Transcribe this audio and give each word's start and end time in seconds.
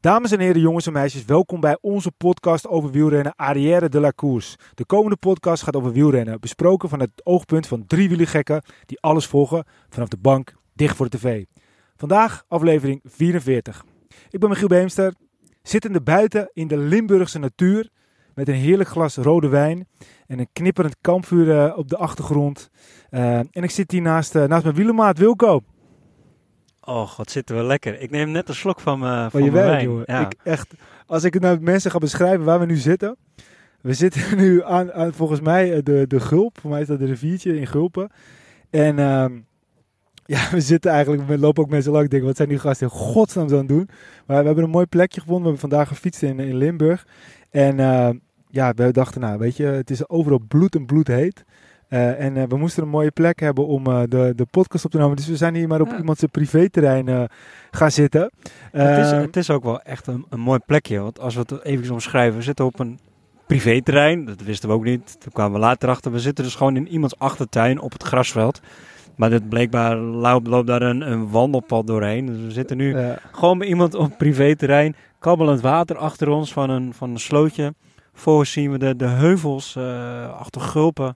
Dames 0.00 0.32
en 0.32 0.40
heren, 0.40 0.60
jongens 0.60 0.86
en 0.86 0.92
meisjes, 0.92 1.24
welkom 1.24 1.60
bij 1.60 1.78
onze 1.80 2.10
podcast 2.10 2.66
over 2.66 2.90
wielrennen 2.90 3.32
Arrière 3.36 3.88
de 3.88 4.00
la 4.00 4.12
Course. 4.14 4.58
De 4.74 4.84
komende 4.84 5.16
podcast 5.16 5.62
gaat 5.62 5.76
over 5.76 5.92
wielrennen, 5.92 6.40
besproken 6.40 6.88
van 6.88 7.00
het 7.00 7.10
oogpunt 7.22 7.66
van 7.66 7.86
drie 7.86 8.08
wielergekken 8.08 8.62
die 8.86 9.00
alles 9.00 9.26
volgen 9.26 9.64
vanaf 9.88 10.08
de 10.08 10.16
bank 10.16 10.54
dicht 10.74 10.96
voor 10.96 11.08
de 11.08 11.16
tv. 11.18 11.44
Vandaag 11.96 12.44
aflevering 12.48 13.00
44. 13.04 13.84
Ik 14.30 14.40
ben 14.40 14.48
Michiel 14.48 14.68
Beemster, 14.68 15.14
zittende 15.62 16.00
buiten 16.00 16.50
in 16.52 16.68
de 16.68 16.76
Limburgse 16.76 17.38
natuur 17.38 17.88
met 18.34 18.48
een 18.48 18.54
heerlijk 18.54 18.88
glas 18.88 19.16
rode 19.16 19.48
wijn 19.48 19.88
en 20.26 20.38
een 20.38 20.48
knipperend 20.52 20.96
kampvuur 21.00 21.58
eh, 21.58 21.78
op 21.78 21.88
de 21.88 21.96
achtergrond. 21.96 22.70
Uh, 23.10 23.38
en 23.38 23.50
ik 23.50 23.70
zit 23.70 23.90
hier 23.90 24.02
naast, 24.02 24.34
uh, 24.34 24.44
naast 24.44 24.64
mijn 24.64 24.76
wielermaat 24.76 25.18
Wilco. 25.18 25.62
Oh, 26.80 27.16
wat 27.16 27.30
zitten 27.30 27.56
we 27.56 27.62
lekker. 27.62 28.00
Ik 28.00 28.10
neem 28.10 28.30
net 28.30 28.48
een 28.48 28.54
slok 28.54 28.80
van, 28.80 29.04
uh, 29.04 29.30
van, 29.30 29.44
je 29.44 29.50
mijn 29.50 29.84
jongen. 29.84 30.04
Ja. 30.06 30.26
Ik 30.26 30.34
echt, 30.42 30.74
als 31.06 31.24
ik 31.24 31.32
het 31.34 31.42
nou 31.42 31.60
mensen 31.60 31.90
ga 31.90 31.98
beschrijven 31.98 32.44
waar 32.44 32.60
we 32.60 32.66
nu 32.66 32.76
zitten. 32.76 33.16
We 33.80 33.94
zitten 33.94 34.36
nu 34.42 34.64
aan, 34.64 34.92
aan 34.92 35.12
volgens 35.12 35.40
mij 35.40 35.74
eh, 35.74 35.82
de, 35.82 36.04
de 36.08 36.20
Gulp. 36.20 36.58
Voor 36.60 36.70
mij 36.70 36.80
is 36.80 36.86
dat 36.86 36.98
de 36.98 37.04
riviertje 37.04 37.58
in 37.58 37.66
Gulpen. 37.66 38.10
En 38.70 38.98
ehm, 38.98 39.38
ja, 40.34 40.50
we 40.50 40.60
zitten 40.60 40.90
eigenlijk, 40.90 41.26
we 41.26 41.38
lopen 41.38 41.62
ook 41.62 41.70
mensen 41.70 41.92
lang. 41.92 42.04
Ik 42.04 42.10
denk, 42.10 42.22
wat 42.22 42.36
zijn 42.36 42.48
die 42.48 42.58
gasten 42.58 42.86
in 42.86 42.92
godsnaam 42.92 43.48
aan 43.48 43.56
het 43.56 43.68
doen? 43.68 43.88
Maar 44.26 44.40
we 44.40 44.46
hebben 44.46 44.64
een 44.64 44.70
mooi 44.70 44.86
plekje 44.86 45.20
gevonden. 45.20 45.44
We 45.44 45.50
hebben 45.50 45.70
vandaag 45.70 45.88
gefietst 45.88 46.22
in, 46.22 46.40
in 46.40 46.56
Limburg. 46.56 47.06
En 47.50 47.78
uh, 47.78 48.10
ja, 48.48 48.72
we 48.72 48.92
dachten, 48.92 49.20
nou 49.20 49.38
weet 49.38 49.56
je, 49.56 49.64
het 49.64 49.90
is 49.90 50.08
overal 50.08 50.40
bloed 50.48 50.74
en 50.74 50.86
bloed 50.86 51.06
heet. 51.06 51.44
Uh, 51.90 52.20
en 52.20 52.36
uh, 52.36 52.42
we 52.48 52.56
moesten 52.56 52.82
een 52.82 52.88
mooie 52.88 53.10
plek 53.10 53.40
hebben 53.40 53.66
om 53.66 53.86
uh, 53.86 54.00
de, 54.08 54.32
de 54.36 54.46
podcast 54.50 54.84
op 54.84 54.90
te 54.90 54.98
nemen. 54.98 55.16
Dus 55.16 55.26
we 55.26 55.36
zijn 55.36 55.54
hier 55.54 55.68
maar 55.68 55.80
op 55.80 55.90
ja. 55.90 55.98
iemand 55.98 56.18
zijn 56.18 56.30
privéterrein 56.30 57.28
gaan 57.70 57.90
zitten. 57.90 58.30
Het 58.70 58.98
is, 58.98 59.10
het, 59.10 59.36
is, 59.36 59.50
ook 59.50 59.62
wel 59.62 59.80
echt 59.80 60.06
een, 60.06 60.24
een 60.28 60.40
mooi 60.40 60.58
plekje. 60.66 60.98
Want 60.98 61.20
als 61.20 61.34
we 61.34 61.40
het 61.40 61.64
even 61.64 61.92
omschrijven, 61.92 62.36
we 62.36 62.42
zitten 62.42 62.64
op 62.64 62.78
een 62.78 62.98
privéterrein. 63.46 64.24
Dat 64.24 64.40
wisten 64.42 64.68
we 64.68 64.74
ook 64.74 64.84
niet. 64.84 65.20
Toen 65.20 65.32
kwamen 65.32 65.52
we 65.52 65.58
later 65.58 65.88
achter. 65.88 66.12
We 66.12 66.18
zitten 66.18 66.44
dus 66.44 66.54
gewoon 66.54 66.76
in 66.76 66.88
iemands 66.88 67.18
achtertuin 67.18 67.80
op 67.80 67.92
het 67.92 68.02
grasveld. 68.02 68.60
Maar 69.16 69.30
dit 69.30 69.48
blijkbaar 69.48 69.96
loopt, 69.96 70.46
loopt 70.46 70.66
daar 70.66 70.82
een, 70.82 71.10
een, 71.10 71.30
wandelpad 71.30 71.86
doorheen. 71.86 72.26
Dus 72.26 72.40
we 72.40 72.50
zitten 72.50 72.76
nu 72.76 72.96
gewoon 73.32 73.58
bij 73.58 73.68
iemand 73.68 73.94
op 73.94 74.18
privéterrein. 74.18 74.96
Kabbelend 75.18 75.60
water 75.60 75.96
achter 75.96 76.28
ons 76.28 76.52
van 76.52 76.70
een, 76.70 76.94
van 76.94 77.10
een 77.10 77.20
slootje. 77.20 77.74
Voor 78.12 78.46
zien 78.46 78.70
we 78.70 78.78
de, 78.78 78.96
de 78.96 79.08
heuvels 79.08 79.76
achter 80.38 80.60
Gulpen. 80.60 81.14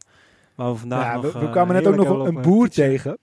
Waar 0.54 0.72
we 0.72 0.78
vandaag 0.78 1.04
ja, 1.04 1.14
nog, 1.20 1.32
we, 1.32 1.38
we 1.38 1.50
kwamen 1.50 1.74
net 1.74 1.86
ook 1.86 1.96
nog 1.96 2.26
een 2.26 2.42
boer 2.42 2.64
fietsen. 2.64 2.84
tegen. 2.84 3.18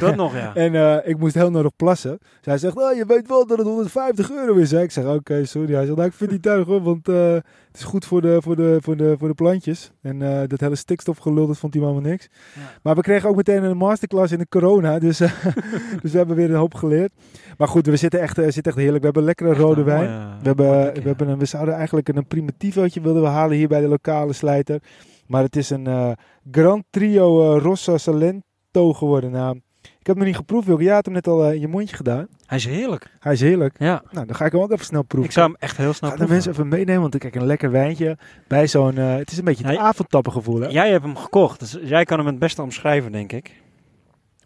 Dat 0.00 0.16
nog, 0.16 0.34
ja. 0.34 0.54
en 0.64 0.74
uh, 0.74 0.96
ik 1.04 1.18
moest 1.18 1.34
heel 1.34 1.50
nodig 1.50 1.76
plassen. 1.76 2.18
Dus 2.18 2.44
hij 2.44 2.58
zegt, 2.58 2.76
oh, 2.76 2.94
je 2.94 3.04
weet 3.06 3.28
wel 3.28 3.46
dat 3.46 3.58
het 3.58 3.66
150 3.66 4.30
euro 4.30 4.54
is. 4.54 4.70
Hè? 4.70 4.82
Ik 4.82 4.90
zeg, 4.90 5.04
oké, 5.04 5.14
okay, 5.14 5.44
sorry. 5.44 5.74
Hij 5.74 5.84
zegt, 5.84 5.96
nou, 5.96 6.08
ik 6.08 6.14
vind 6.14 6.30
die 6.30 6.40
tuig 6.40 6.66
hoor, 6.66 6.82
want 6.82 7.08
uh, 7.08 7.32
het 7.32 7.44
is 7.72 7.82
goed 7.82 8.04
voor 8.04 8.20
de, 8.20 8.38
voor 8.42 8.56
de, 8.56 8.78
voor 8.80 8.96
de, 8.96 9.16
voor 9.18 9.28
de 9.28 9.34
plantjes. 9.34 9.92
En 10.02 10.18
dat 10.48 10.60
hele 10.60 10.76
stikstofgelul, 10.76 11.46
dat 11.46 11.58
vond 11.58 11.74
hij 11.74 11.82
helemaal 11.82 12.10
niks. 12.10 12.28
Ja. 12.54 12.60
Maar 12.82 12.94
we 12.94 13.00
kregen 13.00 13.28
ook 13.28 13.36
meteen 13.36 13.62
een 13.62 13.76
masterclass 13.76 14.32
in 14.32 14.38
de 14.38 14.48
corona. 14.48 14.98
Dus, 14.98 15.18
dus 16.02 16.12
we 16.12 16.18
hebben 16.18 16.36
weer 16.36 16.50
een 16.50 16.56
hoop 16.56 16.74
geleerd. 16.74 17.12
Maar 17.58 17.68
goed, 17.68 17.86
we 17.86 17.96
zitten 17.96 18.20
echt, 18.20 18.36
zitten 18.36 18.62
echt 18.62 18.76
heerlijk. 18.76 18.98
We 18.98 19.04
hebben 19.04 19.24
lekkere 19.24 19.50
echt 19.50 19.58
rode 19.58 19.82
wijn. 19.82 20.10
Mooie, 20.10 20.36
we, 20.40 20.46
hebben, 20.46 20.92
we, 20.94 21.08
hebben 21.08 21.28
een, 21.28 21.38
we 21.38 21.44
zouden 21.44 21.74
eigenlijk 21.74 22.08
een 22.08 22.26
primitivootje 22.26 23.00
wilden 23.00 23.22
we 23.22 23.28
halen 23.28 23.56
hier 23.56 23.68
bij 23.68 23.80
de 23.80 23.88
lokale 23.88 24.32
slijter. 24.32 24.80
Maar 25.28 25.42
het 25.42 25.56
is 25.56 25.70
een 25.70 25.88
uh, 25.88 26.10
Grand 26.50 26.84
Trio 26.90 27.56
uh, 27.56 27.62
Rossa 27.62 27.98
Salento 27.98 28.92
geworden. 28.92 29.30
Nou, 29.30 29.56
ik 29.82 30.06
heb 30.06 30.06
hem 30.06 30.16
nog 30.16 30.26
niet 30.26 30.36
geproefd, 30.36 30.66
Wilke. 30.66 30.82
Jij 30.82 30.94
had 30.94 31.04
hem 31.04 31.14
net 31.14 31.26
al 31.26 31.46
uh, 31.46 31.54
in 31.54 31.60
je 31.60 31.68
mondje 31.68 31.96
gedaan. 31.96 32.26
Hij 32.46 32.58
is 32.58 32.64
heerlijk. 32.64 33.16
Hij 33.18 33.32
is 33.32 33.40
heerlijk. 33.40 33.78
Ja. 33.78 34.02
Nou, 34.10 34.26
dan 34.26 34.36
ga 34.36 34.44
ik 34.44 34.52
hem 34.52 34.60
ook 34.60 34.72
even 34.72 34.84
snel 34.84 35.02
proeven. 35.02 35.28
Ik 35.28 35.36
zou 35.36 35.46
hem 35.46 35.56
echt 35.60 35.76
heel 35.76 35.92
snel 35.92 36.10
Ga 36.10 36.16
proeven. 36.16 36.26
de 36.26 36.32
mensen 36.32 36.52
even 36.52 36.78
meenemen, 36.78 37.00
want 37.00 37.14
ik 37.14 37.20
kijk 37.20 37.34
een 37.34 37.46
lekker 37.46 37.70
wijntje 37.70 38.18
bij 38.48 38.66
zo'n... 38.66 38.96
het 38.96 39.30
is 39.30 39.38
een 39.38 39.44
beetje 39.44 39.66
het 39.66 39.76
Hij, 39.76 39.84
avondtappengevoel, 39.84 40.60
hè? 40.60 40.68
Jij 40.68 40.90
hebt 40.90 41.04
hem 41.04 41.16
gekocht, 41.16 41.60
dus 41.60 41.78
jij 41.82 42.04
kan 42.04 42.18
hem 42.18 42.26
het 42.26 42.38
beste 42.38 42.62
omschrijven, 42.62 43.12
denk 43.12 43.32
ik. 43.32 43.62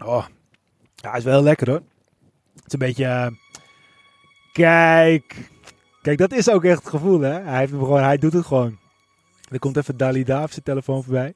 Oh, 0.04 0.24
ja, 0.94 1.10
hij 1.10 1.18
is 1.18 1.24
wel 1.24 1.34
heel 1.34 1.42
lekker, 1.42 1.70
hoor. 1.70 1.82
Het 2.54 2.66
is 2.66 2.72
een 2.72 2.78
beetje... 2.78 3.36
kijk... 4.52 5.50
Kijk, 6.02 6.18
dat 6.18 6.32
is 6.32 6.50
ook 6.50 6.64
echt 6.64 6.78
het 6.78 6.88
gevoel, 6.88 7.20
hè? 7.20 7.40
Hij, 7.40 7.58
heeft 7.58 7.70
hem 7.70 7.80
gewoon, 7.80 8.02
hij 8.02 8.18
doet 8.18 8.32
het 8.32 8.46
gewoon. 8.46 8.78
Er 9.52 9.58
komt 9.58 9.76
even 9.76 9.96
Dalida 9.96 10.42
op 10.42 10.50
zijn 10.50 10.64
telefoon 10.64 11.02
voorbij. 11.02 11.34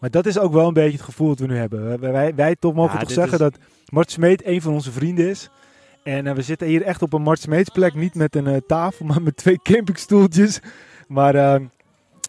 Maar 0.00 0.10
dat 0.10 0.26
is 0.26 0.38
ook 0.38 0.52
wel 0.52 0.66
een 0.66 0.74
beetje 0.74 0.96
het 0.96 1.06
gevoel 1.06 1.28
dat 1.28 1.38
we 1.38 1.46
nu 1.46 1.56
hebben. 1.56 2.00
Wij, 2.00 2.12
wij, 2.12 2.34
wij 2.34 2.56
toch 2.56 2.74
mogen 2.74 2.92
ja, 2.92 3.00
toch 3.00 3.10
zeggen 3.10 3.32
is... 3.32 3.38
dat 3.38 3.58
Mart 3.88 4.10
Smeet 4.10 4.46
een 4.46 4.62
van 4.62 4.72
onze 4.72 4.92
vrienden 4.92 5.28
is. 5.28 5.50
En 6.02 6.26
uh, 6.26 6.32
we 6.32 6.42
zitten 6.42 6.66
hier 6.66 6.82
echt 6.82 7.02
op 7.02 7.12
een 7.12 7.22
Mart 7.22 7.40
Smeets 7.40 7.68
plek. 7.68 7.94
Niet 7.94 8.14
met 8.14 8.36
een 8.36 8.48
uh, 8.48 8.56
tafel, 8.66 9.06
maar 9.06 9.22
met 9.22 9.36
twee 9.36 9.60
campingstoeltjes. 9.62 10.60
Maar 11.08 11.34
uh, 11.34 11.66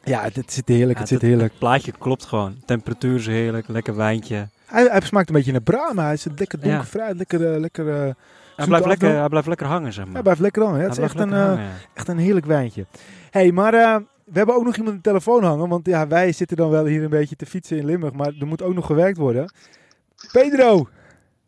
ja, 0.04 0.24
het 0.34 0.54
zit 0.54 0.68
heerlijk. 0.68 0.94
Ja, 0.94 1.00
het 1.00 1.08
zit 1.08 1.22
heerlijk. 1.22 1.50
Het 1.50 1.60
plaatje 1.60 1.92
klopt 1.92 2.26
gewoon. 2.26 2.56
Temperatuur 2.66 3.16
is 3.16 3.28
heerlijk. 3.28 3.68
Lekker 3.68 3.96
wijntje. 3.96 4.48
Hij, 4.66 4.84
hij 4.84 5.02
smaakt 5.02 5.30
een 5.30 5.36
beetje 5.36 5.52
naar 5.52 5.62
Brahma. 5.62 6.04
Hij 6.04 6.14
is 6.14 6.28
lekker 6.36 6.60
donkervrij. 6.60 7.08
Ja. 7.08 7.16
Lekker... 7.16 7.60
lekker 7.60 8.16
hij 8.56 8.66
blijft, 8.70 8.86
lekker, 8.86 9.20
hij 9.20 9.30
blijft 9.30 9.48
lekker 9.48 9.68
hangen, 9.68 9.94
zeg 9.94 10.06
maar. 10.06 10.14
Hij 10.14 10.22
blijft 10.22 10.42
lekker 10.42 10.64
hangen. 10.64 10.82
Het 10.82 10.92
is 10.92 10.98
echt 10.98 11.20
een, 11.20 11.32
hangen, 11.32 11.70
echt 11.94 12.08
een 12.08 12.18
heerlijk 12.18 12.46
wijntje. 12.46 12.86
hey, 13.30 13.52
maar 13.52 14.02
we 14.32 14.38
hebben 14.38 14.56
ook 14.56 14.64
nog 14.64 14.76
iemand 14.76 14.96
de 14.96 15.02
telefoon 15.02 15.44
hangen. 15.44 15.70
Want 15.70 15.86
ja, 15.86 16.08
wij 16.08 16.32
zitten 16.32 16.58
dan 16.58 16.70
wel 16.70 16.86
hier 16.86 17.04
een 17.04 17.10
beetje 17.10 17.36
te 17.36 17.46
fietsen 17.46 17.78
in 17.78 17.86
Limburg. 17.86 18.14
Maar 18.14 18.34
er 18.40 18.48
moet 18.48 18.62
ook 18.62 18.74
nog 18.74 18.86
gewerkt 18.86 19.18
worden. 19.18 19.54
Pedro! 20.32 20.88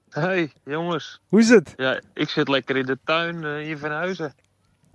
Hey, 0.10 0.52
jongens. 0.64 1.22
Hoe 1.28 1.40
is 1.40 1.50
het? 1.50 1.74
Ja, 1.76 2.00
ik 2.14 2.30
zit 2.30 2.48
lekker 2.48 2.78
in 2.78 2.86
de 2.86 2.98
tuin 3.06 3.44
uh, 3.44 3.56
hier 3.56 3.78
van 3.78 3.92
Huizen. 3.92 4.34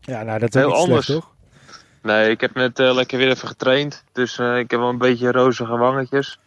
Ja, 0.01 0.23
nou, 0.23 0.39
dat 0.39 0.55
is 0.55 0.61
heel 0.61 0.75
anders, 0.75 1.07
slecht, 1.07 1.21
toch? 1.21 1.35
Nee, 2.03 2.31
ik 2.31 2.41
heb 2.41 2.55
net 2.55 2.79
uh, 2.79 2.95
lekker 2.95 3.19
weer 3.19 3.29
even 3.29 3.49
getraind. 3.49 4.05
Dus 4.13 4.39
uh, 4.39 4.59
ik 4.59 4.71
heb 4.71 4.81
wel 4.81 4.89
een 4.89 4.99
beetje 4.99 5.31
rozige 5.31 5.77
wangetjes. 5.77 6.39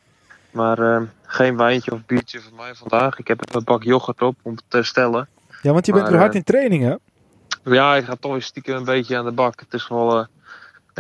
Maar 0.52 1.08
geen 1.22 1.58
wijntje 1.58 1.92
of 1.92 2.06
biertje 2.06 2.40
voor 2.40 2.58
mij 2.58 2.76
vandaag. 2.76 3.20
Ik 3.20 3.28
heb 3.28 3.56
een 3.56 3.64
bak 3.64 3.84
yoghurt 3.84 4.22
op 4.22 4.36
om 4.42 4.58
te 4.68 4.84
stellen. 4.84 5.28
Ja, 5.62 5.72
want 5.72 5.86
je 5.86 5.92
maar, 5.92 6.02
bent 6.02 6.14
weer 6.14 6.22
hard 6.22 6.36
in 6.36 6.44
training, 6.44 6.84
hè? 6.84 6.96
Ja, 7.64 7.96
ik 7.96 8.06
ga 8.06 8.16
toch 8.20 8.32
weer 8.32 8.42
stiekem 8.42 8.76
een 8.76 8.84
beetje 8.84 9.18
aan 9.18 9.26
de 9.26 9.32
bak. 9.32 9.60
Het 9.60 9.74
is 9.74 9.88
wel 9.88 10.28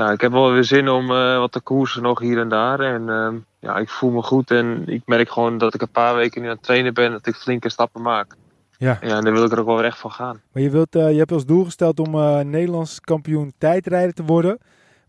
ja, 0.01 0.11
ik 0.11 0.21
heb 0.21 0.31
wel 0.31 0.51
weer 0.51 0.63
zin 0.63 0.89
om 0.89 1.11
uh, 1.11 1.37
wat 1.37 1.51
te 1.51 1.59
koersen 1.59 2.01
nog 2.01 2.19
hier 2.19 2.39
en 2.39 2.49
daar. 2.49 2.79
En 2.79 3.01
uh, 3.07 3.41
ja, 3.59 3.77
ik 3.77 3.89
voel 3.89 4.11
me 4.11 4.21
goed 4.21 4.51
en 4.51 4.83
ik 4.87 5.01
merk 5.05 5.29
gewoon 5.29 5.57
dat 5.57 5.73
ik 5.73 5.81
een 5.81 5.91
paar 5.91 6.15
weken 6.15 6.41
nu 6.41 6.47
aan 6.47 6.53
het 6.53 6.63
trainen 6.63 6.93
ben, 6.93 7.11
dat 7.11 7.27
ik 7.27 7.35
flinke 7.35 7.69
stappen 7.69 8.01
maak. 8.01 8.35
Ja. 8.77 8.97
ja 9.01 9.15
en 9.15 9.23
daar 9.23 9.33
wil 9.33 9.45
ik 9.45 9.51
er 9.51 9.59
ook 9.59 9.65
wel 9.65 9.75
weer 9.75 9.85
echt 9.85 9.99
van 9.99 10.11
gaan. 10.11 10.41
Maar 10.51 10.63
je, 10.63 10.69
wilt, 10.69 10.95
uh, 10.95 11.11
je 11.11 11.17
hebt 11.17 11.31
als 11.31 11.45
doel 11.45 11.63
gesteld 11.63 11.99
om 11.99 12.11
Nederlands 12.49 12.99
kampioen 12.99 13.53
tijdrijder 13.57 14.13
te 14.13 14.23
worden 14.23 14.57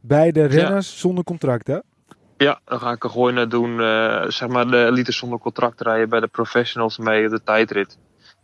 bij 0.00 0.32
de 0.32 0.44
renners 0.44 0.92
ja. 0.92 0.98
zonder 0.98 1.24
contract, 1.24 1.66
hè? 1.66 1.78
Ja, 2.36 2.60
dan 2.64 2.80
ga 2.80 2.90
ik 2.90 3.04
er 3.04 3.10
gewoon 3.10 3.34
naar 3.34 3.48
doen, 3.48 3.76
zeg 4.32 4.48
maar 4.48 4.66
de 4.66 4.84
elite 4.84 5.12
zonder 5.12 5.38
contract 5.38 5.80
rijden 5.80 6.08
bij 6.08 6.20
de 6.20 6.26
professionals 6.26 6.98
mee 6.98 7.28
de 7.28 7.42
tijdrit. 7.42 7.98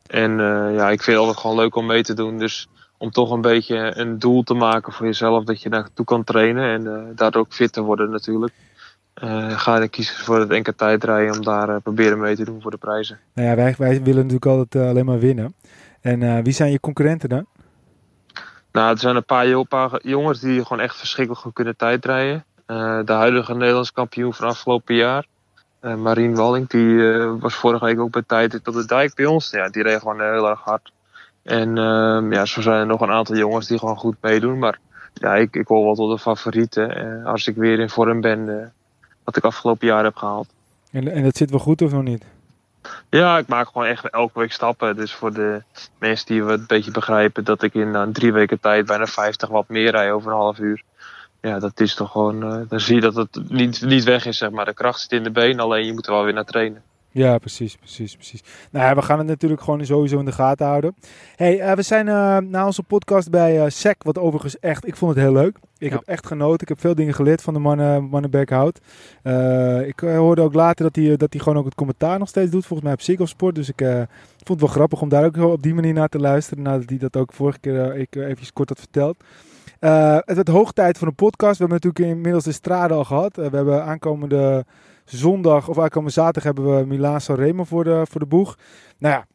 En 0.06 0.38
ja, 0.72 0.90
ik 0.90 1.02
vind 1.02 1.16
het 1.16 1.26
altijd 1.26 1.36
gewoon 1.36 1.56
leuk 1.56 1.76
om 1.76 1.86
mee 1.86 2.02
te 2.02 2.14
doen, 2.14 2.38
dus 2.38 2.68
om 2.98 3.10
toch 3.10 3.30
een 3.30 3.40
beetje 3.40 3.98
een 3.98 4.18
doel 4.18 4.42
te 4.42 4.54
maken 4.54 4.92
voor 4.92 5.06
jezelf 5.06 5.44
dat 5.44 5.62
je 5.62 5.68
naartoe 5.68 6.04
kan 6.04 6.24
trainen 6.24 6.64
en 6.64 6.82
uh, 6.82 7.16
daardoor 7.16 7.40
ook 7.40 7.52
fit 7.52 7.72
te 7.72 7.82
worden 7.82 8.10
natuurlijk. 8.10 8.52
Uh, 9.22 9.58
ga 9.58 9.80
je 9.80 9.88
kiezen 9.88 10.16
voor 10.16 10.40
het 10.40 10.50
enkele 10.50 10.76
tijdrijden 10.76 11.34
om 11.34 11.42
daar 11.42 11.68
uh, 11.68 11.76
proberen 11.82 12.18
mee 12.18 12.36
te 12.36 12.44
doen 12.44 12.62
voor 12.62 12.70
de 12.70 12.76
prijzen. 12.76 13.18
Nou 13.34 13.48
ja, 13.48 13.54
wij, 13.54 13.74
wij 13.78 14.02
willen 14.02 14.26
natuurlijk 14.26 14.46
altijd 14.46 14.88
alleen 14.88 15.04
maar 15.04 15.18
winnen. 15.18 15.54
En 16.00 16.42
wie 16.42 16.52
zijn 16.52 16.70
je 16.70 16.80
concurrenten 16.80 17.28
dan? 17.28 17.46
Nou, 18.72 18.90
er 18.90 18.98
zijn 18.98 19.16
een 19.16 19.24
paar, 19.24 19.46
een 19.46 19.68
paar 19.68 20.00
jongens 20.02 20.40
die 20.40 20.62
gewoon 20.62 20.82
echt 20.82 20.96
verschrikkelijk 20.96 21.42
goed 21.42 21.52
kunnen 21.52 21.76
tijdrijden. 21.76 22.44
de 22.66 23.12
huidige 23.12 23.54
Nederlands 23.54 23.92
kampioen 23.92 24.34
van 24.34 24.48
afgelopen 24.48 24.94
jaar, 24.94 25.26
Marien 25.80 26.34
Walling, 26.34 26.68
die 26.68 27.12
was 27.18 27.54
vorige 27.54 27.84
week 27.84 28.00
ook 28.00 28.10
bij 28.10 28.22
tijd 28.26 28.54
op 28.68 28.74
de 28.74 28.86
dijk 28.86 29.14
bij 29.14 29.26
ons. 29.26 29.50
Ja, 29.50 29.68
die 29.68 29.82
reed 29.82 29.98
gewoon 29.98 30.20
heel 30.20 30.48
erg 30.48 30.60
hard. 30.60 30.92
En 31.48 31.68
uh, 31.76 32.30
ja, 32.30 32.44
zo 32.44 32.60
zijn 32.60 32.80
er 32.80 32.86
nog 32.86 33.00
een 33.00 33.10
aantal 33.10 33.36
jongens 33.36 33.66
die 33.66 33.78
gewoon 33.78 33.96
goed 33.96 34.16
meedoen. 34.20 34.58
Maar 34.58 34.78
ja, 35.14 35.34
ik, 35.34 35.56
ik 35.56 35.66
hoor 35.66 35.84
wel 35.84 35.94
tot 35.94 36.10
de 36.10 36.18
favorieten. 36.18 37.06
Uh, 37.06 37.26
als 37.26 37.46
ik 37.46 37.56
weer 37.56 37.78
in 37.78 37.90
vorm 37.90 38.20
ben, 38.20 38.38
uh, 38.46 38.66
wat 39.24 39.36
ik 39.36 39.44
afgelopen 39.44 39.86
jaar 39.86 40.04
heb 40.04 40.16
gehaald. 40.16 40.48
En, 40.92 41.08
en 41.08 41.22
dat 41.22 41.36
zit 41.36 41.50
wel 41.50 41.58
goed 41.60 41.82
of 41.82 41.92
nog 41.92 42.02
niet? 42.02 42.24
Ja, 43.10 43.38
ik 43.38 43.46
maak 43.46 43.68
gewoon 43.68 43.86
echt 43.86 44.10
elke 44.10 44.38
week 44.38 44.52
stappen. 44.52 44.96
Dus 44.96 45.12
voor 45.12 45.32
de 45.32 45.62
mensen 45.98 46.26
die 46.26 46.42
het 46.44 46.60
een 46.60 46.66
beetje 46.66 46.90
begrijpen 46.90 47.44
dat 47.44 47.62
ik 47.62 47.74
in 47.74 47.88
uh, 47.88 48.02
drie 48.02 48.32
weken 48.32 48.60
tijd 48.60 48.86
bijna 48.86 49.06
50 49.06 49.48
watt 49.48 49.68
meer 49.68 49.90
rij 49.90 50.12
over 50.12 50.30
een 50.30 50.36
half 50.36 50.58
uur. 50.58 50.82
ja, 51.40 51.58
dat 51.58 51.80
is 51.80 51.94
toch 51.94 52.10
gewoon. 52.10 52.42
eh, 52.42 52.60
dan 52.68 52.80
zie 52.80 52.94
je 52.94 53.00
dat 53.00 53.14
het 53.14 53.40
niet, 53.48 53.82
niet 53.82 54.04
weg 54.04 54.26
is, 54.26 54.38
zeg 54.38 54.50
maar. 54.50 54.64
De 54.64 54.74
kracht 54.74 55.00
zit 55.00 55.12
in 55.12 55.22
de 55.22 55.30
benen, 55.30 55.60
alleen 55.60 55.86
je 55.86 55.92
moet 55.92 56.06
er 56.06 56.12
wel 56.12 56.24
weer 56.24 56.34
naar 56.34 56.44
trainen. 56.44 56.82
Ja, 57.18 57.38
precies, 57.38 57.76
precies, 57.76 58.14
precies. 58.14 58.42
Nou 58.70 58.86
ja, 58.86 58.94
we 58.94 59.02
gaan 59.02 59.18
het 59.18 59.26
natuurlijk 59.26 59.60
gewoon 59.62 59.84
sowieso 59.86 60.18
in 60.18 60.24
de 60.24 60.32
gaten 60.32 60.66
houden. 60.66 60.94
hey, 61.36 61.60
eh, 61.60 61.72
we 61.74 61.82
zijn 61.82 62.08
eh, 62.08 62.36
na 62.36 62.66
onze 62.66 62.82
podcast 62.82 63.30
bij 63.30 63.60
eh 63.64 63.70
SEC, 63.70 64.02
wat 64.02 64.18
overigens 64.18 64.58
echt, 64.58 64.86
ik 64.86 64.96
vond 64.96 65.14
het 65.14 65.24
heel 65.24 65.32
leuk. 65.32 65.56
Ik 65.78 65.90
Ja. 65.90 65.96
heb 65.96 66.06
echt 66.06 66.26
genoten. 66.26 66.60
Ik 66.60 66.68
heb 66.68 66.80
veel 66.80 66.94
dingen 66.94 67.14
geleerd 67.14 67.42
van 67.42 67.54
de 67.54 67.60
mannen, 67.60 68.04
mannen 68.04 68.30
Berghout. 68.30 68.80
Ik 69.86 70.00
hoorde 70.00 70.42
ook 70.42 70.54
later 70.54 70.84
dat 70.84 70.96
hij, 70.96 71.16
dat 71.16 71.32
hij 71.32 71.42
gewoon 71.42 71.58
ook 71.58 71.64
het 71.64 71.74
commentaar 71.74 72.18
nog 72.18 72.28
steeds 72.28 72.50
doet, 72.50 72.66
volgens 72.66 72.82
mij 72.88 72.92
op 72.92 73.00
Ziggo 73.02 73.26
Sport. 73.26 73.54
Dus 73.54 73.68
ik 73.68 73.78
vond 73.84 74.08
het 74.46 74.60
wel 74.60 74.68
grappig 74.68 75.00
om 75.00 75.08
daar 75.08 75.24
ook 75.24 75.36
op 75.36 75.62
die 75.62 75.74
manier 75.74 75.92
naar 75.94 76.08
te 76.08 76.18
luisteren, 76.18 76.62
nadat 76.62 76.88
hij 76.88 76.98
dat 76.98 77.16
ook 77.16 77.32
vorige 77.32 77.58
keer 77.58 77.96
ik 77.96 78.16
eventjes 78.16 78.52
kort 78.52 78.68
had 78.68 78.78
verteld. 78.78 79.16
Het 80.24 80.34
werd 80.34 80.48
hoog 80.48 80.72
tijd 80.72 80.98
voor 80.98 81.08
een 81.08 81.14
podcast. 81.14 81.58
We 81.58 81.64
hebben 81.64 81.80
natuurlijk 81.82 82.14
inmiddels 82.16 82.44
de 82.44 82.52
strade 82.52 82.94
al 82.94 83.04
gehad. 83.04 83.38
Eh, 83.38 83.46
we 83.50 83.56
hebben 83.56 83.84
aankomende 83.84 84.64
zondag 85.08 85.68
of 85.68 85.78
aankomende 85.78 86.12
zaterdag 86.12 86.42
hebben 86.42 86.78
we 86.78 86.86
Milaan 86.86 87.20
Sanremo 87.20 87.64
voor 87.64 87.84
de, 87.84 88.06
voor 88.10 88.20
de 88.20 88.26
boeg. 88.26 88.58
Nou 88.98 89.14
ja, 89.14 89.26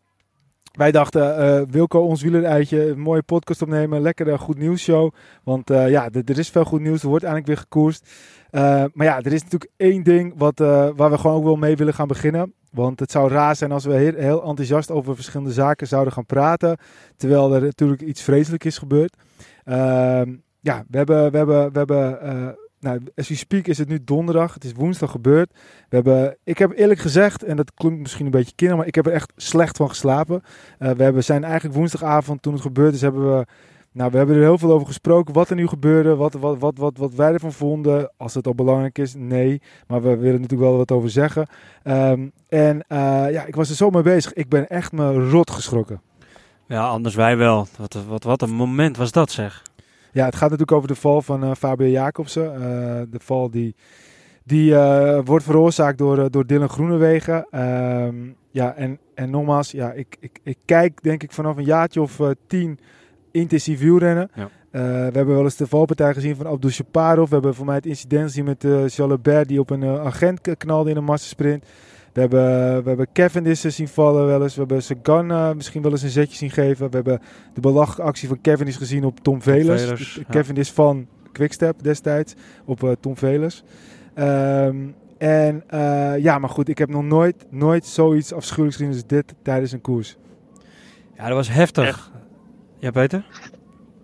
wij 0.71 0.91
dachten 0.91 1.37
eh, 1.37 1.61
Wilco 1.69 1.99
ons 1.99 2.21
wieleruitje, 2.21 2.89
een 2.89 2.99
mooie 2.99 3.23
podcast 3.23 3.61
opnemen, 3.61 4.01
lekkere 4.01 4.37
goed 4.37 4.57
nieuws 4.57 4.81
show. 4.81 5.11
Want 5.43 5.69
eh, 5.69 5.89
ja, 5.89 6.09
er 6.11 6.37
is 6.37 6.49
veel 6.49 6.65
goed 6.65 6.81
nieuws, 6.81 7.01
er 7.01 7.07
wordt 7.07 7.23
eindelijk 7.23 7.51
weer 7.51 7.61
gekoerst. 7.61 8.09
Eh, 8.53 8.83
maar 8.93 9.05
ja, 9.05 9.21
er 9.21 9.33
is 9.33 9.43
natuurlijk 9.43 9.71
één 9.77 10.03
ding 10.03 10.33
wat, 10.37 10.59
eh, 10.59 10.89
waar 10.95 11.11
we 11.11 11.17
gewoon 11.17 11.35
ook 11.35 11.43
wel 11.43 11.55
mee 11.55 11.75
willen 11.75 11.93
gaan 11.93 12.07
beginnen. 12.07 12.53
Want 12.71 12.99
het 12.99 13.11
zou 13.11 13.29
raar 13.29 13.55
zijn 13.55 13.71
als 13.71 13.85
we 13.85 13.93
heel, 13.93 14.13
heel 14.15 14.43
enthousiast 14.43 14.91
over 14.91 15.15
verschillende 15.15 15.53
zaken 15.53 15.87
zouden 15.87 16.13
gaan 16.13 16.25
praten. 16.25 16.77
Terwijl 17.17 17.53
er 17.53 17.61
natuurlijk 17.61 18.01
iets 18.01 18.21
vreselijks 18.21 18.65
is 18.65 18.77
gebeurd. 18.77 19.17
Ehm, 19.63 20.35
ja, 20.59 20.83
we 20.87 20.97
hebben, 20.97 21.31
we 21.31 21.37
hebben, 21.37 21.71
we 21.71 21.77
hebben 21.77 22.21
eh, 22.21 22.47
nou, 22.83 22.99
as 23.15 23.27
we 23.27 23.35
speak 23.35 23.67
is 23.67 23.77
het 23.77 23.87
nu 23.87 24.03
donderdag. 24.03 24.53
Het 24.53 24.63
is 24.63 24.71
woensdag 24.71 25.11
gebeurd. 25.11 25.51
We 25.89 25.95
hebben, 25.95 26.37
ik 26.43 26.57
heb 26.57 26.71
eerlijk 26.71 26.99
gezegd, 26.99 27.43
en 27.43 27.55
dat 27.55 27.73
klinkt 27.73 27.99
misschien 27.99 28.25
een 28.25 28.31
beetje 28.31 28.55
kinder, 28.55 28.77
maar 28.77 28.87
ik 28.87 28.95
heb 28.95 29.05
er 29.05 29.11
echt 29.11 29.33
slecht 29.35 29.77
van 29.77 29.89
geslapen. 29.89 30.43
Eh, 30.79 30.91
we 30.91 31.03
hebben, 31.03 31.23
zijn 31.23 31.43
eigenlijk 31.43 31.75
woensdagavond, 31.75 32.41
toen 32.41 32.53
het 32.53 32.61
gebeurd 32.61 32.93
is, 32.93 33.01
hebben 33.01 33.37
we, 33.37 33.45
nou, 33.93 34.11
we 34.11 34.17
hebben 34.17 34.35
er 34.35 34.41
heel 34.41 34.57
veel 34.57 34.71
over 34.71 34.87
gesproken. 34.87 35.33
Wat 35.33 35.49
er 35.49 35.55
nu 35.55 35.67
gebeurde, 35.67 36.15
wat, 36.15 36.33
wat, 36.33 36.59
wat, 36.59 36.77
wat, 36.77 36.97
wat 36.97 37.13
wij 37.13 37.33
ervan 37.33 37.51
vonden. 37.51 38.11
Als 38.17 38.33
het 38.33 38.47
al 38.47 38.55
belangrijk 38.55 38.97
is, 38.97 39.13
nee. 39.17 39.61
Maar 39.87 40.01
we 40.01 40.17
willen 40.17 40.41
natuurlijk 40.41 40.69
wel 40.69 40.77
wat 40.77 40.91
over 40.91 41.09
zeggen. 41.09 41.47
Ehm, 41.83 42.27
en 42.49 42.83
eh, 42.87 42.97
ja, 43.31 43.45
ik 43.45 43.55
was 43.55 43.69
er 43.69 43.75
zo 43.75 43.89
mee 43.89 44.01
bezig. 44.01 44.33
Ik 44.33 44.49
ben 44.49 44.67
echt 44.67 44.91
me 44.91 45.29
rot 45.29 45.51
geschrokken. 45.51 46.01
Ja, 46.67 46.87
anders 46.87 47.15
wij 47.15 47.37
wel. 47.37 47.67
Wat, 47.77 47.97
wat, 48.07 48.23
wat 48.23 48.41
een 48.41 48.55
moment 48.55 48.97
was 48.97 49.11
dat 49.11 49.31
zeg. 49.31 49.63
Ja, 50.13 50.25
het 50.25 50.35
gaat 50.35 50.49
natuurlijk 50.49 50.77
over 50.77 50.87
de 50.87 50.95
val 50.95 51.21
van 51.21 51.43
eh 51.43 51.51
Fabio 51.57 51.87
Jacobsen. 51.87 52.53
Eh, 52.53 52.61
de 53.09 53.19
val 53.19 53.49
die, 53.49 53.75
die 54.43 54.75
eh, 54.75 55.19
wordt 55.23 55.45
veroorzaakt 55.45 55.97
door, 55.97 56.31
door 56.31 56.45
Dylan 56.45 56.69
Groenewegen. 56.69 57.47
Ehm, 57.51 58.15
ja, 58.51 58.75
en, 58.75 58.99
en 59.15 59.29
nogmaals, 59.29 59.71
ja, 59.71 59.91
ik, 59.91 60.17
ik, 60.19 60.39
ik 60.43 60.57
kijk 60.65 61.03
denk 61.03 61.23
ik 61.23 61.31
vanaf 61.31 61.57
een 61.57 61.63
jaartje 61.63 62.01
of 62.01 62.19
tien 62.47 62.79
intensief 63.31 63.79
wielrennen. 63.79 64.31
Ja. 64.33 64.49
We 64.71 64.79
hebben 65.13 65.35
wel 65.35 65.43
eens 65.43 65.55
de 65.55 65.67
valpartij 65.67 66.13
gezien 66.13 66.35
van 66.35 66.47
Abdul 66.47 66.69
Shaparov. 66.69 67.27
We 67.27 67.33
hebben 67.33 67.55
voor 67.55 67.65
mij 67.65 67.75
het 67.75 67.85
incident 67.85 68.23
gezien 68.23 68.45
met 68.45 68.63
uh, 68.63 68.87
Jalabert 68.87 69.47
die 69.47 69.59
op 69.59 69.69
een 69.69 69.85
agent 69.85 70.57
knalde 70.57 70.89
in 70.89 70.97
een 70.97 71.03
massasprint. 71.03 71.65
We 72.13 72.19
hebben, 72.19 72.83
we 72.83 72.87
hebben 72.87 73.07
Cavendish 73.13 73.65
zien 73.65 73.87
vallen 73.87 74.25
wel 74.25 74.43
eens. 74.43 74.53
We 74.53 74.59
hebben 74.59 74.83
Sagan 74.83 75.31
eh, 75.31 75.51
misschien 75.53 75.81
wel 75.81 75.91
eens 75.91 76.01
een 76.01 76.09
zetje 76.09 76.37
zien 76.37 76.51
geven. 76.51 76.89
We 76.89 76.95
hebben 76.95 77.21
de 77.53 77.61
belachelijke 77.61 78.01
actie 78.03 78.27
van 78.27 78.41
Cavendish 78.41 78.77
gezien 78.77 79.05
op 79.05 79.19
Tom 79.19 79.41
Velers. 79.41 80.15
Ja. 80.15 80.23
Cavendish 80.29 80.69
van 80.69 81.07
Quickstep 81.31 81.83
destijds 81.83 82.33
op 82.65 82.83
eh, 82.83 82.91
Tom 82.99 83.17
Velers. 83.17 83.63
Ehm, 84.13 84.77
en 85.17 85.63
eh, 85.67 86.17
ja, 86.17 86.39
maar 86.39 86.49
goed, 86.49 86.69
ik 86.69 86.77
heb 86.77 86.89
nog 86.89 87.03
nooit, 87.03 87.45
nooit 87.49 87.85
zoiets 87.85 88.33
afschuwelijks 88.33 88.77
gezien 88.77 88.93
als 88.93 89.05
dit 89.05 89.33
tijdens 89.41 89.71
een 89.71 89.81
koers. 89.81 90.17
Ja, 91.15 91.27
dat 91.27 91.35
was 91.35 91.49
heftig. 91.49 91.87
Echt. 91.87 92.11
Ja, 92.79 92.91
Peter? 92.91 93.25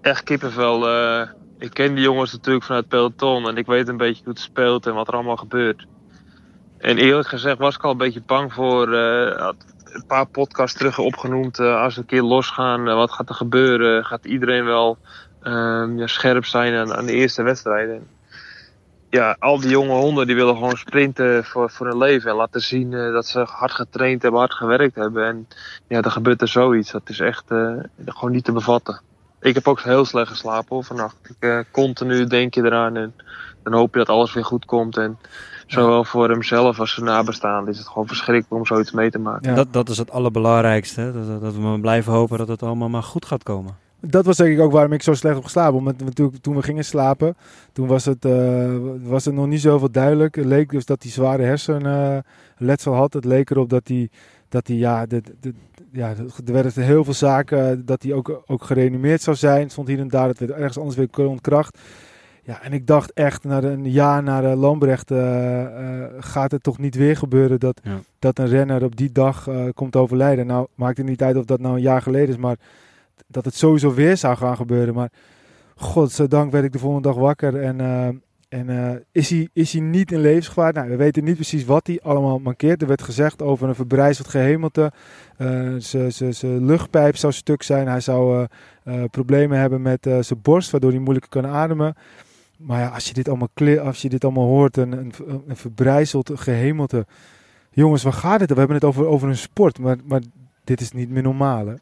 Echt 0.02 0.24
kippenvel. 0.24 0.88
eh 0.90 1.30
ik 1.60 1.74
ken 1.74 1.96
die 1.96 2.04
jongens 2.04 2.32
natuurlijk 2.32 2.66
vanuit 2.66 2.84
het 2.84 2.94
peloton 2.94 3.48
en 3.48 3.58
ik 3.58 3.66
weet 3.66 3.88
een 3.88 3.98
beetje 3.98 4.24
hoe 4.24 4.34
het 4.34 4.42
speelt 4.42 4.86
en 4.86 4.94
wat 4.94 5.08
er 5.08 5.14
allemaal 5.14 5.38
gebeurt. 5.38 5.88
En 6.80 6.98
eerlijk 6.98 7.28
gezegd 7.28 7.58
was 7.58 7.76
ik 7.76 7.84
al 7.84 7.92
een 7.92 7.98
beetje 7.98 8.22
bang 8.26 8.54
voor. 8.54 8.98
had 9.38 9.56
een 9.94 10.06
paar 10.06 10.26
podcasts 10.26 10.78
terug 10.78 11.00
opgenoemd. 11.00 11.60
eh, 11.60 11.82
als 11.82 11.96
we 11.96 12.02
een 12.02 12.08
keer 12.08 12.22
losgaan, 12.22 12.88
eh, 12.88 12.96
wat 12.96 13.12
gaat 13.12 13.30
er 13.30 13.36
gebeuren? 13.36 14.06
Gaat 14.06 14.26
iedereen 14.26 14.66
wel 14.66 14.98
ehm, 15.42 15.98
ja, 15.98 16.08
scherp 16.08 16.46
zijn 16.46 16.74
aan, 16.74 16.94
aan 16.94 17.06
de 17.06 17.14
eerste 17.14 17.44
wedstrijden? 17.44 17.96
En 17.96 18.08
ja, 19.10 19.36
al 19.40 19.60
die 19.60 19.70
jonge 19.70 19.94
honden 19.94 20.28
die 20.28 20.36
willen 20.36 20.56
gewoon 20.56 20.78
sprinten 20.78 21.46
voor, 21.46 21.70
voor 21.70 21.88
hun 21.88 21.98
leven. 21.98 22.30
En 22.30 22.36
laten 22.36 22.62
zien 22.62 22.92
dat 22.92 23.26
ze 23.26 23.40
hard 23.40 23.72
getraind 23.72 24.22
hebben, 24.22 24.40
hard 24.40 24.54
gewerkt 24.54 24.96
hebben. 24.96 25.26
En 25.26 25.48
ja, 25.88 26.02
dan 26.02 26.12
gebeurt 26.12 26.42
er 26.42 26.48
zoiets. 26.48 26.92
Dat 26.92 27.10
is 27.10 27.20
echt 27.20 27.44
gewoon 28.06 28.32
niet 28.32 28.44
te 28.44 28.52
bevatten. 28.52 29.02
Ik 29.42 29.54
heb 29.54 29.68
ook 29.68 29.82
heel 29.82 30.06
slecht 30.06 30.30
geslapen 30.30 30.84
vannacht. 30.84 31.16
Ik, 31.40 31.66
continu 31.72 32.28
denk 32.28 32.54
je 32.54 32.64
eraan 32.64 32.96
en 32.96 33.14
dan 33.64 33.74
hoop 33.74 33.94
je 33.94 34.00
dat 34.00 34.10
alles 34.10 34.34
weer 34.34 34.46
goed 34.46 34.66
komt. 34.66 34.98
En 34.98 35.20
zowel 35.72 36.04
voor 36.04 36.30
hemzelf 36.30 36.80
als 36.80 36.94
zijn 36.94 37.06
nabestaanden 37.06 37.74
is 37.74 37.80
het 37.80 37.88
gewoon 37.88 38.08
verschrikkelijk 38.08 38.54
om 38.54 38.66
zoiets 38.66 38.92
mee 38.92 39.10
te 39.10 39.20
maken. 39.20 39.50
Ja. 39.50 39.56
Dat, 39.56 39.74
dat 39.74 39.90
is 39.90 39.98
het 39.98 40.12
allerbelangrijkste. 40.12 41.02
hè. 41.02 41.12
Dat, 41.12 41.42
dat 41.42 41.54
we 41.54 41.60
maar 41.60 41.80
blijven 41.80 42.14
hopen 42.14 42.38
dat 42.38 42.48
het 42.48 42.64
allemaal 42.64 42.90
maar 42.90 43.04
goed 43.04 43.26
gaat 43.26 43.44
komen. 43.44 43.76
Dat 44.02 44.26
was 44.26 44.38
denk 44.38 44.52
ik 44.54 44.60
ook 44.60 44.72
waarom 44.72 44.94
ik 44.94 45.04
zo 45.04 45.14
slecht 45.14 45.36
heb 45.36 45.44
geslapen. 45.44 45.78
Omdat 45.78 45.96
we 45.98 46.04
natuurlijk 46.04 46.38
toen 46.42 46.56
we 46.56 46.62
gingen 46.62 46.86
slapen, 46.86 47.36
toen 47.74 47.88
was 47.88 48.06
het, 48.06 48.26
eh, 48.26 48.76
was 49.04 49.26
het 49.26 49.34
nog 49.34 49.48
niet 49.48 49.62
zoveel 49.62 49.92
duidelijk. 49.92 50.36
Het 50.36 50.46
leek 50.46 50.70
dus 50.70 50.86
dat 50.86 51.04
hij 51.04 51.12
zware 51.12 51.44
hersenletsel 51.44 52.94
had. 52.94 53.14
Het 53.14 53.26
leek 53.26 53.50
erop 53.50 53.70
dat 53.70 53.88
hij, 53.88 54.10
dat 54.50 54.68
hij 54.68 54.76
ja, 54.76 55.06
de, 55.06 55.22
de, 55.40 55.54
ja, 55.92 56.10
er 56.46 56.54
werden 56.54 56.84
heel 56.84 57.04
veel 57.04 57.14
zaken, 57.14 57.72
eh, 57.72 57.78
dat 57.86 58.04
hij 58.04 58.14
ook, 58.14 58.42
ook 58.46 58.64
gereanimeerd 58.64 59.22
zou 59.22 59.36
zijn. 59.36 59.62
Het 59.62 59.72
stond 59.72 59.88
hier 59.88 60.00
en 60.00 60.08
daar, 60.08 60.28
dat 60.28 60.38
werd 60.40 60.52
ergens 60.52 60.78
anders 60.78 60.96
weer 60.96 61.28
ontkracht. 61.28 61.78
Ja, 62.50 62.62
en 62.62 62.74
ik 62.74 62.88
dacht 62.88 63.14
echt, 63.14 63.44
na 63.44 63.64
een 63.64 63.92
jaar 63.92 64.24
naar 64.24 64.44
uh, 64.44 64.60
Lambrecht 64.60 65.12
eh, 65.12 65.62
eh, 65.62 66.12
gaat 66.20 66.52
het 66.52 66.64
toch 66.64 66.78
niet 66.78 66.96
weer 66.96 67.18
gebeuren 67.18 67.60
dat, 67.60 67.80
Ja. 67.84 68.00
dat 68.20 68.40
een 68.40 68.48
renner 68.48 68.84
op 68.84 68.96
die 68.96 69.12
dag 69.12 69.48
eh, 69.48 69.64
komt 69.74 69.96
overlijden. 69.96 70.46
Nou, 70.48 70.68
maakt 70.76 70.98
het 70.98 71.06
niet 71.06 71.22
uit 71.24 71.36
of 71.36 71.46
dat 71.46 71.60
nou 71.60 71.76
een 71.76 71.82
jaar 71.82 72.02
geleden 72.02 72.30
is, 72.30 72.38
maar 72.38 72.56
dat 73.28 73.46
het 73.46 73.56
sowieso 73.56 73.94
weer 73.94 74.18
zou 74.18 74.36
gaan 74.38 74.56
gebeuren. 74.56 74.94
Maar 74.94 75.10
godzijdank 75.76 76.52
werd 76.52 76.66
ik 76.66 76.72
de 76.72 76.80
volgende 76.80 77.08
dag 77.08 77.18
wakker 77.18 77.62
en, 77.62 77.80
eh, 77.82 78.08
en 78.60 78.70
eh, 78.70 78.96
is, 79.12 79.30
hij, 79.30 79.50
is 79.54 79.72
hij 79.74 79.82
niet 79.82 80.12
in 80.12 80.20
levensgevaar? 80.22 80.74
Nou, 80.74 80.90
we 80.90 80.96
weten 80.96 81.24
niet 81.24 81.36
precies 81.36 81.66
wat 81.66 81.88
hij 81.88 82.00
allemaal 82.04 82.40
mankeert. 82.40 82.82
Er 82.82 82.88
werd 82.88 83.02
gezegd 83.02 83.42
over 83.42 83.68
een 83.68 83.76
verbrijzeld 83.76 84.28
gehemelte. 84.28 84.92
Eh, 85.38 85.74
zijn- 85.78 86.66
luchtpijp 86.66 87.16
zou 87.16 87.34
stuk 87.34 87.64
zijn. 87.64 87.88
Hij 87.88 88.00
zou 88.00 88.48
eh, 88.84 89.04
eh, 89.04 89.10
problemen 89.10 89.60
hebben 89.60 89.82
met 89.82 90.06
eh, 90.06 90.18
zijn 90.20 90.40
borst, 90.42 90.72
waardoor 90.72 90.92
hij 90.92 91.00
moeilijker 91.00 91.42
kan 91.42 91.52
ademen. 91.52 91.96
Maar 92.60 92.80
ja, 92.80 92.88
als 92.88 93.08
je 93.08 93.14
dit 93.14 93.28
allemaal, 93.28 93.50
kle- 93.54 93.80
als 93.80 94.02
je 94.02 94.10
dit 94.10 94.24
allemaal 94.24 94.46
hoort, 94.48 94.78
een, 94.78 94.92
een, 94.92 95.14
een 95.48 95.58
verbrijzeld 95.58 96.32
gehemelte. 96.34 97.06
Jongens, 97.72 98.04
waar 98.04 98.14
gaat 98.14 98.40
het? 98.40 98.50
We 98.50 98.58
hebben 98.58 98.76
het 98.76 98.86
over, 98.86 99.06
over 99.06 99.28
een 99.30 99.38
sport, 99.38 99.80
maar, 99.80 99.98
maar 100.06 100.22
dit 100.64 100.82
is 100.82 100.92
niet 100.92 101.10
meer 101.10 101.24
normaal, 101.24 101.68
hè? 101.68 101.74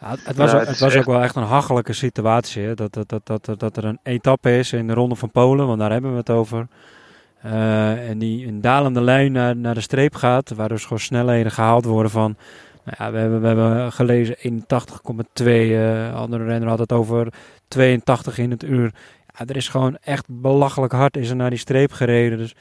Ja, 0.00 0.10
het, 0.10 0.26
het 0.26 0.36
was, 0.36 0.50
Ja, 0.50 0.58
het 0.58 0.78
was 0.78 0.96
ook 0.96 1.04
wel 1.04 1.22
echt 1.22 1.36
een 1.36 1.42
hachelijke 1.42 1.92
situatie. 1.92 2.62
Hè? 2.62 2.74
Dat, 2.74 2.92
dat, 2.92 3.08
dat, 3.08 3.44
dat, 3.44 3.60
dat 3.60 3.76
er 3.76 3.84
een 3.84 3.98
etappe 4.02 4.58
is 4.58 4.72
in 4.72 4.86
de 4.86 4.92
Ronde 4.94 5.14
van 5.14 5.30
Polen, 5.30 5.66
want 5.66 5.78
daar 5.78 5.92
hebben 5.92 6.10
we 6.10 6.16
het 6.16 6.30
over. 6.30 6.66
Eh, 7.40 8.08
en 8.08 8.18
die 8.18 8.46
een 8.46 8.60
dalende 8.60 9.00
lijn 9.00 9.32
naar, 9.32 9.56
naar 9.56 9.74
de 9.74 9.80
streep 9.80 10.14
gaat, 10.14 10.50
waar 10.50 10.68
dus 10.68 10.82
gewoon 10.82 10.98
snelheden 10.98 11.52
gehaald 11.52 11.84
worden 11.84 12.10
van... 12.10 12.36
Nou 12.84 12.96
ja, 12.98 13.12
we, 13.12 13.18
hebben, 13.18 13.40
we 13.40 13.46
hebben 13.46 13.92
gelezen 13.92 14.36
81,2, 14.36 15.44
eh 15.44 16.14
andere 16.14 16.44
renner 16.44 16.68
had 16.68 16.78
het 16.78 16.92
over 16.92 17.32
82 17.68 18.38
in 18.38 18.50
het 18.50 18.62
uur. 18.62 18.92
Ja, 19.38 19.46
er 19.46 19.56
is 19.56 19.68
gewoon 19.68 19.96
echt 20.00 20.24
belachelijk 20.28 20.92
hard 20.92 21.16
is 21.16 21.30
er 21.30 21.36
naar 21.36 21.50
die 21.50 21.58
streep 21.58 21.92
gereden. 21.92 22.38
Dus 22.38 22.54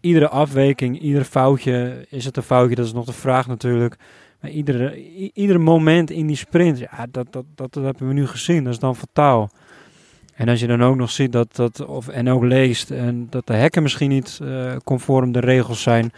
iedere 0.00 0.28
afwijking, 0.28 1.00
ieder 1.00 1.24
foutje, 1.24 2.06
is 2.08 2.24
het 2.24 2.36
een 2.36 2.42
foutje, 2.42 2.74
dat 2.74 2.86
is 2.86 2.92
nog 2.92 3.04
de 3.04 3.12
vraag 3.12 3.46
natuurlijk. 3.46 3.96
Maar 4.40 4.50
iedere, 4.50 5.12
ieder 5.32 5.60
moment 5.60 6.10
in 6.10 6.26
die 6.26 6.36
sprint, 6.36 6.78
ja, 6.78 7.06
dat, 7.10 7.32
dat, 7.32 7.44
dat, 7.54 7.72
dat 7.72 7.84
hebben 7.84 8.08
we 8.08 8.14
nu 8.14 8.26
gezien. 8.26 8.64
Dat 8.64 8.72
is 8.72 8.78
dan 8.78 8.96
fataal. 8.96 9.50
En 10.34 10.48
als 10.48 10.60
je 10.60 10.66
dan 10.66 10.82
ook 10.82 10.96
nog 10.96 11.10
ziet 11.10 11.32
dat, 11.32 11.56
dat 11.56 11.86
of, 11.86 12.08
en 12.08 12.28
ook 12.28 12.42
leest 12.42 12.90
en 12.90 13.26
dat 13.30 13.46
de 13.46 13.52
hekken 13.52 13.82
misschien 13.82 14.08
niet 14.08 14.38
eh, 14.42 14.76
conform 14.84 15.32
de 15.32 15.40
regels 15.40 15.82
zijn, 15.82 16.12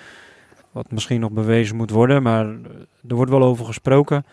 wat 0.73 0.91
misschien 0.91 1.21
nog 1.21 1.31
bewezen 1.31 1.77
moet 1.77 1.91
worden, 1.91 2.23
maar 2.23 2.47
eh, 2.47 2.55
er 3.09 3.15
wordt 3.15 3.31
wel 3.31 3.43
over 3.43 3.65
gesproken. 3.65 4.25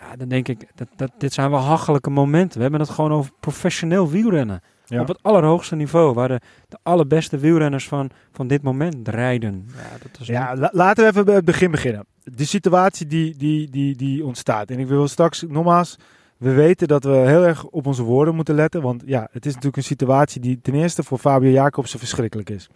Ja, 0.00 0.16
dan 0.16 0.28
denk 0.28 0.48
ik, 0.48 0.66
dat, 0.74 0.88
dat, 0.96 1.10
dit 1.18 1.32
zijn 1.32 1.50
wel 1.50 1.60
hachelijke 1.60 2.10
momenten. 2.10 2.56
We 2.56 2.62
hebben 2.62 2.80
het 2.80 2.90
gewoon 2.90 3.12
over 3.12 3.30
professioneel 3.40 4.10
wielrennen. 4.10 4.60
Ja. 4.84 5.00
Op 5.00 5.08
het 5.08 5.22
allerhoogste 5.22 5.76
niveau, 5.76 6.14
waar 6.14 6.28
de, 6.28 6.40
de 6.68 6.78
allerbeste 6.82 7.38
wielrenners 7.38 7.88
van, 7.88 8.10
van 8.32 8.46
dit 8.46 8.62
moment 8.62 9.08
rijden. 9.08 9.66
Ja, 9.76 9.98
dat 10.02 10.20
is 10.20 10.26
Ja, 10.26 10.56
la- 10.56 10.70
laten 10.72 11.04
we 11.04 11.10
even 11.10 11.24
bij 11.24 11.34
het 11.34 11.44
begin 11.44 11.70
beginnen. 11.70 12.06
De 12.24 12.44
situatie 12.44 13.06
die, 13.06 13.36
die, 13.36 13.70
die, 13.70 13.96
die 13.96 14.24
ontstaat. 14.24 14.70
En 14.70 14.78
ik 14.78 14.86
wil 14.86 15.08
straks 15.08 15.44
nogmaals, 15.48 15.96
we 16.36 16.52
weten 16.52 16.88
dat 16.88 17.04
we 17.04 17.10
heel 17.10 17.46
erg 17.46 17.64
op 17.64 17.86
onze 17.86 18.02
woorden 18.02 18.34
moeten 18.34 18.54
letten. 18.54 18.82
Want 18.82 19.02
ja, 19.06 19.28
het 19.32 19.46
is 19.46 19.50
natuurlijk 19.52 19.76
een 19.76 19.82
situatie 19.82 20.40
die 20.40 20.58
ten 20.62 20.74
eerste 20.74 21.02
voor 21.02 21.18
Fabio 21.18 21.50
Jacobsen 21.50 21.98
verschrikkelijk 21.98 22.50
is. 22.50 22.68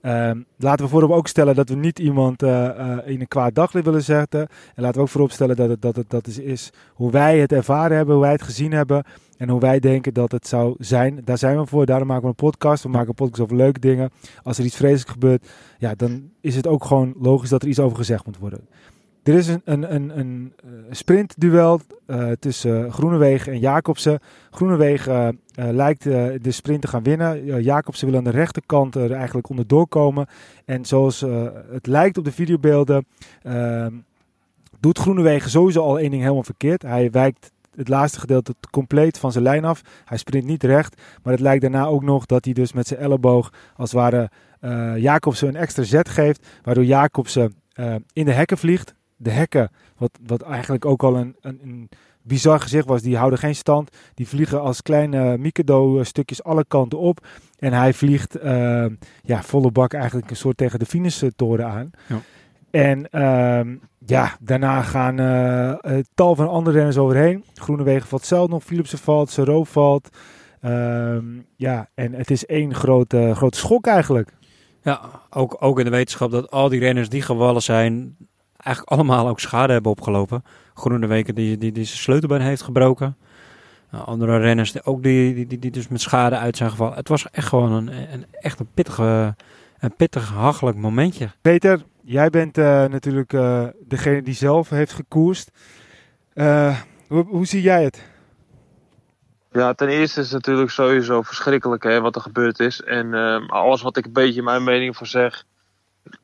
Ehm, 0.00 0.40
laten 0.56 0.84
we 0.84 0.90
voorop 0.90 1.10
ook 1.10 1.28
stellen 1.28 1.54
dat 1.54 1.68
we 1.68 1.74
niet 1.74 1.98
iemand 1.98 2.42
uh, 2.42 2.50
uh, 2.50 2.98
in 3.04 3.20
een 3.20 3.28
kwaad 3.28 3.54
daglicht 3.54 3.84
willen 3.84 4.02
zetten. 4.02 4.40
En 4.74 4.82
laten 4.82 4.96
we 4.96 5.00
ook 5.00 5.08
voorop 5.08 5.30
stellen 5.30 5.56
dat 5.56 5.68
het, 5.68 5.82
dat 5.82 6.04
dat 6.08 6.26
is, 6.26 6.38
is 6.38 6.72
hoe 6.94 7.10
wij 7.10 7.38
het 7.38 7.52
ervaren 7.52 7.96
hebben, 7.96 8.14
hoe 8.14 8.24
wij 8.24 8.32
het 8.32 8.42
gezien 8.42 8.72
hebben. 8.72 9.04
En 9.36 9.48
hoe 9.48 9.60
wij 9.60 9.80
denken 9.80 10.14
dat 10.14 10.32
het 10.32 10.46
zou 10.46 10.74
zijn. 10.78 11.20
Daar 11.24 11.38
zijn 11.38 11.58
we 11.58 11.66
voor. 11.66 11.86
Daarom 11.86 12.06
maken 12.06 12.22
we 12.22 12.28
een 12.28 12.34
podcast. 12.34 12.82
We 12.82 12.88
maken 12.88 13.08
een 13.08 13.14
podcast 13.14 13.42
over 13.42 13.56
leuke 13.56 13.80
dingen. 13.80 14.10
Als 14.42 14.58
er 14.58 14.64
iets 14.64 14.76
vreselijks 14.76 15.12
gebeurt, 15.12 15.48
ja, 15.78 15.94
dan 15.94 16.30
is 16.40 16.56
het 16.56 16.66
ook 16.66 16.84
gewoon 16.84 17.14
logisch 17.20 17.48
dat 17.48 17.62
er 17.62 17.68
iets 17.68 17.80
over 17.80 17.96
gezegd 17.96 18.26
moet 18.26 18.38
worden. 18.38 18.68
Er 19.26 19.34
is 19.34 19.48
een, 19.48 19.62
een, 19.64 19.92
een, 19.94 20.18
een 20.18 20.52
sprintduel 20.90 21.80
uh, 22.06 22.30
tussen 22.30 22.92
Groenewegen 22.92 23.52
en 23.52 23.58
Jacobsen. 23.58 24.18
Groenewegen 24.50 25.40
uh, 25.58 25.68
lijkt 25.70 26.06
uh, 26.06 26.28
de 26.42 26.50
sprint 26.50 26.82
te 26.82 26.88
gaan 26.88 27.02
winnen. 27.02 27.62
Jacobsen 27.62 28.08
wil 28.08 28.16
aan 28.16 28.24
de 28.24 28.30
rechterkant 28.30 28.94
er 28.94 29.12
eigenlijk 29.12 29.48
onderdoor 29.48 29.88
komen. 29.88 30.26
En 30.64 30.84
zoals 30.84 31.20
het 31.70 31.86
lijkt 31.86 32.18
op 32.18 32.24
de 32.24 32.32
videobeelden, 32.32 33.06
ehm, 33.42 33.92
doet 34.80 34.98
Groenewegen 34.98 35.50
sowieso 35.50 35.82
al 35.82 35.98
één 35.98 36.10
ding 36.10 36.22
helemaal 36.22 36.42
verkeerd. 36.42 36.82
Hij 36.82 37.10
wijkt 37.10 37.52
het 37.76 37.88
laatste 37.88 38.20
gedeelte 38.20 38.54
compleet 38.70 39.18
van 39.18 39.32
zijn 39.32 39.44
lijn 39.44 39.64
af. 39.64 39.82
Hij 40.04 40.18
sprint 40.18 40.44
niet 40.44 40.62
recht. 40.62 41.02
Maar 41.22 41.32
het 41.32 41.42
lijkt 41.42 41.62
daarna 41.62 41.86
ook 41.86 42.02
nog 42.02 42.26
dat 42.26 42.44
hij 42.44 42.54
dus 42.54 42.72
met 42.72 42.86
zijn 42.86 43.00
elleboog 43.00 43.52
als 43.76 43.92
het 43.92 44.00
ware 44.00 44.30
Jacobsen 45.00 45.48
een 45.48 45.56
extra 45.56 45.82
zet 45.82 46.08
geeft. 46.08 46.46
Waardoor 46.62 46.84
Jacobsen 46.84 47.54
in 48.12 48.24
de 48.24 48.32
hekken 48.32 48.58
vliegt 48.58 48.95
de 49.16 49.30
hekken, 49.30 49.70
wat, 49.96 50.10
wat 50.26 50.42
eigenlijk 50.42 50.84
ook 50.84 51.02
al 51.02 51.16
een, 51.16 51.36
een, 51.40 51.60
een, 51.62 51.88
bizar 52.22 52.60
gezicht 52.60 52.86
was, 52.86 53.02
die 53.02 53.16
houden 53.16 53.38
geen 53.38 53.54
stand. 53.54 53.96
Die 54.14 54.28
vliegen 54.28 54.60
als 54.60 54.82
kleine 54.82 55.38
Mikado-stukjes 55.38 56.42
alle 56.42 56.64
kanten 56.68 56.98
op. 56.98 57.26
En 57.58 57.72
hij 57.72 57.92
vliegt 57.92 58.44
uh, 58.44 58.86
ja, 59.22 59.42
volle 59.42 59.70
bak 59.70 59.92
eigenlijk 59.92 60.30
een 60.30 60.36
soort 60.36 60.56
tegen 60.56 60.78
de 60.78 60.86
Finisher-toren 60.86 61.66
aan. 61.66 61.90
Ja. 62.06 62.20
En 62.70 63.08
uh, 63.12 63.76
ja, 64.06 64.36
daarna 64.40 64.82
gaan 64.82 65.20
uh, 65.20 65.98
tal 66.14 66.34
van 66.34 66.48
andere 66.48 66.76
renners 66.76 66.98
overheen. 66.98 67.44
Groenewegen 67.54 68.08
valt 68.08 68.24
zelf 68.24 68.48
nog, 68.48 68.64
Philipsen 68.64 68.98
valt, 68.98 69.30
Sero 69.30 69.64
valt. 69.64 70.08
Ehm, 70.60 71.24
ja, 71.56 71.88
en 71.94 72.12
het 72.12 72.30
is 72.30 72.46
één 72.46 72.74
grote, 72.74 73.32
grote 73.34 73.58
schok 73.58 73.86
eigenlijk. 73.86 74.32
Ja, 74.82 75.00
ook, 75.30 75.56
ook 75.60 75.78
in 75.78 75.84
de 75.84 75.90
wetenschap 75.90 76.30
dat 76.30 76.50
al 76.50 76.68
die 76.68 76.80
renners 76.80 77.08
die 77.08 77.22
gevallen 77.22 77.62
zijn, 77.62 78.16
eigenlijk 78.66 78.96
allemaal 78.96 79.28
ook 79.28 79.40
schade 79.40 79.72
hebben 79.72 79.90
opgelopen. 79.90 80.44
Groeneweken 80.74 81.34
die, 81.34 81.58
die, 81.58 81.72
die 81.72 81.84
zijn 81.84 81.98
sleutelbeen 81.98 82.40
heeft 82.40 82.62
gebroken. 82.62 83.16
Nou, 83.90 84.04
andere 84.04 84.38
renners 84.38 84.72
die 84.72 84.84
ook 84.84 85.02
die, 85.02 85.34
die, 85.34 85.46
die, 85.46 85.58
die, 85.58 85.70
dus 85.70 85.88
met 85.88 86.00
schade 86.00 86.36
uit 86.36 86.56
zijn 86.56 86.70
gevallen. 86.70 86.96
Het 86.96 87.08
was 87.08 87.30
echt 87.30 87.48
gewoon 87.48 87.72
een, 87.72 87.88
een 88.12 88.26
echt 88.40 88.60
een 88.60 88.68
pittige, 88.74 89.34
een 89.78 89.96
pittig, 89.96 90.28
hachelijk 90.28 90.76
momentje. 90.76 91.28
Peter, 91.40 91.82
jij 92.02 92.30
bent 92.30 92.58
uh, 92.58 92.84
natuurlijk 92.84 93.32
uh, 93.32 93.64
degene 93.88 94.22
die 94.22 94.34
zelf 94.34 94.68
heeft 94.68 94.92
gekoerst. 94.92 95.50
Uh, 96.34 96.76
hoe, 97.08 97.24
hoe 97.24 97.46
zie 97.46 97.62
jij 97.62 97.84
het? 97.84 98.04
Ja, 99.52 99.74
ten 99.74 99.88
eerste 99.88 100.20
is 100.20 100.26
het 100.26 100.46
natuurlijk 100.46 100.70
sowieso 100.70 101.22
verschrikkelijk 101.22 101.82
hè, 101.82 102.00
wat 102.00 102.14
er 102.14 102.20
gebeurd 102.20 102.60
is. 102.60 102.82
En 102.82 103.14
alles 103.48 103.82
wat 103.82 103.96
ik 103.96 104.04
een 104.04 104.12
beetje 104.12 104.42
mijn 104.42 104.64
mening 104.64 104.96
voor 104.96 105.06
zeg, 105.06 105.44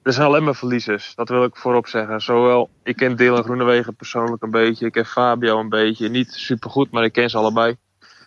er 0.02 0.12
zijn 0.12 0.26
alleen 0.26 0.44
maar 0.44 0.54
verliezers, 0.54 1.14
dat 1.14 1.28
wil 1.28 1.44
ik 1.44 1.56
voorop 1.56 1.86
zeggen. 1.86 2.20
Zowel, 2.20 2.70
ik 2.82 2.96
ken 2.96 3.16
Dylan 3.16 3.42
Groenewegen 3.42 3.94
persoonlijk 3.94 4.42
een 4.42 4.50
beetje, 4.50 4.86
ik 4.86 4.92
ken 4.92 5.06
Fabio 5.06 5.58
een 5.58 5.68
beetje. 5.68 6.08
Niet 6.08 6.32
supergoed, 6.32 6.90
maar 6.90 7.04
ik 7.04 7.12
ken 7.12 7.30
ze 7.30 7.36
allebei. 7.36 7.76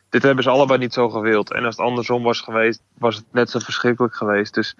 Dit 0.09 0.23
hebben 0.23 0.43
ze 0.43 0.49
allebei 0.49 0.79
niet 0.79 0.93
zo 0.93 1.09
gewild. 1.09 1.53
En 1.53 1.65
als 1.65 1.77
het 1.77 1.85
andersom 1.85 2.23
was 2.23 2.41
geweest, 2.41 2.81
was 2.97 3.15
het 3.15 3.25
net 3.31 3.49
zo 3.49 3.59
verschrikkelijk 3.59 4.15
geweest. 4.15 4.53
Dus 4.53 4.75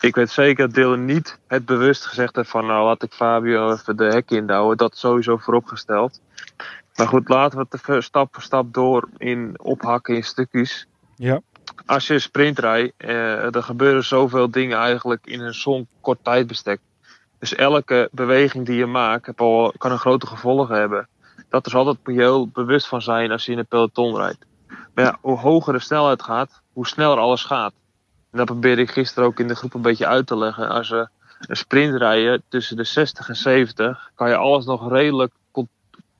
ik 0.00 0.14
weet 0.14 0.30
zeker 0.30 0.66
dat 0.66 0.74
Dylan 0.74 1.04
niet 1.04 1.38
het 1.46 1.64
bewust 1.64 2.06
gezegd 2.06 2.36
heeft 2.36 2.50
van... 2.50 2.66
nou, 2.66 2.84
laat 2.84 3.02
ik 3.02 3.12
Fabio 3.12 3.72
even 3.72 3.96
de 3.96 4.04
hek 4.04 4.30
indouwen. 4.30 4.76
Dat 4.76 4.96
sowieso 4.96 5.36
vooropgesteld. 5.36 6.20
Maar 6.94 7.08
goed, 7.08 7.28
laten 7.28 7.58
we 7.58 7.66
het 7.70 8.04
stap 8.04 8.34
voor 8.34 8.42
stap 8.42 8.74
door 8.74 9.08
in 9.16 9.54
ophakken 9.60 10.14
in 10.14 10.24
stukjes. 10.24 10.86
Ja 11.16 11.40
als 11.86 12.06
je 12.06 12.18
sprint 12.18 12.58
rijdt, 12.58 12.94
eh, 12.96 13.54
er 13.54 13.62
gebeuren 13.62 14.04
zoveel 14.04 14.50
dingen 14.50 14.78
eigenlijk 14.78 15.26
in 15.26 15.40
een 15.40 15.54
zo'n 15.54 15.88
kort 16.00 16.18
tijdbestek. 16.22 16.80
Dus 17.38 17.54
elke 17.54 18.08
beweging 18.12 18.66
die 18.66 18.76
je 18.76 18.86
maakt 18.86 19.34
kan 19.78 19.90
een 19.90 19.98
grote 19.98 20.26
gevolgen 20.26 20.76
hebben. 20.76 21.08
Dat 21.48 21.66
is 21.66 21.74
altijd 21.74 21.98
je 22.04 22.12
heel 22.12 22.48
bewust 22.48 22.86
van 22.86 23.02
zijn 23.02 23.30
als 23.30 23.46
je 23.46 23.52
in 23.52 23.58
een 23.58 23.66
peloton 23.66 24.16
rijdt. 24.16 24.46
Maar 24.94 25.04
ja, 25.04 25.18
hoe 25.20 25.38
hoger 25.38 25.72
de 25.72 25.78
snelheid 25.78 26.22
gaat, 26.22 26.62
hoe 26.72 26.86
sneller 26.86 27.18
alles 27.18 27.44
gaat. 27.44 27.72
En 28.30 28.38
dat 28.38 28.46
probeerde 28.46 28.82
ik 28.82 28.90
gisteren 28.90 29.28
ook 29.28 29.38
in 29.38 29.48
de 29.48 29.54
groep 29.54 29.74
een 29.74 29.82
beetje 29.82 30.06
uit 30.06 30.26
te 30.26 30.36
leggen. 30.36 30.68
Als 30.68 30.88
we 30.88 31.08
een 31.46 31.56
sprint 31.56 31.94
rijden 31.94 32.42
tussen 32.48 32.76
de 32.76 32.84
60 32.84 33.28
en 33.28 33.36
70, 33.36 34.10
kan 34.14 34.28
je 34.28 34.36
alles 34.36 34.64
nog 34.64 34.90
redelijk 34.90 35.32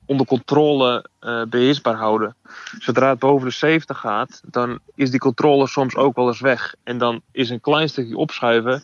onder 0.05 0.25
controle 0.25 1.09
uh, 1.21 1.43
beheersbaar 1.43 1.95
houden. 1.95 2.35
Zodra 2.79 3.09
het 3.09 3.19
boven 3.19 3.47
de 3.47 3.53
70 3.53 3.99
gaat, 3.99 4.41
dan 4.45 4.79
is 4.95 5.11
die 5.11 5.19
controle 5.19 5.67
soms 5.67 5.95
ook 5.95 6.15
wel 6.15 6.27
eens 6.27 6.39
weg. 6.39 6.75
En 6.83 6.97
dan 6.97 7.21
is 7.31 7.49
een 7.49 7.61
klein 7.61 7.89
stukje 7.89 8.17
opschuiven 8.17 8.83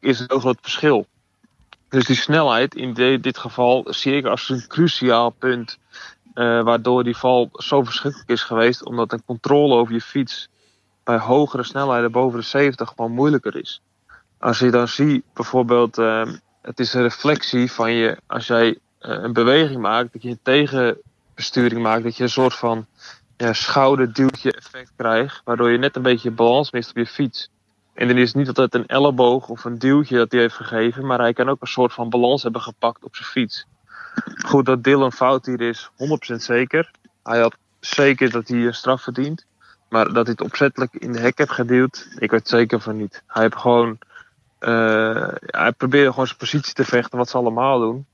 is 0.00 0.20
een 0.20 0.26
heel 0.28 0.40
groot 0.40 0.58
verschil. 0.60 1.06
Dus 1.88 2.06
die 2.06 2.16
snelheid 2.16 2.74
in 2.74 2.92
dit 3.20 3.38
geval 3.38 3.86
zie 3.88 4.16
ik 4.16 4.26
als 4.26 4.48
een 4.48 4.66
cruciaal 4.66 5.30
punt. 5.30 5.78
Uh, 6.34 6.62
waardoor 6.62 7.04
die 7.04 7.16
val 7.16 7.48
zo 7.52 7.82
verschrikkelijk 7.82 8.30
is 8.30 8.42
geweest. 8.42 8.84
Omdat 8.84 9.10
de 9.10 9.20
controle 9.26 9.74
over 9.74 9.94
je 9.94 10.00
fiets 10.00 10.48
bij 11.04 11.18
hogere 11.18 11.62
snelheden 11.62 12.12
boven 12.12 12.38
de 12.38 12.44
70 12.44 12.88
gewoon 12.88 13.12
moeilijker 13.12 13.56
is. 13.56 13.82
Als 14.38 14.58
je 14.58 14.70
dan 14.70 14.88
ziet 14.88 15.24
bijvoorbeeld, 15.34 15.98
uh, 15.98 16.26
het 16.62 16.80
is 16.80 16.94
een 16.94 17.02
reflectie 17.02 17.72
van 17.72 17.92
je, 17.92 18.18
als 18.26 18.46
jij 18.46 18.68
eh, 18.68 18.76
een 18.98 19.32
beweging 19.32 19.80
maakt, 19.80 20.12
dat 20.12 20.22
je 20.22 20.28
een 20.28 20.40
tegenbesturing 20.42 21.82
maakt, 21.82 22.02
dat 22.02 22.16
je 22.16 22.22
een 22.22 22.30
soort 22.30 22.54
van 22.54 22.86
schouderduwtje 23.38 24.52
effect 24.52 24.92
krijgt, 24.96 25.40
waardoor 25.44 25.70
je 25.70 25.78
net 25.78 25.96
een 25.96 26.02
beetje 26.02 26.30
balans 26.30 26.70
mist 26.70 26.90
op 26.90 26.96
je 26.96 27.06
fiets. 27.06 27.50
En 27.94 28.08
dan 28.08 28.16
is 28.16 28.28
het 28.28 28.36
niet 28.36 28.48
altijd 28.48 28.74
een 28.74 28.86
elleboog 28.86 29.48
of 29.48 29.64
een 29.64 29.78
duwtje 29.78 30.16
dat 30.16 30.32
hij 30.32 30.40
heeft 30.40 30.54
gegeven, 30.54 31.06
maar 31.06 31.18
hij 31.18 31.32
kan 31.32 31.48
ook 31.48 31.60
een 31.60 31.66
soort 31.66 31.92
van 31.92 32.10
balans 32.10 32.42
hebben 32.42 32.60
gepakt 32.60 33.04
op 33.04 33.16
zijn 33.16 33.28
fiets. 33.28 33.66
Goed, 34.46 34.66
dat 34.66 34.84
Dylan 34.84 35.12
fout 35.12 35.46
hier 35.46 35.60
is, 35.60 35.90
100% 36.32 36.34
zeker. 36.34 36.90
Hij 37.22 37.40
had 37.40 37.56
zeker 37.80 38.30
dat 38.30 38.48
hij 38.48 38.66
een 38.66 38.74
straf 38.74 39.02
verdient. 39.02 39.46
Maar 39.88 40.04
dat 40.04 40.26
hij 40.26 40.34
het 40.38 40.40
opzettelijk 40.40 40.94
in 40.94 41.12
de 41.12 41.18
hek 41.18 41.38
heeft 41.38 41.50
geduwd, 41.50 42.08
ik 42.18 42.30
weet 42.30 42.48
zeker 42.48 42.80
van 42.80 42.96
niet. 42.96 43.22
Hij 43.26 43.42
heeft 43.42 43.56
gewoon. 43.56 43.98
Uh, 44.60 45.28
hij 45.40 45.72
probeerde 45.72 46.10
gewoon 46.10 46.26
zijn 46.26 46.38
positie 46.38 46.74
te 46.74 46.84
vechten, 46.84 47.18
wat 47.18 47.28
ze 47.28 47.36
allemaal 47.36 47.78
doen 47.78 48.06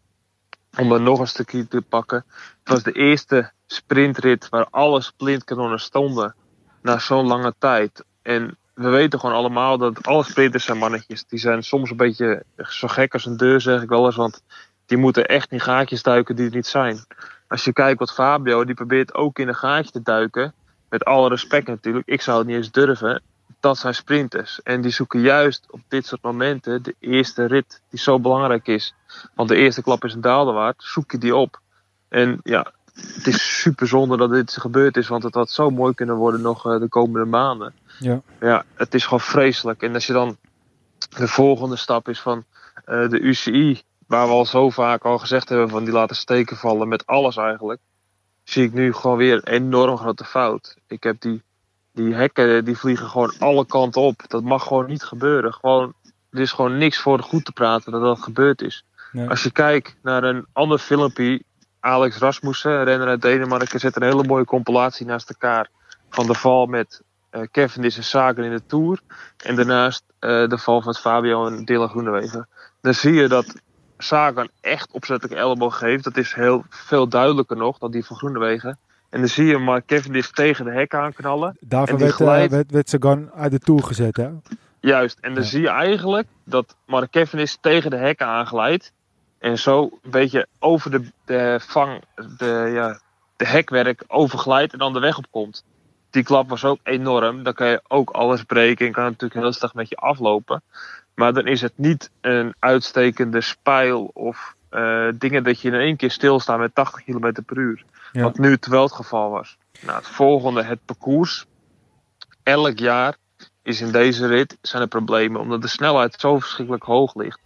om 0.77 0.93
er 0.93 1.01
nog 1.01 1.19
een 1.19 1.27
stukje 1.27 1.69
te 1.69 1.83
pakken. 1.83 2.25
Het 2.59 2.69
was 2.69 2.83
de 2.83 2.93
eerste 2.93 3.53
sprintrit 3.67 4.49
waar 4.49 4.67
alle 4.71 5.01
splintkanonnen 5.01 5.81
stonden 5.81 6.35
na 6.83 6.99
zo'n 6.99 7.27
lange 7.27 7.55
tijd. 7.59 8.05
En 8.23 8.59
we 8.75 8.89
weten 8.89 9.21
gewoon 9.21 9.35
allemaal 9.35 9.79
dat 9.79 10.07
alle 10.07 10.25
sprinters 10.25 10.65
zijn 10.65 10.79
mannetjes. 10.79 11.25
Die 11.25 11.39
zijn 11.39 11.63
soms 11.63 11.91
een 11.91 11.97
beetje 11.97 12.45
zo 12.57 12.89
gek 12.89 13.13
als 13.13 13.27
een 13.27 13.37
deur, 13.37 13.61
zeg 13.61 13.83
ik 13.83 13.89
wel 13.89 14.07
eens. 14.07 14.17
Want 14.17 14.43
die 14.87 14.99
moeten 14.99 15.27
echt 15.27 15.53
in 15.53 15.61
gaatjes 15.61 16.03
duiken 16.03 16.37
die 16.37 16.47
er 16.47 16.55
niet 16.55 16.67
zijn. 16.67 16.99
Als 17.49 17.65
je 17.65 17.73
kijkt 17.73 17.99
wat 17.99 18.13
Fabio, 18.13 18.65
die 18.65 18.75
probeert 18.75 19.15
ook 19.15 19.39
in 19.39 19.49
een 19.49 19.55
gaatje 19.55 19.91
te 19.91 20.03
duiken. 20.03 20.55
Met 20.89 21.05
alle 21.05 21.29
respect 21.29 21.67
natuurlijk. 21.67 22.07
Ik 22.09 22.23
zou 22.23 22.39
het 22.39 22.47
niet 22.47 22.57
eens 22.57 22.71
durven 22.71 23.23
dat 23.65 23.79
zijn 23.79 23.95
sprinters. 23.95 24.63
En 24.63 24.81
die 24.81 24.91
zoeken 24.91 25.21
juist 25.21 25.67
op 25.71 25.81
dit 25.89 26.07
soort 26.07 26.23
momenten 26.23 26.83
de 26.83 26.95
eerste 26.99 27.45
rit, 27.45 27.83
die 27.91 27.99
zo 27.99 28.21
belangrijk 28.21 28.67
is. 28.67 28.95
Want 29.35 29.49
de 29.49 29.57
eerste 29.57 29.83
klap 29.83 30.05
is 30.05 30.15
een 30.15 30.21
daalderwaard, 30.21 30.83
zoek 30.83 31.11
je 31.11 31.19
die 31.19 31.37
op. 31.37 31.61
En 32.09 32.41
ja, 32.43 32.73
het 32.95 33.27
is 33.27 33.61
super 33.61 33.87
zonde 33.87 34.17
dat 34.17 34.31
dit 34.31 34.57
gebeurd 34.57 34.97
is, 34.97 35.09
want 35.09 35.23
het 35.23 35.35
had 35.35 35.51
zo 35.51 35.71
mooi 35.71 35.95
kunnen 35.95 36.17
worden 36.17 36.41
nog 36.41 36.67
uh, 36.67 36.81
de 36.81 36.89
komende 36.89 37.27
maanden. 37.27 37.75
Ja. 37.99 38.21
ja, 38.41 38.65
het 38.75 38.95
is 38.95 39.05
gewoon 39.05 39.21
vreselijk. 39.21 39.83
En 39.83 39.95
als 39.95 40.07
je 40.07 40.13
dan 40.13 40.37
de 41.17 41.29
volgende 41.29 41.77
stap 41.77 42.09
is 42.09 42.21
van 42.21 42.45
uh, 42.87 43.09
de 43.09 43.21
UCI, 43.21 43.83
waar 44.07 44.27
we 44.27 44.33
al 44.33 44.47
zo 44.47 44.71
vaak 44.71 45.05
al 45.05 45.19
gezegd 45.19 45.49
hebben 45.49 45.69
van 45.69 45.85
die 45.85 45.93
laten 45.93 46.17
steken 46.17 46.57
vallen 46.57 46.89
met 46.89 47.07
alles 47.07 47.37
eigenlijk, 47.37 47.81
zie 48.43 48.65
ik 48.65 48.73
nu 48.73 48.93
gewoon 48.93 49.17
weer 49.17 49.35
een 49.35 49.53
enorm 49.53 49.97
grote 49.97 50.25
fout. 50.25 50.77
Ik 50.87 51.03
heb 51.03 51.21
die 51.21 51.43
die 51.95 52.15
hekken 52.15 52.65
die 52.65 52.79
vliegen 52.79 53.09
gewoon 53.09 53.35
alle 53.39 53.67
kanten 53.67 54.01
op. 54.01 54.23
Dat 54.27 54.43
mag 54.43 54.67
gewoon 54.67 54.87
niet 54.87 55.03
gebeuren. 55.03 55.53
Gewoon, 55.53 55.95
er 56.31 56.41
is 56.41 56.53
gewoon 56.53 56.79
niks 56.79 56.99
voor 56.99 57.19
goed 57.21 57.45
te 57.45 57.53
praten 57.53 57.93
dat 57.93 58.01
dat 58.01 58.23
gebeurd 58.23 58.63
is. 58.63 58.85
Nee. 59.13 59.29
Als 59.29 59.43
je 59.43 59.51
kijkt 59.51 59.97
naar 60.03 60.25
een 60.25 60.47
ander 60.53 60.79
filmpje, 60.79 61.43
Alex 61.81 62.19
Rasmussen, 62.19 62.85
renner 62.85 63.09
uit 63.09 63.23
Denemarken, 63.23 63.81
zet 63.81 63.97
een 63.97 64.03
hele 64.03 64.25
mooie 64.25 64.45
compilatie 64.45 65.07
naast 65.07 65.29
elkaar 65.29 65.69
van 66.11 66.27
de 66.27 66.35
val 66.35 66.67
met 66.67 67.03
uh, 67.33 67.43
Cavendish 67.51 67.97
en 67.97 68.05
Sagan 68.05 68.45
in 68.45 68.51
de 68.51 68.67
Tour. 68.67 69.01
En 69.37 69.57
daarnaast 69.57 70.03
uh, 70.21 70.49
de 70.49 70.59
val 70.59 70.83
van 70.83 70.95
Fabio 70.95 71.47
en 71.47 71.65
Dylan 71.65 71.89
Groenewegen. 71.89 72.49
Dan 72.81 72.95
zie 72.95 73.13
je 73.13 73.29
dat 73.29 73.55
Sagan 73.99 74.49
echt 74.61 74.93
opzettelijk 74.93 75.41
elleboog 75.41 75.79
geeft. 75.79 76.05
Dat 76.05 76.17
is 76.17 76.33
heel 76.35 76.65
veel 76.69 77.09
duidelijker 77.09 77.57
nog 77.57 77.79
dan 77.79 77.91
die 77.91 78.05
van 78.05 78.17
Groenewegen. 78.17 78.79
En 79.15 79.21
dan 79.21 79.29
zie 79.29 79.45
je 79.47 79.59
Mark 79.59 79.87
Cavendish 79.87 80.29
tegen 80.29 80.65
de 80.65 80.71
hek 80.71 80.95
aanknallen. 80.95 81.57
Die 81.61 81.79
werd, 81.79 82.01
eh, 82.01 82.09
glijdt- 82.09 82.53
werd, 82.53 82.71
werd 82.71 82.89
Sagan 82.89 83.31
uit 83.35 83.51
de 83.51 83.59
Tour 83.59 83.83
gezet, 83.83 84.17
hè? 84.17 84.29
Juist, 84.81 85.19
en 85.21 85.35
dan 85.35 85.43
Ja. 85.43 85.49
zie 85.49 85.61
je 85.61 85.69
eigenlijk 85.69 86.27
dat 86.45 86.77
Mark 86.87 87.11
Cavendish 87.11 87.55
tegen 87.61 87.91
de 87.91 87.97
hek 87.97 88.23
aanglijdt. 88.23 88.93
En 89.39 89.59
zo 89.59 89.83
een 90.03 90.11
beetje 90.11 90.47
over 90.59 90.91
de, 90.91 91.05
de 91.25 91.61
vang, 91.67 92.03
de, 92.37 92.71
ja, 92.75 93.01
de 93.37 93.47
hekwerk 93.47 94.05
overglijdt 94.07 94.73
en 94.73 94.79
dan 94.79 94.93
de 94.93 95.01
weg 95.01 95.19
op 95.19 95.27
komt. 95.31 95.65
Die 96.11 96.23
klap 96.23 96.49
was 96.49 96.65
ook 96.65 96.79
enorm. 96.83 97.43
Dan 97.43 97.53
kan 97.55 97.69
je 97.69 97.83
ook 97.89 98.11
alles 98.11 98.43
breken 98.43 98.87
en 98.87 98.93
kan 98.93 99.05
natuurlijk 99.05 99.41
heel 99.41 99.53
slecht 99.53 99.75
met 99.75 99.89
je 99.89 99.97
aflopen. 99.97 100.63
Maar 101.15 101.33
dan 101.33 101.47
is 101.47 101.61
het 101.61 101.73
niet 101.77 102.11
een 102.21 102.55
uitstekende 102.59 103.41
spijl 103.41 104.11
of 104.15 104.54
eh, 104.75 105.09
dingen 105.15 105.45
dat 105.45 105.61
je 105.61 105.69
in 105.69 105.75
één 105.75 105.97
keer 105.97 106.11
stilstaat 106.11 106.59
met 106.59 106.75
80 106.75 107.05
km 107.05 107.43
per 107.47 107.57
uur. 107.57 107.85
Ja. 108.13 108.23
Wat 108.23 108.39
nu 108.39 108.51
het 108.51 108.93
geval 108.93 109.31
was. 109.31 109.57
Nou, 109.81 109.99
het 109.99 110.09
volgende, 110.09 110.63
het 110.63 110.85
parcours. 110.85 111.47
Elk 112.43 112.79
jaar 112.79 113.17
is 113.63 113.81
in 113.81 113.93
deze 113.93 114.27
rit 114.27 114.59
zijn 114.61 114.83
er 114.83 114.89
problemen, 114.89 115.41
omdat 115.41 115.63
de 115.63 115.69
snelheid 115.69 116.21
zo 116.21 116.39
verschrikkelijk 116.39 116.85
hoog 116.85 117.15
ligt. 117.15 117.41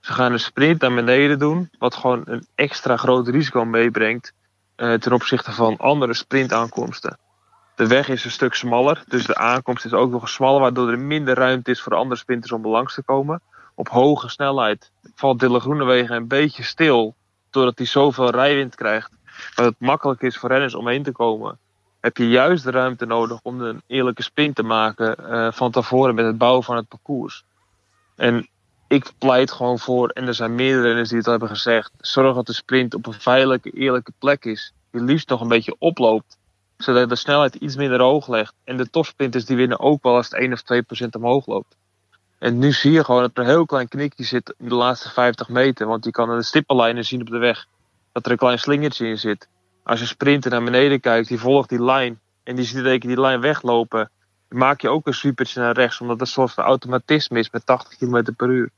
Ze 0.00 0.12
gaan 0.12 0.32
een 0.32 0.40
sprint 0.40 0.80
naar 0.80 0.94
beneden 0.94 1.38
doen, 1.38 1.70
wat 1.78 1.94
gewoon 1.94 2.22
een 2.24 2.46
extra 2.54 2.96
groot 2.96 3.28
risico 3.28 3.64
meebrengt 3.64 4.32
eh, 4.76 4.94
ten 4.94 5.12
opzichte 5.12 5.52
van 5.52 5.76
andere 5.76 6.14
sprintaankomsten. 6.14 7.18
De 7.74 7.86
weg 7.86 8.08
is 8.08 8.24
een 8.24 8.30
stuk 8.30 8.54
smaller, 8.54 9.02
dus 9.06 9.26
de 9.26 9.36
aankomst 9.36 9.84
is 9.84 9.92
ook 9.92 10.10
nog 10.10 10.28
smaller, 10.28 10.60
waardoor 10.60 10.90
er 10.90 10.98
minder 10.98 11.34
ruimte 11.34 11.70
is 11.70 11.80
voor 11.80 11.92
de 11.92 11.98
andere 11.98 12.20
sprinters 12.20 12.52
om 12.52 12.66
langs 12.66 12.94
te 12.94 13.02
komen. 13.02 13.40
Op 13.78 13.88
hoge 13.88 14.28
snelheid 14.28 14.92
valt 15.14 15.40
Dylan 15.40 15.60
Groenewegen 15.60 16.16
een 16.16 16.28
beetje 16.28 16.62
stil, 16.62 17.14
doordat 17.50 17.78
hij 17.78 17.86
zoveel 17.86 18.30
rijwind 18.30 18.74
krijgt, 18.74 19.10
dat 19.54 19.64
het 19.64 19.74
makkelijk 19.78 20.22
is 20.22 20.36
voor 20.36 20.48
renners 20.48 20.74
omheen 20.74 21.02
te 21.02 21.12
komen 21.12 21.58
heb 22.00 22.16
je 22.16 22.28
juist 22.28 22.64
de 22.64 22.70
ruimte 22.70 23.06
nodig 23.06 23.40
om 23.42 23.60
een 23.60 23.82
eerlijke 23.86 24.22
sprint 24.22 24.54
te 24.56 24.62
maken 24.62 25.16
eh, 25.16 25.52
van 25.52 25.70
tevoren 25.70 26.14
met 26.14 26.24
het 26.24 26.38
bouwen 26.38 26.64
van 26.64 26.76
het 26.76 26.88
parcours. 26.88 27.44
En 28.16 28.48
ik 28.88 29.12
pleit 29.18 29.52
gewoon 29.52 29.78
voor, 29.78 30.08
en 30.08 30.26
er 30.26 30.34
zijn 30.34 30.54
meerdere 30.54 30.86
renners 30.86 31.08
die 31.08 31.18
het 31.18 31.26
hebben 31.26 31.48
gezegd, 31.48 31.92
zorg 32.00 32.34
dat 32.34 32.46
de 32.46 32.52
sprint 32.52 32.94
op 32.94 33.06
een 33.06 33.12
veilige, 33.12 33.70
eerlijke 33.70 34.12
plek 34.18 34.44
is. 34.44 34.72
Die 34.90 35.02
liefst 35.02 35.28
nog 35.28 35.40
een 35.40 35.48
beetje 35.48 35.76
oploopt, 35.78 36.38
zodat 36.76 37.08
de 37.08 37.16
snelheid 37.16 37.54
iets 37.54 37.76
minder 37.76 38.00
hoog 38.00 38.28
legt. 38.28 38.54
En 38.64 38.76
de 38.76 38.90
topsprinters 38.90 39.44
die 39.44 39.56
winnen 39.56 39.80
ook 39.80 40.02
wel 40.02 40.14
als 40.14 40.28
het 40.30 40.40
1 40.40 40.52
of 40.52 40.62
2 40.62 40.82
procent 40.82 41.14
omhoog 41.14 41.46
loopt. 41.46 41.76
En 42.38 42.58
nu 42.58 42.72
zie 42.72 42.92
je 42.92 43.04
gewoon 43.04 43.22
dat 43.22 43.30
er 43.34 43.42
een 43.42 43.48
heel 43.48 43.66
klein 43.66 43.88
knikje 43.88 44.24
zit 44.24 44.54
in 44.58 44.68
de 44.68 44.74
laatste 44.74 45.10
50 45.10 45.48
meter, 45.48 45.86
want 45.86 46.04
je 46.04 46.10
kan 46.10 46.36
de 46.36 46.42
stippenlijnen 46.42 47.04
zien 47.04 47.20
op 47.20 47.30
de 47.30 47.38
weg 47.38 47.66
dat 48.12 48.26
er 48.26 48.32
een 48.32 48.38
klein 48.38 48.58
slingertje 48.58 49.06
in 49.06 49.18
zit 49.18 49.48
als 49.88 50.00
je 50.00 50.06
sprinter 50.06 50.50
naar 50.50 50.64
beneden 50.64 51.00
kijkt, 51.00 51.28
die 51.28 51.38
volgt 51.38 51.68
die 51.68 51.82
lijn. 51.82 52.20
En 52.42 52.56
die 52.56 52.64
ziet 52.64 53.02
die 53.02 53.20
lijn 53.20 53.40
weglopen. 53.40 54.10
Maak 54.48 54.80
je 54.80 54.88
ook 54.88 55.06
een 55.06 55.14
sweepertje 55.14 55.60
naar 55.60 55.74
rechts, 55.74 56.00
omdat 56.00 56.18
dat 56.18 56.26
een 56.26 56.32
soort 56.32 56.52
van 56.52 56.64
automatisme 56.64 57.38
is 57.38 57.50
met 57.50 57.66
80 57.66 57.98
km 57.98 58.32
per 58.36 58.48
uur. 58.48 58.70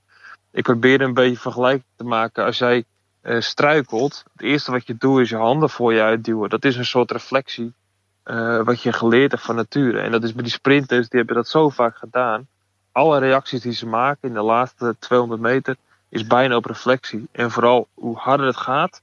Ik 0.52 0.62
probeer 0.62 1.00
een 1.00 1.14
beetje 1.14 1.37
vergelijk 1.37 1.83
te 1.97 2.05
maken. 2.05 2.45
Als 2.45 2.59
jij 2.59 2.85
eh, 3.21 3.40
struikelt, 3.40 4.25
het 4.33 4.43
eerste 4.43 4.71
wat 4.71 4.87
je 4.87 4.97
doet 4.97 5.21
is 5.21 5.29
je 5.29 5.37
handen 5.37 5.71
voor 5.71 5.93
je 5.95 6.02
uitduwen. 6.02 6.50
Dat 6.50 6.64
is 6.64 6.76
een 6.76 6.85
soort 6.85 7.11
reflectie 7.11 7.75
eh, 8.23 8.62
wat 8.62 8.83
je 8.83 8.93
geleerd 8.93 9.31
hebt 9.31 9.45
van 9.45 9.57
nature. 9.57 10.00
En 10.00 10.11
dat 10.11 10.23
is 10.23 10.33
bij 10.33 10.43
die 10.43 10.52
sprinters, 10.52 11.09
die 11.09 11.19
hebben 11.19 11.37
dat 11.37 11.49
zo 11.49 11.69
vaak 11.69 11.97
gedaan. 11.97 12.49
Alle 12.92 13.18
reacties 13.18 13.61
die 13.61 13.73
ze 13.73 13.87
maken 13.87 14.28
in 14.28 14.35
de 14.35 14.42
laatste 14.42 14.97
200 14.99 15.40
meter 15.40 15.76
is 16.09 16.26
bijna 16.26 16.56
op 16.56 16.64
reflectie. 16.64 17.28
En 17.32 17.50
vooral 17.50 17.88
hoe 17.94 18.16
harder 18.16 18.47
het 18.47 18.56
gaat, 18.56 19.02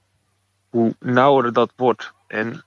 hoe 0.69 0.95
nauwer 0.99 1.53
dat 1.53 1.71
wordt. 1.75 2.13
En 2.27 2.63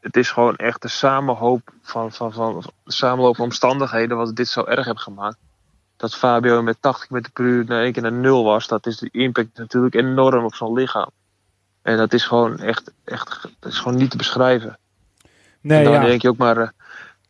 het 0.00 0.16
is 0.16 0.30
gewoon 0.30 0.56
echt 0.56 0.82
de 0.82 0.88
samenhoop 0.88 1.72
van, 1.82 2.12
van, 2.12 2.32
van 2.32 2.64
samenloop 2.84 3.36
van 3.36 3.44
omstandigheden 3.44 4.16
wat 4.16 4.36
dit 4.36 4.48
zo 4.48 4.64
erg 4.64 4.86
heeft 4.86 5.02
gemaakt. 5.02 5.36
Dat 5.96 6.14
Fabio 6.14 6.62
met 6.62 6.76
80 6.80 7.06
km 7.06 7.22
per 7.32 7.44
uur 7.44 7.64
naar 7.64 7.82
één 7.82 7.92
keer 7.92 8.02
naar 8.02 8.12
nul 8.12 8.44
was, 8.44 8.66
dat 8.66 8.86
is 8.86 8.96
de 8.96 9.08
impact 9.12 9.58
natuurlijk 9.58 9.94
enorm 9.94 10.44
op 10.44 10.54
zo'n 10.54 10.74
lichaam. 10.74 11.10
En 11.82 11.96
dat 11.96 12.12
is 12.12 12.24
gewoon 12.24 12.58
echt, 12.58 12.92
echt 13.04 13.42
dat 13.58 13.72
is 13.72 13.78
gewoon 13.78 13.98
niet 13.98 14.10
te 14.10 14.16
beschrijven. 14.16 14.78
Nee, 15.60 15.78
en 15.78 15.84
dan 15.84 15.92
ja. 15.92 16.04
denk 16.04 16.22
je 16.22 16.28
ook 16.28 16.36
maar, 16.36 16.56
eh, 16.56 16.68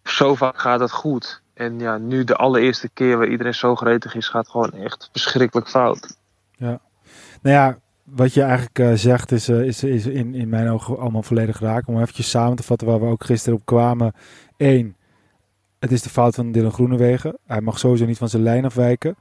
zo 0.05 0.35
vaak 0.35 0.61
gaat 0.61 0.81
het 0.81 0.93
goed. 0.93 1.42
En 1.55 1.79
ja, 1.79 1.99
nu 1.99 2.25
de 2.25 2.37
allereerste 2.37 2.89
keer 2.95 3.19
waar 3.19 3.29
iedereen 3.29 3.55
zo 3.55 3.75
gretig 3.75 4.15
is, 4.15 4.29
gaat 4.29 4.49
gewoon 4.49 4.73
echt 4.73 5.09
verschrikkelijk 5.13 5.69
fout. 5.69 6.17
Nou 7.43 7.57
ja, 7.57 7.79
wat 8.05 8.35
je 8.35 8.43
eigenlijk 8.43 8.79
eh, 8.79 8.93
zegt 8.93 9.33
is, 9.33 9.49
eh, 9.49 9.63
is, 9.63 9.85
is 9.85 10.07
in, 10.07 10.35
in 10.35 10.49
mijn 10.49 10.69
ogen 10.69 10.99
allemaal 10.99 11.23
volledig 11.23 11.61
raak. 11.61 11.89
Om 11.89 12.01
eventjes 12.01 12.31
samen 12.31 12.57
te 12.57 12.63
vatten 12.63 12.87
waar 12.87 13.01
we 13.01 13.07
ook 13.07 13.25
gisteren 13.25 13.59
op 13.59 13.67
kwamen. 13.67 14.13
Eén, 14.57 14.97
het 15.79 15.93
is 15.93 16.03
de 16.03 16.11
fout 16.11 16.35
van 16.35 16.53
Dylan 16.53 16.73
Groenewegen. 16.73 17.39
Hij 17.47 17.61
mag 17.61 17.79
sowieso 17.79 18.05
niet 18.05 18.19
van 18.19 18.29
zijn 18.29 18.43
lijn 18.43 18.65
afwijken. 18.65 19.17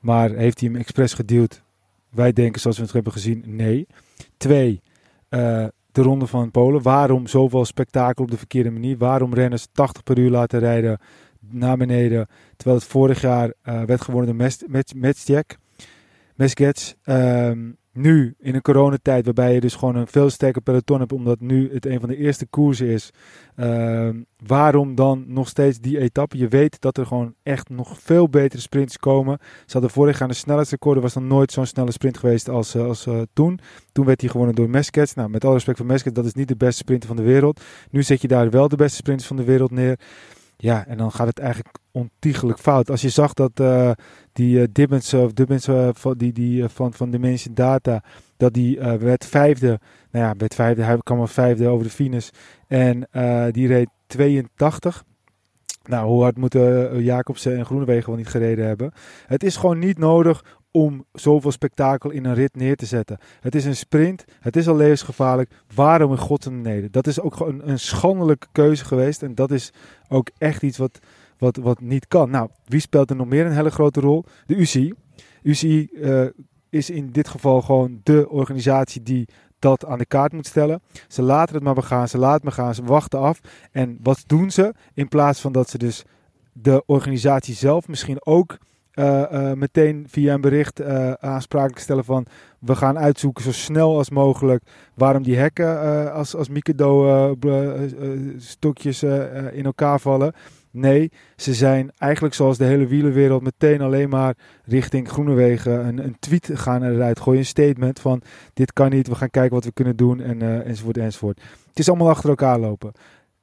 Maar 0.00 0.30
heeft 0.30 0.60
hij 0.60 0.68
hem 0.68 0.78
expres 0.78 1.14
geduwd? 1.14 1.62
Wij 2.10 2.32
denken, 2.32 2.60
zoals 2.60 2.76
we 2.76 2.82
het 2.82 2.92
hebben 2.92 3.12
gezien, 3.12 3.42
nee. 3.46 3.86
Twee, 4.36 4.82
eh, 5.28 5.66
de 5.92 6.02
ronde 6.02 6.26
van 6.26 6.50
Polen. 6.50 6.82
Waarom 6.82 7.26
zoveel 7.26 7.64
spektakel 7.64 8.24
op 8.24 8.30
de 8.30 8.36
verkeerde 8.36 8.70
manier? 8.70 8.98
Waarom 8.98 9.34
renners 9.34 9.66
80 9.72 10.02
per 10.02 10.18
uur 10.18 10.30
laten 10.30 10.58
rijden 10.58 10.98
naar 11.50 11.76
beneden? 11.76 12.26
Terwijl 12.56 12.78
het 12.78 12.88
vorig 12.88 13.20
jaar 13.20 13.52
eh, 13.62 13.82
werd 13.82 14.00
gewonnen 14.00 14.36
door 14.38 14.50
Mesjek. 14.94 15.58
Mesgets. 16.36 16.94
Ehm, 17.02 17.58
nu, 17.96 18.34
in 18.38 18.54
een 18.54 18.62
coronatijd, 18.62 19.24
waarbij 19.24 19.54
je 19.54 19.60
dus 19.60 19.74
gewoon 19.74 19.96
een 19.96 20.06
veel 20.06 20.30
sterker 20.30 20.62
peloton 20.62 20.98
hebt, 20.98 21.12
omdat 21.12 21.40
nu 21.40 21.72
het 21.72 21.86
een 21.86 22.00
van 22.00 22.08
de 22.08 22.16
eerste 22.16 22.46
koersen 22.46 22.86
is. 22.86 23.10
Ehm, 23.54 24.22
waarom 24.46 24.94
dan 24.94 25.24
nog 25.26 25.48
steeds 25.48 25.78
die 25.80 25.98
etappe? 25.98 26.38
Je 26.38 26.48
weet 26.48 26.80
dat 26.80 26.98
er 26.98 27.06
gewoon 27.06 27.34
echt 27.42 27.68
nog 27.68 28.00
veel 28.00 28.28
betere 28.28 28.60
sprints 28.60 28.98
komen. 28.98 29.38
Ze 29.40 29.72
hadden 29.72 29.90
vorig 29.90 30.18
jaar 30.18 30.28
de 30.28 30.34
snelheidsrecord, 30.34 30.96
er 30.96 31.02
was 31.02 31.14
nog 31.14 31.24
nooit 31.24 31.52
zo'n 31.52 31.66
snelle 31.66 31.92
sprint 31.92 32.18
geweest 32.18 32.48
als, 32.48 32.74
eh, 32.74 32.84
als 32.84 33.06
eh, 33.06 33.20
toen. 33.32 33.58
Toen 33.92 34.04
werd 34.04 34.20
hij 34.20 34.30
gewonnen 34.30 34.54
door 34.54 34.70
Mesgets. 34.70 35.14
Nou, 35.14 35.28
met 35.28 35.44
alle 35.44 35.54
respect 35.54 35.76
voor 35.78 35.86
Mesgets, 35.86 36.14
dat 36.14 36.24
is 36.24 36.34
niet 36.34 36.48
de 36.48 36.56
beste 36.56 36.76
sprinter 36.78 37.08
van 37.08 37.16
de 37.16 37.22
wereld. 37.22 37.60
Nu 37.90 38.02
zet 38.02 38.20
je 38.20 38.28
daar 38.28 38.50
wel 38.50 38.68
de 38.68 38.76
beste 38.76 38.96
sprinters 38.96 39.28
van 39.28 39.36
de 39.36 39.44
wereld 39.44 39.70
neer. 39.70 39.98
Ja, 40.56 40.86
en 40.86 40.96
dan 40.96 41.12
gaat 41.12 41.26
het 41.26 41.38
eigenlijk 41.38 41.78
ontiegelijk 41.90 42.58
fout. 42.58 42.90
Als 42.90 43.02
je 43.02 43.08
zag 43.08 43.32
dat 43.32 43.60
eh, 43.60 43.90
die 44.32 44.58
uh, 44.58 44.64
Dibbens, 44.72 45.14
of 45.14 45.32
Dibbens 45.32 45.68
uh, 45.68 45.88
van, 45.92 46.18
die, 46.18 46.32
die, 46.32 46.68
van, 46.68 46.92
van 46.92 47.10
Dimension 47.10 47.54
Data, 47.54 48.02
dat 48.36 48.52
die 48.52 48.78
werd 48.80 49.26
vijfde. 49.26 49.80
Nou 50.10 50.24
ja, 50.24 50.34
werd 50.36 50.54
vijfde, 50.54 50.82
hij 50.82 50.98
kwam 51.02 51.18
al 51.18 51.26
vijfde 51.26 51.68
over 51.68 51.84
de 51.84 51.90
finish. 51.90 52.28
En 52.66 53.08
die 53.52 53.66
reed 53.66 53.88
82. 54.06 55.04
Nou, 55.84 56.06
hoe 56.06 56.22
hard 56.22 56.36
moeten 56.36 57.02
Jacobsen 57.02 57.56
en 57.56 57.64
Groenewegen 57.64 58.08
wel 58.08 58.16
niet 58.16 58.28
gereden 58.28 58.66
hebben. 58.66 58.92
Het 59.26 59.42
is 59.42 59.56
gewoon 59.56 59.78
niet 59.78 59.98
nodig 59.98 60.44
om 60.76 61.04
zoveel 61.12 61.50
spektakel 61.50 62.10
in 62.10 62.24
een 62.24 62.34
rit 62.34 62.56
neer 62.56 62.76
te 62.76 62.86
zetten. 62.86 63.18
Het 63.40 63.54
is 63.54 63.64
een 63.64 63.76
sprint, 63.76 64.24
het 64.40 64.56
is 64.56 64.68
al 64.68 64.76
levensgevaarlijk. 64.76 65.50
Waarom 65.74 66.10
in 66.10 66.18
godsnaam 66.18 66.88
Dat 66.90 67.06
is 67.06 67.20
ook 67.20 67.40
een, 67.40 67.68
een 67.68 67.78
schandelijke 67.78 68.46
keuze 68.52 68.84
geweest. 68.84 69.22
En 69.22 69.34
dat 69.34 69.50
is 69.50 69.72
ook 70.08 70.30
echt 70.38 70.62
iets 70.62 70.78
wat, 70.78 70.98
wat, 71.38 71.56
wat 71.56 71.80
niet 71.80 72.08
kan. 72.08 72.30
Nou, 72.30 72.48
wie 72.64 72.80
speelt 72.80 73.10
er 73.10 73.16
nog 73.16 73.26
meer 73.26 73.46
een 73.46 73.52
hele 73.52 73.70
grote 73.70 74.00
rol? 74.00 74.24
De 74.46 74.54
UCI. 74.54 74.94
UCI 75.42 75.88
uh, 75.92 76.26
is 76.70 76.90
in 76.90 77.10
dit 77.10 77.28
geval 77.28 77.62
gewoon 77.62 78.00
de 78.02 78.28
organisatie 78.28 79.02
die 79.02 79.28
dat 79.58 79.86
aan 79.86 79.98
de 79.98 80.06
kaart 80.06 80.32
moet 80.32 80.46
stellen. 80.46 80.82
Ze 81.08 81.22
laten 81.22 81.54
het 81.54 81.64
maar 81.64 81.74
begaan, 81.74 82.08
ze 82.08 82.18
laten 82.18 82.34
het 82.34 82.44
maar 82.44 82.64
gaan, 82.64 82.74
ze 82.74 82.84
wachten 82.84 83.18
af. 83.18 83.40
En 83.72 83.98
wat 84.02 84.22
doen 84.26 84.50
ze? 84.50 84.74
In 84.94 85.08
plaats 85.08 85.40
van 85.40 85.52
dat 85.52 85.70
ze 85.70 85.78
dus 85.78 86.04
de 86.52 86.82
organisatie 86.86 87.54
zelf 87.54 87.88
misschien 87.88 88.26
ook 88.26 88.58
uh, 88.98 89.22
uh, 89.32 89.52
meteen 89.52 90.04
via 90.08 90.34
een 90.34 90.40
bericht 90.40 90.80
uh, 90.80 91.12
aansprakelijk 91.12 91.78
stellen 91.78 92.04
van 92.04 92.26
we 92.58 92.76
gaan 92.76 92.98
uitzoeken 92.98 93.44
zo 93.44 93.52
snel 93.52 93.96
als 93.96 94.10
mogelijk 94.10 94.64
waarom 94.94 95.22
die 95.22 95.36
hekken 95.36 96.12
als, 96.12 96.36
als 96.36 96.48
Mikado 96.48 97.36
stokjes 98.36 99.02
in 99.52 99.64
elkaar 99.64 100.00
vallen. 100.00 100.32
Nee, 100.70 101.10
ze 101.36 101.54
zijn 101.54 101.90
eigenlijk 101.98 102.34
zoals 102.34 102.58
de 102.58 102.64
hele 102.64 102.86
wielerwereld 102.86 103.42
meteen 103.42 103.80
alleen 103.80 104.08
maar 104.08 104.36
richting 104.64 105.08
Groenewegen 105.08 105.86
een, 105.86 106.04
een 106.04 106.16
tweet 106.18 106.50
gaan 106.54 106.82
eruit 106.82 107.20
gooien. 107.20 107.40
Een 107.40 107.46
statement 107.46 108.00
van 108.00 108.22
dit 108.54 108.72
kan 108.72 108.90
niet, 108.90 109.08
we 109.08 109.14
gaan 109.14 109.30
kijken 109.30 109.54
wat 109.54 109.64
we 109.64 109.72
kunnen 109.72 109.96
doen 109.96 110.20
en, 110.20 110.64
enzovoort 110.64 110.98
enzovoort. 110.98 111.40
Het 111.68 111.78
is 111.78 111.88
allemaal 111.88 112.08
achter 112.08 112.28
elkaar 112.28 112.58
lopen. 112.58 112.92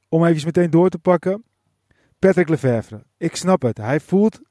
Om 0.10 0.26
even 0.26 0.46
meteen 0.46 0.70
door 0.70 0.90
te 0.90 1.00
pakken. 1.00 1.44
Patrick 2.20 2.50
Lefevre. 2.50 3.04
Ik 3.18 3.36
snap 3.36 3.62
het. 3.62 3.78
Hij 3.78 4.00
voelt, 4.00 4.42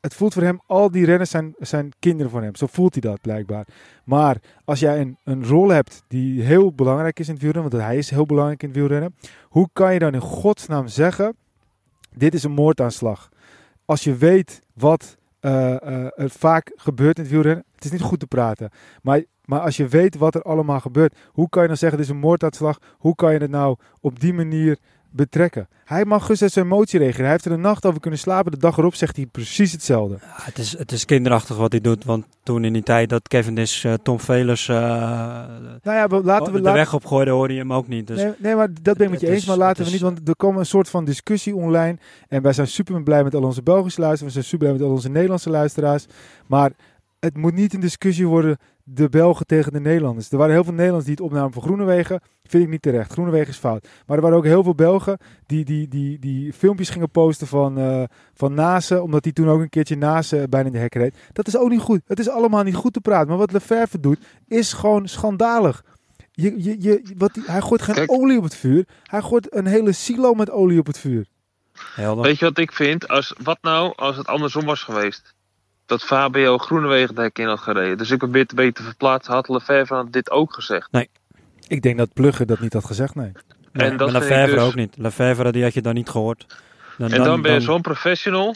het 0.00 0.14
voelt 0.14 0.32
voor 0.32 0.42
hem, 0.42 0.60
al 0.66 0.90
die 0.90 1.04
renners 1.04 1.30
zijn, 1.30 1.54
zijn 1.58 1.92
kinderen 1.98 2.30
van 2.30 2.42
hem. 2.42 2.54
Zo 2.54 2.66
voelt 2.66 2.92
hij 2.92 3.10
dat 3.10 3.20
blijkbaar. 3.20 3.66
Maar 4.04 4.36
als 4.64 4.80
jij 4.80 5.00
een, 5.00 5.16
een 5.24 5.44
rol 5.44 5.68
hebt 5.68 6.02
die 6.08 6.42
heel 6.42 6.72
belangrijk 6.72 7.18
is 7.18 7.26
in 7.26 7.34
het 7.34 7.42
wielrennen, 7.42 7.70
want 7.70 7.82
hij 7.84 7.96
is 7.96 8.10
heel 8.10 8.26
belangrijk 8.26 8.62
in 8.62 8.68
het 8.68 8.76
wielrennen. 8.78 9.14
Hoe 9.42 9.68
kan 9.72 9.92
je 9.92 9.98
dan 9.98 10.14
in 10.14 10.20
godsnaam 10.20 10.86
zeggen 10.88 11.36
dit 12.16 12.34
is 12.34 12.42
een 12.42 12.52
moordaanslag. 12.52 13.28
Als 13.84 14.04
je 14.04 14.16
weet 14.16 14.60
wat 14.74 15.16
eh, 15.40 16.04
eh, 16.04 16.06
het 16.14 16.32
vaak 16.32 16.72
gebeurt 16.76 17.16
in 17.16 17.22
het 17.22 17.32
wielrennen. 17.32 17.64
Het 17.74 17.84
is 17.84 17.90
niet 17.90 18.00
goed 18.00 18.20
te 18.20 18.26
praten. 18.26 18.70
Maar, 19.02 19.22
maar 19.44 19.60
als 19.60 19.76
je 19.76 19.88
weet 19.88 20.16
wat 20.16 20.34
er 20.34 20.42
allemaal 20.42 20.80
gebeurt, 20.80 21.18
hoe 21.32 21.48
kan 21.48 21.62
je 21.62 21.68
dan 21.68 21.76
zeggen, 21.76 21.98
dit 21.98 22.08
is 22.08 22.14
een 22.14 22.20
moordaanslag? 22.20 22.78
Hoe 22.98 23.14
kan 23.14 23.32
je 23.32 23.38
het 23.38 23.50
nou 23.50 23.76
op 24.00 24.20
die 24.20 24.32
manier 24.32 24.78
betrekken? 25.16 25.68
Hij 25.84 26.04
mag 26.04 26.28
uit 26.28 26.38
zijn 26.38 26.64
emotie 26.64 26.98
reageren. 26.98 27.22
Hij 27.24 27.32
heeft 27.32 27.44
er 27.44 27.52
een 27.52 27.60
nacht 27.60 27.86
over 27.86 28.00
kunnen 28.00 28.18
slapen. 28.18 28.52
De 28.52 28.58
dag 28.58 28.76
erop 28.78 28.94
zegt 28.94 29.16
hij 29.16 29.26
precies 29.26 29.72
hetzelfde. 29.72 30.18
Ja, 30.20 30.28
het, 30.42 30.58
is, 30.58 30.78
het 30.78 30.92
is 30.92 31.04
kinderachtig 31.04 31.56
wat 31.56 31.72
hij 31.72 31.80
doet. 31.80 32.04
Want 32.04 32.24
toen 32.42 32.64
in 32.64 32.72
die 32.72 32.82
tijd 32.82 33.08
dat 33.08 33.28
Kevin 33.28 33.58
is 33.58 33.84
uh, 33.84 33.94
Tom 34.02 34.20
Velers 34.20 34.68
uh, 34.68 34.76
nou 34.76 35.48
ja, 35.82 36.08
we- 36.08 36.22
laten 36.24 36.52
we 36.52 36.60
de 36.60 36.70
weg 36.72 36.94
opgooide, 36.94 37.30
hoorde 37.30 37.54
je 37.54 37.60
hem 37.60 37.72
ook 37.72 37.88
niet. 37.88 38.06
Dus 38.06 38.22
Nee, 38.22 38.32
nee, 38.38 38.54
maar 38.54 38.68
dat 38.82 38.96
ben 38.96 39.06
ik 39.06 39.12
met 39.12 39.20
je 39.20 39.30
eens. 39.30 39.44
Maar 39.46 39.56
laten 39.56 39.80
we 39.82 39.86
is- 39.86 39.92
niet, 39.92 40.00
want 40.00 40.28
er 40.28 40.36
komt 40.36 40.58
een 40.58 40.66
soort 40.66 40.88
van 40.88 41.04
discussie 41.04 41.54
online. 41.56 41.98
En 42.28 42.42
wij 42.42 42.52
zijn 42.52 42.66
super 42.66 43.02
blij 43.02 43.24
met 43.24 43.34
al 43.34 43.42
onze 43.42 43.62
Belgische 43.62 44.00
luisteraars. 44.00 44.34
We 44.34 44.40
zijn 44.40 44.44
super 44.44 44.66
blij 44.66 44.72
met 44.78 44.82
al 44.88 44.94
onze 44.94 45.08
Nederlandse 45.08 45.50
luisteraars. 45.50 46.06
Maar 46.46 46.70
het 47.20 47.36
moet 47.36 47.54
niet 47.54 47.74
een 47.74 47.80
discussie 47.80 48.26
worden, 48.26 48.56
de 48.88 49.08
Belgen 49.08 49.46
tegen 49.46 49.72
de 49.72 49.80
Nederlanders. 49.80 50.30
Er 50.30 50.38
waren 50.38 50.52
heel 50.52 50.62
veel 50.64 50.72
Nederlanders 50.72 51.06
die 51.06 51.14
het 51.14 51.24
opnamen 51.24 51.52
voor 51.52 51.62
Groenewegen. 51.62 52.20
Vind 52.44 52.62
ik 52.64 52.68
niet 52.68 52.82
terecht. 52.82 53.12
Groenewegen 53.12 53.48
is 53.48 53.56
fout. 53.56 53.88
Maar 54.06 54.16
er 54.16 54.22
waren 54.22 54.36
ook 54.38 54.44
heel 54.44 54.62
veel 54.62 54.74
Belgen 54.74 55.18
die, 55.46 55.64
die, 55.64 55.88
die, 55.88 56.18
die 56.18 56.52
filmpjes 56.52 56.88
gingen 56.90 57.10
posten 57.10 57.46
van, 57.46 57.78
eh 57.78 58.02
van 58.34 58.54
Nase. 58.54 59.02
Omdat 59.02 59.24
hij 59.24 59.32
toen 59.32 59.48
ook 59.48 59.60
een 59.60 59.68
keertje 59.68 59.96
Nase 59.96 60.46
bijna 60.50 60.66
in 60.66 60.72
de 60.72 60.78
hek 60.78 60.94
reed. 60.94 61.16
Dat 61.32 61.46
is 61.46 61.56
ook 61.56 61.70
niet 61.70 61.80
goed. 61.80 62.00
Het 62.06 62.18
is 62.18 62.28
allemaal 62.28 62.62
niet 62.62 62.74
goed 62.74 62.92
te 62.92 63.00
praten. 63.00 63.28
Maar 63.28 63.36
wat 63.38 63.52
Lefebvre 63.52 64.00
doet, 64.00 64.18
is 64.48 64.72
gewoon 64.72 65.08
schandalig. 65.08 65.84
Je, 66.32 66.62
je, 66.62 66.76
je, 66.78 67.14
wat, 67.16 67.34
die- 67.34 67.42
hij 67.46 67.60
gooit 67.60 67.82
geen 67.82 67.94
Kijk. 67.94 68.12
olie 68.12 68.36
op 68.38 68.44
het 68.44 68.54
vuur. 68.56 68.84
Hij 69.02 69.20
gooit 69.22 69.54
een 69.54 69.66
hele 69.66 69.92
silo 69.92 70.34
met 70.34 70.50
olie 70.50 70.78
op 70.78 70.86
het 70.86 70.98
vuur. 70.98 71.26
helder. 71.94 72.24
Weet 72.24 72.38
je 72.38 72.44
wat 72.44 72.58
ik 72.58 72.72
vind? 72.72 73.08
Als, 73.08 73.34
wat 73.42 73.58
nou 73.62 73.92
als 73.96 74.16
het 74.16 74.26
andersom 74.26 74.64
was 74.64 74.82
geweest? 74.82 75.34
Dat 75.86 76.02
Fabio 76.02 76.58
Groenewegen 76.58 77.14
de 77.14 77.20
hek 77.20 77.38
in 77.38 77.46
had 77.46 77.60
gereden. 77.60 77.98
Dus 77.98 78.10
ik 78.10 78.18
probeer 78.18 78.46
te 78.46 78.54
beter 78.54 78.84
verplaatsen. 78.84 79.32
Had 79.34 79.48
Lefevre 79.48 80.06
dit 80.10 80.30
ook 80.30 80.54
gezegd. 80.54 80.88
Ik 81.68 81.82
denk 81.82 81.98
dat 81.98 82.12
Plugger 82.12 82.46
dat 82.46 82.60
niet 82.60 82.72
had 82.72 82.84
gezegd, 82.84 83.14
nee. 83.14 83.32
Nee, 83.72 83.90
en 83.90 83.96
dat 83.96 84.12
Lefevre 84.12 84.54
dus- 84.54 84.64
ook 84.64 84.74
niet. 84.74 84.94
Lefevre, 84.96 85.52
die 85.52 85.62
had 85.62 85.74
je 85.74 85.82
dan 85.82 85.94
niet 85.94 86.08
gehoord. 86.08 86.46
Dan, 86.98 87.10
En 87.12 87.22
dan 87.22 87.42
ben 87.42 87.52
je 87.52 87.60
zo'n 87.60 87.80
professional. 87.80 88.54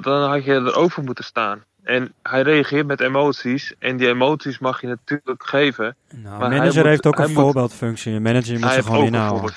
Dan 0.00 0.28
had 0.30 0.44
je 0.44 0.52
erover 0.52 1.02
moeten 1.02 1.24
staan. 1.24 1.64
En 1.82 2.12
hij 2.22 2.42
reageert 2.42 2.86
met 2.86 3.00
emoties. 3.00 3.74
En 3.78 3.96
die 3.96 4.08
emoties 4.08 4.58
mag 4.58 4.80
je 4.80 4.86
natuurlijk 4.86 5.46
geven. 5.46 5.96
Nou, 6.10 6.22
maar 6.22 6.34
een 6.34 6.56
manager 6.56 6.76
moet- 6.80 6.86
heeft 6.86 7.06
ook 7.06 7.18
een 7.18 7.32
moet- 7.32 7.40
voorbeeldfunctie. 7.42 8.12
Een 8.12 8.22
manager 8.22 8.58
moet 8.58 8.70
heeft 8.70 8.86
gewoon 8.86 9.00
ook 9.00 9.06
een 9.06 9.12
inhouden. 9.14 9.54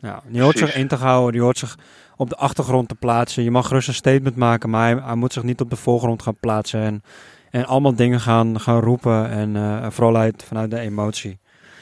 Ja, 0.00 0.22
die 0.26 0.42
hoort 0.42 0.58
zich 0.58 0.76
in 0.76 0.88
te 0.88 0.96
houden, 0.96 1.32
die 1.32 1.40
hoort 1.40 1.58
zich 1.58 1.76
op 2.16 2.28
de 2.28 2.36
achtergrond 2.36 2.88
te 2.88 2.94
plaatsen. 2.94 3.42
Je 3.42 3.50
mag 3.50 3.66
gerust 3.66 3.88
een 3.88 3.94
statement 3.94 4.36
maken, 4.36 4.70
maar 4.70 4.90
hij, 4.90 5.02
hij 5.04 5.14
moet 5.14 5.32
zich 5.32 5.42
niet 5.42 5.60
op 5.60 5.70
de 5.70 5.76
voorgrond 5.76 6.22
gaan 6.22 6.36
plaatsen. 6.40 6.80
En, 6.80 7.02
en 7.50 7.66
allemaal 7.66 7.94
dingen 7.94 8.20
gaan, 8.20 8.60
gaan 8.60 8.80
roepen. 8.80 9.30
En 9.30 9.56
eh, 9.56 9.90
vooral 9.90 10.16
uit, 10.16 10.44
vanuit 10.46 10.70
de 10.70 10.78
emotie. 10.78 11.38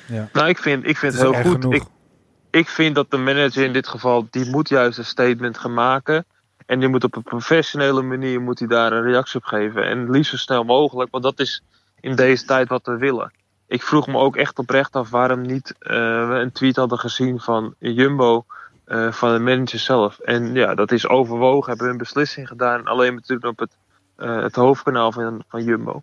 Ja. 0.06 0.28
Nou, 0.32 0.48
ik 0.48 0.58
vind, 0.58 0.86
ik 0.86 0.96
vind 0.96 1.12
Het 1.12 1.22
heel 1.22 1.52
goed. 1.52 1.74
Ik, 1.74 1.82
ik 2.50 2.68
vind 2.68 2.94
dat 2.94 3.10
de 3.10 3.16
manager 3.16 3.64
in 3.64 3.72
dit 3.72 3.88
geval, 3.88 4.26
die 4.30 4.50
moet 4.50 4.68
juist 4.68 4.98
een 4.98 5.04
statement 5.04 5.58
gaan 5.58 5.74
maken. 5.74 6.26
En 6.66 6.80
die 6.80 6.88
moet 6.88 7.04
op 7.04 7.16
een 7.16 7.22
professionele 7.22 8.02
manier 8.02 8.40
moet 8.40 8.58
hij 8.58 8.68
daar 8.68 8.92
een 8.92 9.02
reactie 9.02 9.40
op 9.40 9.44
geven. 9.44 9.82
En 9.84 10.10
liefst 10.10 10.30
zo 10.30 10.36
snel 10.36 10.64
mogelijk, 10.64 11.10
want 11.10 11.24
dat 11.24 11.40
is 11.40 11.62
in 12.00 12.16
deze 12.16 12.44
tijd 12.44 12.68
wat 12.68 12.86
we 12.86 12.96
willen. 12.96 13.32
Ik 13.68 13.82
vroeg 13.82 14.06
me 14.06 14.18
ook 14.18 14.36
echt 14.36 14.58
oprecht 14.58 14.96
af 14.96 15.10
waarom 15.10 15.40
niet 15.40 15.74
eh, 15.78 16.28
we 16.28 16.34
een 16.34 16.52
tweet 16.52 16.76
hadden 16.76 16.98
gezien 16.98 17.40
van 17.40 17.74
Jumbo, 17.78 18.44
eh, 18.84 19.12
van 19.12 19.32
de 19.32 19.38
manager 19.38 19.78
zelf. 19.78 20.18
En 20.18 20.54
ja, 20.54 20.74
dat 20.74 20.92
is 20.92 21.08
overwogen, 21.08 21.68
hebben 21.68 21.86
we 21.86 21.92
een 21.92 21.98
beslissing 21.98 22.48
gedaan. 22.48 22.84
Alleen 22.84 23.14
natuurlijk 23.14 23.48
op 23.48 23.58
het, 23.58 23.76
eh, 24.16 24.42
het 24.42 24.54
hoofdkanaal 24.54 25.12
van, 25.12 25.42
van 25.48 25.64
Jumbo. 25.64 26.02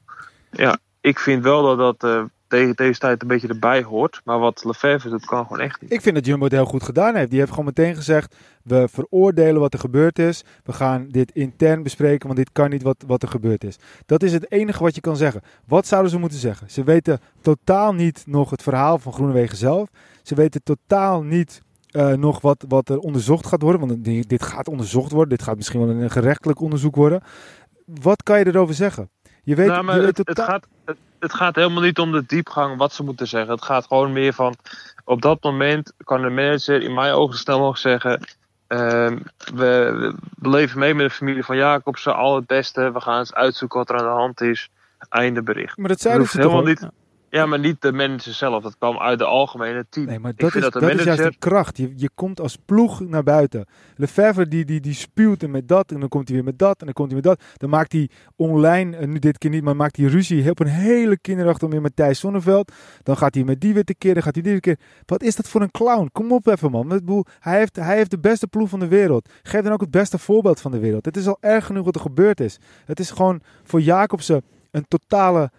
Ja, 0.51 0.77
ik 1.01 1.19
vind 1.19 1.43
wel 1.43 1.75
dat 1.75 1.99
dat 1.99 2.29
tegen 2.47 2.75
deze 2.75 2.99
tijd 2.99 3.21
een 3.21 3.27
beetje 3.27 3.47
erbij 3.47 3.83
hoort. 3.83 4.21
Maar 4.23 4.39
wat 4.39 4.63
Lefebvre 4.63 5.09
doet, 5.09 5.25
kan 5.25 5.43
gewoon 5.43 5.59
echt 5.59 5.81
niet. 5.81 5.91
Ik 5.91 6.01
vind 6.01 6.15
dat 6.15 6.25
Jumbo 6.25 6.43
het 6.43 6.53
heel 6.53 6.65
goed 6.65 6.83
gedaan 6.83 7.15
heeft. 7.15 7.29
Die 7.29 7.39
heeft 7.39 7.51
gewoon 7.51 7.65
meteen 7.65 7.95
gezegd, 7.95 8.35
we 8.63 8.87
veroordelen 8.91 9.61
wat 9.61 9.73
er 9.73 9.79
gebeurd 9.79 10.19
is. 10.19 10.43
We 10.63 10.73
gaan 10.73 11.07
dit 11.09 11.31
intern 11.31 11.83
bespreken, 11.83 12.27
want 12.27 12.39
dit 12.39 12.51
kan 12.51 12.69
niet 12.69 12.83
wat, 12.83 13.03
wat 13.07 13.23
er 13.23 13.29
gebeurd 13.29 13.63
is. 13.63 13.77
Dat 14.05 14.23
is 14.23 14.33
het 14.33 14.51
enige 14.51 14.83
wat 14.83 14.95
je 14.95 15.01
kan 15.01 15.17
zeggen. 15.17 15.41
Wat 15.65 15.87
zouden 15.87 16.11
ze 16.11 16.19
moeten 16.19 16.39
zeggen? 16.39 16.69
Ze 16.69 16.83
weten 16.83 17.19
totaal 17.41 17.93
niet 17.93 18.23
nog 18.27 18.49
het 18.49 18.63
verhaal 18.63 18.99
van 18.99 19.13
Groenewegen 19.13 19.57
zelf. 19.57 19.89
Ze 20.23 20.35
weten 20.35 20.63
totaal 20.63 21.23
niet 21.23 21.61
eh, 21.89 22.13
nog 22.13 22.41
wat, 22.41 22.65
wat 22.67 22.89
er 22.89 22.99
onderzocht 22.99 23.47
gaat 23.47 23.61
worden. 23.61 23.87
Want 23.87 24.03
dit 24.29 24.43
gaat 24.43 24.67
onderzocht 24.67 25.11
worden. 25.11 25.37
Dit 25.37 25.43
gaat 25.43 25.55
misschien 25.55 25.79
wel 25.79 25.89
een 25.89 26.11
gerechtelijk 26.11 26.59
onderzoek 26.59 26.95
worden. 26.95 27.21
Wat 27.85 28.23
kan 28.23 28.39
je 28.39 28.47
erover 28.47 28.75
zeggen? 28.75 29.09
Je 29.45 29.55
weet, 29.55 29.67
nou, 29.67 29.83
maar 29.83 29.95
je 29.95 30.01
weet 30.01 30.17
het, 30.17 30.27
het, 30.27 30.39
gaat, 30.39 30.67
het, 30.85 30.97
het 31.19 31.33
gaat 31.33 31.55
helemaal 31.55 31.81
niet 31.81 31.99
om 31.99 32.11
de 32.11 32.23
diepgang 32.25 32.77
wat 32.77 32.93
ze 32.93 33.03
moeten 33.03 33.27
zeggen. 33.27 33.53
Het 33.53 33.63
gaat 33.63 33.85
gewoon 33.87 34.13
meer 34.13 34.33
van... 34.33 34.55
Op 35.03 35.21
dat 35.21 35.43
moment 35.43 35.93
kan 36.03 36.21
de 36.21 36.29
manager 36.29 36.81
in 36.81 36.93
mijn 36.93 37.13
ogen 37.13 37.37
snel 37.37 37.59
nog 37.59 37.77
zeggen... 37.77 38.27
ehm, 38.67 39.17
we, 39.53 40.13
we 40.37 40.49
leven 40.49 40.79
mee 40.79 40.95
met 40.95 41.07
de 41.07 41.15
familie 41.15 41.43
van 41.43 41.57
Jacobsen. 41.57 42.15
Al 42.15 42.35
het 42.35 42.45
beste. 42.45 42.91
We 42.91 43.01
gaan 43.01 43.19
eens 43.19 43.33
uitzoeken 43.33 43.79
wat 43.79 43.89
er 43.89 43.95
aan 43.95 44.03
de 44.03 44.21
hand 44.21 44.41
is. 44.41 44.69
Einde 45.09 45.41
bericht. 45.41 45.77
Maar 45.77 45.89
dat 45.89 46.01
zeiden 46.01 46.27
ze 46.27 46.31
toch 46.31 46.41
helemaal 46.41 46.65
niet... 46.67 46.87
Ja, 47.35 47.45
maar 47.45 47.59
niet 47.59 47.81
de 47.81 47.91
manager 47.91 48.33
zelf. 48.33 48.63
Dat 48.63 48.77
kwam 48.77 48.97
uit 48.97 49.19
de 49.19 49.25
algemene 49.25 49.85
team. 49.89 50.05
Nee, 50.05 50.19
maar 50.19 50.31
Ik 50.31 50.39
dat, 50.39 50.55
is, 50.55 50.61
dat, 50.61 50.73
dat 50.73 50.81
is 50.81 50.89
juist 50.89 51.05
manager- 51.05 51.31
de 51.31 51.37
kracht. 51.37 51.77
Je, 51.77 51.93
je 51.95 52.09
komt 52.15 52.39
als 52.39 52.57
ploeg 52.65 52.99
naar 52.99 53.23
buiten. 53.23 53.65
Lefebvre 53.95 54.47
die, 54.47 54.65
die, 54.65 54.79
die 54.79 54.93
spuwt 54.93 55.43
en 55.43 55.51
met 55.51 55.67
dat. 55.67 55.91
En 55.91 55.99
dan 55.99 56.09
komt 56.09 56.27
hij 56.27 56.35
weer 56.37 56.45
met 56.45 56.59
dat. 56.59 56.79
En 56.79 56.85
dan 56.85 56.93
komt 56.93 57.11
hij 57.11 57.21
met 57.21 57.23
dat. 57.23 57.43
Dan 57.57 57.69
maakt 57.69 57.91
hij 57.91 58.09
online, 58.35 58.97
en 58.97 59.09
nu 59.09 59.19
dit 59.19 59.37
keer 59.37 59.49
niet, 59.49 59.63
maar 59.63 59.75
maakt 59.75 59.97
hij 59.97 60.05
ruzie 60.05 60.49
op 60.49 60.59
een 60.59 60.67
hele 60.67 61.17
kinderachtige 61.17 61.65
manier 61.65 61.81
met 61.81 61.95
Thijs 61.95 62.19
Zonneveld. 62.19 62.71
Dan 63.03 63.17
gaat 63.17 63.35
hij 63.35 63.43
met 63.43 63.61
die 63.61 63.73
weer 63.73 63.83
tekeer. 63.83 64.13
Dan 64.13 64.23
gaat 64.23 64.33
hij 64.33 64.43
die 64.43 64.53
tekeer. 64.53 64.77
Wat 65.05 65.23
is 65.23 65.35
dat 65.35 65.47
voor 65.47 65.61
een 65.61 65.71
clown? 65.71 66.09
Kom 66.11 66.31
op 66.31 66.47
even 66.47 66.71
man. 66.71 67.23
Hij, 67.39 67.57
heeft, 67.57 67.75
hij 67.75 67.95
heeft 67.95 68.11
de 68.11 68.19
beste 68.19 68.47
ploeg 68.47 68.69
van 68.69 68.79
de 68.79 68.87
wereld. 68.87 69.29
Geef 69.43 69.61
dan 69.61 69.73
ook 69.73 69.81
het 69.81 69.91
beste 69.91 70.17
voorbeeld 70.17 70.61
van 70.61 70.71
de 70.71 70.79
wereld. 70.79 71.05
Het 71.05 71.17
is 71.17 71.27
al 71.27 71.37
erg 71.39 71.65
genoeg 71.65 71.85
wat 71.85 71.95
er 71.95 72.01
gebeurd 72.01 72.39
is. 72.39 72.59
Het 72.85 72.99
is 72.99 73.11
gewoon 73.11 73.41
voor 73.63 73.81
Jacobsen 73.81 74.43
een 74.71 74.85
totale, 74.87 75.51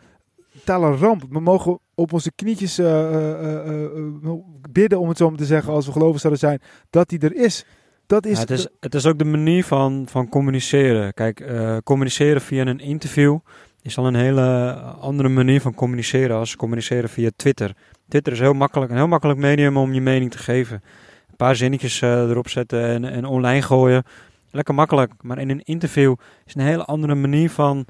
totale 0.64 0.97
ramp. 0.97 1.23
We 1.31 1.40
mogen 1.40 1.79
op 1.95 2.12
onze 2.12 2.33
knietjes 2.35 2.79
eh, 2.79 3.14
eh, 3.14 3.85
eh, 3.85 4.33
bidden, 4.71 5.01
om 5.01 5.09
het 5.09 5.19
zo 5.19 5.29
maar 5.29 5.38
te 5.38 5.45
zeggen, 5.45 5.73
als 5.73 5.87
we 5.87 5.92
gelovig 5.92 6.21
zouden 6.21 6.40
zijn, 6.40 6.61
dat 6.90 7.11
hij 7.11 7.19
er 7.19 7.35
is. 7.35 7.64
Dat 8.07 8.27
is, 8.27 8.35
Ja, 8.35 8.40
het, 8.40 8.51
is, 8.51 8.66
het 8.81 8.95
is 8.95 9.07
ook 9.07 9.19
de 9.19 9.25
manier 9.25 9.64
van, 9.64 10.07
van 10.11 10.29
communiceren. 10.29 11.14
Kijk, 11.14 11.45
communiceren 11.85 12.40
via 12.40 12.66
een 12.66 12.81
interview 12.81 13.38
is 13.83 13.99
al 13.99 14.07
een 14.07 14.14
hele 14.14 14.73
andere 15.01 15.29
manier 15.29 15.61
van 15.61 15.75
communiceren 15.75 16.37
als 16.37 16.57
communiceren 16.57 17.09
via 17.09 17.31
Twitter. 17.37 17.77
Twitter 18.09 18.33
is 18.33 18.38
heel 18.38 18.53
makkelijk, 18.53 18.90
een 18.90 18.97
heel 18.97 19.09
makkelijk 19.09 19.38
medium 19.38 19.77
om 19.77 19.92
je 19.92 20.01
mening 20.01 20.31
te 20.31 20.38
geven. 20.38 20.83
Een 21.29 21.37
paar 21.37 21.57
zinnetjes 21.57 22.01
erop 22.01 22.49
zetten 22.49 22.85
en, 22.85 23.05
en 23.05 23.25
online 23.25 23.62
gooien. 23.62 24.05
Lekker 24.51 24.75
makkelijk. 24.75 25.12
Maar 25.21 25.38
in 25.38 25.51
een 25.51 25.62
interview 25.64 26.14
is 26.45 26.55
een 26.55 26.61
hele 26.61 26.85
andere 26.85 27.14
manier 27.14 27.51
van 27.51 27.87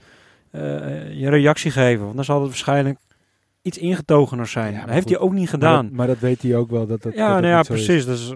je 1.12 1.26
reactie 1.28 1.70
geven. 1.70 2.04
Want 2.04 2.16
dan 2.16 2.24
zal 2.24 2.38
het 2.40 2.48
waarschijnlijk 2.48 2.98
iets 3.62 3.78
ingetogener 3.78 4.46
zijn. 4.46 4.72
Ja, 4.72 4.76
maar 4.76 4.86
dat 4.86 4.94
heeft 4.94 5.06
goed. 5.06 5.16
hij 5.16 5.24
ook 5.24 5.32
niet 5.32 5.40
maar 5.40 5.48
gedaan. 5.48 5.84
dat, 5.84 5.94
maar 5.94 6.06
dat 6.06 6.18
weet 6.18 6.42
hij 6.42 6.56
ook 6.56 6.70
wel. 6.70 6.86
Dat, 6.86 7.02
dat, 7.02 7.14
Ja, 7.14 7.32
dat 7.32 7.40
nou 7.42 7.54
ja, 7.54 7.62
zo 7.62 7.72
is. 7.72 7.84
precies. 7.84 8.06
Dus, 8.06 8.28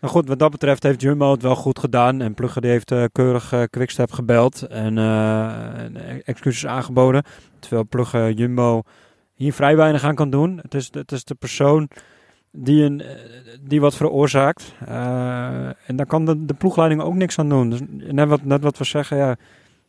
nou 0.00 0.12
goed, 0.14 0.28
wat 0.28 0.38
dat 0.38 0.50
betreft 0.50 0.82
heeft 0.82 1.00
Jumbo 1.00 1.30
het 1.30 1.42
wel 1.42 1.56
goed 1.56 1.78
gedaan. 1.78 2.20
En 2.20 2.34
Plugger 2.34 2.62
die 2.62 2.70
heeft 2.70 2.90
eh, 2.90 3.04
keurig 3.12 3.52
eh 3.52 3.62
Quickstep 3.70 4.12
gebeld 4.12 4.62
en, 4.62 4.98
eh, 4.98 5.82
en 5.84 6.24
excuses 6.24 6.66
aangeboden. 6.66 7.22
Terwijl 7.58 7.86
Plugger 7.88 8.32
Jumbo 8.32 8.82
hier 9.34 9.52
vrij 9.52 9.76
weinig 9.76 10.04
aan 10.04 10.14
kan 10.14 10.30
doen. 10.30 10.58
Het 10.62 10.74
is, 10.74 10.88
het 10.92 11.12
is 11.12 11.24
de 11.24 11.34
persoon 11.34 11.88
die, 12.50 12.84
een, 12.84 13.00
eh, 13.00 13.08
die 13.60 13.80
wat 13.80 13.96
veroorzaakt. 13.96 14.74
Eh, 14.86 15.66
en 15.66 15.96
daar 15.96 16.06
kan 16.06 16.24
de, 16.24 16.44
de 16.44 16.54
ploegleiding 16.54 17.00
ook 17.02 17.14
niks 17.14 17.38
aan 17.38 17.48
doen. 17.48 17.70
Dus 17.70 17.80
net 17.88 18.28
wat, 18.28 18.44
net 18.44 18.62
wat 18.62 18.78
we 18.78 18.84
zeggen, 18.84 19.16
ja, 19.16 19.36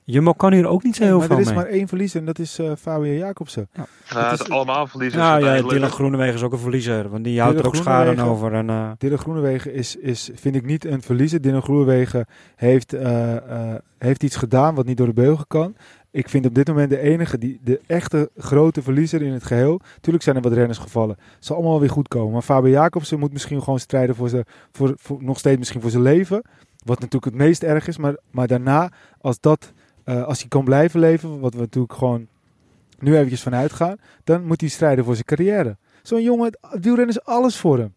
Jumbo 0.06 0.34
kan 0.34 0.54
hier 0.54 0.68
ook 0.68 0.84
niet 0.84 0.96
zo 0.96 1.02
Nee, 1.02 1.10
heel 1.10 1.20
maar 1.20 1.28
veel 1.28 1.36
er 1.36 1.42
is 1.42 1.48
mee. 1.48 1.56
maar 1.58 1.66
één 1.66 1.88
verliezer 1.88 2.20
en 2.20 2.26
dat 2.26 2.39
is 2.39 2.60
eh 2.60 2.72
Fabio 2.80 3.13
Jacobsen. 3.13 3.70
Ja, 3.74 3.86
het 4.06 4.32
het 4.32 4.39
is- 4.42 4.50
allemaal 4.50 4.88
verliezers. 4.88 5.24
Ja, 5.24 5.38
ja. 5.38 5.62
Dylan 5.62 5.89
Groenewegen 5.89 6.34
is 6.34 6.44
ook 6.44 6.52
een 6.52 6.60
verliezer. 6.60 7.10
Want 7.10 7.24
die 7.24 7.42
houdt 7.42 7.60
er 7.60 7.66
ook 7.66 7.76
schade 7.76 8.22
over. 8.22 8.54
En, 8.54 8.70
eh, 8.70 8.92
Dylan 8.98 9.18
Groenewegen 9.18 9.74
is, 9.74 9.96
is, 9.96 10.30
vind 10.36 10.56
ik 10.56 10.66
niet 10.66 10.86
een 10.86 11.02
verliezer. 11.02 11.42
Dylan 11.42 11.62
Groenewegen 11.62 12.26
heeft, 12.56 12.94
eh, 12.94 13.36
eh, 13.36 13.76
heeft 13.98 14.24
iets 14.24 14.36
gedaan 14.36 14.76
wat 14.76 14.86
niet 14.86 14.98
door 14.98 15.08
de 15.08 15.13
beugel 15.13 15.46
kan. 15.48 15.76
Ik 16.12 16.30
vind 16.30 16.46
op 16.46 16.56
dit 16.56 16.68
moment 16.68 16.89
de 16.89 17.00
enige, 17.00 17.38
die, 17.38 17.60
de 17.63 17.82
echte 17.88 18.30
grote 18.38 18.82
verliezer 18.82 19.22
in 19.22 19.32
het 19.34 19.44
geheel. 19.44 19.80
Tuurlijk 20.02 20.24
zijn 20.24 20.36
er 20.36 20.42
wat 20.42 20.54
renners 20.54 20.78
gevallen. 20.78 21.16
Het 21.36 21.46
zal 21.46 21.56
allemaal 21.56 21.74
wel 21.74 21.82
weer 21.82 21.89
goed 21.92 22.08
komen. 22.08 22.32
Maar 22.34 22.42
Fabio 22.42 22.72
Jacobsen 22.72 23.20
moet 23.20 23.34
misschien 23.34 23.63
gewoon 23.63 23.80
strijden 23.80 24.16
voor 24.16 24.30
zijn, 24.30 24.44
voor, 24.72 24.94
voor, 24.96 25.18
nog 25.24 25.38
steeds 25.39 25.58
misschien 25.58 25.82
voor 25.82 25.89
zijn 25.89 26.04
leven. 26.04 26.42
Wat 26.86 27.00
natuurlijk 27.00 27.26
het 27.26 27.44
meest 27.44 27.63
erg 27.63 27.88
is. 27.88 27.98
Maar, 27.98 28.16
maar 28.32 28.48
daarna, 28.48 28.92
als, 29.22 29.39
dat, 29.39 29.72
eh, 30.04 30.24
als 30.24 30.39
hij 30.39 30.48
kan 30.48 30.63
blijven 30.63 31.00
leven, 31.00 31.39
wat 31.39 31.54
we 31.54 31.60
natuurlijk 31.60 31.94
gewoon 31.94 32.28
nu 33.00 33.16
eventjes 33.16 33.42
vanuit 33.42 33.74
gaan. 33.74 33.98
Dan 34.24 34.46
moet 34.46 34.62
hij 34.62 34.70
strijden 34.70 35.06
voor 35.06 35.13
zijn 35.13 35.26
carrière. 35.26 35.78
Zo'n 36.02 36.24
jongen, 36.24 36.58
wielrennen 36.62 37.16
is 37.16 37.24
alles 37.24 37.58
voor 37.58 37.78
hem. 37.78 37.94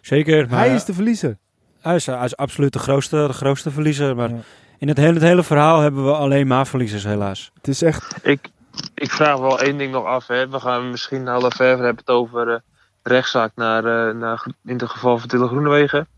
zeker. 0.00 0.48
Maar, 0.48 0.58
Hij 0.58 0.74
is 0.74 0.84
de 0.84 0.94
verliezer. 0.94 1.38
Hij 1.80 1.94
is, 1.94 2.06
hij 2.06 2.24
is 2.24 2.36
absoluut 2.36 2.72
de 2.72 2.78
grootste, 2.78 3.26
de 3.26 3.32
grootste 3.32 3.70
verliezer. 3.70 4.16
Maar 4.16 4.30
Ja. 4.30 4.40
In 4.78 4.88
het 4.88 4.96
hele, 4.96 5.12
het 5.12 5.22
hele 5.22 5.42
verhaal 5.42 5.80
hebben 5.80 6.04
we 6.04 6.12
alleen 6.12 6.46
maar 6.46 6.66
verliezers, 6.66 7.04
helaas. 7.04 7.50
Het 7.54 7.68
is 7.68 7.82
echt... 7.82 8.16
Ik, 8.22 8.48
ik 8.94 9.10
vraag 9.10 9.38
wel 9.38 9.60
één 9.60 9.78
ding 9.78 9.92
nog 9.92 10.04
af. 10.04 10.26
Hè. 10.26 10.48
We 10.48 10.60
gaan 10.60 10.90
misschien 10.90 11.22
naar 11.22 11.42
Lefebvre 11.42 11.66
hebben 11.66 11.96
het 11.96 12.08
over 12.08 12.52
eh, 12.52 12.58
rechtszaak 13.02 13.52
naar, 13.54 13.84
eh, 13.84 14.14
naar, 14.14 14.46
in 14.64 14.78
het 14.78 14.90
geval 14.90 15.18
van 15.18 15.28
Tille 15.28 15.46
Groenewegen. 15.46 16.08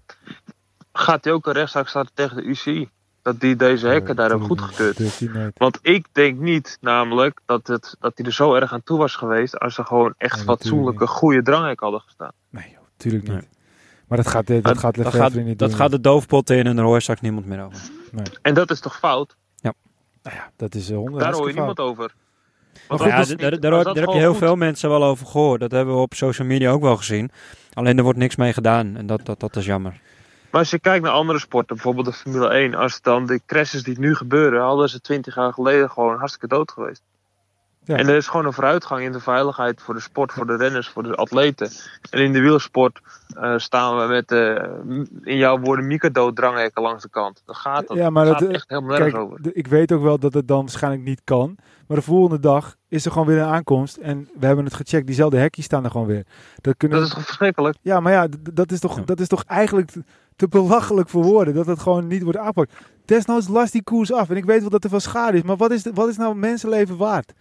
Gaat 0.93 1.25
hij 1.25 1.33
ook 1.33 1.47
een 1.47 1.53
rechtszaak 1.53 1.89
starten 1.89 2.15
tegen 2.15 2.37
de 2.37 2.43
UCI? 2.43 2.89
Dat 3.23 3.41
die 3.41 3.57
deze 3.57 3.87
hekken 3.87 4.17
daar 4.17 4.29
hebben 4.29 4.47
goedgekeurd. 4.47 4.99
Want 5.57 5.79
ik 5.83 6.07
denk 6.13 6.39
niet 6.39 6.79
namelijk 6.81 7.41
dat, 7.47 7.67
het, 7.67 7.97
dat 8.01 8.13
hij 8.15 8.27
er 8.27 8.33
zo 8.33 8.55
erg 8.55 8.73
aan 8.73 8.83
toe 8.83 8.99
was 8.99 9.17
geweest 9.17 9.59
als 9.59 9.79
er 9.79 9.85
gewoon 9.85 10.15
echt 10.19 10.37
Nee, 10.37 10.45
fatsoenlijke 10.45 11.07
goede 11.07 11.43
dranghekken 11.43 11.87
hadden 11.87 12.05
gestaan. 12.05 12.33
Nee, 12.51 12.71
joh, 12.71 12.81
tuurlijk 12.97 13.23
niet. 13.23 13.33
Nee. 13.33 13.49
Maar 14.09 14.19
dat 14.19 14.27
gaat, 14.27 14.47
dat 14.47 14.79
gaat 14.79 14.95
dat 14.95 15.15
gaat, 15.15 15.35
niet 15.35 15.59
dat 15.59 15.69
doen. 15.69 15.79
gaat 15.79 15.91
de 15.91 16.01
doofpot 16.01 16.51
in 16.51 16.67
en 16.67 16.77
daar 16.77 16.85
hoort 16.85 17.03
straks 17.03 17.21
niemand 17.21 17.47
meer 17.47 17.65
over. 17.65 17.81
En 18.43 18.55
dat 18.55 18.71
is 18.71 18.81
toch 18.81 18.99
fout? 18.99 19.37
Nou 20.23 20.37
ja, 20.37 20.51
dat 20.57 20.75
is 20.75 20.91
uh, 20.91 20.97
honderd 20.97 21.21
Daar 21.25 21.33
hoor 21.33 21.49
je 21.49 21.55
niemand 21.55 21.81
over. 21.81 22.15
Maar 22.89 22.99
goed, 22.99 23.09
ja, 23.09 23.17
dat 23.17 23.29
daar, 23.29 23.51
daar, 23.51 23.61
daar 23.61 23.85
dat 23.85 23.97
heb 23.97 24.09
je 24.09 24.19
heel 24.19 24.31
goed- 24.31 24.39
veel 24.39 24.57
mensen 24.57 24.89
wel 24.89 25.05
over 25.05 25.27
gehoord. 25.27 25.61
Dat 25.61 25.71
hebben 25.71 25.95
we 25.95 26.01
op 26.01 26.15
social 26.15 26.47
media 26.47 26.71
ook 26.71 26.83
wel 26.83 26.97
gezien. 26.97 27.31
Alleen 27.73 27.97
er 27.99 28.03
wordt 28.03 28.19
niks 28.19 28.37
mee 28.37 28.53
gedaan 28.53 28.97
en 28.97 29.07
dat, 29.07 29.27
dat, 29.27 29.41
dat 29.41 29.57
is 29.57 29.65
jammer. 29.67 30.01
Maar 30.51 30.61
als 30.61 30.71
je 30.71 30.79
kijkt 30.79 31.05
naar 31.05 31.13
andere 31.13 31.39
sporten, 31.39 31.75
bijvoorbeeld 31.77 32.07
de 32.07 32.13
Formule 32.13 32.49
1, 32.49 32.75
als 32.75 33.01
dan 33.03 33.27
de 33.27 33.41
crashes 33.47 33.83
die 33.83 33.99
nu 33.99 34.15
gebeuren, 34.15 34.63
hadden 34.63 34.89
ze 34.89 35.01
twintig 35.01 35.35
jaar 35.35 35.53
geleden 35.53 35.91
gewoon 35.91 36.19
hartstikke 36.19 36.47
dood 36.55 36.71
geweest. 36.71 37.03
Ja. 37.85 37.97
En 37.97 38.09
er 38.09 38.17
is 38.17 38.29
gewoon 38.29 38.47
een 38.47 38.53
vooruitgang 38.53 39.03
in 39.03 39.13
de 39.13 39.21
veiligheid 39.21 39.83
voor 39.83 39.95
de 39.95 40.01
sport, 40.01 40.33
voor 40.33 40.47
de 40.47 40.57
renners, 40.57 40.89
voor 40.89 41.03
de 41.03 41.15
atleten. 41.15 41.71
En 42.11 42.21
in 42.21 42.33
de 42.33 42.41
wielersport 42.41 43.01
eh, 43.37 43.59
staan 43.59 43.99
we 43.99 44.07
met, 44.07 44.33
eh, 44.33 44.65
in 45.23 45.37
jouw 45.37 45.59
woorden, 45.59 45.87
microdood 45.87 46.37
dranghekken 46.37 46.83
langs 46.83 47.03
de 47.03 47.09
kant. 47.11 47.43
Dat 47.47 47.57
gaat, 47.57 47.87
dat 47.87 47.97
Ja, 47.97 48.11
maar 48.11 48.27
gaat 48.27 48.39
dat, 48.39 48.49
eh, 48.49 48.55
echt 48.55 48.69
helemaal 48.69 48.91
nergens 48.91 49.13
Kijk, 49.13 49.25
over. 49.25 49.43
de- 49.43 49.53
ik 49.53 49.67
weet 49.67 49.93
ook 49.93 50.03
wel 50.03 50.19
dat 50.19 50.35
het 50.35 50.49
dan 50.49 50.61
waarschijnlijk 50.61 51.03
niet 51.05 51.21
kan. 51.25 51.57
Maar 51.87 51.97
de 51.97 52.03
volgende 52.05 52.41
dag 52.41 52.77
is 52.89 53.05
er 53.05 53.13
gewoon 53.13 53.27
weer 53.27 53.39
een 53.41 53.49
aankomst. 53.49 53.97
En 53.97 54.29
we 54.39 54.47
hebben 54.47 54.65
het 54.65 54.75
gecheckt. 54.75 55.07
Diezelfde 55.07 55.39
hekjes 55.39 55.65
staan 55.65 55.85
er 55.85 55.91
gewoon 55.91 56.07
weer. 56.07 56.25
Dat 56.61 56.77
kunnen... 56.77 56.99
Dat 56.99 57.07
is 57.09 57.15
toch 57.15 57.25
verschrikkelijk? 57.25 57.77
Ja, 57.83 58.01
maar 58.01 58.13
ja, 58.13 58.27
dat 58.53 58.73
is 58.73 58.81
toch, 58.81 58.97
Ja. 58.97 59.03
dat 59.05 59.21
is 59.21 59.29
toch 59.29 59.45
eigenlijk 59.45 59.93
te, 60.41 60.49
belachelijk 60.49 61.09
voor 61.09 61.23
woorden. 61.25 61.55
Dat 61.55 61.67
het 61.67 61.81
gewoon 61.81 62.07
niet 62.07 62.23
wordt 62.23 62.39
aangepakt. 62.39 62.73
Desnoods 63.05 63.49
last 63.49 63.73
die 63.73 63.83
koers 63.83 64.13
af. 64.13 64.31
En 64.31 64.37
ik 64.37 64.45
weet 64.45 64.61
wel 64.61 64.71
dat 64.71 64.85
er 64.85 64.91
veel 64.91 65.01
schade 65.01 65.37
is. 65.37 65.43
Maar 65.43 65.57
wat 65.57 65.71
is, 65.71 65.83
de- 65.83 65.93
wat 65.95 66.09
is 66.09 66.17
nou 66.17 66.35
mensenleven 66.35 66.97
waard? 66.97 67.33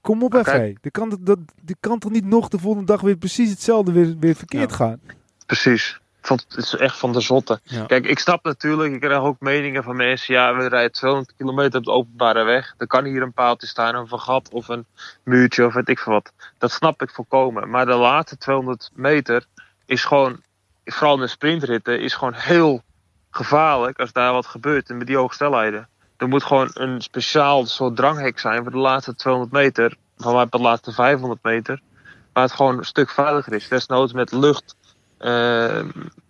Kom 0.00 0.22
op 0.22 0.32
Maar 0.32 0.46
even. 0.48 0.78
Die 0.80 0.90
kan, 0.90 1.18
dat, 1.20 1.38
die 1.62 1.76
kan 1.80 1.98
toch 1.98 2.10
niet 2.10 2.24
nog 2.24 2.48
de 2.48 2.58
volgende 2.58 2.86
dag 2.86 3.00
weer 3.00 3.16
precies 3.16 3.50
hetzelfde 3.50 3.92
weer, 3.92 4.16
weer 4.20 4.34
verkeerd 4.34 4.70
Ja. 4.70 4.76
gaan? 4.76 5.00
Precies. 5.46 6.00
Ik 6.20 6.26
vond 6.26 6.40
het, 6.48 6.56
het 6.56 6.64
is 6.64 6.76
echt 6.76 6.98
van 6.98 7.12
de 7.12 7.20
zotte. 7.20 7.60
Ja. 7.62 7.84
Kijk, 7.84 8.06
ik 8.06 8.18
snap 8.18 8.44
natuurlijk, 8.44 8.92
ik 8.94 9.00
krijg 9.00 9.20
ook 9.22 9.40
meningen 9.40 9.82
van 9.82 9.96
mensen. 9.96 10.34
Ja, 10.34 10.56
we 10.56 10.68
rijden 10.68 10.92
200 10.92 11.34
kilometer 11.36 11.78
op 11.78 11.84
de 11.84 11.90
openbare 11.90 12.44
weg. 12.44 12.74
Er 12.78 12.86
kan 12.86 13.04
hier 13.04 13.22
een 13.22 13.32
paaltje 13.32 13.66
staan, 13.66 13.96
of 13.96 14.10
een 14.12 14.18
gat, 14.20 14.48
of 14.52 14.68
een 14.68 14.84
muurtje, 15.22 15.66
of 15.66 15.74
weet 15.74 15.88
ik 15.88 15.98
veel 15.98 16.12
wat. 16.12 16.32
Dat 16.58 16.70
snap 16.70 17.02
ik 17.02 17.10
volkomen. 17.10 17.70
Maar 17.70 17.86
de 17.86 17.94
laatste 17.94 18.36
200 18.36 18.90
meter 18.94 19.46
is 19.86 20.04
gewoon, 20.04 20.40
vooral 20.92 21.16
de 21.16 21.26
sprintritten, 21.26 22.00
is 22.00 22.14
gewoon 22.14 22.34
heel 22.34 22.82
gevaarlijk 23.30 23.98
als 23.98 24.12
daar 24.12 24.32
wat 24.32 24.46
gebeurt. 24.46 24.88
Met 24.88 25.06
die 25.06 25.16
hoge 25.16 25.34
snelheden. 25.34 25.88
Er 26.16 26.28
moet 26.28 26.42
gewoon 26.44 26.70
een 26.72 27.00
speciaal 27.02 27.66
soort 27.66 27.96
dranghek 27.96 28.38
zijn 28.38 28.62
voor 28.62 28.72
de 28.72 28.78
laatste 28.78 29.14
200 29.14 29.52
meter. 29.54 29.96
Van 30.16 30.34
mij 30.34 30.46
de 30.50 30.58
laatste 30.58 30.92
500 30.92 31.42
meter. 31.42 31.80
Waar 32.32 32.42
het 32.44 32.52
gewoon 32.52 32.78
een 32.78 32.84
stuk 32.84 33.10
veiliger 33.10 33.52
is. 33.52 33.68
Desnoods 33.68 34.12
met 34.12 34.32
lucht. 34.32 34.76
eh, 35.18 35.84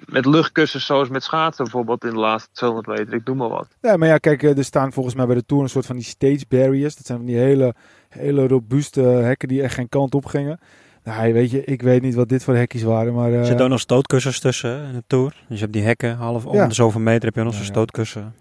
met 0.07 0.25
luchtkussens 0.27 0.87
zoals 0.87 1.09
met 1.09 1.23
schaatsen 1.23 1.65
bijvoorbeeld 1.65 2.05
in 2.05 2.11
de 2.11 2.19
laatste 2.19 2.51
200 2.53 2.99
meter. 2.99 3.15
Ik 3.15 3.27
doe 3.27 3.35
maar 3.35 3.49
wat. 3.49 3.69
Ja, 3.81 3.97
maar 3.97 4.09
ja, 4.09 4.19
kijk, 4.19 4.43
eh, 4.43 4.57
er 4.59 4.65
staan 4.65 4.93
volgens 4.93 5.15
mij 5.15 5.27
bij 5.27 5.35
de 5.35 5.45
Tour 5.47 5.63
een 5.63 5.69
soort 5.69 5.87
van 5.87 5.97
die 5.97 6.05
stage 6.05 6.45
barriers. 6.49 6.97
Dat 6.97 7.07
zijn 7.07 7.19
van 7.19 7.27
die 7.27 7.37
hele, 7.37 7.75
hele 8.09 8.47
robuuste 8.47 9.01
hekken 9.01 9.49
die 9.49 9.63
echt 9.63 9.75
geen 9.75 9.89
kant 9.89 10.15
op 10.15 10.25
gingen. 10.27 10.61
Nou, 11.05 11.33
weet 11.33 11.51
je, 11.51 11.65
ik 11.65 11.83
weet 11.83 12.03
niet 12.03 12.15
wat 12.15 12.29
dit 12.29 12.45
voor 12.45 12.55
hekjes 12.57 12.83
waren, 12.83 13.15
maar... 13.15 13.31
eh, 13.33 13.39
Er 13.39 13.45
zitten 13.47 13.65
ook 13.65 13.71
nog 13.71 13.81
stootkussens 13.81 14.41
tussen 14.41 14.83
in 14.85 14.93
de 14.93 15.03
Tour. 15.07 15.35
Dus 15.49 15.57
je 15.59 15.63
hebt 15.63 15.73
die 15.73 15.83
hekken, 15.85 16.17
half 16.17 16.47
om 16.47 16.55
Ja. 16.55 16.67
de 16.67 16.75
zoveel 16.75 17.01
meter 17.01 17.25
heb 17.25 17.35
je 17.35 17.43
nog 17.43 17.53
zo'n 17.55 17.63
ja. 17.63 17.69
stootkussen. 17.69 18.35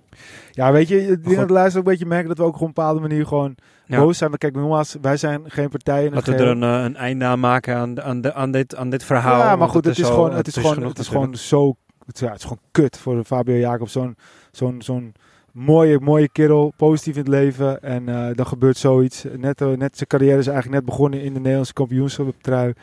Ja, 0.52 0.72
weet 0.72 0.88
je, 0.88 1.08
ik 1.08 1.24
denk 1.24 1.36
dat 1.38 1.48
de 1.48 1.54
luisteraar 1.54 1.67
ook 1.70 1.76
een 1.76 1.91
beetje 1.91 2.06
merken 2.06 2.28
dat 2.28 2.38
we 2.38 2.43
ook 2.43 2.54
gewoon 2.54 2.70
op 2.70 2.78
een 2.78 2.84
bepaalde 2.84 3.08
manier 3.08 3.26
gewoon 3.26 3.56
Ja. 3.86 4.00
boos 4.00 4.17
zijn. 4.17 4.30
Maar 4.30 4.39
kijk, 4.39 4.56
nogmaals, 4.56 4.96
wij 5.02 5.17
zijn 5.17 5.41
geen 5.46 5.70
partij 5.70 6.06
in 6.06 6.13
Laten 6.13 6.34
we 6.34 6.39
er 6.39 6.48
een, 6.48 6.63
eh, 6.63 6.84
een 6.84 6.96
einde 6.96 7.26
aan 7.26 7.39
maken 7.39 7.76
aan, 7.76 8.02
aan, 8.02 8.22
de, 8.22 8.34
aan, 8.34 8.52
dit, 8.52 8.76
aan 8.76 8.89
dit 8.89 9.04
verhaal. 9.04 9.39
Ja, 9.39 9.56
maar 9.56 9.70
goed, 9.70 9.86
het 9.86 9.98
is, 9.98 10.06
gewoon, 10.08 10.34
het 10.34 10.48
is 10.48 10.56
gewoon, 10.58 10.84
het 10.84 11.00
is 11.00 11.08
gewoon 11.08 11.36
zo, 11.36 11.76
het, 12.06 12.20
ja, 12.20 12.28
het 12.28 12.38
is 12.38 12.43
gewoon 12.43 12.60
kut 12.72 12.98
voor 12.98 13.24
Fabio 13.24 13.56
Jacob. 13.56 13.89
Zo'n, 13.89 14.15
zo'n, 14.52 14.82
zo'n 14.82 15.13
mooie, 15.58 16.00
mooie 16.00 16.30
kerel, 16.30 16.74
positief 16.78 17.13
in 17.13 17.20
het 17.20 17.30
leven. 17.30 17.82
En 17.84 18.10
eh, 18.10 18.36
dan 18.36 18.48
gebeurt 18.48 18.78
zoiets. 18.78 19.26
Net, 19.38 19.62
eh, 19.62 19.67
net 19.67 19.98
zijn 19.98 20.10
carrière 20.10 20.38
is 20.38 20.48
eigenlijk 20.48 20.76
net 20.76 20.86
begonnen 20.86 21.22
in 21.22 21.34
de 21.34 21.39
Nederlandse 21.39 21.74
kampioenschap 21.74 22.34
trui. 22.41 22.74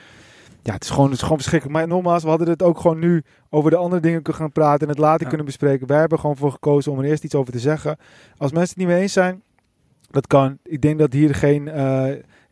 Ja, 0.63 0.73
het 0.73 0.83
is, 0.83 0.91
gewoon, 0.91 1.05
het 1.05 1.15
is 1.15 1.23
gewoon 1.23 1.37
verschrikkelijk. 1.37 1.79
Maar 1.79 1.89
nogmaals, 1.89 2.23
we 2.23 2.29
hadden 2.29 2.49
het 2.49 2.63
ook 2.63 2.79
gewoon 2.79 2.99
nu 2.99 3.23
over 3.51 3.71
de 3.71 3.77
andere 3.77 4.03
dingen 4.03 4.23
kunnen 4.23 4.43
gaan 4.43 4.53
praten 4.53 4.81
en 4.81 4.89
het 4.89 4.99
later 4.99 5.23
Ja. 5.23 5.29
kunnen 5.29 5.47
bespreken. 5.47 5.87
Wij 5.87 5.99
hebben 5.99 6.19
gewoon 6.19 6.37
voor 6.37 6.51
gekozen 6.51 6.93
om 6.93 6.99
er 6.99 7.05
eerst 7.05 7.25
iets 7.25 7.35
over 7.35 7.53
te 7.53 7.59
zeggen. 7.59 7.97
Als 8.37 8.53
mensen 8.53 8.71
het 8.71 8.79
niet 8.79 8.87
mee 8.87 9.01
eens 9.03 9.13
zijn, 9.13 9.43
dat 10.11 10.27
kan. 10.27 10.59
Ik 10.63 10.81
denk 10.81 10.99
dat 10.99 11.13
hier 11.13 11.35
geen 11.35 11.69
eh, 11.69 12.07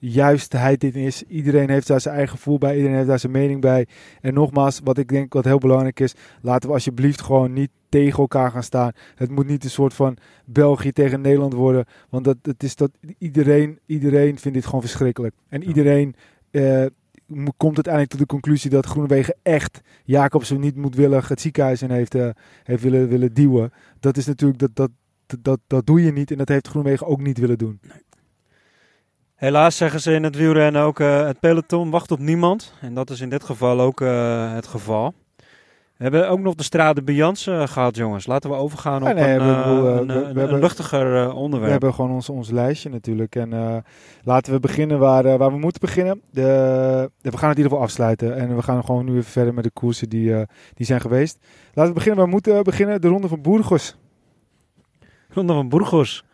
juistheid 0.05 0.85
in 0.85 0.95
is. 0.95 1.23
Iedereen 1.23 1.71
heeft 1.71 1.87
daar 1.87 2.01
zijn 2.01 2.15
eigen 2.15 2.37
gevoel 2.37 2.59
bij. 2.59 2.75
Iedereen 2.75 2.97
heeft 2.97 3.09
daar 3.09 3.19
zijn 3.19 3.33
mening 3.33 3.61
bij. 3.61 3.87
En 4.21 4.35
nogmaals, 4.35 4.81
wat 4.85 4.99
ik 4.99 5.09
denk 5.09 5.33
wat 5.33 5.45
heel 5.45 5.59
belangrijk 5.59 6.01
is. 6.01 6.15
Laten 6.41 6.69
we 6.69 6.75
alsjeblieft 6.75 7.21
gewoon 7.21 7.53
niet 7.53 7.71
tegen 7.89 8.19
elkaar 8.19 8.51
gaan 8.51 8.63
staan. 8.63 8.93
Het 9.15 9.31
moet 9.31 9.47
niet 9.47 9.65
een 9.65 9.71
soort 9.71 9.95
van 9.95 10.17
België 10.45 10.93
tegen 10.93 11.21
Nederland 11.21 11.53
worden. 11.53 11.85
Want 12.09 12.25
dat, 12.25 12.37
het 12.43 12.63
is 12.63 12.77
dat 12.77 12.91
iedereen, 13.19 13.79
iedereen 13.87 14.39
vindt 14.39 14.57
dit 14.57 14.67
gewoon 14.67 14.81
verschrikkelijk. 14.81 15.35
En 15.49 15.63
iedereen 15.63 16.15
eh, 16.51 16.85
komt 17.57 17.75
uiteindelijk 17.75 18.11
tot 18.11 18.21
de 18.21 18.27
conclusie 18.27 18.71
dat 18.71 18.87
Groenewegen 18.87 19.37
echt 19.43 19.81
Jacobsen 20.05 20.61
niet 20.61 20.77
moedwillig 20.77 21.29
het 21.29 21.41
ziekenhuis 21.41 21.83
in 21.83 21.91
heeft, 21.91 22.15
eh, 22.15 22.29
heeft 22.63 22.83
willen, 22.83 23.09
willen 23.09 23.35
duwen. 23.35 23.73
Dat 24.01 24.17
is 24.17 24.27
natuurlijk, 24.27 24.61
dat, 24.61 24.77
dat, 24.77 24.91
dat, 25.27 25.45
dat, 25.45 25.61
dat 25.67 25.87
doe 25.87 26.03
je 26.03 26.13
niet. 26.13 26.31
En 26.31 26.39
dat 26.39 26.49
heeft 26.49 26.69
Groenewegen 26.69 27.07
ook 27.07 27.21
niet 27.21 27.39
willen 27.39 27.59
doen. 27.59 27.81
Helaas 29.43 29.77
zeggen 29.77 30.01
ze 30.01 30.13
in 30.13 30.23
het 30.23 30.37
wielrennen 30.37 30.83
ook, 30.83 31.01
eh, 31.01 31.27
het 31.27 31.41
peloton 31.41 31.91
wacht 31.91 32.11
op 32.11 32.19
niemand. 32.19 32.75
En 32.81 32.95
dat 32.95 33.11
is 33.11 33.21
in 33.21 33.29
dit 33.29 33.45
geval 33.45 33.81
ook 33.81 34.01
eh, 34.01 34.53
het 34.55 34.67
geval. 34.67 35.15
We 35.97 36.09
hebben 36.09 36.29
ook 36.29 36.39
nog 36.41 36.55
de 36.55 36.63
Strade 36.63 37.03
Bianche 37.03 37.53
eh, 37.53 37.67
gehad, 37.69 37.97
jongens. 37.97 38.27
Laten 38.27 38.51
we 38.51 38.57
overgaan 38.57 39.03
op 39.09 39.15
nee, 39.15 39.33
een, 39.35 39.39
we- 39.39 39.83
we- 39.83 39.89
een, 39.89 40.07
we- 40.07 40.13
we 40.13 40.13
een- 40.13 40.25
hebben- 40.27 40.53
een 40.53 40.61
luchtiger 40.61 41.17
eh, 41.17 41.27
We 41.27 41.33
onderwerp. 41.35 41.71
hebben 41.73 41.95
gewoon 41.95 42.11
ons, 42.11 42.29
ons 42.29 42.51
lijstje 42.51 42.89
natuurlijk. 42.89 43.37
En 43.37 43.85
laten 44.25 44.53
we 44.53 44.61
beginnen 44.61 44.99
waar, 44.99 45.39
waar 45.39 45.51
we 45.53 45.59
moeten 45.59 45.81
beginnen. 45.81 46.23
De, 46.31 46.43
we 47.21 47.37
gaan 47.39 47.49
het 47.49 47.59
in 47.59 47.63
ieder 47.63 47.63
geval 47.65 47.83
afsluiten. 47.83 48.37
En 48.37 48.57
we 48.57 48.63
gaan 48.63 48.85
gewoon 48.85 49.05
nu 49.05 49.13
even 49.17 49.31
verder 49.31 49.55
met 49.55 49.65
de 49.65 49.71
koersen 49.71 50.09
die, 50.09 50.35
die 50.75 50.87
zijn 50.87 51.01
geweest. 51.01 51.39
Laten 51.73 51.93
we 51.93 51.99
beginnen 51.99 52.17
waar 52.19 52.27
we 52.29 52.33
moeten 52.33 52.63
beginnen. 52.65 53.01
De 53.01 53.09
ronde 53.09 53.29
van 53.29 53.43
Burgos. 53.43 53.97
Ronde 55.29 55.53
van 55.53 55.69
Burgos. 55.69 56.25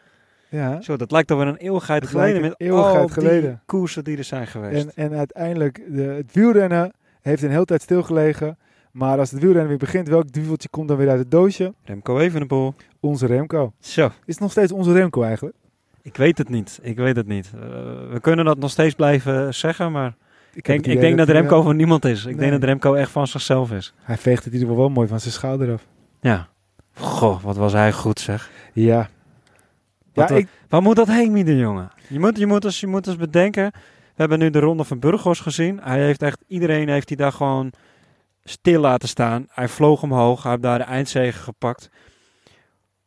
Ja. 0.51 0.81
Zo, 0.81 0.97
dat 0.97 1.11
lijkt 1.11 1.31
alweer 1.31 1.47
een 1.47 1.57
eeuwigheid 1.57 2.07
geleden. 2.07 2.41
Met 2.41 2.51
een 2.51 2.67
eeuwigheid 2.67 3.03
al 3.03 3.09
geleden. 3.09 3.51
die 3.51 3.59
koersen 3.67 4.05
die 4.05 4.17
er 4.17 4.25
zijn 4.25 4.47
geweest. 4.47 4.87
En, 4.87 5.11
en 5.11 5.19
uiteindelijk, 5.19 5.83
de, 5.89 6.03
het 6.03 6.33
wielrennen 6.33 6.93
heeft 7.21 7.43
een 7.43 7.51
hele 7.51 7.65
tijd 7.65 7.83
stilgelegen. 7.83 8.59
Maar 8.93 9.19
als 9.19 9.31
het 9.31 9.41
wielrennen 9.41 9.69
weer 9.69 9.79
begint, 9.79 10.09
welk 10.09 10.33
duveltje 10.33 10.69
komt 10.69 10.89
dan 10.89 10.97
weer 10.97 11.09
uit 11.09 11.19
het 11.19 11.31
doosje? 11.31 11.75
Remco 11.85 12.19
Evenepoel. 12.19 12.75
Onze 13.01 13.27
Remco. 13.27 13.73
Zo, 13.81 14.05
Is 14.07 14.13
het 14.25 14.41
nog 14.41 14.51
steeds 14.51 14.73
onze 14.73 14.93
Remco 14.93 15.23
eigenlijk? 15.23 15.57
ik 16.03 16.17
weet 16.17 16.39
het 16.39 16.49
niet. 16.49 16.79
Ik 16.83 16.97
weet 16.97 17.17
het 17.17 17.27
niet. 17.27 17.51
Eh, 17.55 17.61
we 18.11 18.19
kunnen 18.21 18.45
dat 18.45 18.59
nog 18.59 18.71
steeds 18.71 18.95
blijven 18.95 19.55
zeggen, 19.55 19.93
maar 19.93 20.15
Ik, 20.53 20.65
denk, 20.65 20.87
ik 20.87 21.01
denk 21.01 21.19
dat 21.19 21.29
Remco 21.29 21.59
eh, 21.59 21.65
van 21.65 21.77
niemand 21.77 22.05
is. 22.05 22.21
Ik 22.21 22.27
nee. 22.27 22.37
denk 22.37 22.53
dat 22.53 22.63
Remco 22.63 22.95
echt 22.95 23.11
van 23.11 23.27
zichzelf 23.27 23.73
is. 23.73 23.95
hij 24.03 24.17
veegt 24.17 24.45
het 24.45 24.47
in 24.47 24.53
ieder 24.53 24.69
geval 24.69 24.85
wel 24.85 24.95
mooi 24.95 25.09
van 25.09 25.21
zijn 25.21 25.33
schouder 25.33 25.73
af. 25.73 25.87
Ja. 26.21 26.49
Goh, 26.95 27.43
wat 27.43 27.57
was 27.57 27.73
hij 27.73 27.93
goed 27.93 28.21
zeg. 28.21 28.51
Ja. 28.73 29.09
Ja, 30.19 30.29
Wat, 30.29 30.39
ik, 30.39 30.49
Waar 30.69 30.83
moet 30.83 30.97
dat 30.97 31.09
heen, 31.09 31.33
Mieder, 31.33 31.57
jongen? 31.57 31.91
Je 32.09 32.21
moet, 32.21 32.39
je, 32.39 32.47
moet 32.47 32.65
eens, 32.65 32.81
je 32.81 32.87
moet 32.87 33.07
eens 33.07 33.17
bedenken. 33.17 33.71
We 33.73 34.25
hebben 34.25 34.39
nu 34.39 34.51
de 34.51 34.59
ronde 34.59 34.85
van 34.85 34.99
Burgos 34.99 35.41
gezien. 35.41 35.81
Hij 35.83 36.01
heeft 36.05 36.23
echt, 36.23 36.45
iedereen 36.47 36.89
heeft 36.89 37.09
hij 37.09 37.17
daar 37.17 37.33
gewoon 37.33 37.73
stil 38.45 38.81
laten 38.81 39.09
staan. 39.09 39.47
Hij 39.51 39.69
vloog 39.69 40.03
omhoog. 40.03 40.43
Hij 40.43 40.51
heeft 40.51 40.63
daar 40.63 40.79
de 40.79 40.85
eindzege 40.85 41.39
gepakt. 41.39 41.91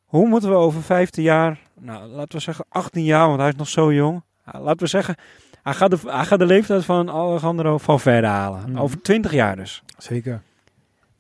Hoe 0.05 0.27
moeten 0.27 0.49
we 0.49 0.55
over 0.55 0.81
15 0.81 1.23
jaar, 1.23 1.59
nou 1.79 2.07
laten 2.07 2.37
we 2.37 2.43
zeggen 2.43 2.65
18 2.69 3.03
jaar, 3.03 3.27
want 3.27 3.39
hij 3.39 3.49
is 3.49 3.55
nog 3.55 3.67
zo 3.67 3.93
jong. 3.93 4.23
Laten 4.51 4.79
we 4.79 4.87
zeggen, 4.87 5.15
hij 5.63 5.73
gaat 5.73 5.91
de, 5.91 5.97
hij 6.05 6.25
gaat 6.25 6.39
de 6.39 6.45
leeftijd 6.45 6.85
van 6.85 7.09
Alejandro 7.09 7.77
Valverde 7.77 8.27
halen. 8.27 8.69
Mhm. 8.69 8.79
Over 8.79 9.01
20 9.01 9.31
jaar 9.31 9.55
dus. 9.55 9.83
zeker. 9.97 10.41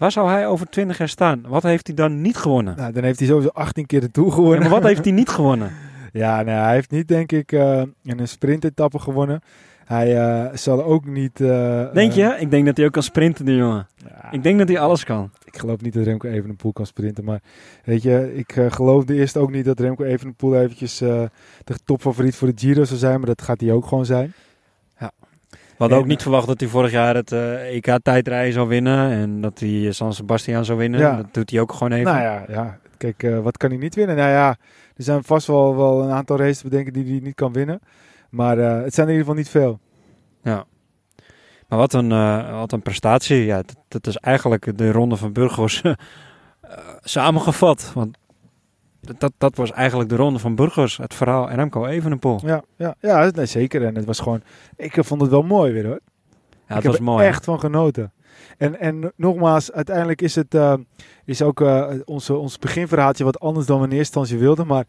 Waar 0.01 0.11
zou 0.11 0.29
hij 0.29 0.47
over 0.47 0.69
20 0.69 0.97
jaar 0.97 1.09
staan? 1.09 1.43
Wat 1.47 1.63
heeft 1.63 1.87
hij 1.87 1.95
dan 1.95 2.21
niet 2.21 2.37
gewonnen? 2.37 2.75
Nou, 2.75 2.93
dan 2.93 3.03
heeft 3.03 3.19
hij 3.19 3.27
sowieso 3.27 3.49
18 3.53 3.85
keer 3.85 4.01
de 4.01 4.11
Tour 4.11 4.29
Ja, 4.29 4.35
gewonnen. 4.35 4.59
maar 4.59 4.69
wat 4.69 4.83
heeft 4.83 5.03
hij 5.03 5.13
niet 5.13 5.29
gewonnen? 5.29 5.71
Ja, 6.13 6.41
nee, 6.41 6.55
hij 6.55 6.73
heeft 6.73 6.91
niet, 6.91 7.07
denk 7.07 7.31
ik, 7.31 7.51
uh, 7.51 7.81
in 8.03 8.19
een 8.19 8.27
sprintetappe 8.27 8.99
gewonnen. 8.99 9.41
Hij 9.85 10.15
uh, 10.15 10.55
zal 10.55 10.83
ook 10.83 11.05
niet... 11.05 11.39
Uh, 11.39 11.93
denk 11.93 12.11
je? 12.11 12.35
Ik 12.39 12.51
denk 12.51 12.65
dat 12.65 12.77
hij 12.77 12.85
ook 12.85 12.91
kan 12.91 13.03
sprinten, 13.03 13.45
die 13.45 13.55
jongen. 13.55 13.87
Ja, 13.95 14.31
ik 14.31 14.43
denk 14.43 14.59
dat 14.59 14.67
hij 14.67 14.79
alles 14.79 15.03
kan. 15.03 15.31
Ik 15.45 15.57
geloof 15.57 15.81
niet 15.81 15.93
dat 15.93 16.03
Remco 16.03 16.27
Evenepoel 16.27 16.73
kan 16.73 16.85
sprinten. 16.85 17.23
Maar 17.23 17.39
weet 17.83 18.01
je, 18.01 18.35
ik 18.35 18.55
geloofde 18.69 19.15
eerst 19.15 19.37
ook 19.37 19.51
niet 19.51 19.65
dat 19.65 19.79
Remco 19.79 20.03
Evenepoel 20.03 20.55
eventjes 20.55 20.97
de 20.97 21.29
topfavoriet 21.85 22.35
voor 22.35 22.47
de 22.47 22.59
Giro 22.59 22.83
zou 22.83 22.99
zijn. 22.99 23.17
Maar 23.17 23.27
dat 23.27 23.41
gaat 23.41 23.61
hij 23.61 23.71
ook 23.71 23.85
gewoon 23.85 24.05
zijn. 24.05 24.33
Hadden 25.81 25.99
ook 25.99 26.05
niet 26.05 26.21
verwacht 26.21 26.47
dat 26.47 26.59
hij 26.59 26.69
vorig 26.69 26.91
jaar 26.91 27.15
het 27.15 27.31
EK-tijdrijden 27.31 28.53
zou 28.53 28.67
winnen. 28.67 29.11
En 29.11 29.41
dat 29.41 29.59
hij 29.59 29.91
San 29.91 30.13
Sebastian 30.13 30.65
zou 30.65 30.77
winnen. 30.77 30.99
Ja. 30.99 31.15
Dat 31.15 31.33
doet 31.33 31.49
hij 31.49 31.59
ook 31.59 31.73
gewoon 31.73 31.91
even. 31.91 32.13
Nou 32.13 32.21
ja, 32.21 32.45
ja. 32.47 32.79
kijk, 32.97 33.27
wat 33.43 33.57
kan 33.57 33.69
hij 33.69 33.79
niet 33.79 33.95
winnen? 33.95 34.15
Nou 34.15 34.29
ja, 34.29 34.49
er 34.95 35.03
zijn 35.03 35.23
vast 35.23 35.47
wel, 35.47 35.75
wel 35.75 36.03
een 36.03 36.11
aantal 36.11 36.37
races 36.37 36.61
bedenken 36.61 36.93
die 36.93 37.05
hij 37.05 37.19
niet 37.19 37.35
kan 37.35 37.53
winnen. 37.53 37.79
Maar 38.29 38.57
uh, 38.57 38.81
het 38.81 38.93
zijn 38.93 39.07
in 39.07 39.13
ieder 39.13 39.27
geval 39.27 39.41
niet 39.41 39.49
veel. 39.49 39.79
Ja. 40.43 40.65
Maar 41.67 41.79
wat 41.79 41.93
een, 41.93 42.09
wat 42.51 42.71
een 42.71 42.81
prestatie. 42.81 43.45
Ja, 43.45 43.55
dat, 43.55 43.77
dat, 43.87 44.07
is 44.07 44.17
eigenlijk 44.17 44.77
de 44.77 44.91
ronde 44.91 45.15
van 45.15 45.33
Burgos 45.33 45.81
samengevat. 47.03 47.91
Want 47.93 48.17
dat, 49.01 49.31
dat 49.37 49.55
was 49.55 49.71
eigenlijk 49.71 50.09
de 50.09 50.15
ronde 50.15 50.39
van 50.39 50.55
Burgos. 50.55 50.97
Het 50.97 51.13
verhaal 51.13 51.49
en 51.49 51.55
Remco 51.55 51.85
Evenepoel. 51.85 52.39
Ja, 52.45 52.63
ja, 52.75 52.95
ja 52.99 53.31
nee, 53.35 53.45
zeker. 53.45 53.85
En 53.85 53.95
het 53.95 54.05
was 54.05 54.19
gewoon... 54.19 54.41
Ik 54.75 54.97
vond 54.99 55.21
het 55.21 55.29
wel 55.29 55.43
mooi 55.43 55.71
weer 55.73 55.85
hoor. 55.85 55.99
Ja, 56.39 56.75
het 56.75 56.77
ik 56.77 56.83
was 56.83 56.93
heb 56.93 57.03
mooi. 57.03 57.25
echt 57.25 57.43
van 57.43 57.59
genoten. 57.59 58.11
En, 58.57 58.79
en 58.79 59.11
nogmaals, 59.15 59.71
uiteindelijk 59.71 60.21
is 60.21 60.35
het 60.35 60.53
uh, 60.53 60.73
is 61.25 61.41
ook 61.41 61.61
uh, 61.61 61.87
onze, 62.05 62.35
ons 62.35 62.59
beginverhaaltje 62.59 63.23
wat 63.23 63.39
anders 63.39 63.65
dan 63.65 63.79
we 63.79 63.85
in 63.85 63.91
eerste 63.91 64.19
instantie 64.19 64.45
wilden. 64.45 64.67
Maar 64.67 64.85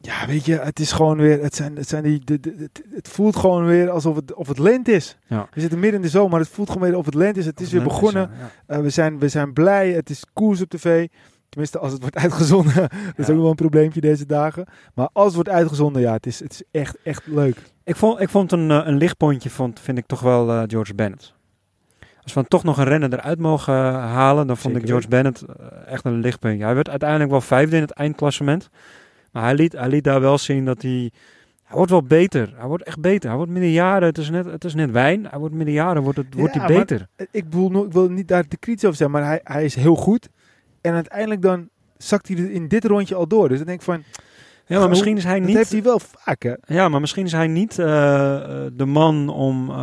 ja, 0.00 0.26
weet 0.26 0.44
je, 0.44 0.58
het 0.58 0.80
is 0.80 0.92
gewoon 0.92 1.16
weer, 1.16 1.42
het, 1.42 1.54
zijn, 1.54 1.76
het, 1.76 1.88
zijn 1.88 2.02
die, 2.02 2.20
de, 2.24 2.40
de, 2.40 2.70
het, 2.94 3.08
voelt 3.08 3.36
gewoon 3.36 3.66
weer 3.66 3.90
alsof 3.90 4.16
het, 4.16 4.34
of 4.34 4.48
het 4.48 4.58
lente 4.58 4.92
is. 4.92 5.16
Ja. 5.26 5.48
We 5.52 5.60
zitten 5.60 5.78
midden 5.78 6.00
in 6.00 6.06
de 6.06 6.12
zomer, 6.12 6.30
maar 6.30 6.40
het 6.40 6.48
voelt 6.48 6.70
gewoon 6.70 6.88
weer 6.88 6.98
of 6.98 7.04
het 7.04 7.14
lente 7.14 7.38
is. 7.38 7.46
Het 7.46 7.60
is 7.60 7.72
weer 7.72 7.82
begonnen. 7.82 8.30
Is, 8.30 8.38
ja. 8.68 8.76
uh, 8.76 8.82
we, 8.82 8.90
zijn, 8.90 9.18
we 9.18 9.28
zijn 9.28 9.52
blij, 9.52 9.90
het 9.90 10.10
is 10.10 10.24
koers 10.32 10.60
op 10.60 10.68
tv. 10.68 11.06
Tenminste, 11.48 11.78
als 11.78 11.92
het 11.92 12.00
wordt 12.00 12.16
uitgezonden. 12.24 12.74
dat 12.74 12.90
is 13.16 13.28
ook 13.28 13.36
wel 13.40 13.48
een 13.48 13.54
probleempje 13.54 14.00
deze 14.00 14.26
dagen. 14.26 14.66
Maar 14.94 15.08
als 15.12 15.26
het 15.26 15.34
wordt 15.34 15.48
uitgezonden, 15.48 16.02
ja, 16.02 16.12
het 16.12 16.26
is, 16.26 16.40
het 16.40 16.52
is 16.52 16.62
echt, 16.70 16.96
echt 17.02 17.26
leuk. 17.26 17.56
Ik 17.84 17.96
vond, 17.96 18.20
ik 18.20 18.28
vond 18.28 18.52
een, 18.52 18.70
een 18.70 18.96
lichtpuntje, 18.96 19.50
vond, 19.50 19.80
vind 19.80 19.98
ik 19.98 20.06
toch 20.06 20.20
wel 20.20 20.48
uh, 20.48 20.62
George 20.66 20.94
Bennett. 20.94 21.34
Als 22.22 22.34
we 22.34 22.44
toch 22.44 22.64
nog 22.64 22.78
een 22.78 22.84
renner 22.84 23.12
eruit 23.12 23.38
mogen 23.38 23.74
halen, 23.94 24.46
dan 24.46 24.56
vond 24.56 24.74
Zeker 24.74 24.80
ik 24.80 24.88
George 24.88 25.08
Bennett 25.08 25.42
uh, 25.42 25.66
echt 25.86 26.04
een 26.04 26.20
lichtpuntje. 26.20 26.64
Hij 26.64 26.74
werd 26.74 26.88
uiteindelijk 26.88 27.30
wel 27.30 27.40
vijfde 27.40 27.76
in 27.76 27.82
het 27.82 27.90
eindklassement. 27.90 28.70
Maar 29.32 29.42
hij 29.42 29.54
liet, 29.54 29.72
hij 29.72 29.88
liet 29.88 30.04
daar 30.04 30.20
wel 30.20 30.38
zien 30.38 30.64
dat 30.64 30.82
hij... 30.82 31.10
Hij 31.64 31.76
wordt 31.76 31.90
wel 31.90 32.02
beter. 32.02 32.52
Hij 32.56 32.66
wordt 32.66 32.82
echt 32.82 33.00
beter. 33.00 33.28
Hij 33.28 33.36
wordt 33.36 33.52
met 33.52 33.62
de 33.62 33.72
jaren, 33.72 34.08
het 34.08 34.18
is 34.18 34.30
net, 34.30 34.44
het 34.44 34.64
is 34.64 34.74
net 34.74 34.90
wijn. 34.90 35.26
Hij 35.30 35.38
wordt 35.38 35.54
met 35.54 35.66
de 35.66 35.72
jaren 35.72 36.02
wordt 36.02 36.18
het, 36.18 36.34
wordt 36.34 36.54
hij 36.54 36.66
beter. 36.66 37.06
Ik, 37.30 37.44
bedoel, 37.44 37.84
ik 37.84 37.92
wil 37.92 38.08
niet 38.08 38.28
daar 38.28 38.48
te 38.48 38.56
kritisch 38.56 38.84
over 38.84 38.96
zijn, 38.96 39.10
maar 39.10 39.24
hij, 39.24 39.40
hij 39.42 39.64
is 39.64 39.74
heel 39.74 39.96
goed. 39.96 40.28
En 40.86 40.94
uiteindelijk 40.94 41.42
dan 41.42 41.68
zakt 41.96 42.28
hij 42.28 42.36
in 42.36 42.68
dit 42.68 42.84
rondje 42.84 43.14
al 43.14 43.26
door. 43.26 43.48
Dus 43.48 43.56
dan 43.58 43.66
denk 43.66 43.78
ik 43.78 43.84
van... 43.84 44.02
Ja, 44.66 44.78
maar 44.78 44.88
misschien 44.88 45.16
is 45.16 45.24
hij 45.24 45.38
niet... 45.38 45.46
Dat 45.46 45.56
heeft 45.56 45.72
hij 45.72 45.82
wel 45.82 46.00
vaak, 46.00 46.42
hè? 46.42 46.52
Ja, 46.66 46.88
maar 46.88 47.00
misschien 47.00 47.24
is 47.24 47.32
hij 47.32 47.46
niet 47.46 47.78
uh, 47.78 47.86
de 48.72 48.84
man 48.86 49.28
om, 49.28 49.70
uh, 49.70 49.76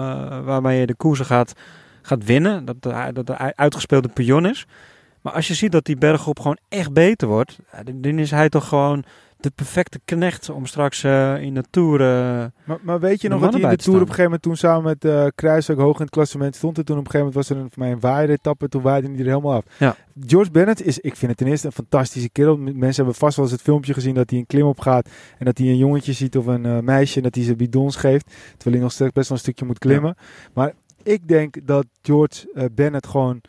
waarmee 0.46 0.80
je 0.80 0.86
de 0.86 0.96
koersen 0.96 1.26
gaat, 1.26 1.54
gaat 2.02 2.24
winnen. 2.26 2.66
Dat, 2.66 2.76
hij, 2.80 3.12
dat 3.12 3.28
de 3.28 3.56
uitgespeelde 3.56 4.08
pion 4.08 4.46
is. 4.46 4.66
Maar 5.22 5.34
als 5.34 5.48
je 5.48 5.54
ziet 5.54 5.72
dat 5.72 5.86
die 5.86 5.98
bergop 5.98 6.40
gewoon 6.40 6.58
echt 6.70 6.94
beter 6.94 7.28
wordt, 7.28 7.58
dan 7.86 8.20
is 8.20 8.32
hij 8.32 8.50
toch 8.50 8.68
gewoon 8.68 9.04
de 9.44 9.52
perfecte 9.56 10.00
knecht 10.06 10.50
om 10.50 10.66
straks 10.66 11.04
uh, 11.04 11.42
in 11.42 11.54
de 11.54 11.64
Tour... 11.70 12.00
Uh, 12.00 12.46
maar, 12.64 12.78
maar, 12.82 13.00
weet 13.00 13.22
je 13.22 13.30
nog 13.30 13.42
dat 13.42 13.54
hij 13.54 13.62
in 13.62 13.70
de 13.70 13.76
Tour 13.76 14.02
op 14.02 14.08
een 14.08 14.14
gegeven 14.14 14.24
moment 14.24 14.42
toen 14.42 14.56
samen 14.56 14.84
met 14.84 15.06
uh, 15.06 15.26
Kruiswijk 15.36 15.80
hoog 15.80 15.96
in 15.96 16.02
het 16.02 16.10
klassement 16.10 16.56
stond? 16.56 16.78
En 16.78 16.86
toen 16.86 16.98
op 16.98 17.06
een 17.06 17.12
gegeven 17.12 17.34
moment 17.34 17.48
was 17.48 17.58
er 17.58 17.64
een, 17.64 17.72
voor 17.72 17.84
mij 17.84 17.92
een 17.92 18.00
waaieretappe, 18.00 18.70
toen 18.70 18.82
waaide 18.82 19.08
hij 19.08 19.18
er 19.18 19.26
helemaal 19.26 19.54
af. 19.54 19.66
Ja. 19.78 19.96
George 20.26 20.52
Bennett 20.52 20.82
is, 20.82 21.00
ik 21.00 21.16
vind 21.16 21.32
het 21.32 21.40
ten 21.40 21.48
eerste 21.48 21.68
een 21.68 21.74
fantastische 21.74 22.30
kerel. 22.30 22.58
Mensen 22.58 22.96
hebben 22.96 23.16
vast 23.16 23.36
wel 23.36 23.46
eens 23.46 23.54
het 23.54 23.64
filmpje 23.64 23.94
gezien 23.94 24.14
dat 24.14 24.30
hij 24.30 24.40
een 24.40 24.46
klim 24.46 24.66
op 24.66 24.80
gaat 24.80 25.10
en 25.38 25.46
dat 25.46 25.58
hij 25.58 25.68
een 25.68 25.78
jongetje 25.78 26.14
ziet 26.14 26.38
of 26.38 26.46
een 26.46 26.84
meisje 26.84 27.18
en 27.18 27.24
dat 27.24 27.36
hij 27.36 27.44
ze 27.44 27.56
bidons 27.56 27.96
geeft. 27.96 28.26
Terwijl 28.52 28.76
hij 28.76 28.80
nog 28.80 28.92
steeds 28.92 29.12
best 29.12 29.30
wel 29.30 29.38
een 29.38 29.44
stukje 29.44 29.66
moet 29.66 29.80
klimmen. 29.80 30.16
Ja. 30.18 30.26
Maar 30.54 30.74
ik 31.04 31.28
denk 31.28 31.56
dat 31.64 31.86
George 32.02 32.70
Bennett 32.76 33.08
gewoon 33.08 33.42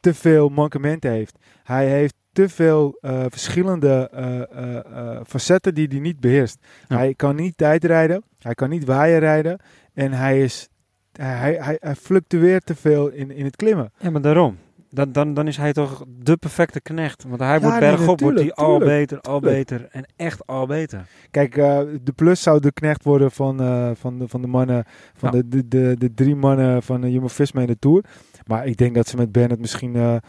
te 0.00 0.14
veel 0.14 0.48
mankementen 0.48 1.10
heeft. 1.10 1.38
Hij 1.62 1.88
heeft 1.88 2.14
te 2.36 2.48
veel 2.48 2.98
uh, 3.00 3.24
verschillende 3.28 4.10
uh, 4.14 4.40
uh, 4.62 5.20
facetten 5.26 5.74
die 5.74 5.86
hij 5.90 5.98
niet 5.98 6.20
beheerst. 6.20 6.58
Ja. 6.88 6.96
Hij 6.96 7.14
kan 7.14 7.36
niet 7.36 7.56
tijdrijden, 7.56 8.22
hij 8.38 8.54
kan 8.54 8.68
niet 8.68 8.84
waaien 8.84 9.18
rijden 9.18 9.60
en 9.94 10.12
hij, 10.12 10.42
is, 10.42 10.68
hij, 11.12 11.56
hij, 11.60 11.76
hij 11.80 11.94
fluctueert 11.94 12.66
te 12.66 12.74
veel 12.74 13.08
in, 13.08 13.30
in 13.30 13.44
het 13.44 13.56
klimmen. 13.56 13.92
Ja, 13.98 14.10
maar 14.10 14.20
daarom. 14.20 14.56
Dan, 14.90 15.12
dan, 15.12 15.34
dan 15.34 15.46
is 15.46 15.56
hij 15.56 15.72
toch 15.72 16.04
de 16.08 16.36
perfecte 16.36 16.80
knecht. 16.80 17.24
Want 17.28 17.40
hij 17.40 17.60
wordt 17.60 17.74
ja, 17.74 17.80
bergop, 17.80 18.20
nee, 18.20 18.30
wordt 18.30 18.40
hij 18.40 18.52
al 18.52 18.78
beter, 18.78 19.20
al 19.20 19.40
tuurlijk. 19.40 19.68
beter 19.68 19.88
en 19.90 20.04
echt 20.16 20.46
al 20.46 20.66
beter. 20.66 21.06
Kijk, 21.30 21.54
de 21.54 22.12
plus 22.14 22.42
zou 22.42 22.60
de 22.60 22.72
knecht 22.72 23.04
worden 23.04 23.30
van, 23.30 23.56
van, 23.96 24.18
de, 24.18 24.28
van 24.28 24.40
de 24.40 24.46
mannen, 24.48 24.84
van 25.14 25.30
de, 25.30 25.48
de, 25.48 25.68
de, 25.68 25.94
de, 25.98 26.14
drie 26.14 26.36
mannen 26.36 26.82
van 26.82 27.00
de 27.00 27.12
Jumbo-Visma 27.12 27.60
in 27.60 27.66
de 27.66 27.78
Tour. 27.78 28.04
Maar 28.46 28.66
ik 28.66 28.76
denk 28.76 28.94
dat 28.94 29.08
ze 29.08 29.16
met 29.16 29.32
Bennett 29.32 29.60
misschien 29.60 30.20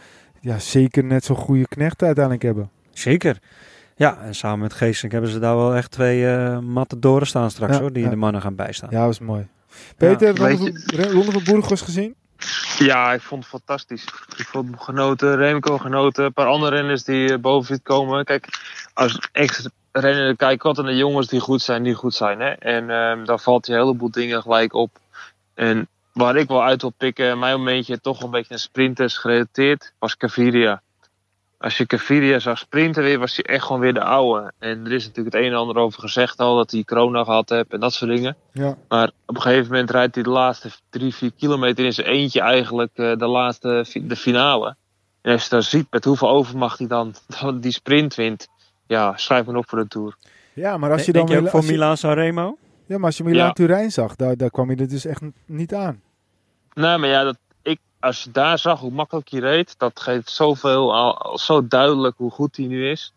ja, 0.48 0.58
zeker 0.58 1.04
net 1.04 1.24
zo'n 1.24 1.36
goede 1.36 1.68
knecht 1.68 2.02
uiteindelijk 2.02 2.44
hebben. 2.44 2.70
Zeker. 2.92 3.38
Ja, 3.96 4.18
en 4.22 4.34
samen 4.34 4.58
met 4.58 4.72
Geesink 4.72 5.12
hebben 5.12 5.30
ze 5.30 5.38
daar 5.38 5.56
wel 5.56 5.74
echt 5.74 5.90
twee 5.90 6.22
uh, 6.22 6.58
matadoren 6.58 7.26
staan 7.26 7.50
straks 7.50 7.74
ja, 7.74 7.80
hoor, 7.80 7.92
die 7.92 8.02
ja. 8.02 8.10
de 8.10 8.16
mannen 8.16 8.42
gaan 8.42 8.54
bijstaan. 8.54 8.90
Ja, 8.92 9.04
dat 9.04 9.12
is 9.12 9.18
mooi. 9.18 9.46
Peter, 9.96 10.34
ja, 10.36 11.10
Ronde 11.10 11.32
van 11.32 11.44
Burgos 11.44 11.80
gezien? 11.80 12.14
Ja, 12.78 13.12
ik 13.12 13.20
vond 13.20 13.40
het 13.40 13.50
fantastisch. 13.50 14.04
Ik 14.36 14.46
vond 14.46 14.74
genoten, 14.78 15.36
Remco 15.36 15.78
genoten, 15.78 16.24
een 16.24 16.32
paar 16.32 16.46
andere 16.46 16.76
renners 16.76 17.04
die 17.04 17.30
uh, 17.30 17.38
boven 17.38 17.82
komen. 17.82 18.24
Kijk, 18.24 18.48
als 18.94 19.28
ex 19.32 19.68
renner 19.92 20.36
kijk 20.36 20.62
wat 20.62 20.76
naar 20.76 20.94
jongens 20.94 21.26
die 21.26 21.40
goed 21.40 21.62
zijn, 21.62 21.82
die 21.82 21.94
goed 21.94 22.14
zijn. 22.14 22.40
Hè? 22.40 22.50
En 22.50 22.90
um, 22.90 23.24
daar 23.24 23.40
valt 23.40 23.66
je 23.66 23.72
een 23.72 23.78
heleboel 23.78 24.10
dingen 24.10 24.42
gelijk 24.42 24.74
op. 24.74 24.98
En 25.54 25.88
waar 26.12 26.36
ik 26.36 26.48
wel 26.48 26.64
uit 26.64 26.80
wil 26.80 26.92
pikken, 26.96 27.38
mijn 27.38 27.56
momentje 27.58 28.00
toch 28.00 28.22
een 28.22 28.30
beetje 28.30 28.54
een 28.54 28.60
sprinters 28.60 29.18
gerelateerd, 29.18 29.92
was 29.98 30.16
Caviria. 30.16 30.82
Als 31.58 31.76
je 31.76 31.86
Caviria 31.86 32.38
zag 32.38 32.58
sprinten 32.58 33.02
weer, 33.02 33.18
was 33.18 33.36
hij 33.36 33.44
echt 33.44 33.64
gewoon 33.64 33.80
weer 33.80 33.94
de 33.94 34.02
oude. 34.02 34.52
En 34.58 34.86
er 34.86 34.92
is 34.92 35.06
natuurlijk 35.06 35.34
het 35.34 35.44
een 35.44 35.50
en 35.50 35.58
ander 35.58 35.76
over 35.76 36.00
gezegd 36.00 36.38
al, 36.38 36.56
dat 36.56 36.70
hij 36.70 36.84
corona 36.84 37.24
gehad 37.24 37.48
heeft 37.48 37.72
en 37.72 37.80
dat 37.80 37.92
soort 37.92 38.10
dingen. 38.10 38.36
Ja. 38.52 38.76
Maar 38.88 39.10
op 39.26 39.34
een 39.34 39.42
gegeven 39.42 39.70
moment 39.70 39.90
rijdt 39.90 40.14
hij 40.14 40.24
de 40.24 40.30
laatste 40.30 40.70
drie, 40.90 41.14
vier 41.14 41.32
kilometer 41.36 41.84
in 41.84 41.92
zijn 41.92 42.06
eentje 42.06 42.40
eigenlijk 42.40 42.90
uh, 42.94 43.16
de 43.16 43.26
laatste, 43.26 43.86
de 44.02 44.16
finale. 44.16 44.76
En 45.22 45.32
als 45.32 45.42
je 45.42 45.50
dan 45.50 45.62
ziet 45.62 45.86
met 45.90 46.04
hoeveel 46.04 46.28
overmacht 46.28 46.78
hij 46.78 46.88
dan, 46.88 47.14
dan 47.40 47.60
die 47.60 47.72
sprint 47.72 48.14
wint, 48.14 48.48
ja, 48.86 49.16
schrijf 49.16 49.46
me 49.46 49.58
op 49.58 49.68
voor 49.68 49.78
de 49.78 49.88
Tour. 49.88 50.16
Ja, 50.52 50.76
maar 50.76 50.92
als 50.92 51.04
je 51.04 51.12
dan... 51.12 51.26
Denk 51.26 51.38
je 51.38 51.44
ook 51.44 51.50
voor 51.50 51.64
Milan 51.64 51.96
Sanremo? 51.96 52.56
Ja, 52.88 52.96
maar 52.96 53.06
als 53.06 53.16
je 53.16 53.24
Milan 53.24 53.46
ja. 53.46 53.52
Turijn 53.52 53.92
zag, 53.92 54.16
daar, 54.16 54.36
daar 54.36 54.50
kwam 54.50 54.70
je 54.70 54.76
er 54.76 54.88
dus 54.88 55.04
echt 55.04 55.22
niet 55.46 55.74
aan. 55.74 56.02
Nee, 56.74 56.98
maar 56.98 57.08
ja, 57.08 57.24
dat, 57.24 57.36
ik, 57.62 57.78
als 58.00 58.22
je 58.22 58.30
daar 58.30 58.58
zag 58.58 58.80
hoe 58.80 58.90
makkelijk 58.90 59.28
hij 59.28 59.40
reed, 59.40 59.74
dat 59.78 60.00
geeft 60.00 60.30
zoveel, 60.30 60.94
al, 60.94 61.38
zo 61.38 61.66
duidelijk 61.66 62.16
hoe 62.16 62.30
goed 62.30 62.56
hij 62.56 62.66
nu 62.66 62.90
is. 62.90 63.12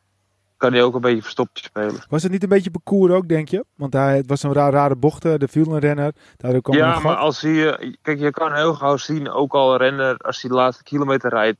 Kan 0.58 0.74
hij 0.74 0.84
ook 0.84 0.96
een 0.96 1.02
beetje 1.02 1.22
verstopje 1.22 1.64
spelen. 1.64 2.04
Was 2.10 2.24
het 2.24 2.32
niet 2.32 2.44
een 2.44 2.50
beetje 2.50 2.72
parcours 2.72 3.14
ook, 3.14 3.28
denk 3.28 3.50
je? 3.50 3.66
Want 3.76 3.94
hij, 3.94 4.18
het 4.18 4.28
was 4.28 4.44
een 4.44 4.54
raar, 4.54 4.72
rare 4.72 4.96
bocht, 4.96 5.22
de 5.22 5.48
viel 5.50 5.74
een 5.74 5.80
renner. 5.80 6.14
Daardoor 6.38 6.62
kwam 6.62 6.78
ja, 6.78 7.00
maar 7.00 7.16
als 7.16 7.42
hij, 7.42 7.96
kijk, 8.02 8.20
je 8.20 8.32
kan 8.32 8.54
heel 8.54 8.74
gauw 8.74 8.98
zien, 8.98 9.30
ook 9.30 9.54
al 9.54 9.72
een 9.72 9.78
renner, 9.78 10.18
als 10.18 10.42
hij 10.42 10.50
de 10.50 10.56
laatste 10.56 10.84
kilometer 10.84 11.30
rijdt, 11.30 11.58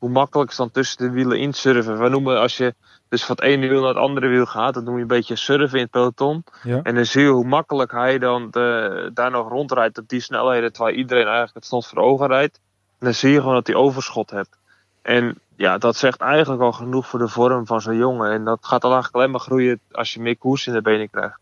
hoe 0.00 0.10
makkelijk 0.10 0.50
is 0.50 0.56
dan 0.56 0.70
tussen 0.70 0.98
de 0.98 1.10
wielen 1.10 1.38
insurfen. 1.38 1.98
We 1.98 2.08
noemen 2.08 2.40
als 2.40 2.56
je 2.56 2.74
dus 3.08 3.24
van 3.24 3.36
het 3.36 3.44
ene 3.44 3.68
wiel 3.68 3.80
naar 3.80 3.88
het 3.88 3.98
andere 3.98 4.28
wiel 4.28 4.46
gaat, 4.46 4.74
dan 4.74 4.84
noem 4.84 4.94
je 4.94 5.00
een 5.00 5.06
beetje 5.06 5.36
surfen 5.36 5.76
in 5.76 5.82
het 5.82 5.90
peloton. 5.90 6.44
Ja. 6.62 6.80
En 6.82 6.94
dan 6.94 7.04
zie 7.04 7.22
je 7.22 7.28
hoe 7.28 7.44
makkelijk 7.44 7.92
hij 7.92 8.18
dan 8.18 8.50
de, 8.50 9.10
daar 9.14 9.30
nog 9.30 9.48
rondrijdt 9.48 9.98
op 9.98 10.08
die 10.08 10.20
snelheden, 10.20 10.72
terwijl 10.72 10.96
iedereen 10.96 11.24
eigenlijk 11.24 11.54
het 11.54 11.64
stond 11.64 11.86
voor 11.86 11.98
ogen 11.98 12.26
rijdt. 12.26 12.60
En 12.98 13.06
dan 13.06 13.14
zie 13.14 13.30
je 13.30 13.40
gewoon 13.40 13.54
dat 13.54 13.66
hij 13.66 13.76
overschot 13.76 14.30
hebt. 14.30 14.58
En 15.02 15.38
ja, 15.56 15.78
dat 15.78 15.96
zegt 15.96 16.20
eigenlijk 16.20 16.62
al 16.62 16.72
genoeg 16.72 17.06
voor 17.06 17.18
de 17.18 17.28
vorm 17.28 17.66
van 17.66 17.80
zo'n 17.80 17.96
jongen. 17.96 18.30
En 18.30 18.44
dat 18.44 18.58
gaat 18.62 18.80
dan 18.80 18.92
eigenlijk 18.92 19.14
alleen 19.14 19.30
maar 19.30 19.46
groeien 19.46 19.80
als 19.92 20.14
je 20.14 20.20
meer 20.20 20.36
koers 20.36 20.66
in 20.66 20.72
de 20.72 20.82
benen 20.82 21.10
krijgt. 21.10 21.38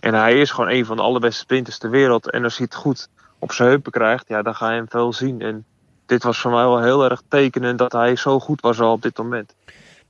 En 0.00 0.14
hij 0.14 0.40
is 0.40 0.50
gewoon 0.50 0.70
een 0.70 0.84
van 0.84 0.96
de 0.96 1.02
allerbeste 1.02 1.40
sprinters 1.40 1.78
ter 1.78 1.90
wereld. 1.90 2.30
En 2.30 2.44
als 2.44 2.56
hij 2.56 2.66
het 2.70 2.80
goed 2.80 3.08
op 3.38 3.52
zijn 3.52 3.68
heupen 3.68 3.92
krijgt, 3.92 4.28
ja, 4.28 4.42
dan 4.42 4.54
ga 4.54 4.70
je 4.70 4.76
hem 4.76 4.88
veel 4.88 5.12
zien. 5.12 5.40
En 5.40 5.64
dit 6.12 6.22
was 6.22 6.40
voor 6.40 6.50
mij 6.50 6.64
wel 6.64 6.82
heel 6.82 7.04
erg 7.04 7.22
tekenend 7.28 7.78
dat 7.78 7.92
hij 7.92 8.16
zo 8.16 8.38
goed 8.38 8.60
was 8.60 8.80
al 8.80 8.92
op 8.92 9.02
dit 9.02 9.18
moment. 9.18 9.54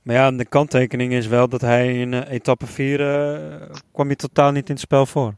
Maar 0.01 0.15
ja, 0.15 0.31
de 0.31 0.45
kanttekening 0.45 1.13
is 1.13 1.27
wel 1.27 1.47
dat 1.47 1.61
hij 1.61 1.99
in 1.99 2.11
uh, 2.11 2.31
etappe 2.31 2.65
4 2.65 2.99
uh, 2.99 3.67
kwam 3.91 4.07
hij 4.07 4.15
totaal 4.15 4.51
niet 4.51 4.67
in 4.67 4.73
het 4.73 4.83
spel 4.83 5.05
voor. 5.05 5.33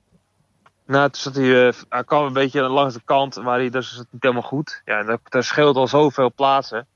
Nou, 0.86 1.10
toen 1.10 1.22
zat 1.22 1.36
hij, 1.36 1.68
uh, 1.68 1.74
hij 1.90 2.04
kwam 2.04 2.26
een 2.26 2.34
beetje 2.34 2.62
langs 2.62 2.94
de 2.94 3.02
kant, 3.06 3.44
maar 3.44 3.58
hij, 3.58 3.70
dus 3.70 3.92
is 3.92 3.98
het 3.98 4.08
niet 4.12 4.22
helemaal 4.22 4.44
goed. 4.44 4.82
Ja, 4.86 5.18
daar, 5.30 5.44
scheelt 5.44 5.76
al 5.76 5.88
zoveel 5.88 6.34
plaatsen. 6.34 6.88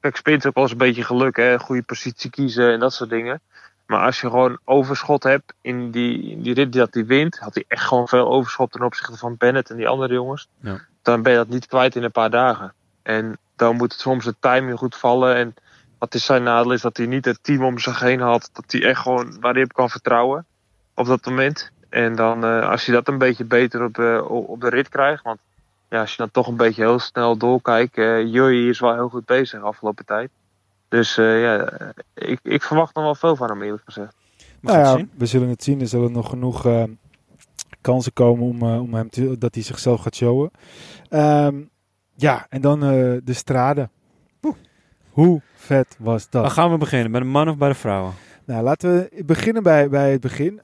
Kijk, 0.00 0.16
sprint 0.16 0.46
ook 0.46 0.54
wel 0.54 0.62
eens 0.62 0.72
een 0.72 0.78
beetje 0.78 1.04
geluk, 1.04 1.36
hè. 1.36 1.58
Goede 1.58 1.82
positie 1.82 2.30
kiezen 2.30 2.72
en 2.72 2.80
dat 2.80 2.92
soort 2.92 3.10
dingen. 3.10 3.40
Maar 3.86 4.04
als 4.04 4.20
je 4.20 4.30
gewoon 4.30 4.58
overschot 4.64 5.22
hebt 5.22 5.54
in 5.60 5.90
die, 5.90 6.30
in 6.30 6.42
die 6.42 6.54
rit 6.54 6.72
dat 6.72 6.94
hij 6.94 7.06
wint, 7.06 7.38
had 7.38 7.54
hij 7.54 7.64
echt 7.68 7.84
gewoon 7.84 8.08
veel 8.08 8.30
overschot 8.30 8.72
ten 8.72 8.82
opzichte 8.82 9.16
van 9.16 9.36
Bennett 9.36 9.70
en 9.70 9.76
die 9.76 9.88
andere 9.88 10.14
jongens. 10.14 10.48
Ja. 10.60 10.80
Dan 11.02 11.22
ben 11.22 11.32
je 11.32 11.38
dat 11.38 11.48
niet 11.48 11.66
kwijt 11.66 11.96
in 11.96 12.02
een 12.02 12.10
paar 12.10 12.30
dagen. 12.30 12.74
En 13.02 13.38
dan 13.56 13.76
moet 13.76 13.92
het 13.92 14.00
soms 14.00 14.24
het 14.24 14.36
timing 14.40 14.78
goed 14.78 14.96
vallen. 14.96 15.36
En 15.36 15.54
wat 15.98 16.14
is 16.14 16.24
zijn 16.24 16.42
nadeel 16.42 16.72
is 16.72 16.80
dat 16.80 16.96
hij 16.96 17.06
niet 17.06 17.24
het 17.24 17.38
team 17.42 17.64
om 17.64 17.78
zich 17.78 18.00
heen 18.00 18.20
had. 18.20 18.50
Dat 18.52 18.64
hij 18.72 18.82
echt 18.82 19.00
gewoon 19.00 19.40
waar 19.40 19.54
hij 19.54 19.62
op 19.62 19.72
kan 19.72 19.90
vertrouwen 19.90 20.46
op 20.94 21.06
dat 21.06 21.24
moment. 21.26 21.70
En 21.88 22.16
dan 22.16 22.44
eh, 22.44 22.68
als 22.68 22.86
je 22.86 22.92
dat 22.92 23.08
een 23.08 23.18
beetje 23.18 23.44
beter 23.44 23.84
op 23.84 23.94
de, 23.94 24.24
op 24.28 24.60
de 24.60 24.68
rit 24.68 24.88
krijgt. 24.88 25.22
Want 25.22 25.38
ja, 25.88 26.00
als 26.00 26.10
je 26.10 26.16
dan 26.16 26.30
toch 26.30 26.46
een 26.46 26.56
beetje 26.56 26.82
heel 26.82 26.98
snel 26.98 27.36
doorkijkt. 27.36 27.96
Uh, 27.98 28.32
Jurje 28.32 28.68
is 28.68 28.80
wel 28.80 28.94
heel 28.94 29.08
goed 29.08 29.24
bezig 29.24 29.62
afgelopen 29.62 30.04
tijd. 30.04 30.30
Dus 30.88 31.18
uh, 31.18 31.42
ja, 31.42 31.68
ik, 32.14 32.38
ik 32.42 32.62
verwacht 32.62 32.94
nog 32.94 33.04
wel 33.04 33.14
veel 33.14 33.36
van 33.36 33.48
hem 33.48 33.62
eerlijk 33.62 33.82
gezegd. 33.84 34.14
Nou 34.60 34.78
ja, 34.78 35.04
we 35.14 35.26
zullen 35.26 35.48
het 35.48 35.62
zien. 35.62 35.80
Er 35.80 35.86
zullen 35.86 36.12
nog 36.12 36.28
genoeg 36.28 36.66
uh, 36.66 36.84
kansen 37.80 38.12
komen 38.12 38.44
om, 38.44 38.62
uh, 38.62 38.80
om 38.80 38.94
hem 38.94 39.10
te, 39.10 39.38
dat 39.38 39.54
hij 39.54 39.62
zichzelf 39.62 40.00
gaat 40.00 40.14
showen. 40.14 40.50
Um, 41.10 41.70
ja, 42.14 42.46
en 42.48 42.60
dan 42.60 42.84
uh, 42.84 42.90
de 43.24 43.32
strade. 43.32 43.88
Oeh. 44.42 44.56
Hoe 45.10 45.40
vet 45.54 45.96
was 45.98 46.30
dat? 46.30 46.42
Waar 46.42 46.50
gaan 46.50 46.70
we 46.70 46.78
beginnen? 46.78 47.10
Bij 47.10 47.20
de 47.20 47.26
man 47.26 47.48
of 47.48 47.56
bij 47.56 47.68
de 47.68 47.74
vrouwen? 47.74 48.12
Nou, 48.44 48.62
laten 48.62 48.92
we 48.92 49.22
beginnen 49.24 49.62
bij, 49.62 49.88
bij 49.88 50.12
het 50.12 50.20
begin. 50.20 50.60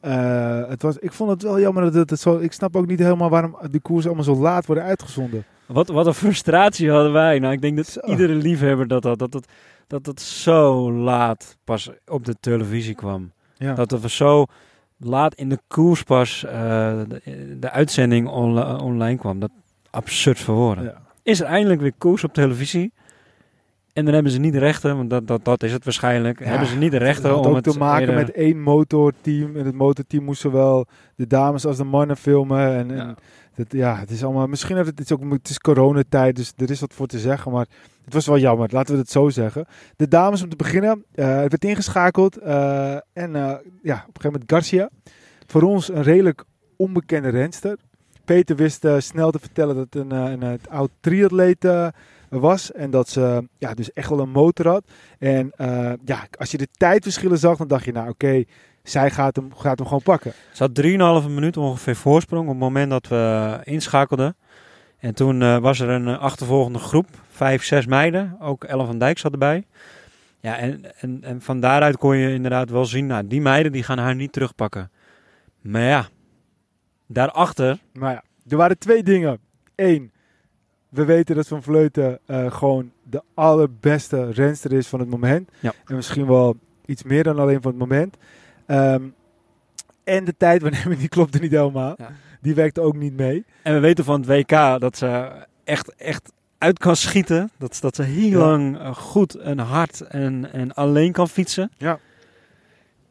het 0.68 0.82
was, 0.82 0.98
ik 0.98 1.12
vond 1.12 1.30
het 1.30 1.42
wel 1.42 1.60
jammer 1.60 1.82
dat 1.82 1.94
het, 1.94 2.10
het 2.10 2.20
zo... 2.20 2.38
Ik 2.38 2.52
snap 2.52 2.76
ook 2.76 2.86
niet 2.86 2.98
helemaal 2.98 3.30
waarom 3.30 3.56
de 3.70 3.80
koers 3.80 4.06
allemaal 4.06 4.24
zo 4.24 4.34
laat 4.34 4.66
worden 4.66 4.84
uitgezonden. 4.84 5.44
Wat, 5.68 5.88
wat 5.88 6.06
een 6.06 6.14
frustratie 6.14 6.90
hadden 6.90 7.12
wij. 7.12 7.38
Nou, 7.38 7.52
ik 7.52 7.60
denk 7.60 7.76
dat 7.76 7.86
zo. 7.86 8.00
iedere 8.00 8.34
liefhebber 8.34 8.88
dat 8.88 9.04
had. 9.04 9.18
Dat, 9.18 9.32
dat, 9.32 9.48
dat 9.86 10.06
het 10.06 10.20
zo 10.20 10.92
laat 10.92 11.56
pas 11.64 11.90
op 12.06 12.24
de 12.24 12.34
televisie 12.40 12.94
kwam. 12.94 13.32
Ja. 13.56 13.74
Dat 13.74 14.00
we 14.00 14.08
zo 14.08 14.46
laat 14.96 15.34
in 15.34 15.48
de 15.48 15.58
koers 15.66 16.02
pas 16.02 16.44
uh, 16.44 16.52
de, 17.08 17.56
de, 17.58 17.70
uitzending 17.70 18.28
online 18.28 19.16
kwam. 19.16 19.38
Dat 19.38 19.50
absurd 19.90 20.38
voor 20.38 20.54
woorden. 20.54 20.84
Ja. 20.84 21.02
Is 21.28 21.40
er 21.40 21.46
eindelijk 21.46 21.80
weer 21.80 21.92
koers 21.98 22.24
op 22.24 22.32
televisie? 22.32 22.92
En 23.92 24.04
dan 24.04 24.14
hebben 24.14 24.32
ze 24.32 24.38
niet 24.38 24.52
de 24.52 24.58
rechten, 24.58 24.96
want 24.96 25.10
dat, 25.10 25.26
dat, 25.26 25.44
dat 25.44 25.62
is 25.62 25.72
het 25.72 25.84
waarschijnlijk. 25.84 26.38
Ja, 26.38 26.44
hebben 26.44 26.68
ze 26.68 26.76
niet 26.76 26.90
de 26.90 26.96
rechten 26.98 27.38
om 27.38 27.44
ook 27.46 27.54
het 27.54 27.64
te 27.64 27.78
maken 27.78 28.00
eerder- 28.00 28.14
met 28.16 28.30
één 28.30 28.60
motorteam. 28.60 29.56
En 29.56 29.64
het 29.66 29.74
motorteam 29.74 30.24
moest 30.24 30.40
zowel 30.40 30.86
de 31.16 31.26
dames 31.26 31.66
als 31.66 31.76
de 31.76 31.84
mannen 31.84 32.16
filmen. 32.16 32.68
En, 32.74 32.90
en 32.90 32.96
Ja. 32.96 33.14
dat, 33.54 33.66
ja, 33.72 33.96
het 33.98 34.10
is 34.10 34.24
allemaal... 34.24 34.46
Misschien 34.46 34.76
heeft 34.76 34.88
het, 34.88 34.98
het 34.98 35.10
is 35.10 35.16
ook... 35.16 35.32
Het 35.32 35.48
is 35.48 35.58
coronatijd, 35.58 36.36
dus 36.36 36.52
er 36.56 36.70
is 36.70 36.80
wat 36.80 36.94
voor 36.94 37.06
te 37.06 37.18
zeggen. 37.18 37.52
Maar 37.52 37.66
het 38.04 38.14
was 38.14 38.26
wel 38.26 38.38
jammer, 38.38 38.68
laten 38.72 38.94
we 38.94 39.00
het 39.00 39.10
zo 39.10 39.28
zeggen. 39.28 39.66
De 39.96 40.08
dames 40.08 40.42
om 40.42 40.48
te 40.48 40.56
beginnen. 40.56 41.04
eh, 41.14 41.26
het 41.26 41.50
werd 41.50 41.64
ingeschakeld. 41.64 42.36
eh, 42.36 42.92
en 43.12 43.36
eh, 43.36 43.42
ja, 43.82 43.94
op 44.08 44.16
een 44.16 44.20
gegeven 44.20 44.22
moment 44.22 44.44
Garcia. 44.52 44.90
Voor 45.46 45.62
ons 45.62 45.88
een 45.88 46.02
redelijk 46.02 46.44
onbekende 46.76 47.28
renster. 47.28 47.76
Peter 48.34 48.56
wist 48.56 48.84
eh, 48.84 48.94
snel 48.98 49.30
te 49.30 49.38
vertellen 49.38 49.74
dat 49.74 49.84
het 49.90 49.94
een, 49.94 50.12
eh, 50.12 50.30
een, 50.30 50.42
een 50.42 50.60
oud 50.70 50.90
triatleet 51.00 51.64
eh, 51.64 51.88
was. 52.28 52.72
En 52.72 52.90
dat 52.90 53.08
ze 53.08 53.48
ja, 53.58 53.74
dus 53.74 53.92
echt 53.92 54.08
wel 54.08 54.20
een 54.20 54.30
motor 54.30 54.68
had. 54.68 54.84
En 55.18 55.50
eh, 55.56 55.92
ja, 56.04 56.26
als 56.38 56.50
je 56.50 56.58
de 56.58 56.68
tijdverschillen 56.72 57.38
zag, 57.38 57.56
dan 57.56 57.68
dacht 57.68 57.84
je, 57.84 57.92
nou 57.92 58.08
oké, 58.08 58.44
zij 58.82 59.10
gaat 59.10 59.36
hem, 59.36 59.54
gaat 59.54 59.78
hem 59.78 59.86
gewoon 59.86 60.02
pakken. 60.02 60.32
Ze 60.52 60.62
had 60.62 61.22
3,5 61.24 61.30
minuut 61.34 61.56
ongeveer 61.56 61.96
voorsprong 61.96 62.42
op 62.42 62.48
het 62.48 62.58
moment 62.58 62.90
dat 62.90 63.08
we 63.08 63.58
inschakelden. 63.64 64.36
En 64.98 65.14
toen 65.14 65.42
eh, 65.42 65.58
was 65.58 65.80
er 65.80 65.88
een 65.88 66.08
eh, 66.08 66.18
achtervolgende 66.18 66.78
groep, 66.78 67.06
vijf, 67.28 67.64
zes 67.64 67.86
meiden. 67.86 68.36
Ook 68.40 68.64
Ellen 68.64 68.86
van 68.86 68.98
Dijk 68.98 69.18
zat 69.18 69.32
erbij. 69.32 69.66
Ja, 70.40 70.58
en, 70.58 71.00
en, 71.00 71.18
en 71.22 71.40
van 71.40 71.60
daaruit 71.60 71.96
kon 71.96 72.16
je 72.16 72.32
inderdaad 72.32 72.70
wel 72.70 72.84
zien, 72.84 73.06
nou, 73.06 73.26
die 73.26 73.40
meiden 73.40 73.72
die 73.72 73.82
gaan 73.82 73.98
haar 73.98 74.14
niet 74.14 74.32
terugpakken. 74.32 74.90
Maar 75.60 75.82
ja, 75.82 76.08
daarachter, 77.08 77.78
Maar 77.92 78.12
ja, 78.12 78.22
er 78.48 78.56
waren 78.56 78.78
twee 78.78 79.02
dingen. 79.02 79.38
Eén, 79.74 80.12
we 80.88 81.04
weten 81.04 81.34
dat 81.36 81.48
Van 81.48 81.62
Vleuten 81.62 82.18
eh, 82.26 82.52
gewoon 82.52 82.92
de 83.02 83.22
allerbeste 83.34 84.30
renster 84.30 84.72
is 84.72 84.86
van 84.88 85.00
het 85.00 85.08
moment. 85.08 85.50
Ja. 85.60 85.72
En 85.86 85.94
misschien 85.96 86.26
wel 86.26 86.56
iets 86.86 87.02
meer 87.02 87.22
dan 87.22 87.38
alleen 87.38 87.62
van 87.62 87.70
het 87.70 87.80
moment. 87.80 88.16
Ehm, 88.66 89.02
en 90.04 90.24
de 90.24 90.34
tijd 90.36 90.62
wanneer 90.62 90.98
die 90.98 91.08
klopte 91.08 91.38
niet 91.38 91.50
helemaal. 91.50 91.94
Ja. 91.98 92.10
Die 92.40 92.54
werkte 92.54 92.80
ook 92.80 92.96
niet 92.96 93.16
mee. 93.16 93.44
en 93.62 93.74
we 93.74 93.80
weten 93.80 94.04
van 94.04 94.20
het 94.20 94.28
WK 94.28 94.80
dat 94.80 94.96
ze 94.96 95.30
echt, 95.64 95.94
echt 95.94 96.32
uit 96.58 96.78
kan 96.78 96.96
schieten. 96.96 97.50
Dat, 97.58 97.78
dat 97.80 97.96
ze 97.96 98.02
heel 98.02 98.30
Ja. 98.40 98.46
lang 98.46 98.78
eh, 98.78 98.94
goed 98.94 99.34
en 99.34 99.58
hard 99.58 100.00
en, 100.00 100.52
en 100.52 100.74
alleen 100.74 101.12
kan 101.12 101.28
fietsen. 101.28 101.70
Ja. 101.76 101.98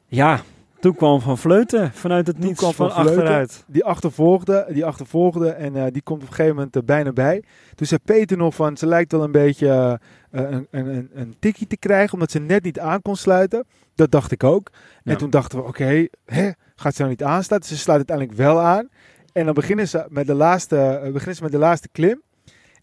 Ja, 0.07 0.41
toen 0.79 0.95
kwam 0.95 1.21
Van 1.21 1.37
Vleuten 1.37 1.91
vanuit 1.93 2.27
het 2.27 2.35
Toen 2.35 2.45
niets 2.45 2.59
kwam 2.59 2.73
van, 2.73 2.91
Van 2.91 3.01
Vleuten. 3.01 3.21
achteruit. 3.23 3.63
Die 3.67 3.85
achtervolgde, 3.85 4.67
die 4.69 4.85
achtervolgde 4.85 5.49
en 5.49 5.75
eh, 5.75 5.85
die 5.91 6.01
komt 6.01 6.21
op 6.21 6.27
een 6.27 6.33
gegeven 6.33 6.55
moment 6.55 6.75
er 6.75 6.85
bijna 6.85 7.11
bij. 7.11 7.43
Toen 7.75 7.87
zei 7.87 7.99
Peter 8.05 8.37
nog 8.37 8.55
van, 8.55 8.77
ze 8.77 8.85
lijkt 8.85 9.11
wel 9.11 9.23
een 9.23 9.31
beetje 9.31 9.99
eh, 10.31 10.41
een, 10.41 10.67
een, 10.71 10.87
een, 10.87 11.09
een 11.13 11.35
tikkie 11.39 11.67
te 11.67 11.77
krijgen, 11.77 12.13
omdat 12.13 12.31
ze 12.31 12.39
net 12.39 12.63
niet 12.63 12.79
aan 12.79 13.01
kon 13.01 13.15
sluiten. 13.15 13.65
Dat 13.95 14.11
dacht 14.11 14.31
ik 14.31 14.43
ook. 14.43 14.69
Ja. 15.03 15.11
En 15.11 15.17
toen 15.17 15.29
dachten 15.29 15.57
we, 15.59 15.65
oké, 15.65 16.07
hè, 16.25 16.49
gaat 16.75 16.93
ze 16.95 17.01
nou 17.01 17.09
niet 17.09 17.23
aansluiten? 17.23 17.69
Ze 17.69 17.77
sluit 17.77 17.97
uiteindelijk 17.97 18.37
wel 18.37 18.59
aan. 18.59 18.89
En 19.33 19.45
dan 19.45 19.53
beginnen 19.53 19.87
ze 19.87 20.05
met 20.09 20.27
de 20.27 20.33
laatste, 20.33 20.77
eh, 20.77 21.11
beginnen 21.11 21.35
ze 21.35 21.43
met 21.43 21.51
de 21.51 21.57
laatste 21.57 21.89
klim. 21.91 22.21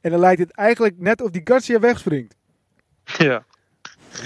En 0.01 0.11
dan 0.11 0.21
lijkt 0.21 0.41
het 0.41 0.51
eigenlijk 0.51 0.99
net 0.99 1.23
of 1.23 1.31
die 1.31 1.41
Garcia 1.45 1.79
wegspringt. 1.79 2.37
Ja. 3.05 3.45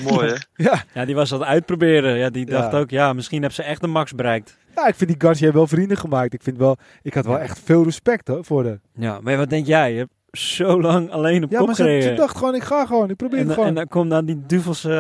Mooi 0.03 0.29
hè? 0.29 0.35
Ja, 0.65 0.83
Ja, 0.95 1.05
die 1.05 1.15
was 1.15 1.29
dat 1.29 1.43
uitproberen. 1.43 2.17
Ja, 2.19 2.31
die 2.31 2.47
Ja. 2.51 2.61
dacht 2.61 2.75
ook, 2.75 2.91
ja, 2.91 3.13
misschien 3.13 3.43
heb 3.43 3.53
ze 3.53 3.63
echt 3.63 3.81
de 3.81 3.87
max 3.87 4.15
bereikt. 4.15 4.57
ja, 4.75 4.87
ik 4.87 4.95
vind 4.95 5.11
die 5.11 5.21
Garcia 5.29 5.53
wel 5.53 5.67
vrienden 5.67 5.97
gemaakt. 5.97 6.33
Ik, 6.35 6.43
vind 6.43 6.59
wel, 6.59 6.77
ik 7.03 7.15
had 7.15 7.25
wel 7.27 7.35
Ja. 7.37 7.41
echt 7.43 7.61
veel 7.65 7.85
respect 7.85 8.29
hoor, 8.29 8.45
voor 8.45 8.65
haar. 8.65 8.79
Ja, 8.95 9.19
maar 9.23 9.37
wat 9.37 9.51
denk 9.51 9.67
jij? 9.67 9.93
Je 9.93 9.99
hebt 9.99 10.11
zo 10.33 10.81
lang 10.81 11.11
alleen 11.11 11.45
op 11.45 11.51
Ja, 11.51 11.59
kop 11.59 11.67
maar 11.67 11.77
ze, 11.77 12.13
dacht 12.17 12.37
gewoon, 12.37 12.55
ik 12.55 12.63
ga 12.63 12.87
gewoon, 12.87 13.11
ik 13.11 13.17
probeer 13.17 13.39
en, 13.39 13.45
het 13.45 13.55
gewoon. 13.55 13.69
en 13.69 13.75
dan 13.75 13.87
komt 13.89 14.11
dan 14.11 14.25
die 14.25 14.43
duvelse 14.47 14.93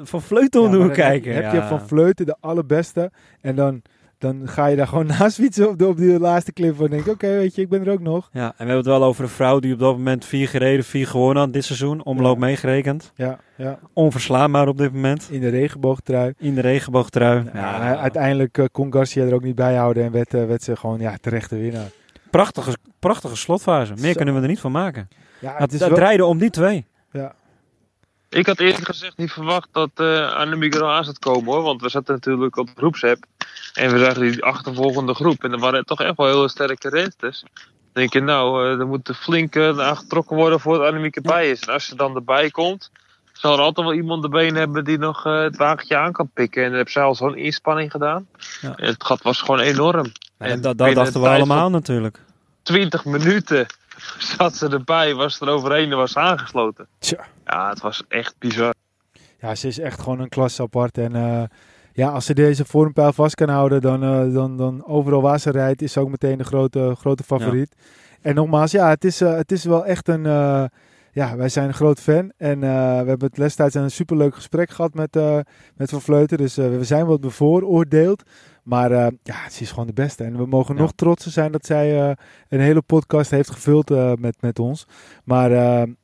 eh, 0.00 0.06
van 0.06 0.22
Vleuten 0.22 0.62
Ja, 0.62 0.68
de 0.86 0.90
kijken. 0.90 1.34
Heb, 1.34 1.42
heb 1.44 1.52
ja. 1.52 1.62
je 1.62 1.68
van 1.68 1.86
Vleuten 1.88 2.26
de 2.26 2.36
allerbeste. 2.40 3.10
En 3.40 3.54
dan, 3.56 3.82
dan 4.18 4.40
ga 4.48 4.66
je 4.66 4.76
daar 4.76 4.86
gewoon 4.86 5.06
naast 5.18 5.36
fietsen 5.36 5.68
op, 5.68 5.78
de, 5.78 5.86
op 5.86 5.96
die 5.96 6.18
laatste 6.18 6.52
clip. 6.52 6.80
En 6.80 6.90
denk 6.90 7.04
ik, 7.06 7.12
oké, 7.12 7.26
weet 7.28 7.54
je, 7.54 7.62
ik 7.62 7.68
ben 7.68 7.86
er 7.86 7.92
ook 7.92 8.00
nog. 8.00 8.28
Ja, 8.32 8.44
en 8.46 8.48
we 8.48 8.54
hebben 8.56 8.76
het 8.76 8.86
wel 8.86 9.04
over 9.04 9.22
een 9.24 9.28
vrouw 9.30 9.58
die 9.60 9.72
op 9.72 9.78
dat 9.78 9.96
moment 9.96 10.24
vier 10.24 10.48
gereden, 10.48 10.84
vier 10.84 11.06
gewonnen 11.06 11.42
had 11.42 11.52
dit 11.52 11.64
seizoen. 11.64 12.04
Omloop 12.04 12.34
Ja. 12.38 12.44
meegerekend. 12.46 13.12
Ja, 13.14 13.38
ja. 13.56 13.78
Onverslaanbaar 13.92 14.68
op 14.68 14.78
dit 14.78 14.92
moment. 14.92 15.28
In 15.30 15.40
de 15.40 15.48
regenboogtrui. 15.48 16.32
In 16.38 16.54
de 16.54 16.60
regenboogtrui. 16.60 17.44
Ja, 17.54 17.90
en 17.92 17.98
uiteindelijk 17.98 18.58
eh, 18.58 18.64
kon 18.72 18.92
Garcia 18.92 19.24
er 19.24 19.34
ook 19.34 19.42
niet 19.42 19.54
bij 19.54 19.74
houden. 19.74 20.04
En 20.04 20.12
werd, 20.12 20.34
eh, 20.34 20.44
werd 20.46 20.62
ze 20.62 20.76
gewoon 20.76 21.00
ja, 21.00 21.14
terechte 21.20 21.56
winnaar. 21.56 21.88
prachtige, 22.30 22.76
prachtige 22.98 23.36
slotfase. 23.36 23.92
Meer 24.00 24.10
Zo. 24.10 24.16
kunnen 24.16 24.34
we 24.34 24.40
er 24.40 24.48
niet 24.48 24.60
van 24.60 24.72
maken. 24.72 25.08
Ja, 25.40 25.50
Het, 25.52 25.60
het 25.60 25.72
is 25.72 25.80
het 25.80 25.88
wel... 25.88 25.98
rijden 25.98 26.26
om 26.26 26.38
die 26.38 26.50
twee. 26.50 26.86
Ik 28.34 28.46
had 28.46 28.60
eerlijk 28.60 28.84
gezegd 28.84 29.16
niet 29.16 29.32
verwacht 29.32 29.68
dat 29.72 29.90
uh, 29.96 30.32
Annemiek 30.32 30.74
er 30.74 30.84
aan 30.84 31.04
zou 31.04 31.16
komen 31.18 31.52
hoor. 31.52 31.62
Want 31.62 31.80
we 31.80 31.88
zaten 31.88 32.14
natuurlijk 32.14 32.56
op 32.56 32.66
de 32.66 32.72
groepsapp. 32.76 33.24
En 33.74 33.92
we 33.92 33.98
zagen 33.98 34.20
die 34.20 34.44
achtervolgende 34.44 35.14
groep. 35.14 35.44
En 35.44 35.52
er 35.52 35.58
waren 35.58 35.84
toch 35.84 36.00
echt 36.00 36.16
wel 36.16 36.26
hele 36.26 36.48
sterke 36.48 36.88
rensters. 36.88 37.40
Dan 37.40 37.58
denk 37.92 38.12
je 38.12 38.20
nou, 38.20 38.64
uh, 38.64 38.80
er 38.80 38.86
moet 38.86 39.10
flink 39.16 39.54
uh, 39.54 39.76
naar 39.76 39.96
getrokken 39.96 40.36
worden 40.36 40.60
voordat 40.60 40.86
Annemiek 40.86 41.16
erbij 41.16 41.50
is. 41.50 41.60
En 41.60 41.72
als 41.72 41.86
ze 41.86 41.96
dan 41.96 42.14
erbij 42.14 42.50
komt, 42.50 42.90
zal 43.32 43.52
er 43.52 43.60
altijd 43.60 43.86
wel 43.86 43.96
iemand 43.96 44.24
erbij 44.24 44.46
hebben 44.46 44.84
die 44.84 44.98
nog 44.98 45.26
uh, 45.26 45.40
het 45.40 45.56
wagentje 45.56 45.96
aan 45.96 46.12
kan 46.12 46.30
pikken. 46.34 46.62
En 46.62 46.68
dan 46.68 46.78
heb 46.78 46.88
zij 46.88 47.02
al 47.02 47.14
zo'n 47.14 47.36
inspanning 47.36 47.90
gedaan. 47.90 48.26
Ja. 48.60 48.76
En 48.76 48.86
het 48.86 49.04
gat 49.04 49.22
was 49.22 49.40
gewoon 49.40 49.60
enorm. 49.60 50.12
En 50.38 50.50
En 50.50 50.60
dat, 50.60 50.78
dachten 50.78 51.20
we 51.20 51.28
allemaal 51.28 51.70
natuurlijk. 51.70 52.20
20 52.62 53.04
minuten 53.04 53.66
zat 54.36 54.56
ze 54.56 54.68
erbij, 54.68 55.14
was 55.14 55.40
er 55.40 55.48
overheen 55.48 55.90
en 55.90 55.96
was 55.96 56.12
ze 56.12 56.18
aangesloten. 56.18 56.86
Tja. 56.98 57.26
Ja, 57.44 57.68
het 57.68 57.80
was 57.80 58.04
echt 58.08 58.34
bizar. 58.38 58.74
ja, 59.38 59.54
ze 59.54 59.66
is 59.68 59.78
echt 59.78 60.00
gewoon 60.00 60.20
een 60.20 60.28
klasse 60.28 60.62
apart. 60.62 60.98
En 60.98 61.14
eh, 61.16 61.42
ja, 61.92 62.08
als 62.08 62.24
ze 62.26 62.34
deze 62.34 62.64
vormpeil 62.64 63.12
vast 63.12 63.34
kan 63.34 63.48
houden, 63.48 63.80
dan, 63.80 64.02
eh, 64.02 64.34
dan, 64.34 64.56
dan 64.56 64.86
overal 64.86 65.22
waar 65.22 65.38
ze 65.40 65.50
rijdt, 65.50 65.82
is 65.82 65.92
ze 65.92 66.00
ook 66.00 66.08
meteen 66.08 66.38
de 66.38 66.44
grote, 66.44 66.94
grote 66.98 67.22
favoriet. 67.22 67.74
En 68.22 68.34
nogmaals, 68.34 68.70
ja, 68.70 68.88
het 68.88 69.04
is, 69.04 69.20
eh, 69.20 69.34
het 69.34 69.52
is 69.52 69.64
wel 69.64 69.86
echt 69.86 70.08
een... 70.08 70.22
ja, 71.12 71.36
wij 71.36 71.48
zijn 71.48 71.68
een 71.68 71.74
groot 71.74 72.00
fan. 72.00 72.32
En 72.36 72.60
we 72.60 72.66
hebben 72.66 73.26
het 73.26 73.34
destijds 73.34 73.74
een 73.74 73.90
superleuk 73.90 74.34
gesprek 74.34 74.70
gehad 74.70 74.94
met, 74.94 75.14
met 75.76 75.90
Van 75.90 76.00
Vleuten. 76.00 76.38
Dus 76.38 76.54
we 76.54 76.84
zijn 76.84 77.06
wat 77.06 77.20
bevooroordeeld. 77.20 78.22
Maar 78.62 78.90
ja, 79.22 79.50
ze 79.50 79.62
is 79.62 79.70
gewoon 79.70 79.86
de 79.86 79.92
beste. 79.92 80.24
En 80.24 80.36
we 80.36 80.46
mogen 80.46 80.74
Ja. 80.74 80.80
nog 80.80 80.92
trotser 80.94 81.30
zijn 81.30 81.52
dat 81.52 81.66
zij 81.66 82.16
een 82.48 82.60
hele 82.60 82.82
podcast 82.82 83.30
heeft 83.30 83.50
gevuld 83.50 84.18
met, 84.18 84.36
met 84.40 84.58
ons. 84.58 84.86
Maar 85.24 85.50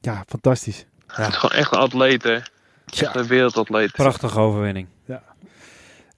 ja, 0.00 0.24
fantastisch. 0.26 0.86
Het 1.10 1.28
is 1.28 1.36
gewoon 1.36 1.58
echt 1.58 1.72
een 1.72 1.78
atleet, 1.78 2.22
hè. 2.22 2.38
Echt 2.86 3.14
een 3.14 3.26
wereldatleet. 3.26 3.92
Prachtige 3.92 4.38
overwinning. 4.38 4.86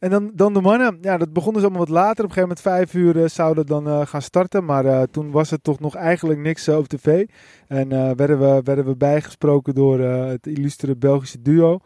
En 0.03 0.11
dan, 0.11 0.31
dan 0.35 0.55
de 0.55 0.61
mannen. 0.61 0.99
Ja, 1.01 1.17
dat 1.17 1.33
begon 1.33 1.53
dus 1.53 1.63
allemaal 1.63 1.79
wat 1.79 1.89
later. 1.89 2.25
Op 2.25 2.31
een 2.31 2.37
gegeven 2.37 2.49
moment 2.49 2.61
vijf 2.61 2.95
uur 2.95 3.23
eh, 3.23 3.29
zouden 3.29 3.67
dan 3.67 3.89
eh, 3.89 4.07
gaan 4.07 4.23
starten. 4.23 4.65
Maar 4.65 4.85
eh, 4.85 5.03
toen 5.11 5.31
was 5.31 5.51
er 5.51 5.61
toch 5.61 5.81
nog 5.81 5.95
eigenlijk 5.95 6.41
niks 6.41 6.69
op 6.69 6.89
tv. 6.89 7.27
En 7.69 7.93
eh, 7.93 8.11
werden, 8.17 8.39
we, 8.39 8.61
werden 8.65 8.85
we 8.85 8.97
bijgesproken 8.97 9.75
door 9.75 10.01
eh, 10.01 10.27
het 10.27 10.47
illustere 10.47 10.97
Belgische 10.97 11.43
duo. 11.43 11.79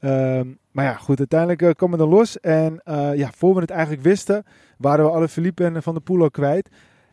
Ehm, 0.00 0.48
maar 0.70 0.84
ja, 0.84 0.94
goed, 0.94 1.18
uiteindelijk 1.18 1.62
uh, 1.62 1.70
kwam 1.70 1.90
het 1.90 2.00
dan 2.00 2.08
los. 2.08 2.40
En 2.40 2.80
uh, 2.84 3.14
ja, 3.14 3.30
voor 3.36 3.54
we 3.54 3.60
het 3.60 3.70
eigenlijk 3.70 4.02
wisten, 4.02 4.44
waren 4.78 5.04
we 5.04 5.10
alle 5.10 5.28
Philippe 5.28 5.64
en 5.64 5.82
Van 5.82 5.94
der 5.94 6.02
Poel 6.02 6.22
ook 6.22 6.32
kwijt. 6.32 6.68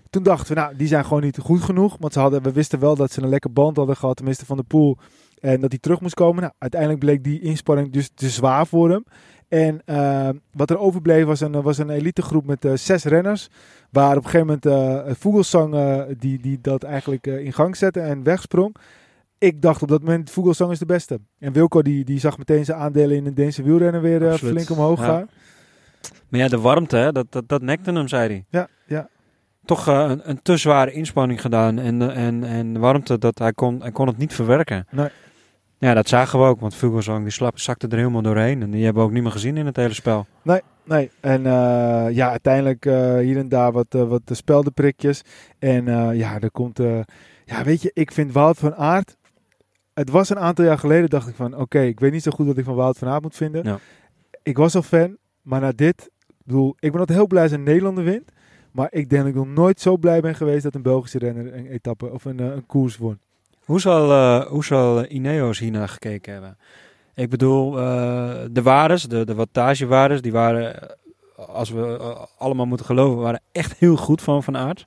Toen 0.10 0.24
dachten 0.24 0.56
we, 0.56 0.62
nou, 0.62 0.76
die 0.76 0.88
zijn 0.88 1.04
gewoon 1.04 1.24
niet 1.24 1.38
goed 1.38 1.62
genoeg. 1.62 1.98
Want 2.00 2.14
ze 2.14 2.20
hadden, 2.20 2.44
we 2.44 2.52
wisten 2.52 2.80
wel 2.80 2.96
dat 2.96 3.12
ze 3.12 3.22
een 3.22 3.30
lekker 3.30 3.54
band 3.54 3.78
hadden 3.78 3.96
gehad, 3.96 4.16
tenminste 4.16 4.46
Van 4.46 4.56
der 4.56 4.66
Poel. 4.66 4.98
En 5.40 5.62
dat 5.62 5.72
hij 5.72 5.80
terug 5.80 6.02
moest 6.02 6.14
komen. 6.14 6.42
Nou, 6.42 6.54
uiteindelijk 6.58 7.00
bleek 7.00 7.24
die 7.24 7.42
inspanning 7.42 7.92
dus 7.92 8.10
te 8.14 8.30
zwaar 8.30 8.68
voor 8.68 8.90
hem. 8.90 9.04
En 9.48 9.82
uh, 9.86 10.30
wat 10.52 10.70
er 10.70 10.78
overbleef 10.78 11.26
was 11.26 11.40
een, 11.40 11.62
was 11.62 11.78
een 11.78 11.90
elitegroep 11.90 12.46
met 12.46 12.66
uh, 12.66 12.72
zes 12.76 13.04
renners. 13.04 13.50
Waar 13.92 14.18
op 14.18 14.24
een 14.24 14.30
gegeven 14.30 14.60
moment 14.64 14.66
uh, 15.08 15.14
Vogelsang 15.16 15.76
die, 16.18 16.40
die 16.40 16.60
dat 16.62 16.84
eigenlijk 16.84 17.28
in 17.28 17.54
gang 17.54 17.76
zette 17.76 18.00
en 18.00 18.24
wegsprong. 18.24 18.76
Ik 19.38 19.62
dacht 19.62 19.82
op 19.82 19.88
dat 19.88 20.02
moment 20.02 20.30
Vogelsang 20.30 20.72
is 20.72 20.80
de 20.80 20.86
beste. 20.86 21.20
En 21.40 21.54
Wilco 21.54 21.82
die, 21.82 22.06
die 22.06 22.20
zag 22.20 22.38
meteen 22.38 22.66
zijn 22.66 22.78
aandelen 22.78 23.18
in 23.18 23.24
de 23.24 23.34
Deense 23.34 23.64
wielrennen 23.64 24.02
weer 24.02 24.38
flink 24.38 24.70
omhoog 24.70 25.00
ja. 25.00 25.06
gaan. 25.06 25.30
Maar 26.30 26.40
ja, 26.40 26.48
de 26.48 26.60
warmte, 26.60 26.98
hè, 26.98 27.12
dat, 27.12 27.26
dat, 27.30 27.50
dat 27.50 27.62
nekte 27.62 27.92
hem, 27.92 28.08
zei 28.08 28.28
hij. 28.28 28.46
Ja, 28.50 28.68
ja. 28.86 29.10
Toch 29.66 29.88
een, 29.88 30.30
een 30.30 30.42
te 30.42 30.58
zware 30.58 30.92
inspanning 30.92 31.42
gedaan. 31.42 31.80
En, 31.80 32.14
en, 32.14 32.44
en 32.44 32.80
warmte, 32.80 33.18
dat 33.18 33.40
hij, 33.40 33.54
kon, 33.54 33.82
hij 33.82 33.92
kon 33.92 34.08
het 34.08 34.18
niet 34.18 34.34
verwerken. 34.34 34.88
Nee. 34.92 35.10
Ja, 35.80 35.94
dat 35.94 36.08
zagen 36.08 36.40
we 36.40 36.46
ook, 36.46 36.60
want 36.60 36.76
Vogelsang 36.76 37.24
die 37.24 37.32
slap, 37.32 37.60
zakte 37.60 37.88
er 37.88 37.98
helemaal 37.98 38.22
doorheen. 38.22 38.62
En 38.62 38.72
die 38.72 38.84
hebben 38.84 39.02
we 39.02 39.08
ook 39.08 39.14
niet 39.14 39.24
meer 39.24 39.32
gezien 39.32 39.58
in 39.58 39.66
het 39.66 39.76
hele 39.76 39.94
spel. 39.94 40.26
Nee, 40.42 40.62
nee. 40.84 41.12
En 41.20 41.40
uh, 41.40 42.06
ja, 42.12 42.30
uiteindelijk 42.30 42.86
uh, 42.86 43.18
hier 43.18 43.38
en 43.38 43.50
daar 43.50 43.72
wat, 43.72 43.96
uh, 43.96 44.08
wat 44.08 44.22
speldenprikjes. 44.26 45.22
En 45.60 45.86
ja, 46.16 46.40
er 46.40 46.52
komt... 46.52 46.78
ja, 47.46 47.64
weet 47.64 47.82
je, 47.82 47.92
ik 47.94 48.12
vind 48.12 48.32
Wout 48.32 48.58
van 48.58 48.76
Aert... 48.76 49.16
Het 49.94 50.10
was 50.10 50.30
een 50.30 50.40
aantal 50.40 50.66
jaar 50.66 50.78
geleden, 50.78 51.10
dacht 51.10 51.28
ik 51.28 51.36
van... 51.36 51.54
Oké, 51.54 51.62
okay, 51.62 51.88
ik 51.88 52.00
weet 52.00 52.12
niet 52.12 52.24
zo 52.24 52.32
goed 52.32 52.48
wat 52.48 52.58
ik 52.58 52.66
van 52.66 52.76
Wout 52.76 52.98
van 52.98 53.08
Aert 53.08 53.22
moet 53.22 53.36
vinden. 53.36 53.64
Ja. 53.64 53.80
Ik 54.44 54.58
was 54.58 54.76
al 54.76 54.82
fan, 54.82 55.18
maar 55.42 55.62
na 55.62 55.72
dit... 55.76 56.10
Ik 56.28 56.54
bedoel, 56.54 56.76
ik 56.80 56.92
ben 56.92 57.00
altijd 57.00 57.18
heel 57.18 57.28
blij 57.28 57.44
als 57.44 57.52
een 57.52 57.64
Nederlander 57.64 58.04
wint. 58.04 58.32
Maar 58.72 58.88
ik 58.92 59.10
denk 59.10 59.22
dat 59.22 59.32
ik 59.32 59.36
nog 59.36 59.48
nooit 59.48 59.82
zo 59.82 59.98
blij 59.98 60.22
ben 60.22 60.36
geweest 60.36 60.64
dat 60.64 60.76
een 60.76 60.82
Belgische 60.82 61.18
renner 61.18 61.54
een 61.54 61.68
etappe 61.68 62.12
of 62.12 62.26
een, 62.26 62.40
een 62.40 62.66
koers 62.66 62.98
won. 62.98 63.20
Hoe 63.68 63.80
zal, 63.80 64.10
uh, 64.10 64.46
hoe 64.46 64.66
zal 64.66 65.06
Ineos 65.06 65.60
hiernaar 65.60 65.88
gekeken 65.90 66.34
hebben? 66.34 66.58
Ik 67.16 67.30
bedoel, 67.30 67.80
uh, 67.80 68.34
de 68.52 68.62
waardes, 68.62 69.04
de, 69.04 69.26
de 69.26 69.36
wattagewaardes, 69.36 70.22
die 70.22 70.32
waren, 70.32 70.98
als 71.36 71.70
we 71.70 71.98
uh, 72.00 72.24
allemaal 72.38 72.66
moeten 72.66 72.86
geloven, 72.86 73.22
waren 73.22 73.42
echt 73.52 73.76
heel 73.78 73.96
goed 73.96 74.22
van 74.22 74.44
Van 74.44 74.58
Aert. 74.58 74.86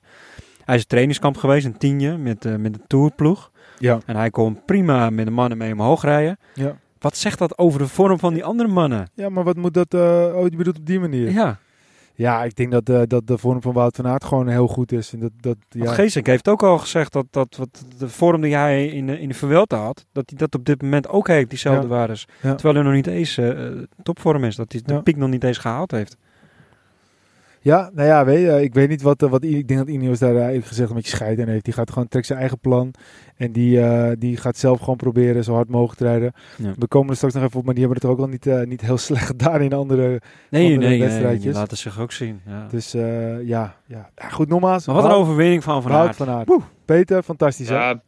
Hij 0.65 0.75
is 0.75 0.81
een 0.81 0.87
trainingskamp 0.87 1.37
geweest, 1.37 1.65
een 1.65 1.77
tienje, 1.77 2.17
met, 2.17 2.57
met 2.59 2.73
de 2.73 2.79
tourploeg. 2.87 3.51
Ja. 3.79 3.99
En 4.05 4.15
hij 4.15 4.29
kon 4.29 4.65
prima 4.65 5.09
met 5.09 5.25
de 5.25 5.31
mannen 5.31 5.57
mee 5.57 5.71
omhoog 5.71 6.03
rijden. 6.03 6.39
Ja. 6.53 6.77
Wat 6.99 7.17
zegt 7.17 7.39
dat 7.39 7.57
over 7.57 7.79
de 7.79 7.87
vorm 7.87 8.19
van 8.19 8.33
die 8.33 8.43
andere 8.43 8.69
mannen? 8.69 9.09
Ja, 9.13 9.29
maar 9.29 9.43
wat 9.43 9.55
moet 9.55 9.73
dat... 9.73 9.93
oh, 9.93 10.47
je 10.49 10.57
bedoelt 10.57 10.77
op 10.77 10.85
die 10.85 10.99
manier? 10.99 11.31
Ja. 11.31 11.59
Ja, 12.13 12.43
ik 12.43 12.55
denk 12.55 12.71
dat, 12.71 12.89
uh, 12.89 13.01
dat 13.07 13.27
de 13.27 13.37
vorm 13.37 13.61
van 13.61 13.73
Wout 13.73 13.95
van 13.95 14.07
Aert 14.07 14.23
gewoon 14.23 14.47
heel 14.47 14.67
goed 14.67 14.91
is. 14.91 15.13
En 15.13 15.19
dat, 15.19 15.31
dat, 15.39 15.57
ja. 15.69 15.93
Geesink 15.93 16.25
heeft 16.25 16.47
ook 16.47 16.63
al 16.63 16.77
gezegd 16.77 17.13
dat, 17.13 17.25
dat 17.29 17.55
wat 17.57 17.85
de 17.97 18.09
vorm 18.09 18.41
die 18.41 18.55
hij 18.55 18.85
in 18.87 19.07
de, 19.07 19.19
in 19.19 19.27
de 19.27 19.33
Vuelta 19.33 19.77
had, 19.77 20.05
dat 20.11 20.29
hij 20.29 20.37
dat 20.37 20.55
op 20.55 20.65
dit 20.65 20.81
moment 20.81 21.07
ook 21.07 21.27
heeft, 21.27 21.49
diezelfde 21.49 21.81
Ja. 21.81 21.87
waardes. 21.87 22.27
Ja. 22.41 22.53
Terwijl 22.55 22.75
hij 22.75 22.83
nog 22.83 22.93
niet 22.93 23.07
eens 23.07 23.37
uh, 23.37 23.81
topvorm 24.03 24.43
is, 24.43 24.55
dat 24.55 24.71
hij 24.71 24.81
de 24.85 25.01
piek 25.01 25.17
nog 25.17 25.29
niet 25.29 25.43
eens 25.43 25.57
gehaald 25.57 25.91
heeft. 25.91 26.17
Ja, 27.63 27.89
nou 27.93 28.07
ja, 28.07 28.25
weet 28.25 28.39
je, 28.41 28.61
ik 28.63 28.73
weet 28.73 28.89
niet 28.89 29.01
wat, 29.01 29.23
eh, 29.23 29.29
wat 29.29 29.43
ik 29.43 29.67
denk 29.67 29.79
dat 29.79 29.89
Ineos 29.89 30.19
daar 30.19 30.35
eh, 30.35 30.45
eerlijk 30.45 30.65
gezegd 30.65 30.89
een 30.89 30.95
beetje 30.95 31.15
scheid 31.15 31.39
in 31.39 31.47
heeft. 31.47 31.65
Die 31.65 31.73
gaat 31.73 31.91
gewoon 31.91 32.07
trekt 32.07 32.25
zijn 32.25 32.39
eigen 32.39 32.59
plan 32.59 32.93
en 33.37 33.51
die, 33.51 33.81
eh, 33.81 34.11
die 34.17 34.37
gaat 34.37 34.57
zelf 34.57 34.79
gewoon 34.79 34.95
proberen 34.95 35.43
zo 35.43 35.53
hard 35.53 35.69
mogelijk 35.69 35.97
te 35.97 36.03
rijden. 36.05 36.33
Ja. 36.57 36.73
We 36.77 36.87
komen 36.87 37.09
er 37.09 37.15
straks 37.15 37.33
nog 37.33 37.43
even 37.43 37.59
op, 37.59 37.65
maar 37.65 37.73
die 37.73 37.83
hebben 37.85 38.01
het 38.01 38.11
ook 38.11 38.19
al 38.19 38.27
niet, 38.31 38.47
eh, 38.47 38.61
niet 38.61 38.81
heel 38.81 38.97
slecht 39.07 39.25
gedaan 39.25 39.61
in 39.61 39.73
andere. 39.73 40.07
Nee, 40.49 40.63
Andere 40.63 40.67
nee, 40.67 40.77
nee, 40.77 40.89
die 40.89 40.99
wedstrijdjes. 41.07 41.55
laten 41.55 41.77
zich 41.77 41.99
ook 41.99 42.11
zien. 42.11 42.41
Ja. 42.45 42.67
Dus 42.67 42.93
eh, 42.93 43.47
ja, 43.47 43.75
ja. 43.87 44.09
ja, 44.15 44.29
goed 44.29 44.47
nogmaals. 44.47 44.85
Maar 44.85 44.95
wat 44.95 45.05
een 45.05 45.11
overwinning 45.11 45.63
van 45.63 45.81
Van 45.81 45.91
Aert. 45.91 46.15
van 46.15 46.29
Aert. 46.29 46.49
Peter, 46.85 47.23
fantastisch 47.23 47.69
hè? 47.69 47.75
Ja, 47.75 48.01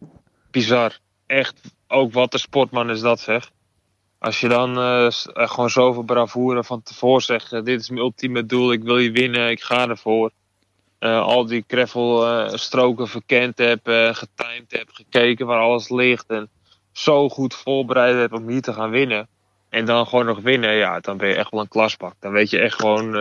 bizar. 0.51 0.99
Echt, 1.25 1.61
ook 1.87 2.13
wat 2.13 2.33
een 2.33 2.39
sportman 2.39 2.89
is 2.89 2.99
dat 3.01 3.19
zeg. 3.19 3.51
Als 4.23 4.39
je 4.39 4.47
dan 4.47 4.77
eh, 4.77 5.05
eh, 5.05 5.11
gewoon 5.33 5.69
zoveel 5.69 6.03
bravoure 6.03 6.63
van 6.63 6.81
tevoren 6.81 7.21
zegt, 7.21 7.53
eh, 7.53 7.63
dit 7.63 7.79
is 7.79 7.89
mijn 7.89 8.01
ultieme 8.01 8.45
doel, 8.45 8.71
ik 8.71 8.83
wil 8.83 8.97
je 8.97 9.11
winnen, 9.11 9.49
ik 9.49 9.61
ga 9.61 9.89
ervoor. 9.89 10.31
Al 10.99 11.45
die 11.45 11.63
gravel 11.67 12.27
eh, 12.27 12.53
stroken 12.53 13.07
verkend 13.07 13.57
heb, 13.57 13.87
eh 13.87 14.13
getimed 14.13 14.71
heb, 14.71 14.89
gekeken 14.91 15.45
waar 15.45 15.59
alles 15.59 15.89
ligt 15.89 16.25
en 16.27 16.49
zo 16.91 17.29
goed 17.29 17.53
voorbereid 17.53 18.15
heb 18.15 18.33
om 18.33 18.47
hier 18.47 18.61
te 18.61 18.73
gaan 18.73 18.89
winnen. 18.89 19.27
En 19.69 19.85
dan 19.85 20.07
gewoon 20.07 20.25
nog 20.25 20.39
winnen, 20.39 20.75
ja, 20.75 20.99
dan 20.99 21.17
ben 21.17 21.27
je 21.27 21.35
echt 21.35 21.51
wel 21.51 21.61
een 21.61 21.67
klasbak. 21.67 22.13
Dan 22.19 22.31
weet 22.31 22.49
je 22.49 22.59
echt 22.59 22.75
gewoon, 22.75 23.11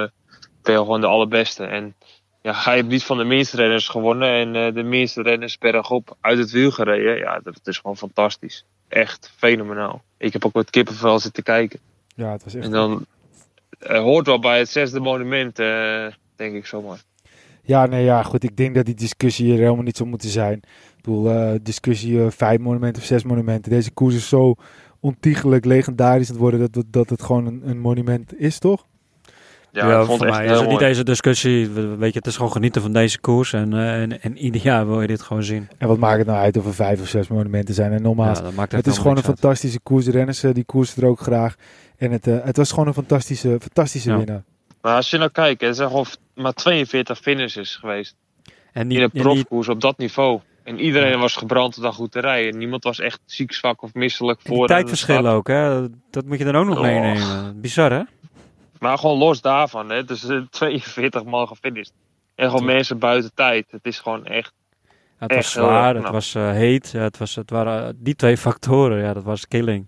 ben 0.63 0.73
je 0.73 0.77
gewoon 0.77 1.01
de 1.01 1.07
allerbeste. 1.07 1.65
En 1.65 1.95
ja, 2.43 2.55
hij 2.55 2.75
heeft 2.75 2.89
niet 2.89 3.05
van 3.05 3.19
de 3.19 3.25
minste 3.25 3.57
renners 3.57 3.89
gewonnen 3.89 4.29
en 4.29 4.75
de 4.75 4.83
minste 4.83 5.23
renners 5.23 5.59
bergop 5.59 6.17
uit 6.21 6.39
het 6.39 6.51
wiel 6.51 6.71
gereden. 6.71 7.17
Ja, 7.17 7.41
dat 7.43 7.61
is 7.65 7.79
gewoon 7.79 7.97
fantastisch. 7.97 8.65
Echt 8.89 9.33
fenomenaal. 9.37 10.03
Ik 10.23 10.33
heb 10.33 10.45
ook 10.45 10.55
met 10.55 10.71
kippenvel 10.71 11.19
zitten 11.19 11.43
kijken. 11.43 11.81
Ja, 12.15 12.33
het 12.33 12.45
was 12.45 12.55
echt. 12.55 12.65
En 12.65 12.71
dan 12.71 13.07
eh, 13.79 14.01
hoort 14.01 14.27
wel 14.27 14.39
bij 14.39 14.59
het 14.59 14.69
zesde 14.69 15.01
monument, 15.01 15.59
eh, 15.59 16.07
denk 16.37 16.55
ik 16.55 16.67
zomaar. 16.67 17.03
Ja, 17.63 17.87
nee, 17.87 18.05
ja, 18.05 18.23
goed. 18.23 18.45
Ik 18.45 18.57
denk 18.57 18.75
dat 18.75 18.85
die 18.85 18.95
discussie 18.95 19.47
hier 19.47 19.59
helemaal 19.59 19.83
niet 19.83 19.97
zou 19.97 20.09
moeten 20.09 20.29
zijn. 20.29 20.57
Ik 20.97 21.03
bedoel, 21.03 21.31
eh, 21.31 21.55
discussie 21.63 22.31
vijf 22.31 22.59
monumenten 22.59 23.03
of 23.03 23.09
zes 23.09 23.25
monumenten. 23.25 23.73
Deze 23.73 23.91
koers 23.91 24.15
is 24.15 24.29
zo 24.29 24.55
ontiegelijk 25.01 25.65
legendarisch 25.65 26.27
aan 26.27 26.33
het 26.33 26.43
worden 26.43 26.61
dat, 26.61 26.73
dat, 26.73 26.87
dat 26.89 27.11
het 27.11 27.23
gewoon 27.23 27.47
een, 27.47 27.69
een 27.69 27.79
monument 27.79 28.39
is, 28.41 28.59
toch? 28.59 28.87
Ja, 29.73 30.01
ik 30.01 30.07
vond 30.07 30.07
voor 30.07 30.27
het 30.27 30.37
echt 30.37 30.45
mij 30.45 30.55
is 30.55 30.61
het 30.61 30.69
niet 30.69 30.79
deze 30.79 31.05
discussie. 31.05 31.69
We- 31.69 31.97
Weet 31.97 32.13
je, 32.13 32.19
het 32.19 32.27
is 32.27 32.37
gewoon 32.37 32.53
genieten 32.53 32.83
van 32.83 32.93
deze 32.93 33.21
koers. 33.21 33.53
En, 33.53 33.73
eh, 33.73 34.01
en, 34.03 34.23
en 34.23 34.39
ieder 34.39 34.61
jaar 34.63 34.87
wil 34.87 35.01
je 35.01 35.07
dit 35.07 35.23
gewoon 35.23 35.43
zien. 35.43 35.69
En 35.79 35.89
wat 35.89 35.99
maakt 35.99 36.19
het 36.19 36.27
nou 36.27 36.39
uit 36.39 36.57
of 36.57 36.67
er 36.67 36.75
vijf 36.75 37.01
of 37.01 37.09
zes 37.09 37.29
monumenten 37.29 37.75
zijn? 37.75 37.93
En 37.93 38.03
nogmaals, 38.03 38.39
Ja, 38.39 38.51
maakt 38.55 38.73
het 38.73 38.87
is 38.87 38.97
gewoon 38.97 39.17
een 39.17 39.25
uit. 39.25 39.39
fantastische 39.39 39.81
koers. 39.83 40.05
De 40.05 40.11
renners 40.11 40.43
eh, 40.43 40.55
die 40.55 40.65
koersen 40.65 41.03
er 41.03 41.09
ook 41.09 41.21
graag. 41.21 41.55
En 41.97 42.11
het, 42.11 42.27
eh, 42.27 42.37
het 42.45 42.57
was 42.57 42.71
gewoon 42.71 42.87
een 42.87 42.95
fantastische, 42.95 43.49
fantastische 43.61 44.11
Ja. 44.11 44.17
winnaar. 44.17 44.43
Maar 44.83 44.95
als 44.97 45.11
je 45.11 45.19
nou 45.19 45.31
kijkt, 45.31 45.63
er 45.63 45.75
zijn 45.75 45.89
gewoon 45.89 46.07
maar 46.35 46.53
42 46.53 47.19
finishes 47.19 47.77
geweest. 47.77 48.15
En 48.73 48.81
In 48.83 48.87
niet, 48.87 48.99
een 48.99 49.11
en 49.13 49.21
profkoers 49.23 49.69
op 49.69 49.81
dat 49.81 49.99
niveau. 49.99 50.41
En 50.65 50.79
iedereen 50.81 51.19
was 51.19 51.37
gebrand 51.37 51.77
om 51.77 51.83
dan 51.83 51.93
goed 51.93 52.13
te 52.13 52.21
rijden. 52.21 52.59
Niemand 52.59 52.85
was 52.85 53.01
echt 53.01 53.21
ziek, 53.25 53.53
zwak 53.53 53.83
of 53.83 53.95
misselijk 53.95 54.39
en 54.39 54.45
die 54.45 54.53
voor. 54.57 54.61
aan 54.63 54.67
de 54.67 54.73
tijdverschillen 54.83 55.21
start. 55.23 55.37
ook, 55.37 55.49
hè? 55.49 55.89
Dat 56.11 56.25
moet 56.27 56.39
je 56.39 56.45
dan 56.45 56.57
ook 56.57 56.67
nog 56.67 56.77
Och. 56.79 56.83
meenemen. 56.85 57.61
Bizar, 57.61 57.91
hè? 57.93 58.01
Maar 58.83 58.99
gewoon 58.99 59.19
los 59.19 59.41
daarvan, 59.41 59.91
hè. 59.91 60.05
Dus 60.05 60.29
eh, 60.29 60.41
42 60.51 61.25
man 61.25 61.47
gefinished. 61.49 61.93
En 62.35 62.51
gewoon 62.51 62.65
mensen 62.65 62.99
buiten 62.99 63.35
tijd. 63.35 63.71
Het 63.71 63.85
is 63.87 64.01
gewoon 64.01 64.27
echt. 64.27 64.53
Ja, 64.83 64.89
het 65.19 65.35
was 65.35 65.39
Echt 65.39 65.55
heel 65.55 65.65
zwaar, 65.65 65.95
het 65.95 66.09
was 66.09 66.35
eh, 66.35 66.51
heet. 66.51 66.91
Ja, 66.91 67.01
het, 67.01 67.19
was, 67.19 67.35
het 67.35 67.51
waren 67.51 67.87
eh, 67.87 67.93
die 67.97 68.15
twee 68.15 68.37
factoren. 68.37 68.99
Ja, 68.99 69.13
dat 69.13 69.23
was 69.23 69.49
killing. 69.49 69.87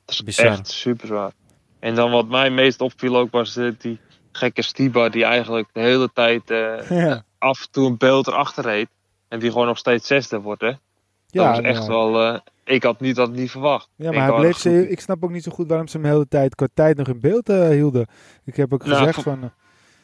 Het 0.00 0.10
is 0.14 0.22
Bizar. 0.22 0.46
echt 0.46 0.68
super 0.68 1.06
zwaar. 1.06 1.32
En 1.78 1.94
dan 1.94 2.10
wat 2.10 2.28
mij 2.28 2.50
meest 2.50 2.80
opviel 2.80 3.16
ook 3.16 3.30
was 3.30 3.56
eh, 3.56 3.70
die 3.78 3.98
gekke 4.32 4.62
Stiba 4.62 5.08
die 5.08 5.24
eigenlijk 5.24 5.68
de 5.72 5.80
hele 5.80 6.10
tijd 6.12 6.50
eh, 6.50 6.90
Ja, 7.04 7.24
af 7.38 7.60
en 7.60 7.70
toe 7.70 7.86
een 7.86 7.96
beeld 7.96 8.26
erachter 8.26 8.64
reed. 8.64 8.88
En 9.28 9.38
die 9.38 9.50
gewoon 9.50 9.66
nog 9.66 9.78
steeds 9.78 10.06
zesde 10.06 10.40
wordt, 10.40 10.60
hè. 10.60 10.70
Dat 10.70 10.78
ja, 11.26 11.50
was 11.50 11.60
echt 11.60 11.82
ja. 11.82 11.88
wel... 11.88 12.22
eh, 12.22 12.40
ik 12.66 12.82
had 12.82 13.00
niet, 13.00 13.16
dat 13.16 13.30
niet 13.32 13.50
verwacht. 13.50 13.88
Ja, 13.96 14.04
Ik 14.08 14.10
maar 14.14 14.20
hij 14.22 14.30
wou 14.30 14.40
bleef 14.42 14.56
ze, 14.56 14.90
ik 14.90 15.00
snap 15.00 15.24
ook 15.24 15.30
niet 15.30 15.42
zo 15.42 15.50
goed 15.52 15.68
waarom 15.68 15.86
ze 15.88 15.96
hem 15.96 16.06
de 16.06 16.12
hele 16.12 16.28
tijd 16.28 16.54
qua 16.54 16.66
tijd 16.74 16.96
nog 16.96 17.08
in 17.08 17.20
beeld 17.20 17.48
eh, 17.48 17.68
hielden. 17.68 18.06
Ik 18.44 18.56
heb 18.56 18.72
ook 18.72 18.84
Nou, 18.84 18.98
gezegd 18.98 19.22
van... 19.22 19.42
eh, 19.42 19.48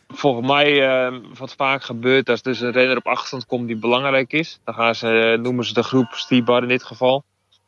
Volgens 0.08 0.46
mij, 0.46 0.88
eh, 0.88 1.14
wat 1.38 1.54
vaak 1.54 1.82
gebeurt 1.82 2.28
als 2.28 2.42
dus 2.42 2.60
een 2.60 2.72
renner 2.72 2.96
op 2.96 3.06
achterstand 3.06 3.46
komt 3.46 3.66
die 3.66 3.76
belangrijk 3.76 4.32
is. 4.32 4.60
Dan 4.64 4.74
gaan 4.74 4.94
ze, 4.94 5.08
eh, 5.08 5.38
noemen 5.38 5.64
ze 5.64 5.74
de 5.74 5.82
groep 5.82 6.12
Stibar 6.12 6.62
in 6.62 6.68
dit 6.68 6.82
geval. 6.82 7.24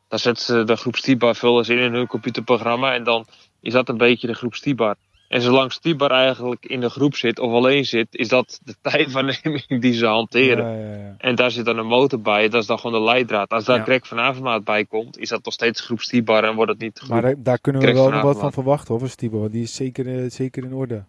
Dan 0.08 0.18
zetten 0.18 0.44
ze 0.44 0.64
de 0.64 0.76
groep 0.76 0.96
Stibar, 0.96 1.34
vullen 1.34 1.64
ze 1.64 1.72
in 1.74 1.78
in 1.78 1.94
hun 1.94 2.06
computerprogramma. 2.06 2.94
En 2.94 3.04
dan 3.04 3.26
is 3.60 3.72
dat 3.72 3.88
een 3.88 3.96
beetje 3.96 4.26
de 4.26 4.34
groep 4.34 4.54
Stibar. 4.54 4.94
En 5.34 5.40
zolang 5.40 5.72
Stibar 5.72 6.10
eigenlijk 6.10 6.66
in 6.66 6.80
de 6.80 6.90
groep 6.90 7.14
zit 7.16 7.38
of 7.38 7.52
alleen 7.52 7.84
zit, 7.84 8.06
is 8.10 8.28
dat 8.28 8.60
de 8.64 8.74
tijdwaarneming 8.90 9.80
die 9.80 9.92
ze 9.92 10.06
hanteren. 10.06 10.78
ja, 10.78 10.88
ja, 10.88 10.96
ja. 10.96 11.14
En 11.18 11.34
daar 11.34 11.50
zit 11.50 11.64
dan 11.64 11.78
een 11.78 11.86
motor 11.86 12.20
bij, 12.20 12.48
dat 12.48 12.60
is 12.60 12.66
dan 12.66 12.78
gewoon 12.78 13.00
de 13.00 13.06
leidraad. 13.06 13.50
Als 13.50 13.64
daar. 13.64 13.82
Greg 13.82 14.06
van 14.06 14.18
Avermaat 14.20 14.64
bij 14.64 14.84
komt, 14.84 15.18
is 15.18 15.28
dat 15.28 15.44
nog 15.44 15.54
steeds 15.54 15.80
groep 15.80 16.00
Stibar 16.00 16.44
en 16.44 16.54
wordt 16.54 16.70
het 16.70 16.80
niet. 16.80 17.02
Maar 17.08 17.22
daar, 17.22 17.34
daar 17.38 17.58
kunnen 17.58 17.82
we 17.82 17.92
wel 17.92 18.10
nog 18.10 18.22
wat 18.22 18.38
van 18.38 18.52
verwachten 18.52 18.98
hoor, 18.98 19.08
van. 19.08 19.30
Want 19.30 19.52
die 19.52 19.62
is 19.62 19.74
zeker, 19.74 20.18
eh, 20.18 20.30
zeker 20.30 20.64
in 20.64 20.74
orde. 20.74 21.04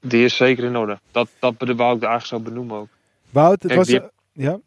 Die 0.00 0.24
is 0.24 0.36
zeker 0.36 0.64
in 0.64 0.76
orde. 0.76 0.98
Dat, 1.10 1.28
dat 1.38 1.54
wou 1.58 1.68
ik 1.68 1.76
daar 1.76 2.10
eigenlijk 2.10 2.24
zo 2.24 2.40
benoemen 2.40 2.76
ook. 2.76 2.88
Wout, 3.30 3.62
het 3.62 3.66
Kijk, 3.66 3.74
was... 3.74 3.86
die 3.86 4.00
ja? 4.32 4.58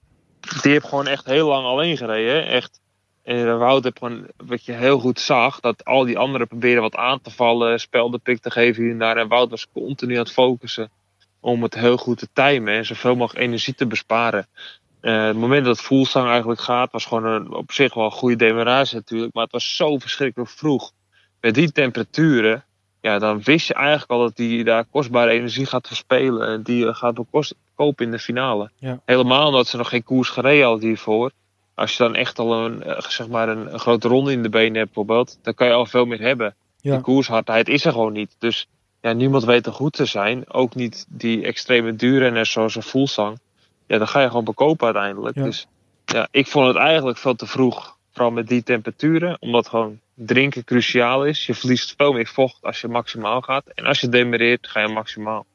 die 0.61 0.71
heeft 0.71 0.87
gewoon 0.87 1.07
echt 1.07 1.25
heel 1.25 1.47
lang 1.47 1.65
alleen 1.65 1.97
gereden. 1.97 2.33
hè. 2.33 2.39
Echt. 2.39 2.79
En 3.23 3.57
Wout 3.57 3.83
heb 3.83 3.97
gewoon, 3.97 4.27
wat 4.37 4.65
je 4.65 4.71
heel 4.71 4.99
goed 4.99 5.19
zag, 5.19 5.59
dat 5.59 5.85
al 5.85 6.05
die 6.05 6.17
anderen 6.17 6.47
probeerden 6.47 6.81
wat 6.81 6.95
aan 6.95 7.21
te 7.21 7.29
vallen, 7.29 7.79
spel 7.79 8.09
de 8.09 8.17
pik 8.17 8.39
te 8.39 8.51
geven 8.51 8.83
hier 8.83 8.91
en 8.91 8.97
daar. 8.97 9.17
En 9.17 9.27
Wout 9.27 9.49
was 9.49 9.67
continu 9.73 10.13
aan 10.13 10.19
het 10.19 10.31
focussen 10.31 10.91
om 11.39 11.63
het 11.63 11.73
heel 11.73 11.97
goed 11.97 12.17
te 12.17 12.27
timen 12.33 12.73
en 12.73 12.85
zoveel 12.85 13.15
mogelijk 13.15 13.45
energie 13.45 13.75
te 13.75 13.85
besparen. 13.85 14.47
Eh, 15.01 15.25
het 15.25 15.37
moment 15.37 15.65
dat 15.65 15.77
het 15.77 15.85
Fuglsang 15.85 16.29
eigenlijk 16.29 16.61
gaat, 16.61 16.91
was 16.91 17.05
gewoon 17.05 17.25
een, 17.25 17.53
op 17.53 17.71
zich 17.71 17.93
wel 17.93 18.05
een 18.05 18.11
goede 18.11 18.35
demarage 18.35 18.95
natuurlijk. 18.95 19.33
Maar 19.33 19.43
het 19.43 19.51
was 19.51 19.75
zo 19.75 19.97
verschrikkelijk 19.97 20.49
vroeg. 20.49 20.91
met 21.39 21.53
die 21.53 21.71
temperaturen, 21.71 22.65
ja, 23.01 23.19
dan 23.19 23.41
wist 23.43 23.67
je 23.67 23.73
eigenlijk 23.73 24.11
al 24.11 24.19
dat 24.19 24.37
hij 24.37 24.63
daar 24.63 24.85
kostbare 24.85 25.31
energie 25.31 25.65
gaat 25.65 25.87
verspelen. 25.87 26.47
En 26.47 26.61
die 26.61 26.93
gaat 26.93 27.19
kopen 27.75 28.05
in 28.05 28.11
de 28.11 28.19
finale. 28.19 28.71
Ja. 28.75 29.01
Helemaal 29.05 29.47
omdat 29.47 29.67
ze 29.67 29.77
nog 29.77 29.89
geen 29.89 30.03
koers 30.03 30.29
gereden 30.29 30.65
hadden 30.65 30.87
hiervoor. 30.87 31.31
Als 31.75 31.97
je 31.97 32.03
dan 32.03 32.15
echt 32.15 32.39
al 32.39 32.65
een, 32.65 32.83
eh, 32.83 32.99
zeg 32.99 33.27
maar 33.27 33.49
een, 33.49 33.73
een 33.73 33.79
grote 33.79 34.07
ronde 34.07 34.31
in 34.31 34.43
de 34.43 34.49
benen 34.49 34.75
hebt 34.75 34.85
bijvoorbeeld, 34.85 35.39
dan 35.41 35.53
kan 35.53 35.67
je 35.67 35.73
al 35.73 35.85
veel 35.85 36.05
meer 36.05 36.19
hebben. 36.19 36.55
Ja. 36.81 36.91
Die 36.91 37.01
koershardheid 37.01 37.67
is 37.67 37.85
er 37.85 37.91
gewoon 37.91 38.13
niet. 38.13 38.35
Dus 38.39 38.67
ja, 39.01 39.13
niemand 39.13 39.43
weet 39.43 39.65
er 39.65 39.73
goed 39.73 39.93
te 39.93 40.05
zijn. 40.05 40.51
Ook 40.51 40.75
niet 40.75 41.05
die 41.09 41.43
extreme 41.43 41.95
duurrenners 41.95 42.51
zoals 42.51 42.75
een 42.75 42.83
Voelsang. 42.83 43.39
Ja, 43.87 43.97
dan 43.97 44.07
ga 44.07 44.21
je 44.21 44.27
gewoon 44.27 44.43
bekopen 44.43 44.85
uiteindelijk. 44.85 45.35
Ja. 45.35 45.43
Dus 45.43 45.67
ja, 46.05 46.27
ik 46.31 46.47
vond 46.47 46.67
het 46.67 46.75
eigenlijk 46.75 47.17
veel 47.17 47.35
te 47.35 47.45
vroeg. 47.45 47.97
Vooral 48.11 48.31
met 48.31 48.47
die 48.47 48.63
temperaturen. 48.63 49.37
Omdat 49.39 49.67
gewoon 49.67 49.99
drinken 50.13 50.63
cruciaal 50.63 51.25
is. 51.25 51.45
Je 51.45 51.53
verliest 51.53 51.93
veel 51.97 52.13
meer 52.13 52.27
vocht 52.27 52.63
als 52.63 52.81
je 52.81 52.87
maximaal 52.87 53.41
gaat. 53.41 53.65
En 53.67 53.85
als 53.85 53.99
je 53.99 54.09
demereert, 54.09 54.67
ga 54.67 54.79
je 54.79 54.87
maximaal. 54.87 55.45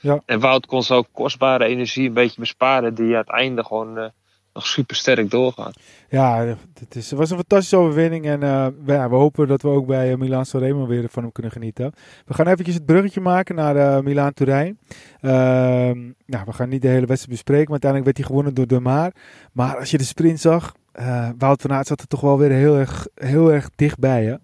Ja. 0.00 0.22
En 0.26 0.40
Wout 0.40 0.66
kon 0.66 0.82
zo 0.82 1.04
kostbare 1.12 1.64
energie 1.64 2.08
een 2.08 2.14
beetje 2.14 2.40
besparen. 2.40 2.94
Die 2.94 3.14
het 3.14 3.28
einde 3.28 3.64
gewoon 3.64 3.98
eh, 3.98 4.08
nog 4.56 4.66
super 4.66 4.96
sterk 4.96 5.30
doorgaat. 5.30 5.78
Ja, 6.08 6.56
het, 6.78 6.96
is, 6.96 7.10
het 7.10 7.18
was 7.18 7.30
een 7.30 7.36
fantastische 7.36 7.76
overwinning. 7.76 8.26
En 8.26 8.42
eh, 8.42 8.66
we, 8.84 8.92
ja, 8.92 9.08
we 9.08 9.14
hopen 9.14 9.48
dat 9.48 9.62
we 9.62 9.68
ook 9.68 9.86
bij 9.86 10.10
uh, 10.10 10.16
Milaan 10.16 10.46
Sanremo 10.46 10.86
weer 10.86 11.08
van 11.08 11.22
hem 11.22 11.32
kunnen 11.32 11.52
genieten. 11.52 11.92
We 12.26 12.34
gaan 12.34 12.46
eventjes 12.46 12.74
het 12.74 12.86
bruggetje 12.86 13.20
maken 13.20 13.54
naar 13.54 13.76
uh, 13.76 14.00
Milaan 14.00 14.32
Turijn. 14.32 14.78
Ehm, 15.20 15.98
nou, 16.26 16.44
we 16.44 16.52
gaan 16.52 16.68
niet 16.68 16.82
de 16.82 16.88
hele 16.88 17.06
wedstrijd 17.06 17.36
bespreken. 17.36 17.70
Maar 17.70 17.80
uiteindelijk 17.82 18.04
werd 18.04 18.16
hij 18.16 18.26
gewonnen 18.26 18.54
door 18.54 18.66
De 18.66 18.80
Maar. 18.80 19.12
Maar 19.52 19.78
als 19.78 19.90
je 19.90 19.98
de 19.98 20.04
sprint 20.04 20.40
zag, 20.40 20.74
uh, 21.00 21.28
Wout 21.38 21.62
van 21.62 21.72
Aert 21.72 21.86
zat 21.86 22.00
er 22.00 22.06
toch 22.06 22.20
wel 22.20 22.38
weer 22.38 22.50
heel 22.50 22.76
erg, 22.76 23.06
heel 23.14 23.52
erg 23.52 23.70
dichtbij. 23.74 24.24
Hè? 24.24 24.34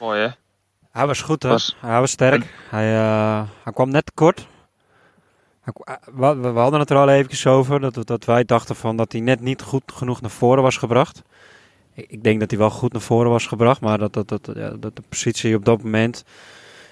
Mooi 0.00 0.20
hè? 0.20 0.28
Hij 0.90 1.06
was 1.06 1.22
goed, 1.22 1.42
hè? 1.42 1.48
Was... 1.48 1.76
Hij 1.80 2.00
was 2.00 2.10
sterk. 2.10 2.54
Hij, 2.70 2.94
uh, 2.94 3.42
hij 3.64 3.72
kwam 3.72 3.90
net 3.90 4.12
kort. 4.14 4.48
We, 6.14 6.36
we, 6.36 6.48
hadden 6.48 6.80
het 6.80 6.90
er 6.90 6.96
al 6.96 7.08
even 7.08 7.50
over. 7.50 7.80
Dat, 7.80 8.06
dat 8.06 8.24
wij 8.24 8.44
dachten 8.44 8.76
van 8.76 8.96
dat 8.96 9.12
hij 9.12 9.20
net 9.20 9.40
niet 9.40 9.62
goed 9.62 9.92
genoeg 9.94 10.20
naar 10.20 10.30
voren 10.30 10.62
was 10.62 10.76
gebracht. 10.76 11.22
Ik, 11.94 12.06
ik 12.08 12.22
denk 12.22 12.40
dat 12.40 12.50
hij 12.50 12.58
wel 12.58 12.70
goed 12.70 12.92
naar 12.92 13.02
voren 13.02 13.30
was 13.30 13.46
gebracht. 13.46 13.80
Maar 13.80 13.98
dat, 13.98 14.12
dat, 14.12 14.28
dat, 14.28 14.50
ja, 14.54 14.70
dat 14.70 14.96
de 14.96 15.02
positie 15.08 15.56
op 15.56 15.64
dat 15.64 15.82
moment. 15.82 16.24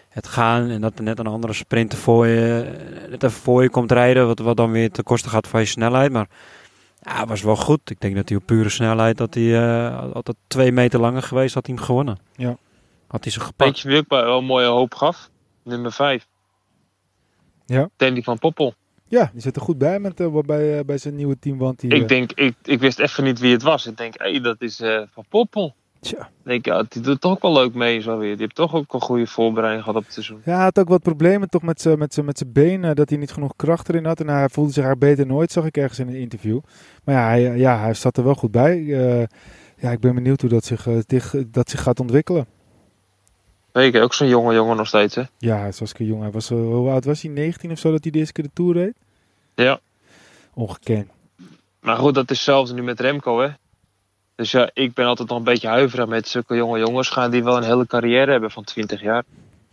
Het 0.09 0.26
gaan 0.26 0.68
en 0.68 0.81
dat 0.81 0.99
er 0.99 1.03
net 1.03 1.18
een 1.18 1.26
andere 1.26 1.53
sprinter 1.53 1.99
voor 1.99 2.26
je. 2.26 2.70
Net 3.11 3.22
even 3.22 3.41
voor 3.41 3.62
je 3.62 3.70
komt 3.70 3.93
rijden. 3.93 4.26
Wat, 4.26 4.39
wat 4.39 4.57
dan 4.57 4.70
weer 4.70 4.91
ten 4.91 5.05
koste 5.05 5.29
gaat 5.29 5.49
van 5.49 5.61
je 5.61 5.66
snelheid. 5.66 6.12
Maar 6.12 6.29
ja, 7.01 7.16
hij 7.16 7.26
was 7.26 7.43
wel 7.43 7.57
goed. 7.57 7.91
Ik 7.91 8.01
denk 8.01 8.14
dat 8.14 8.29
hij 8.29 8.39
op 8.39 8.47
pure 8.47 8.68
snelheid. 8.68 9.16
Dat 9.16 9.35
hij 9.35 9.43
uh, 9.43 10.12
altijd 10.12 10.37
twee 10.47 10.72
meter 10.72 11.01
langer 11.01 11.22
geweest. 11.22 11.55
Had 11.55 11.66
hij 11.66 11.74
hem 11.74 11.85
gewonnen. 11.85 12.18
Ja. 12.33 12.57
Had 13.07 13.22
hij 13.24 13.33
ze 13.33 13.41
gepakt. 13.41 13.83
Weet 13.83 13.97
je 13.97 14.05
wel 14.09 14.39
een 14.39 14.45
mooie 14.45 14.66
hoop 14.66 14.95
gaf? 14.95 15.31
Nummer 15.62 15.93
5. 15.93 16.28
Ja. 17.69 17.89
Danny 17.97 18.23
van 18.23 18.39
Poppel. 18.39 18.75
Ja, 19.09 19.31
die 19.33 19.43
zit 19.43 19.57
er 19.57 19.62
goed 19.62 19.79
bij 19.79 19.99
met, 19.99 20.21
uh, 20.21 20.39
bij, 20.47 20.79
uh, 20.79 20.85
bij 20.85 20.99
zijn 20.99 21.14
nieuwe 21.14 21.39
team. 21.39 21.59
Want 21.59 21.81
die, 21.81 21.95
ik, 21.95 22.09
denk, 22.09 22.33
ik, 22.33 22.55
ik 22.62 22.81
wist 22.81 22.99
even 22.99 23.25
niet 23.25 23.39
wie 23.39 23.53
het 23.53 23.62
was. 23.62 23.87
Ik 23.87 23.97
denk, 23.97 24.14
hé, 24.19 24.31
hey, 24.31 24.41
dat 24.41 24.57
is 24.59 24.81
uh, 24.81 25.03
Van 25.11 25.25
Poppel. 25.29 25.75
Tja. 26.01 26.21
Ik 26.21 26.29
denk, 26.43 26.64
ja, 26.64 26.85
die 26.89 27.03
doet 27.03 27.21
toch 27.21 27.33
ook 27.33 27.43
wel 27.43 27.53
leuk 27.53 27.75
mee 27.75 28.01
zo 28.01 28.19
weer. 28.19 28.31
Die 28.31 28.41
heeft 28.41 28.55
toch 28.55 28.75
ook 28.75 28.93
een 28.93 29.01
goede 29.01 29.27
voorbereiding 29.27 29.85
gehad 29.85 29.99
op 29.99 30.05
het 30.05 30.12
seizoen. 30.12 30.41
Ja, 30.45 30.55
hij 30.55 30.62
had 30.62 30.79
ook 30.79 30.89
wat 30.89 31.03
problemen 31.03 31.49
toch 31.49 31.62
met 31.62 31.81
zijn 31.81 31.99
met 31.99 32.23
met 32.25 32.53
benen. 32.53 32.97
Dat 32.97 33.09
hij 33.09 33.19
niet 33.19 33.33
genoeg 33.33 33.57
kracht 33.57 33.89
erin 33.89 34.05
had. 34.05 34.21
En 34.21 34.29
hij 34.29 34.49
voelde 34.49 34.73
zich 34.73 34.85
haar 34.85 34.99
beter 34.99 35.27
nooit, 35.27 35.53
zag 35.53 35.64
ik 35.64 35.77
ergens 35.77 35.99
in 35.99 36.09
een 36.09 36.14
interview. 36.14 36.61
Maar 37.05 37.14
ja, 37.14 37.27
hij, 37.27 37.57
ja, 37.57 37.79
hij 37.81 37.95
zat 37.95 38.16
er 38.16 38.25
wel 38.25 38.35
goed 38.35 38.51
bij. 38.51 38.85
ja, 39.77 39.91
ik 39.91 40.01
ben 40.01 40.14
benieuwd 40.14 40.41
hoe 40.41 40.51
dat 40.51 40.64
zich, 40.64 40.87
zich, 41.07 41.35
dat 41.47 41.71
zich 41.71 41.83
gaat 41.83 42.01
ontwikkelen. 42.01 42.47
Ook 43.79 44.14
zo'n 44.14 44.29
jonge 44.29 44.55
jongen 44.55 44.76
nog 44.76 44.87
steeds, 44.87 45.14
hè? 45.14 45.22
Ja, 45.39 45.72
zoals 45.72 45.93
ik 45.93 45.99
jong. 45.99 46.22
Hij 46.22 46.31
was, 46.31 46.51
uh, 46.51 46.59
hoe 46.59 46.91
oud 46.91 47.05
was 47.05 47.22
hij? 47.22 47.31
19 47.31 47.70
of 47.70 47.79
zo 47.79 47.91
dat 47.91 48.03
hij 48.03 48.12
de 48.12 48.18
eerste 48.18 48.33
keer 48.33 48.45
de 48.45 48.51
Tour 48.55 48.74
reed? 48.74 48.95
Ja. 49.55 49.81
Ongekend. 50.55 51.11
Maar 51.81 51.97
goed, 51.97 52.14
dat 52.14 52.31
is 52.31 52.37
hetzelfde 52.37 52.74
nu 52.74 52.83
met 52.83 53.01
Remco, 53.01 53.41
hè? 53.41 53.49
Dus 54.35 54.51
ja, 54.51 54.70
ik 54.72 54.95
ben 54.95 55.07
altijd 55.07 55.29
nog 55.29 55.39
een 55.39 55.45
beetje 55.45 55.68
huiverig 55.68 56.07
met 56.07 56.29
zulke 56.29 56.55
jonge 56.55 56.79
jongens. 56.79 57.09
Gaan 57.09 57.31
die 57.31 57.45
wel 57.45 57.57
een 57.57 57.62
hele 57.62 57.87
carrière 57.87 58.31
hebben 58.31 58.51
van 58.51 58.64
20 58.64 59.01
jaar. 59.01 59.24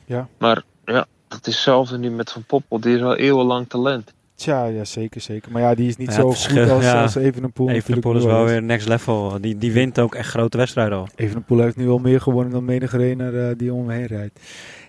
Ja. 0.06 0.28
Maar 0.38 0.64
ja, 0.86 1.06
dat 1.28 1.48
is 1.48 1.54
hetzelfde 1.54 1.98
nu 1.98 2.10
met 2.10 2.32
Van 2.32 2.44
Poppel. 2.44 2.80
Die 2.80 2.96
is 2.96 3.02
wel 3.02 3.16
eeuwenlang 3.16 3.70
talent. 3.70 4.14
Tja, 4.36 4.66
ja, 4.66 4.86
zeker, 4.86 5.22
zeker. 5.22 5.52
Maar 5.52 5.62
ja, 5.62 5.76
die 5.76 5.88
is 5.88 5.98
niet 5.98 6.08
ja, 6.08 6.14
zo 6.14 6.32
goed 6.32 6.70
als, 6.70 6.84
ja. 6.84 7.02
als 7.02 7.16
Evenepoel. 7.16 7.70
Evenepoel 7.70 8.16
is 8.16 8.24
wel 8.24 8.46
weer 8.46 8.64
next 8.64 8.88
level. 8.88 9.42
Die, 9.42 9.58
die 9.58 9.72
wint 9.72 10.00
ook 10.00 10.16
echt 10.16 10.30
grote 10.30 10.58
wedstrijden 10.58 10.98
al. 10.98 11.08
Evenepoel 11.16 11.60
heeft 11.60 11.76
nu 11.76 11.90
al 11.90 11.98
meer 11.98 12.22
gewonnen 12.22 12.54
dan 12.54 12.66
menige 12.66 12.98
renner 12.98 13.34
uh, 13.34 13.56
die 13.58 13.74
om 13.74 13.90
hem 13.90 13.98
heen 13.98 14.06
rijdt. 14.06 14.40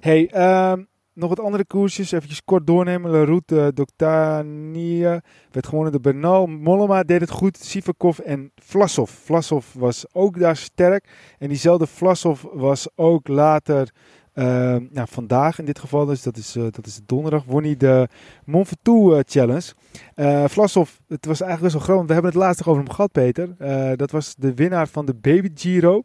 Hey, 0.01 0.30
uh, 0.34 0.72
nog 1.12 1.28
wat 1.28 1.40
andere 1.40 1.64
koersjes. 1.64 2.12
Even 2.12 2.28
kort 2.44 2.66
doornemen. 2.66 3.11
La 3.11 3.24
Route 3.24 3.55
uh, 3.55 3.66
Doctania 3.74 5.20
werd 5.51 5.66
gewonnen 5.66 5.92
door 5.92 6.01
Bernal. 6.01 6.47
Mollema 6.47 7.03
deed 7.03 7.20
het 7.20 7.30
goed. 7.30 7.59
Sivakov 7.59 8.18
en 8.18 8.53
Vlasov. 8.55 9.11
Vlasov 9.11 9.66
was 9.74 10.05
ook 10.12 10.38
daar 10.38 10.57
sterk. 10.57 11.09
En 11.38 11.49
diezelfde 11.49 11.86
Vlasov 11.86 12.42
was 12.53 12.88
ook 12.94 13.28
later... 13.28 13.90
Uh, 14.39 14.45
nou, 14.91 15.09
vandaag 15.11 15.59
in 15.59 15.64
dit 15.64 15.78
geval, 15.78 16.05
dus 16.05 16.22
dat 16.22 16.37
is, 16.37 16.57
uh, 16.57 16.62
dat 16.62 16.87
is 16.87 17.01
donderdag, 17.07 17.45
won 17.45 17.62
hij 17.62 17.76
de 17.76 18.09
Mont 18.45 18.68
Ventoux 18.68 19.16
uh, 19.16 19.20
Challenge. 19.26 20.49
Vlasov, 20.49 20.91
het 21.09 21.26
was 21.26 21.41
eigenlijk 21.41 21.61
best 21.61 21.72
wel 21.72 21.82
groot, 21.82 21.97
want 21.97 22.09
we 22.09 22.12
hebben 22.12 22.32
het 22.32 22.41
laatst 22.41 22.59
nog 22.59 22.68
over 22.68 22.82
hem 22.82 22.93
gehad, 22.93 23.12
Peter. 23.12 23.55
dat 23.97 24.11
was 24.11 24.34
de 24.39 24.55
winnaar 24.55 24.89
van 24.89 25.07
de 25.07 25.14
Baby 25.14 25.51
Giro. 25.55 26.03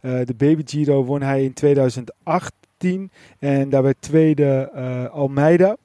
de 0.00 0.34
Baby 0.36 0.62
Giro 0.64 1.04
won 1.04 1.22
hij 1.22 1.44
in 1.44 1.52
2018 1.52 3.10
en 3.38 3.68
daarbij 3.68 3.94
tweede 3.98 4.70
Almeida. 5.12 5.76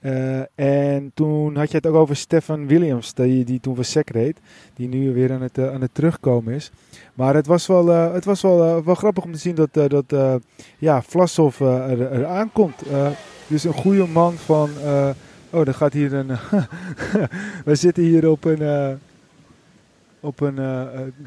Uh, 0.00 0.40
en 0.54 1.10
toen 1.14 1.56
had 1.56 1.70
je 1.70 1.76
het 1.76 1.86
ook 1.86 1.94
over 1.94 2.16
Stefan 2.16 2.66
Williams, 2.66 3.14
die, 3.14 3.44
die 3.44 3.60
toen 3.60 3.74
voor 3.74 3.84
SEC 3.84 4.10
reed. 4.10 4.38
Die 4.74 4.88
nu 4.88 5.14
weer 5.14 5.32
aan 5.32 5.42
het, 5.42 5.58
uh, 5.58 5.72
aan 5.72 5.80
het 5.80 5.94
terugkomen 5.94 6.54
is. 6.54 6.70
Maar 7.14 7.34
het 7.34 7.46
was 7.46 7.66
wel, 7.66 7.88
uh, 7.88 8.12
het 8.12 8.24
was 8.24 8.42
wel, 8.42 8.84
wel 8.84 8.94
grappig 8.94 9.24
om 9.24 9.32
te 9.32 9.38
zien 9.38 9.54
dat, 9.54 9.74
dat 9.74 10.40
ja, 10.78 11.02
Vlasov 11.02 11.60
er, 11.60 12.00
er 12.00 12.26
aankomt. 12.26 12.82
dus 13.46 13.64
een 13.64 13.72
goede 13.72 14.06
man 14.06 14.32
van... 14.32 14.70
oh, 15.50 15.66
er 15.66 15.74
gaat 15.74 15.92
hier 15.92 16.14
een... 16.14 16.28
We 17.64 17.74
zitten 17.74 18.02
hier 18.02 18.28
op 18.30 18.44
een... 18.44 18.98
op 20.20 20.40
een 20.40 20.54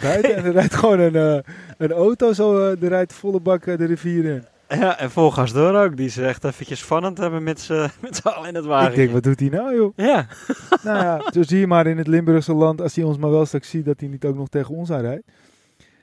buiten 0.01 0.36
en 0.36 0.45
er 0.45 0.51
rijdt 0.51 0.76
gewoon 0.76 0.99
een, 0.99 1.43
een 1.78 1.91
auto 1.91 2.34
zo, 2.34 2.57
er 2.57 2.88
rijdt 2.88 3.13
volle 3.13 3.39
bak 3.39 3.65
de 3.65 3.86
rivier 3.86 4.26
in. 4.26 4.43
Ja, 4.78 4.99
en 4.99 5.11
volgas 5.11 5.53
door 5.53 5.76
ook. 5.76 5.97
Die 5.97 6.09
ze 6.09 6.26
echt 6.26 6.43
eventjes 6.43 6.80
spannend 6.80 7.17
hebben 7.17 7.43
met 7.43 7.59
z'n 7.59 7.89
allen 8.24 8.47
in 8.47 8.55
het 8.55 8.65
wagen. 8.65 8.89
Ik 8.89 8.95
denk, 8.95 9.11
wat 9.11 9.24
doet 9.24 9.39
hij 9.39 9.49
nou, 9.49 9.76
joh? 9.76 9.93
Ja. 9.95 10.28
nou 10.84 11.03
ja, 11.03 11.32
zo 11.34 11.43
zie 11.43 11.59
je 11.59 11.67
maar 11.67 11.88
in 11.88 11.97
het 11.97 12.07
Limburgse 12.07 12.53
land, 12.53 12.82
als 12.82 12.95
hij 12.95 13.03
ons 13.03 13.17
maar 13.17 13.30
wel 13.30 13.45
straks 13.45 13.70
ziet, 13.70 13.86
dat 13.86 13.99
hij 13.99 14.09
niet 14.09 14.26
ook 14.26 14.36
nog 14.36 14.49
tegen 14.49 14.76
ons 14.76 14.91
aanrijdt. 14.91 15.24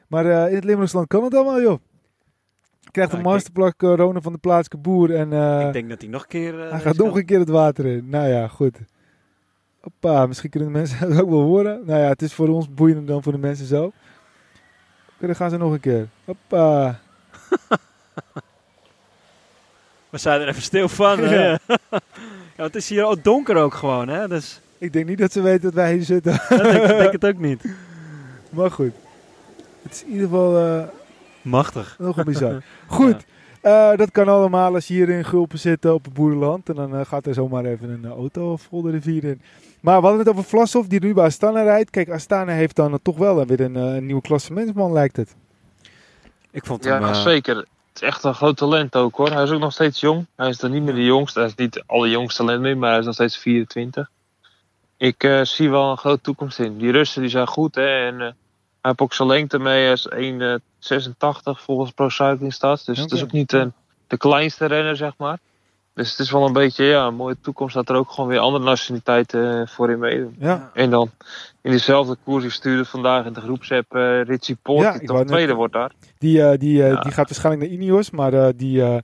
Maar 0.08 0.26
uh, 0.26 0.48
in 0.48 0.54
het 0.54 0.64
Limburgse 0.64 0.96
land 0.96 1.08
kan 1.08 1.24
het 1.24 1.34
allemaal, 1.34 1.60
joh. 1.60 1.78
Krijgt 2.90 3.12
een 3.12 3.22
masterplak 3.22 3.82
uh, 3.82 3.94
Rona 3.94 4.20
van 4.20 4.32
de 4.32 4.38
plaatselijke 4.38 4.88
boer. 4.88 5.14
En, 5.14 5.32
uh, 5.32 5.66
ik 5.66 5.72
denk 5.72 5.88
dat 5.88 6.00
hij 6.00 6.10
nog 6.10 6.22
een 6.22 6.28
keer... 6.28 6.70
hij 6.70 6.80
gaat 6.80 6.96
nog 6.96 7.16
een 7.16 7.24
keer 7.24 7.38
het 7.38 7.48
water 7.48 7.86
in. 7.86 8.08
Nou 8.08 8.28
ja, 8.28 8.48
goed. 8.48 8.78
Hoppa, 9.80 10.26
misschien 10.26 10.50
kunnen 10.50 10.72
de 10.72 10.78
mensen 10.78 10.98
het 11.08 11.20
ook 11.20 11.30
wel 11.30 11.42
horen. 11.42 11.82
Nou 11.84 12.00
ja, 12.00 12.08
het 12.08 12.22
is 12.22 12.34
voor 12.34 12.48
ons 12.48 12.74
boeiender 12.74 13.06
dan 13.06 13.22
voor 13.22 13.32
de 13.32 13.38
mensen 13.38 13.66
zo. 13.66 13.92
Dan 15.18 15.36
gaan 15.36 15.50
ze 15.50 15.56
nog 15.56 15.72
een 15.72 15.80
keer. 15.80 16.08
Hoppa. 16.24 17.00
We 20.16 20.22
zijn 20.22 20.40
er 20.40 20.48
even 20.48 20.62
stil 20.62 20.88
van. 20.88 21.20
Ja. 21.30 21.58
ja, 22.56 22.64
het 22.64 22.76
is 22.76 22.88
hier 22.88 23.04
ook 23.04 23.24
donker 23.24 23.56
ook 23.56 23.74
gewoon, 23.74 24.08
hè? 24.08 24.28
Dus... 24.28 24.60
Ik 24.78 24.92
denk 24.92 25.06
niet 25.06 25.18
dat 25.18 25.32
ze 25.32 25.40
weten 25.40 25.62
dat 25.62 25.74
wij 25.74 25.92
hier 25.92 26.02
zitten. 26.02 26.32
Ja, 26.48 26.56
denk, 26.56 26.82
ik 26.82 26.98
denk 26.98 27.12
het 27.12 27.26
ook 27.26 27.38
niet. 27.38 27.64
Maar 28.56 28.70
goed. 28.70 28.92
Het 29.82 29.92
is 29.92 30.02
in 30.04 30.10
ieder 30.10 30.28
geval... 30.28 30.66
Uh, 30.66 30.82
Machtig. 31.42 31.96
Nog 31.98 32.16
een 32.16 32.24
bizar. 32.24 32.62
Goed. 32.86 33.24
Ja. 33.62 33.92
Uh, 33.92 33.98
dat 33.98 34.10
kan 34.10 34.28
allemaal 34.28 34.74
als 34.74 34.88
je 34.88 34.94
hier 34.94 35.08
in 35.08 35.24
Gulpen 35.24 35.58
zit 35.58 35.84
op 35.84 36.04
het 36.04 36.14
boerenland. 36.14 36.68
En 36.68 36.74
dan 36.74 36.94
uh, 36.94 37.00
gaat 37.04 37.26
er 37.26 37.34
zomaar 37.34 37.64
even 37.64 37.90
een 37.90 38.06
auto 38.06 38.56
vol 38.56 38.82
de 38.82 38.90
rivier 38.90 39.24
in. 39.24 39.40
Maar 39.80 39.96
we 39.96 40.06
hadden 40.06 40.18
het 40.18 40.28
over 40.28 40.44
Vlasov, 40.44 40.86
die 40.86 41.00
nu 41.00 41.14
bij 41.14 41.24
Astana 41.24 41.62
rijdt. 41.62 41.90
Kijk, 41.90 42.10
Astana 42.10 42.52
heeft 42.52 42.76
dan 42.76 42.98
toch 43.02 43.16
wel 43.16 43.46
weer 43.46 43.60
een, 43.60 43.74
een 43.74 44.06
nieuwe 44.06 44.22
klassementsman, 44.22 44.92
lijkt 44.92 45.16
het. 45.16 45.34
Ik 46.50 46.66
vond 46.66 46.84
ja, 46.84 47.00
hem, 47.00 47.14
zeker. 47.14 47.66
Is 47.96 48.02
echt 48.02 48.24
een 48.24 48.34
groot 48.34 48.56
talent 48.56 48.96
ook 48.96 49.16
hoor. 49.16 49.30
Hij 49.30 49.42
is 49.42 49.50
ook 49.50 49.60
nog 49.60 49.72
steeds 49.72 50.00
jong. 50.00 50.26
Hij 50.36 50.48
is 50.48 50.58
dan 50.58 50.70
niet 50.70 50.82
meer 50.82 50.94
de 50.94 51.04
jongste. 51.04 51.38
Hij 51.38 51.48
is 51.48 51.54
niet 51.54 51.82
alle 51.86 52.10
jongste 52.10 52.44
talent 52.44 52.60
meer, 52.60 52.76
maar 52.78 52.90
hij 52.90 52.98
is 52.98 53.04
nog 53.04 53.14
steeds 53.14 53.36
24. 53.36 54.10
Ik 54.96 55.24
uh, 55.24 55.44
zie 55.44 55.70
wel 55.70 55.90
een 55.90 55.96
grote 55.96 56.20
toekomst 56.20 56.58
in. 56.58 56.78
Die 56.78 56.90
Russen 56.90 57.20
die 57.20 57.30
zijn 57.30 57.46
goed 57.46 57.74
hè. 57.74 58.06
En 58.06 58.14
uh, 58.14 58.20
hij 58.20 58.34
heeft 58.80 59.00
ook 59.00 59.14
zijn 59.14 59.28
lengte 59.28 59.58
mee. 59.58 59.84
Hij 59.84 59.92
is 59.92 60.08
1,86 61.08 61.62
volgens 61.62 61.90
Pro 61.90 62.08
Cycling 62.08 62.52
Stats. 62.52 62.84
Dus 62.84 62.94
okay. 62.94 63.04
het 63.04 63.12
is 63.12 63.22
ook 63.22 63.32
niet 63.32 63.50
de 64.06 64.16
kleinste 64.16 64.66
renner 64.66 64.96
zeg 64.96 65.12
maar. 65.16 65.38
Dus 65.96 66.10
het 66.10 66.18
is 66.18 66.30
wel 66.30 66.46
een 66.46 66.52
beetje 66.52 66.84
ja, 66.84 67.06
een 67.06 67.14
mooie 67.14 67.36
toekomst 67.40 67.74
dat 67.74 67.88
er 67.88 67.96
ook 67.96 68.10
gewoon 68.10 68.28
weer 68.30 68.38
andere 68.38 68.64
nationaliteiten 68.64 69.60
eh, 69.60 69.66
voor 69.66 69.90
in 69.90 69.98
meedoen. 69.98 70.36
Ja, 70.38 70.70
En 70.74 70.90
dan 70.90 71.10
in 71.62 71.70
dezelfde 71.70 72.16
koers, 72.24 72.44
ik 72.44 72.50
stuurde 72.50 72.84
vandaag 72.84 73.26
in 73.26 73.32
de 73.32 73.40
groepsapp 73.40 73.94
eh 73.94 74.22
Richie 74.22 74.56
Poort, 74.62 74.82
Ja, 74.84 74.98
die 74.98 75.08
toch 75.08 75.24
tweede 75.24 75.54
wordt 75.54 75.72
daar. 75.72 75.92
die, 76.18 76.42
eh, 76.42 76.58
die, 76.58 76.82
eh, 76.82 76.88
Ja. 76.90 77.00
die 77.00 77.12
gaat 77.12 77.28
waarschijnlijk 77.28 77.64
naar 77.70 77.80
Ineos, 77.80 78.10
maar 78.10 78.32
eh, 78.32 78.48
die, 78.56 78.82
eh, 78.82 78.98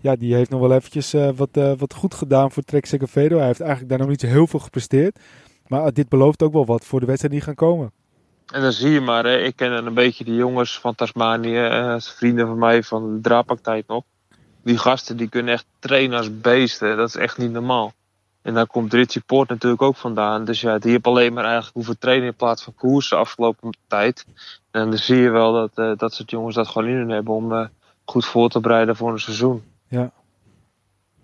ja, 0.00 0.16
die 0.16 0.34
heeft 0.34 0.50
nog 0.50 0.60
wel 0.60 0.72
eventjes 0.72 1.12
eh, 1.14 1.28
wat, 1.36 1.48
eh, 1.52 1.72
wat 1.78 1.94
goed 1.94 2.14
gedaan 2.14 2.50
voor 2.52 2.62
Trek 2.62 2.86
Segafredo. 2.86 3.36
Hij 3.36 3.46
heeft 3.46 3.60
eigenlijk 3.60 3.90
daar 3.90 3.98
nog 3.98 4.08
niet 4.08 4.20
zo 4.20 4.26
heel 4.26 4.46
veel 4.46 4.60
gepresteerd. 4.60 5.18
Maar 5.66 5.92
dit 5.92 6.08
belooft 6.08 6.42
ook 6.42 6.52
wel 6.52 6.66
wat 6.66 6.84
voor 6.84 7.00
de 7.00 7.06
wedstrijden 7.06 7.38
die 7.38 7.48
gaan 7.48 7.68
komen. 7.68 7.90
En 8.52 8.60
dan 8.62 8.72
zie 8.72 8.90
je 8.90 9.00
maar, 9.00 9.24
hè, 9.24 9.38
ik 9.38 9.56
ken 9.56 9.70
dan 9.70 9.86
een 9.86 9.94
beetje 9.94 10.24
die 10.24 10.34
jongens 10.34 10.78
van 10.80 10.94
Tasmanië, 10.94 11.56
eh, 11.56 11.94
vrienden 11.98 12.46
van 12.46 12.58
mij 12.58 12.82
van 12.82 13.14
de 13.14 13.20
draadpaktijd 13.20 13.86
nog. 13.86 14.02
Die 14.64 14.78
gasten 14.78 15.16
die 15.16 15.28
kunnen 15.28 15.52
echt 15.54 15.66
trainen 15.78 16.18
als 16.18 16.40
beesten, 16.40 16.96
dat 16.96 17.08
is 17.08 17.16
echt 17.16 17.38
niet 17.38 17.50
normaal. 17.52 17.92
En 18.42 18.54
daar 18.54 18.66
komt 18.66 18.92
Richie 18.92 19.22
Poort 19.26 19.48
natuurlijk 19.48 19.82
ook 19.82 19.96
vandaan. 19.96 20.44
Dus 20.44 20.60
ja, 20.60 20.78
die 20.78 20.90
heeft 20.90 21.06
alleen 21.06 21.32
maar 21.32 21.44
eigenlijk 21.44 21.74
hoeven 21.74 21.98
trainen 21.98 22.26
in 22.26 22.34
plaats 22.34 22.62
van 22.62 22.74
koersen 22.74 23.18
afgelopen 23.18 23.76
tijd. 23.86 24.26
En 24.70 24.90
dan 24.90 24.98
zie 24.98 25.16
je 25.16 25.30
wel 25.30 25.52
dat 25.52 25.70
eh, 25.74 25.92
dat 25.96 26.14
soort 26.14 26.30
jongens 26.30 26.54
dat 26.54 26.68
gewoon 26.68 26.88
in 26.88 26.94
hun 26.96 27.08
hebben 27.08 27.34
om 27.34 27.52
eh, 27.52 27.66
goed 28.04 28.26
voor 28.26 28.48
te 28.48 28.60
bereiden 28.60 28.96
voor 28.96 29.12
een 29.12 29.20
seizoen. 29.20 29.62
Ja. 29.88 30.10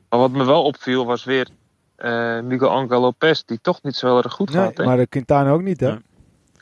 Maar 0.08 0.18
wat 0.18 0.30
me 0.30 0.44
wel 0.44 0.62
opviel 0.64 1.06
was 1.06 1.24
weer 1.24 1.48
eh, 1.96 2.40
Miguel 2.40 2.70
Angel 2.70 3.00
Lopez, 3.00 3.42
die 3.46 3.58
toch 3.62 3.82
niet 3.82 3.96
zo 3.96 4.06
heel 4.06 4.22
erg 4.22 4.32
goed 4.32 4.52
Nee, 4.52 4.62
gaat. 4.64 4.76
hè? 4.76 4.84
maar 4.84 4.96
de 4.96 5.06
Quintana 5.06 5.50
ook 5.50 5.62
niet, 5.62 5.80
hè? 5.80 5.86
Nee. 5.88 5.98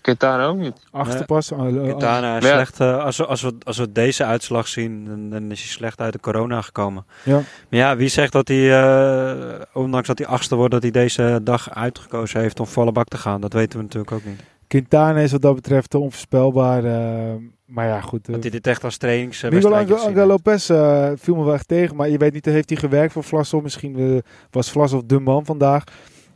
Quintana 0.00 0.44
ook 0.46 0.56
niet. 0.56 0.76
Achtste 0.90 1.16
Nee. 1.16 1.26
pas. 1.26 1.50
eh, 1.50 1.58
eh, 1.66 1.82
Quintana 1.82 2.36
is 2.36 2.44
Ja. 2.44 2.52
slecht. 2.54 2.80
als, 2.80 3.16
we, 3.16 3.26
als, 3.26 3.42
we, 3.42 3.54
als 3.64 3.78
we 3.78 3.92
deze 3.92 4.24
uitslag 4.24 4.68
zien, 4.68 5.04
dan, 5.04 5.30
dan 5.30 5.50
is 5.50 5.60
hij 5.60 5.68
slecht 5.68 6.00
uit 6.00 6.12
de 6.12 6.20
corona 6.20 6.60
gekomen. 6.62 7.06
Ja. 7.24 7.34
Maar 7.34 7.44
ja, 7.80 7.96
wie 7.96 8.08
zegt 8.08 8.32
dat 8.32 8.48
hij, 8.48 8.80
eh, 8.82 9.60
ondanks 9.72 10.06
dat 10.08 10.18
hij 10.18 10.26
achtste 10.26 10.54
wordt, 10.56 10.72
dat 10.72 10.82
hij 10.82 10.90
deze 10.90 11.40
dag 11.42 11.70
uitgekozen 11.74 12.40
heeft 12.40 12.60
om 12.60 12.66
volle 12.66 12.92
bak 12.92 13.08
te 13.08 13.16
gaan? 13.18 13.40
Dat 13.40 13.52
weten 13.52 13.78
we 13.78 13.84
natuurlijk 13.84 14.12
ook 14.12 14.24
niet. 14.24 14.40
Quintana 14.66 15.20
is 15.20 15.32
wat 15.32 15.42
dat 15.42 15.54
betreft 15.54 15.94
onvoorspelbaar. 15.94 16.84
eh, 16.84 17.34
maar 17.66 17.86
ja, 17.86 18.00
goed. 18.00 18.26
eh, 18.28 18.32
Dat 18.34 18.42
hij 18.42 18.50
dit 18.50 18.66
echt 18.66 18.84
als 18.84 18.96
trainings 18.96 19.42
Miguel 19.42 19.76
Angel. 19.76 20.26
Lopez 20.26 20.70
eh, 20.70 21.10
viel 21.16 21.34
me 21.34 21.44
wel 21.44 21.54
echt 21.54 21.68
tegen. 21.68 21.96
Maar 21.96 22.08
je 22.08 22.18
weet 22.18 22.32
niet, 22.32 22.44
heeft 22.44 22.68
hij 22.70 22.78
gewerkt 22.78 23.12
voor 23.12 23.24
Vlasov? 23.24 23.62
Misschien 23.62 24.22
was 24.50 24.70
Vlasov 24.70 25.02
de 25.06 25.18
man 25.20 25.44
vandaag. 25.44 25.84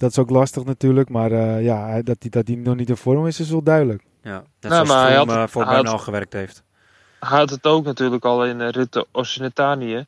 Dat 0.03 0.11
is 0.11 0.19
ook 0.19 0.31
lastig 0.31 0.65
natuurlijk. 0.65 1.09
Maar 1.09 1.33
eh, 1.33 1.65
ja, 1.65 2.03
dat 2.03 2.17
hij 2.19 2.31
dat 2.31 2.47
die 2.47 2.57
nog 2.57 2.77
niet 2.77 2.89
in 2.89 2.97
vorm 2.97 3.27
is, 3.27 3.41
is 3.41 3.51
wel 3.51 3.63
duidelijk. 3.63 4.03
Ja, 4.23 4.43
net 4.61 4.73
Nou, 4.73 4.87
maar 4.87 5.07
hij 5.07 5.17
had- 5.17 5.29
eh, 5.29 5.47
voor 5.47 5.65
hij 5.65 5.75
had- 5.75 5.83
Bernal 5.83 5.99
gewerkt 6.01 6.33
heeft. 6.33 6.63
Hij 7.21 7.39
had 7.39 7.51
het 7.51 7.67
ook 7.67 7.85
natuurlijk 7.85 8.25
al 8.25 8.45
in 8.47 8.61
uh, 8.61 8.69
Rutte 8.69 9.07
Oceanitanië. 9.13 10.07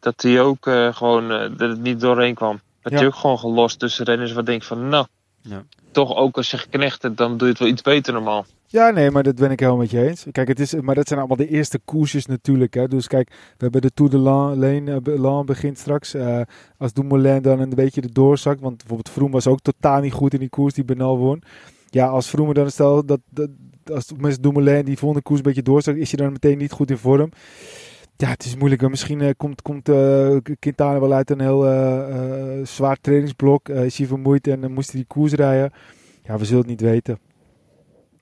Dat 0.00 0.22
hij 0.22 0.40
ook 0.40 0.66
eh, 0.66 0.94
gewoon 0.94 1.30
eh, 1.30 1.38
dat 1.56 1.68
het 1.70 1.80
niet 1.80 2.00
doorheen 2.00 2.34
kwam. 2.34 2.60
Dat 2.82 2.92
Ja. 2.92 2.98
hij 2.98 3.06
ook 3.06 3.14
gewoon 3.14 3.38
gelost 3.38 3.78
tussen 3.78 4.04
renners 4.04 4.32
wat 4.32 4.46
denkt 4.46 4.66
van 4.66 4.88
nou, 4.88 5.06
Ja. 5.48 5.64
toch 5.90 6.16
ook 6.16 6.36
als 6.36 6.50
je 6.50 6.58
geknecht 6.58 7.02
hebt, 7.02 7.16
dan 7.16 7.36
doe 7.36 7.46
je 7.46 7.52
het 7.52 7.58
wel 7.58 7.68
iets 7.68 7.82
beter 7.82 8.12
normaal. 8.12 8.46
Ja, 8.68 8.90
nee, 8.90 9.10
maar 9.10 9.22
dat 9.22 9.34
ben 9.34 9.50
ik 9.50 9.60
helemaal 9.60 9.80
met 9.80 9.90
je 9.90 10.08
eens. 10.08 10.26
Kijk, 10.32 10.48
het 10.48 10.60
is, 10.60 10.74
maar 10.74 10.94
dat 10.94 11.06
zijn 11.06 11.18
allemaal 11.18 11.36
de 11.36 11.48
eerste 11.48 11.78
koersjes 11.84 12.26
natuurlijk. 12.26 12.74
Hè. 12.74 12.88
Dus 12.88 13.06
kijk, 13.06 13.28
we 13.28 13.56
hebben 13.58 13.80
de 13.80 13.90
Tour 13.94 14.10
de 14.10 14.18
Lan, 14.18 14.58
Lane, 14.58 15.00
eh, 15.04 15.40
begint 15.40 15.78
straks. 15.78 16.14
Eh, 16.14 16.40
als 16.78 16.92
Dumoulin 16.92 17.42
dan 17.42 17.60
een 17.60 17.68
beetje 17.74 18.00
de 18.00 18.12
doorzakt. 18.12 18.60
Want 18.60 18.76
bijvoorbeeld 18.76 19.10
Vroom 19.10 19.30
was 19.30 19.46
ook 19.46 19.60
totaal 19.60 20.00
niet 20.00 20.12
goed 20.12 20.32
in 20.34 20.40
die 20.40 20.48
koers 20.48 20.74
die 20.74 20.84
Bernal 20.84 21.18
won. 21.18 21.42
Ja, 21.90 22.06
als 22.06 22.28
Vroom 22.28 22.54
dan 22.54 22.70
stel 22.70 23.06
dat, 23.06 23.20
dat 23.30 23.48
als 23.92 24.12
mensen 24.16 24.42
Dumoulin 24.42 24.84
die 24.84 24.98
volgende 24.98 25.24
koers 25.24 25.38
een 25.38 25.44
beetje 25.44 25.62
doorzakt, 25.62 25.98
is 25.98 26.10
je 26.10 26.16
dan 26.16 26.32
meteen 26.32 26.58
niet 26.58 26.72
goed 26.72 26.90
in 26.90 26.98
vorm. 26.98 27.30
Ja, 28.16 28.28
het 28.28 28.44
is 28.44 28.56
moeilijk. 28.56 28.88
Misschien 28.88 29.20
eh, 29.20 29.30
komt, 29.36 29.62
komt 29.62 29.88
eh, 29.88 30.36
Quintana 30.58 31.00
wel 31.00 31.12
uit 31.12 31.30
een 31.30 31.40
heel 31.40 31.66
eh, 31.66 32.66
zwaar 32.66 32.96
trainingsblok. 33.00 33.68
Is 33.68 33.98
hij 33.98 34.06
vermoeid 34.06 34.46
en 34.46 34.60
dan 34.60 34.72
moest 34.72 34.90
hij 34.90 35.00
die 35.00 35.08
koers 35.08 35.32
rijden. 35.32 35.72
Ja, 36.22 36.38
we 36.38 36.44
zullen 36.44 36.60
het 36.60 36.70
niet 36.70 36.80
weten. 36.80 37.18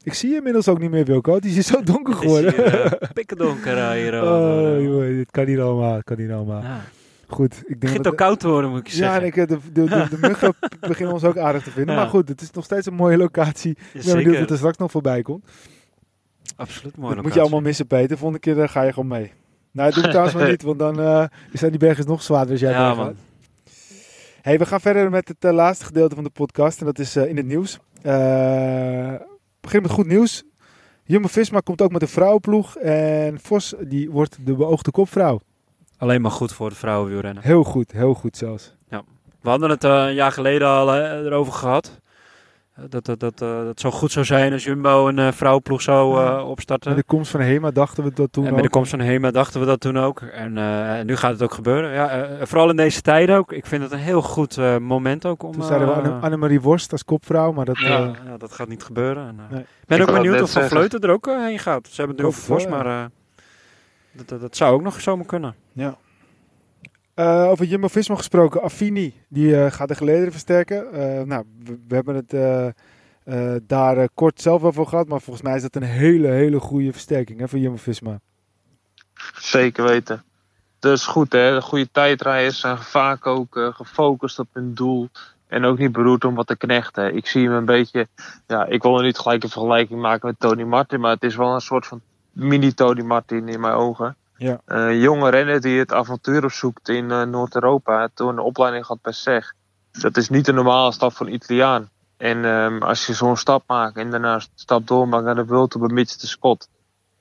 Ik 0.04 0.14
zie 0.14 0.30
je 0.30 0.36
inmiddels 0.36 0.68
ook 0.68 0.78
niet 0.78 0.90
meer, 0.90 1.04
Wilco. 1.04 1.40
Die 1.40 1.58
is 1.58 1.66
zo 1.66 1.82
donker 1.82 2.14
geworden. 2.14 2.54
Pikkendonker 3.12 3.78
eh, 3.78 3.90
hier. 3.90 4.22
oh, 4.22 4.82
joh, 4.82 5.06
dit 5.06 5.30
kan 5.30 5.46
niet 5.46 5.58
allemaal. 5.58 5.94
Het 5.94 6.04
kan 6.04 6.16
niet 6.16 6.30
allemaal. 6.30 6.62
Ja. 6.62 6.80
Goed, 7.26 7.52
ik 7.52 7.58
Het 7.58 7.68
denk 7.68 7.80
begint 7.80 8.04
dat... 8.04 8.12
ook 8.12 8.18
koud 8.18 8.40
te 8.40 8.48
worden, 8.48 8.70
moet 8.70 8.78
ik 8.78 8.86
je 8.86 8.96
ja, 8.96 9.02
zeggen. 9.02 9.20
en 9.22 9.26
ik, 9.26 9.48
de, 9.48 9.58
de, 9.72 9.84
de, 9.84 10.06
de 10.10 10.18
muggen 10.28 10.54
beginnen 10.80 11.14
ons 11.14 11.24
ook 11.24 11.38
aardig 11.38 11.62
te 11.62 11.70
vinden. 11.70 11.94
Ja. 11.94 12.00
Maar 12.00 12.10
goed, 12.10 12.28
het 12.28 12.40
is 12.40 12.50
nog 12.50 12.64
steeds 12.64 12.86
een 12.86 12.94
mooie 12.94 13.16
locatie. 13.16 13.76
Ik 13.92 14.04
ben 14.04 14.16
benieuwd 14.16 14.38
wat 14.38 14.50
er 14.50 14.56
straks 14.56 14.76
nog 14.76 14.90
voorbij 14.90 15.22
komt. 15.22 15.44
Absoluut 16.56 16.96
mooi. 16.96 17.14
dat 17.14 17.24
moet 17.24 17.34
je 17.34 17.40
allemaal 17.40 17.60
missen, 17.60 17.86
Peter. 17.86 18.18
Volgende 18.18 18.40
keer 18.40 18.68
ga 18.68 18.82
je 18.82 18.92
gewoon 18.92 19.08
mee. 19.08 19.32
Nou, 19.74 19.86
dat 19.90 19.94
doe 19.94 20.04
ik 20.04 20.10
trouwens 20.16 20.36
maar 20.36 20.50
niet, 20.50 20.62
want 20.62 20.78
dan 20.78 21.00
eh, 21.00 21.24
zijn 21.52 21.70
die 21.70 21.80
bergen 21.80 22.06
nog 22.06 22.22
zwaarder 22.22 22.50
als 22.50 22.60
jij 22.60 22.70
Ja, 22.70 22.94
man. 22.94 23.04
gaat. 23.04 23.14
Hey, 24.42 24.58
we 24.58 24.66
gaan 24.66 24.80
verder 24.80 25.10
met 25.10 25.28
het 25.28 25.44
eh, 25.44 25.52
laatste 25.52 25.84
gedeelte 25.84 26.14
van 26.14 26.24
de 26.24 26.30
podcast. 26.30 26.80
En 26.80 26.86
dat 26.86 26.98
is 26.98 27.16
eh, 27.16 27.28
in 27.28 27.36
het 27.36 27.46
nieuws. 27.46 27.78
Beginnen 29.60 29.82
met 29.82 29.90
goed 29.90 30.06
nieuws. 30.06 30.42
Jumbo-Visma 31.04 31.60
komt 31.60 31.82
ook 31.82 31.92
met 31.92 32.02
een 32.02 32.08
vrouwenploeg. 32.08 32.76
En 32.76 33.40
Vos 33.40 33.74
die 33.80 34.10
wordt 34.10 34.38
de 34.46 34.54
beoogde 34.54 34.90
kopvrouw. 34.90 35.40
Alleen 35.98 36.20
maar 36.20 36.30
goed 36.30 36.52
voor 36.52 36.68
de 36.68 36.74
vrouwenwielrennen. 36.74 37.42
Heel 37.42 37.64
goed, 37.64 37.92
heel 37.92 38.14
goed 38.14 38.36
zelfs. 38.36 38.74
We 39.40 39.50
hadden 39.50 39.70
het 39.70 39.84
een 39.84 40.14
jaar 40.14 40.32
geleden 40.32 40.68
al 40.68 40.96
erover 40.96 41.52
gehad. 41.52 42.00
Eh, 42.74 42.84
Dat, 42.88 43.04
dat, 43.04 43.20
dat, 43.20 43.42
eh, 43.42 43.64
dat 43.64 43.80
zo 43.80 43.90
goed 43.90 44.12
zou 44.12 44.24
zijn 44.24 44.52
als 44.52 44.64
Jumbo 44.64 45.08
een 45.08 45.18
eh, 45.18 45.32
vrouwenploeg 45.32 45.82
zou 45.82 46.24
eh, 46.24 46.48
opstarten. 46.48 46.88
Met 46.90 46.98
de 46.98 47.04
komst 47.06 47.30
van 47.30 47.40
Hema 47.40 47.70
dachten 47.70 48.04
we 48.04 48.12
dat 48.14 48.32
toen 48.32 48.46
en 48.46 48.54
met 48.54 48.62
de 48.62 48.68
komst 48.70 48.90
van 48.90 49.00
Hema 49.00 49.30
dachten 49.30 49.60
we 49.60 49.66
dat 49.66 49.80
toen 49.80 49.98
ook. 49.98 50.20
En 50.20 50.58
eh, 50.58 51.04
nu 51.04 51.16
gaat 51.16 51.30
het 51.32 51.42
ook 51.42 51.52
gebeuren. 51.54 51.92
Ja, 51.92 52.08
eh, 52.10 52.46
vooral 52.46 52.70
in 52.70 52.76
deze 52.76 53.00
tijden 53.00 53.36
ook. 53.36 53.52
Ik 53.52 53.66
vind 53.66 53.82
het 53.82 53.92
een 53.92 53.98
heel 53.98 54.22
goed 54.22 54.58
eh, 54.58 54.76
moment 54.78 55.26
ook 55.26 55.42
om... 55.42 55.52
Toen 55.52 55.62
zeiden 55.62 55.88
we 55.88 55.94
Anne- 55.94 56.18
Annemarie 56.20 56.60
Worst 56.60 56.92
als 56.92 57.04
kopvrouw, 57.04 57.52
maar 57.52 57.64
dat... 57.64 57.78
ja, 57.78 57.88
eh, 57.98 58.10
ja, 58.26 58.36
dat 58.36 58.52
gaat 58.52 58.68
niet 58.68 58.82
gebeuren. 58.82 59.26
En, 59.28 59.36
eh, 59.38 59.50
Nee. 59.50 59.60
Ik 59.60 59.66
ben 59.86 60.00
ook 60.00 60.12
benieuwd 60.12 60.42
of 60.42 60.50
Van. 60.50 60.62
Vleuten 60.62 61.00
er 61.00 61.10
ook 61.10 61.26
heen 61.26 61.58
gaat. 61.58 61.86
Ze 61.88 61.96
hebben 61.96 62.16
het 62.16 62.24
nu 62.24 62.30
over 62.30 62.42
Vos, 62.42 62.66
maar 62.66 62.86
eh, 62.86 63.04
dat, 64.12 64.28
dat, 64.28 64.40
dat 64.40 64.56
zou 64.56 64.74
ook 64.74 64.82
nog 64.82 65.00
zomaar 65.00 65.26
kunnen. 65.26 65.54
Ja. 65.72 65.96
Eh, 67.14 67.48
over 67.48 67.64
Jumbo-Visma 67.64 68.16
gesproken, 68.16 68.62
Affini, 68.62 69.14
die 69.28 69.56
eh, 69.56 69.72
gaat 69.72 69.88
de 69.88 69.94
gelederen 69.94 70.32
versterken. 70.32 70.92
Eh, 70.92 71.22
nou, 71.22 71.44
we, 71.88 71.94
hebben 71.94 72.14
het 72.14 72.34
daar 73.66 74.08
kort 74.14 74.40
zelf 74.40 74.62
over 74.62 74.86
gehad, 74.86 75.08
maar 75.08 75.20
volgens 75.20 75.44
mij 75.44 75.56
is 75.56 75.62
dat 75.62 75.76
een 75.76 75.82
hele, 75.82 76.28
hele 76.28 76.60
goede 76.60 76.92
versterking 76.92 77.40
hè, 77.40 77.48
voor 77.48 77.58
Jumbo-Visma. 77.58 78.20
Zeker 79.38 79.84
weten. 79.84 80.24
Dus 80.78 81.06
goed 81.06 81.32
hè, 81.32 81.54
de 81.54 81.60
goede 81.60 81.88
tijdrijders 81.92 82.60
zijn 82.60 82.78
vaak 82.78 83.26
ook 83.26 83.72
gefocust 83.74 84.38
op 84.38 84.48
hun 84.52 84.74
doel. 84.74 85.08
En 85.46 85.64
ook 85.64 85.78
niet 85.78 85.92
beroerd 85.92 86.24
om 86.24 86.34
wat 86.34 86.46
te 86.46 86.56
knechten. 86.56 87.16
Ik 87.16 87.26
zie 87.26 87.44
hem 87.44 87.52
een 87.52 87.64
beetje, 87.64 88.08
ja, 88.46 88.66
ik 88.66 88.82
wil 88.82 88.98
er 88.98 89.04
niet 89.04 89.18
gelijk 89.18 89.42
een 89.42 89.48
vergelijking 89.48 90.00
maken 90.00 90.26
met 90.26 90.40
Tony 90.40 90.62
Martin, 90.62 91.00
maar 91.00 91.12
het 91.12 91.22
is 91.22 91.36
wel 91.36 91.54
een 91.54 91.60
soort 91.60 91.86
van 91.86 92.00
mini-Tony 92.32 93.02
Martin 93.02 93.48
in 93.48 93.60
mijn 93.60 93.74
ogen. 93.74 94.16
Ja. 94.36 94.60
Een 94.64 94.98
jonge 94.98 95.30
renner 95.30 95.60
die 95.60 95.78
het 95.78 95.92
avontuur 95.92 96.44
opzoekt 96.44 96.88
in 96.88 97.10
eh, 97.10 97.22
Noord-Europa. 97.22 98.08
Toen 98.14 98.28
een 98.28 98.38
opleiding 98.38 98.86
gehad 98.86 99.02
bij 99.02 99.12
SEG. 99.12 99.52
Dat 99.92 100.16
is 100.16 100.28
niet 100.28 100.44
de 100.44 100.52
normale 100.52 100.92
stap 100.92 101.12
van 101.12 101.28
Italiaan. 101.28 101.88
En 102.16 102.44
ehm, 102.44 102.82
als 102.82 103.06
je 103.06 103.14
zo'n 103.14 103.36
stap 103.36 103.62
maakt 103.66 103.96
en 103.96 104.10
daarna 104.10 104.34
een 104.34 104.46
stap 104.54 104.86
doormaakt 104.86 105.24
naar 105.24 105.34
de 105.34 105.46
World 105.46 105.70
Tour 105.70 105.86
bij 105.86 105.96
Mitch 105.96 106.16
de 106.16 106.26
Scott. 106.26 106.68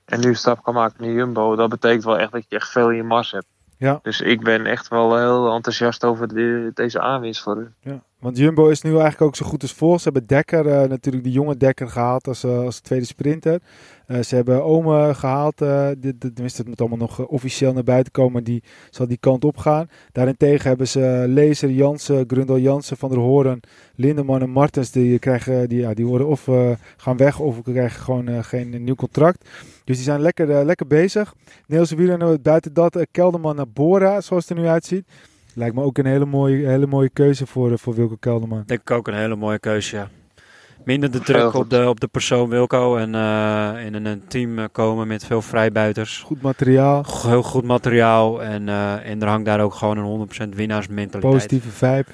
En 0.04 0.20
nu 0.20 0.28
een 0.28 0.36
stap 0.36 0.62
kan 0.62 0.74
maken 0.74 1.04
naar 1.04 1.14
Jumbo. 1.14 1.56
Dat 1.56 1.68
betekent 1.68 2.04
wel 2.04 2.18
echt 2.18 2.32
dat 2.32 2.44
je 2.48 2.56
echt 2.56 2.68
veel 2.68 2.90
in 2.90 2.96
je 2.96 3.02
mars 3.02 3.30
hebt. 3.30 3.46
Ja. 3.78 3.98
Dus 4.02 4.20
ik 4.20 4.42
ben 4.42 4.66
echt 4.66 4.88
wel 4.88 5.18
heel 5.18 5.54
enthousiast 5.54 6.04
over 6.04 6.28
de- 6.28 6.70
deze 6.74 7.00
aanwinst 7.00 7.42
voor. 7.42 7.70
Ja, 7.80 8.02
want 8.18 8.36
Jumbo 8.38 8.68
is 8.68 8.82
nu 8.82 8.90
eigenlijk 8.90 9.20
ook 9.22 9.36
zo 9.36 9.46
goed 9.46 9.62
als 9.62 9.72
vol. 9.72 9.98
Ze 9.98 10.04
hebben 10.04 10.26
Dekker, 10.26 10.66
eh, 10.66 10.88
natuurlijk 10.88 11.24
de 11.24 11.30
jonge 11.30 11.56
Dekker 11.56 11.88
gehaald 11.88 12.28
als, 12.28 12.44
eh, 12.44 12.58
als 12.58 12.80
tweede 12.80 13.04
sprinter. 13.06 13.60
Eh, 14.06 14.20
ze 14.20 14.34
hebben 14.34 14.64
Ome 14.64 15.14
gehaald, 15.14 15.60
eh 15.60 15.86
dit, 15.98 16.20
dit, 16.20 16.34
tenminste 16.34 16.60
het 16.60 16.68
moet 16.68 16.80
allemaal 16.80 16.98
nog 16.98 17.26
officieel 17.26 17.72
naar 17.72 17.84
buiten 17.84 18.12
komen, 18.12 18.32
maar 18.32 18.42
die 18.44 18.62
zal 18.90 19.06
die 19.06 19.16
kant 19.20 19.44
op 19.44 19.56
gaan. 19.56 19.88
Daarentegen 20.12 20.68
hebben 20.68 20.88
ze 20.88 21.24
Lezer, 21.28 21.70
Jansen, 21.70 22.24
Grundel 22.26 22.58
Jansen, 22.58 22.96
Van 22.96 23.08
der 23.10 23.18
Hoorn, 23.18 23.60
Lindeman 23.94 24.40
en 24.40 24.50
Martens. 24.50 24.90
Die, 24.90 25.18
krijgen, 25.18 25.68
die, 25.68 25.80
ja, 25.80 25.94
die 25.94 26.06
worden 26.06 26.26
of 26.26 26.48
gaan 26.96 27.16
weg 27.16 27.38
of 27.38 27.62
krijgen 27.62 28.02
gewoon 28.02 28.44
geen 28.44 28.84
nieuw 28.84 28.94
contract. 28.94 29.48
Dus 29.84 29.96
die 29.96 30.04
zijn 30.04 30.20
lekker, 30.20 30.50
eh, 30.50 30.64
lekker 30.64 30.86
bezig. 30.86 31.34
Nederlandse 31.60 31.96
wielrenner 31.96 32.40
buiten 32.40 32.72
dat, 32.74 32.96
eh, 32.96 33.02
Kelderman 33.10 33.56
naar 33.56 33.68
Bora, 33.68 34.20
zoals 34.20 34.48
het 34.48 34.56
er 34.56 34.62
nu 34.64 34.68
uitziet. 34.68 35.06
Lijkt 35.54 35.74
me 35.74 35.82
ook 35.82 35.98
een 35.98 36.06
hele 36.06 36.24
mooie, 36.24 36.66
hele 36.66 36.86
mooie 36.86 37.08
keuze 37.08 37.46
voor, 37.46 37.72
eh, 37.72 37.78
voor 37.78 37.94
Wilco 37.94 38.16
Kelderman. 38.20 38.62
Denk 38.66 38.80
ik 38.80 38.90
ook 38.90 39.08
een 39.08 39.14
hele 39.14 39.36
mooie 39.36 39.58
keuze, 39.58 39.96
ja. 39.96 40.08
Minder 40.84 41.10
de 41.10 41.20
druk 41.20 41.54
op 41.54 41.70
de, 41.70 41.88
op 41.88 42.00
de 42.00 42.06
persoon 42.06 42.48
Wilco 42.48 42.96
en 42.96 43.14
eh, 43.14 43.86
in 43.86 43.94
een, 43.94 44.04
een 44.04 44.22
team 44.28 44.58
eh, 44.58 44.64
komen 44.72 45.06
met 45.06 45.24
veel 45.24 45.42
vrijbuiters. 45.42 46.18
Goed 46.18 46.42
materiaal, 46.42 47.04
Heel 47.22 47.42
goed 47.42 47.64
materiaal 47.64 48.42
en, 48.42 48.68
eh, 48.68 49.10
en 49.10 49.22
er 49.22 49.28
hangt 49.28 49.44
daar 49.44 49.60
ook 49.60 49.74
gewoon 49.74 49.98
een 49.98 50.04
100% 50.04 50.54
winnaarsmentaliteit. 50.54 51.34
positieve 51.34 51.70
vibe. 51.70 52.06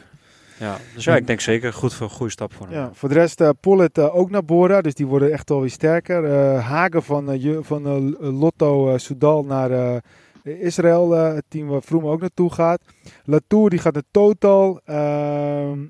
Ja, 0.61 0.77
dus 0.95 1.05
ja, 1.05 1.17
ik 1.17 1.27
denk 1.27 1.41
zeker 1.41 1.73
goed 1.73 1.95
voor 1.95 2.07
een 2.07 2.13
goede 2.13 2.33
stap 2.33 2.53
voor 2.53 2.67
hem. 2.67 2.75
Ja, 2.75 2.91
voor 2.93 3.09
de 3.09 3.15
rest, 3.15 3.41
eh 3.41 3.49
Pollet 3.61 3.99
eh, 3.99 4.17
ook 4.17 4.31
naar 4.31 4.45
Bora, 4.45 4.81
dus 4.81 4.95
die 4.95 5.07
worden 5.07 5.33
echt 5.33 5.51
alweer 5.51 5.71
sterker. 5.71 6.25
Eh, 6.25 6.67
Hagen 6.67 7.03
van, 7.03 7.41
van 7.63 8.17
Lotto 8.19 8.99
Soudal 8.99 9.45
naar, 9.45 10.03
Israël, 10.43 11.11
het 11.11 11.45
team 11.49 11.67
waar 11.67 11.83
Vroom 11.83 12.07
ook 12.07 12.21
naartoe 12.21 12.53
gaat. 12.53 12.81
Latour 13.25 13.71
die 13.71 13.79
gaat 13.79 13.95
naar 13.95 14.03
Total. 14.11 14.81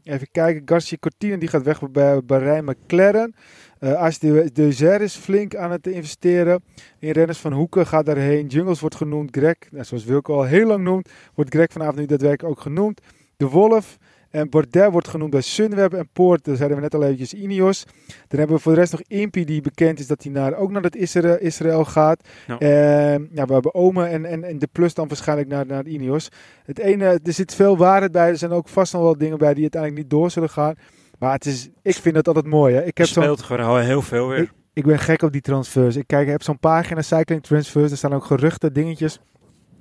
Even 0.02 0.28
kijken, 0.32 0.62
Garcia 0.64 0.96
Cortina 1.00 1.36
die 1.36 1.48
gaat 1.48 1.62
weg 1.62 1.90
bij 1.90 2.24
Bahrein 2.24 2.64
McLaren. 2.64 3.34
Uh, 3.80 3.92
As 3.92 4.18
de, 4.18 4.50
de 4.52 4.98
is 5.00 5.16
flink 5.16 5.56
aan 5.56 5.70
het 5.70 5.86
investeren 5.86 6.62
in 6.98 7.10
renners 7.10 7.38
van 7.38 7.52
Hoeken. 7.52 7.86
Gaat 7.86 8.06
daarheen. 8.06 8.46
Jungles 8.46 8.80
wordt 8.80 8.94
genoemd. 8.94 9.36
Greg, 9.36 9.56
nou, 9.70 9.84
zoals 9.84 10.04
Wilco 10.04 10.34
al 10.34 10.44
heel 10.44 10.66
lang 10.66 10.84
noemt, 10.84 11.10
wordt 11.34 11.54
Greg 11.54 11.66
vanavond 11.70 11.98
nu 11.98 12.06
daadwerkelijk 12.06 12.54
ook 12.54 12.62
genoemd. 12.62 13.00
De 13.36 13.48
Wolf. 13.48 13.98
En 14.30 14.50
Bordet 14.50 14.90
wordt 14.90 15.08
genoemd 15.08 15.30
bij 15.30 15.40
Sunweb 15.40 15.94
en 15.94 16.08
Poort. 16.12 16.44
Daar 16.44 16.56
zeiden 16.56 16.76
we 16.76 16.82
net 16.82 16.94
al 16.94 17.02
eventjes 17.02 17.34
Ineos. 17.34 17.84
Dan 18.28 18.38
hebben 18.38 18.56
we 18.56 18.62
voor 18.62 18.72
de 18.72 18.78
rest 18.78 18.92
nog 18.92 19.02
Impi 19.06 19.44
die 19.44 19.60
bekend 19.60 19.98
is 19.98 20.06
dat 20.06 20.22
hij 20.22 20.32
naar, 20.32 20.54
ook 20.54 20.70
naar 20.70 20.82
het 20.82 20.96
Israël, 20.96 21.38
Israël 21.38 21.84
gaat. 21.84 22.28
En, 22.46 23.28
ja, 23.32 23.44
we 23.44 23.52
hebben 23.52 23.74
Ome 23.74 24.06
en, 24.06 24.24
en, 24.24 24.44
en 24.44 24.58
de 24.58 24.68
Plus 24.72 24.94
dan 24.94 25.08
waarschijnlijk 25.08 25.48
naar, 25.48 25.66
naar 25.66 25.86
Ineos. 25.86 26.28
Het 26.64 26.78
ene, 26.78 27.04
er 27.04 27.32
zit 27.32 27.54
veel 27.54 27.76
waarheid 27.76 28.12
bij. 28.12 28.28
Er 28.28 28.38
zijn 28.38 28.50
ook 28.50 28.68
vast 28.68 28.92
nog 28.92 29.02
wel 29.02 29.18
dingen 29.18 29.38
bij 29.38 29.54
die 29.54 29.62
uiteindelijk 29.62 30.02
niet 30.02 30.10
door 30.10 30.30
zullen 30.30 30.50
gaan. 30.50 30.74
Maar 31.18 31.32
het 31.32 31.46
is, 31.46 31.68
ik 31.82 31.94
vind 31.94 32.16
het 32.16 32.26
altijd 32.26 32.46
mooi. 32.46 32.74
Hè. 32.74 32.84
Ik 32.84 32.98
heb 32.98 33.06
speelt 33.06 33.42
gewoon 33.42 33.80
heel 33.80 34.02
veel 34.02 34.28
weer. 34.28 34.38
Ik, 34.38 34.50
ik, 34.72 34.84
ben 34.84 34.98
gek 34.98 35.22
op 35.22 35.32
die 35.32 35.40
transfers. 35.40 35.96
Ik 35.96 36.06
kijk, 36.06 36.26
ik 36.26 36.32
heb 36.32 36.42
zo'n 36.42 36.58
pagina 36.58 37.02
Cycling 37.02 37.42
Transfers. 37.42 37.90
Er 37.90 37.96
staan 37.96 38.14
ook 38.14 38.24
geruchten, 38.24 38.72
dingetjes. 38.72 39.20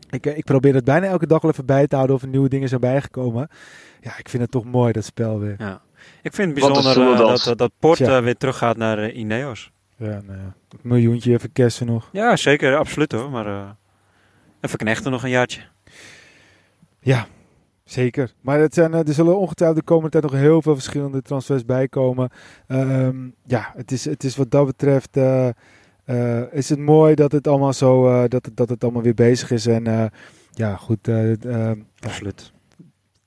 Ik, 0.09 0.25
ik 0.25 0.43
probeer 0.43 0.73
het 0.73 0.83
bijna 0.83 1.07
elke 1.07 1.27
dag 1.27 1.41
wel 1.41 1.51
even 1.51 1.65
bij 1.65 1.87
te 1.87 1.95
houden 1.95 2.15
of 2.15 2.21
er 2.21 2.27
nieuwe 2.27 2.49
dingen 2.49 2.69
zijn 2.69 2.81
bijgekomen. 2.81 3.49
Ja, 4.01 4.17
ik 4.17 4.29
vind 4.29 4.41
het 4.41 4.51
toch 4.51 4.65
mooi, 4.65 4.91
dat 4.91 5.03
spel 5.03 5.39
weer. 5.39 5.55
Ja. 5.57 5.81
Ik 6.21 6.33
vind 6.33 6.51
het 6.51 6.59
bijzonder 6.59 7.11
uh, 7.11 7.17
dat, 7.17 7.57
dat 7.57 7.71
Port 7.79 7.99
uh, 7.99 8.19
weer 8.19 8.37
teruggaat 8.37 8.77
naar 8.77 8.99
uh, 8.99 9.17
Ineos. 9.17 9.71
Ja, 9.95 10.21
nou 10.25 10.37
ja. 10.37 10.53
Een 10.69 10.79
miljoentje 10.81 11.33
even 11.33 11.51
kersen 11.51 11.85
nog. 11.85 12.09
Ja, 12.11 12.35
zeker. 12.35 12.77
Absoluut 12.77 13.11
hoor. 13.11 13.29
Maar 13.29 13.75
even 14.61 14.77
knechten 14.77 15.11
nog 15.11 15.23
een 15.23 15.29
jaartje. 15.29 15.61
Ja, 16.99 17.27
Zeker. 17.89 18.33
Maar 18.41 18.59
het 18.59 18.73
zijn, 18.73 18.93
er 18.93 19.13
zullen 19.13 19.37
ongetwijfeld 19.37 19.79
de 19.79 19.85
komende 19.85 20.09
tijd 20.09 20.23
nog 20.23 20.41
heel 20.41 20.61
veel 20.61 20.73
verschillende 20.73 21.21
transfers 21.21 21.65
bijkomen. 21.65 22.29
Um, 22.67 23.35
ja, 23.45 23.73
het 23.75 23.91
is, 23.91 24.05
het 24.05 24.23
is 24.23 24.35
wat 24.35 24.51
dat 24.51 24.65
betreft. 24.65 25.17
Uh, 25.17 25.49
uh, 26.09 26.53
is 26.53 26.69
het 26.69 26.79
mooi 26.79 27.15
dat 27.15 27.31
het 27.31 27.47
allemaal 27.47 27.73
zo. 27.73 28.07
Uh, 28.07 28.23
dat, 28.27 28.45
het, 28.45 28.57
dat 28.57 28.69
het 28.69 28.83
allemaal 28.83 29.01
weer 29.01 29.13
bezig 29.13 29.51
is. 29.51 29.67
En 29.67 30.11
ja, 30.51 30.75
goed. 30.75 31.09
Absoluut. 31.99 32.51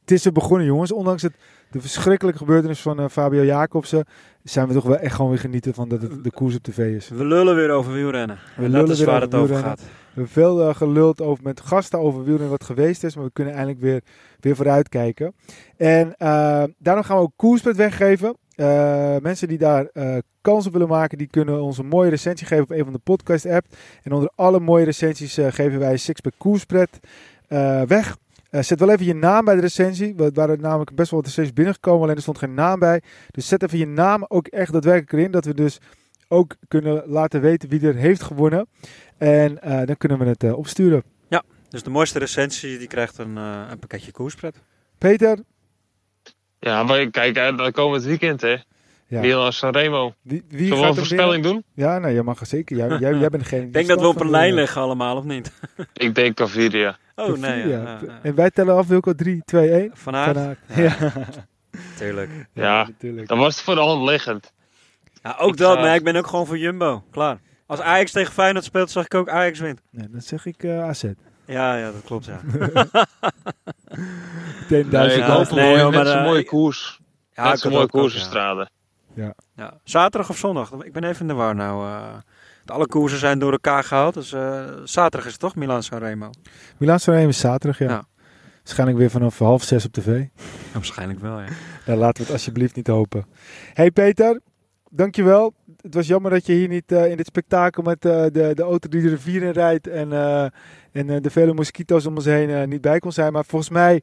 Het 0.00 0.10
is 0.10 0.24
er 0.24 0.32
begonnen, 0.32 0.66
jongens. 0.66 0.92
Ondanks 0.92 1.22
het, 1.22 1.32
de 1.70 1.80
verschrikkelijke 1.80 2.38
gebeurtenis 2.38 2.80
van 2.80 3.10
Fabio 3.10 3.44
Jacobsen. 3.44 4.04
zijn 4.42 4.68
we 4.68 4.74
toch 4.74 4.84
wel 4.84 4.96
echt 4.96 5.14
gewoon 5.14 5.30
weer 5.30 5.40
genieten 5.40 5.74
van 5.74 5.88
dat 5.88 6.02
het 6.02 6.24
de 6.24 6.30
koers 6.30 6.54
op 6.54 6.62
tv 6.62 6.96
is. 6.96 7.08
We 7.08 7.24
lullen 7.24 7.56
weer 7.56 7.70
over 7.70 7.92
wielrennen. 7.92 8.38
We 8.56 8.62
lullen 8.62 8.86
dat 8.86 8.96
is 8.96 9.04
waar 9.04 9.20
het 9.20 9.34
over 9.34 9.56
gaat. 9.56 9.80
We 9.80 10.20
hebben 10.20 10.32
veel 10.32 10.74
geluld 10.74 11.20
over, 11.20 11.44
met 11.44 11.60
gasten 11.60 11.98
over 11.98 12.24
wielrennen 12.24 12.50
wat 12.50 12.64
geweest 12.64 13.04
is. 13.04 13.16
Maar 13.16 13.24
we 13.24 13.32
kunnen 13.32 13.54
eindelijk 13.54 13.80
weer, 13.80 14.00
weer 14.40 14.56
vooruitkijken. 14.56 15.34
En 15.76 16.14
daarom 16.78 17.04
gaan 17.04 17.16
we 17.16 17.22
ook 17.22 17.32
koerspret 17.36 17.76
weggeven. 17.76 18.36
Uh, 18.62 19.16
mensen 19.22 19.48
die 19.48 19.58
daar 19.58 19.86
kans 20.40 20.66
op 20.66 20.72
willen 20.72 20.88
maken, 20.88 21.18
die 21.18 21.26
kunnen 21.26 21.62
ons 21.62 21.78
een 21.78 21.86
mooie 21.86 22.10
recensie 22.10 22.46
geven 22.46 22.64
op 22.64 22.70
een 22.70 22.84
van 22.84 22.92
de 22.92 22.98
podcast 22.98 23.46
apps. 23.46 23.68
En 24.02 24.12
onder 24.12 24.30
alle 24.34 24.60
mooie 24.60 24.84
recensies 24.84 25.34
geven 25.34 25.78
wij 25.78 25.96
Sixpack 25.96 26.32
Koerspret 26.38 27.00
weg. 27.86 28.16
zet 28.50 28.80
wel 28.80 28.90
even 28.90 29.06
je 29.06 29.14
naam 29.14 29.44
bij 29.44 29.54
de 29.54 29.60
recensie. 29.60 30.14
We 30.16 30.30
waren 30.34 30.60
namelijk 30.60 30.94
best 30.94 31.10
wel 31.10 31.20
wat 31.20 31.28
recensies 31.28 31.54
binnengekomen, 31.54 32.02
alleen 32.02 32.16
er 32.16 32.22
stond 32.22 32.38
geen 32.38 32.54
naam 32.54 32.78
bij. 32.78 33.02
Dus 33.30 33.48
zet 33.48 33.62
even 33.62 33.78
je 33.78 33.86
naam 33.86 34.24
ook 34.28 34.46
echt 34.46 34.72
daadwerkelijk 34.72 35.12
erin, 35.12 35.30
dat 35.30 35.44
we 35.44 35.54
dus 35.54 35.80
ook 36.28 36.56
kunnen 36.68 37.02
laten 37.06 37.40
weten 37.40 37.68
wie 37.68 37.86
er 37.86 37.94
heeft 37.94 38.22
gewonnen. 38.22 38.66
En 39.18 39.58
uh, 39.64 39.82
dan 39.84 39.96
kunnen 39.96 40.18
we 40.18 40.24
het 40.24 40.44
uh, 40.44 40.58
opsturen. 40.58 41.02
Ja, 41.28 41.42
dus 41.68 41.82
de 41.82 41.90
mooiste 41.90 42.18
recensie 42.18 42.78
die 42.78 42.88
krijgt 42.88 43.18
een, 43.18 43.36
uh, 43.36 43.66
een 43.70 43.78
pakketje 43.78 44.12
koerspret. 44.12 44.56
Peter? 44.98 45.38
Ja, 46.64 46.82
maar 46.82 47.10
kijk, 47.10 47.34
dan 47.34 47.72
komen 47.72 47.94
het 47.94 48.04
weekend 48.04 48.40
hè. 48.40 48.56
Ja. 49.06 49.20
Milan 49.20 49.52
Sanremo. 49.52 50.14
Wie, 50.22 50.44
wie 50.48 50.66
Zullen 50.66 50.82
we 50.82 50.88
een 50.88 50.94
voorspelling 50.94 51.44
doen? 51.44 51.64
Ja, 51.74 51.98
nou, 51.98 52.12
jij 52.12 52.22
mag 52.22 52.46
zeker. 52.46 52.76
Jij, 52.76 52.88
jij, 52.88 53.14
jij 53.14 53.28
bent 53.28 53.42
degene. 53.42 53.62
Ik 53.66 53.72
denk 53.72 53.88
dat 53.88 54.00
we 54.00 54.06
op 54.06 54.20
een 54.20 54.30
lijn 54.30 54.54
liggen 54.54 54.80
allemaal, 54.80 55.16
of 55.16 55.24
niet? 55.24 55.52
Ik 55.92 56.14
denk 56.14 56.36
Caviria. 56.36 56.96
Oh, 57.16 57.26
Caviria. 57.26 57.56
nee. 57.56 57.68
Ja, 57.68 57.98
ja, 58.06 58.18
En 58.22 58.34
wij 58.34 58.50
tellen 58.50 58.76
af, 58.76 58.86
Wilco, 58.86 59.14
3, 59.14 59.42
2, 59.44 59.70
1. 59.70 59.90
Van 59.94 60.14
Aert? 60.14 60.38
Van. 60.38 60.82
Ja. 60.82 60.96
Tuurlijk. 61.98 62.30
Ja, 62.52 62.84
natuurlijk. 62.86 63.28
dan 63.28 63.38
was 63.38 63.54
het 63.54 63.64
voor 63.64 63.74
de 63.74 63.80
hand 63.80 64.08
liggend. 64.08 64.52
Ja, 65.22 65.36
ook 65.38 65.50
ik 65.50 65.56
dat, 65.56 65.78
maar 65.80 65.94
ik 65.94 66.04
ben 66.04 66.16
ook 66.16 66.26
gewoon 66.26 66.46
voor 66.46 66.58
Jumbo. 66.58 67.04
Klaar. 67.10 67.38
Als 67.66 67.80
Ajax 67.80 68.12
tegen 68.12 68.32
Feyenoord 68.32 68.64
speelt, 68.64 68.90
zag 68.90 69.04
ik 69.04 69.14
ook 69.14 69.28
Ajax 69.28 69.58
wint. 69.58 69.80
Nee, 69.90 70.08
dan 70.10 70.20
zeg 70.20 70.46
ik 70.46 70.62
uh, 70.62 70.82
AZ. 70.84 71.04
Ja, 71.44 71.76
ja, 71.76 71.92
dat 71.92 72.02
klopt, 72.04 72.24
ja. 72.24 72.40
Meteen 74.60 74.90
duizend 74.90 75.50
nee, 75.50 75.76
ja, 75.76 75.88
nee, 75.88 75.90
maar, 75.90 76.06
een 76.06 76.22
mooie 76.22 76.44
koers. 76.44 77.00
Ja, 77.32 77.48
net 77.48 77.64
een 77.64 77.72
mooie 77.72 77.86
koersenstraden. 77.86 78.70
Ja. 79.14 79.34
ja. 79.56 79.80
Zaterdag 79.84 80.30
of 80.30 80.36
zondag? 80.36 80.72
Ik 80.72 80.92
ben 80.92 81.04
even 81.04 81.20
in 81.20 81.26
de 81.26 81.34
war 81.34 81.54
nou. 81.54 81.86
Uh, 81.86 82.14
alle 82.66 82.86
koersen 82.86 83.18
zijn 83.18 83.38
door 83.38 83.52
elkaar 83.52 83.84
gehaald. 83.84 84.14
Dus 84.14 84.32
uh, 84.32 84.64
zaterdag 84.84 85.24
is 85.24 85.32
het 85.32 85.40
toch, 85.40 85.54
Milan 85.54 85.82
Sanremo? 85.82 86.30
Milan 86.76 87.00
Sanremo 87.00 87.28
is 87.28 87.38
zaterdag, 87.38 87.78
ja. 87.78 87.88
ja. 87.88 88.04
Waarschijnlijk 88.62 88.98
weer 88.98 89.10
vanaf 89.10 89.38
half 89.38 89.62
zes 89.62 89.84
op 89.84 89.92
tv. 89.92 90.24
Waarschijnlijk 90.72 91.20
wel, 91.20 91.40
ja. 91.40 91.48
Nou, 91.86 91.98
laten 91.98 92.16
we 92.16 92.22
het 92.22 92.32
alsjeblieft 92.32 92.76
niet 92.76 92.86
hopen. 92.86 93.26
Hey 93.72 93.90
Peter, 93.90 94.40
dankjewel. 94.90 95.54
Het 95.82 95.94
was 95.94 96.06
jammer 96.06 96.30
dat 96.30 96.46
je 96.46 96.52
hier 96.52 96.68
niet 96.68 96.92
uh, 96.92 97.10
in 97.10 97.16
dit 97.16 97.26
spektakel 97.26 97.82
met 97.82 98.04
uh, 98.04 98.22
de, 98.22 98.52
de 98.54 98.62
auto 98.62 98.88
die 98.88 99.02
de 99.02 99.08
rivier 99.08 99.42
in 99.42 99.50
rijdt 99.50 99.86
en, 99.86 100.10
uh, 100.10 100.42
en 100.92 101.22
de 101.22 101.30
vele 101.30 101.54
mosquito's 101.54 102.06
om 102.06 102.14
ons 102.14 102.24
heen 102.24 102.68
niet 102.68 102.80
bij 102.80 102.98
kon 102.98 103.12
zijn. 103.12 103.32
Maar 103.32 103.44
volgens 103.44 103.70
mij 103.70 104.02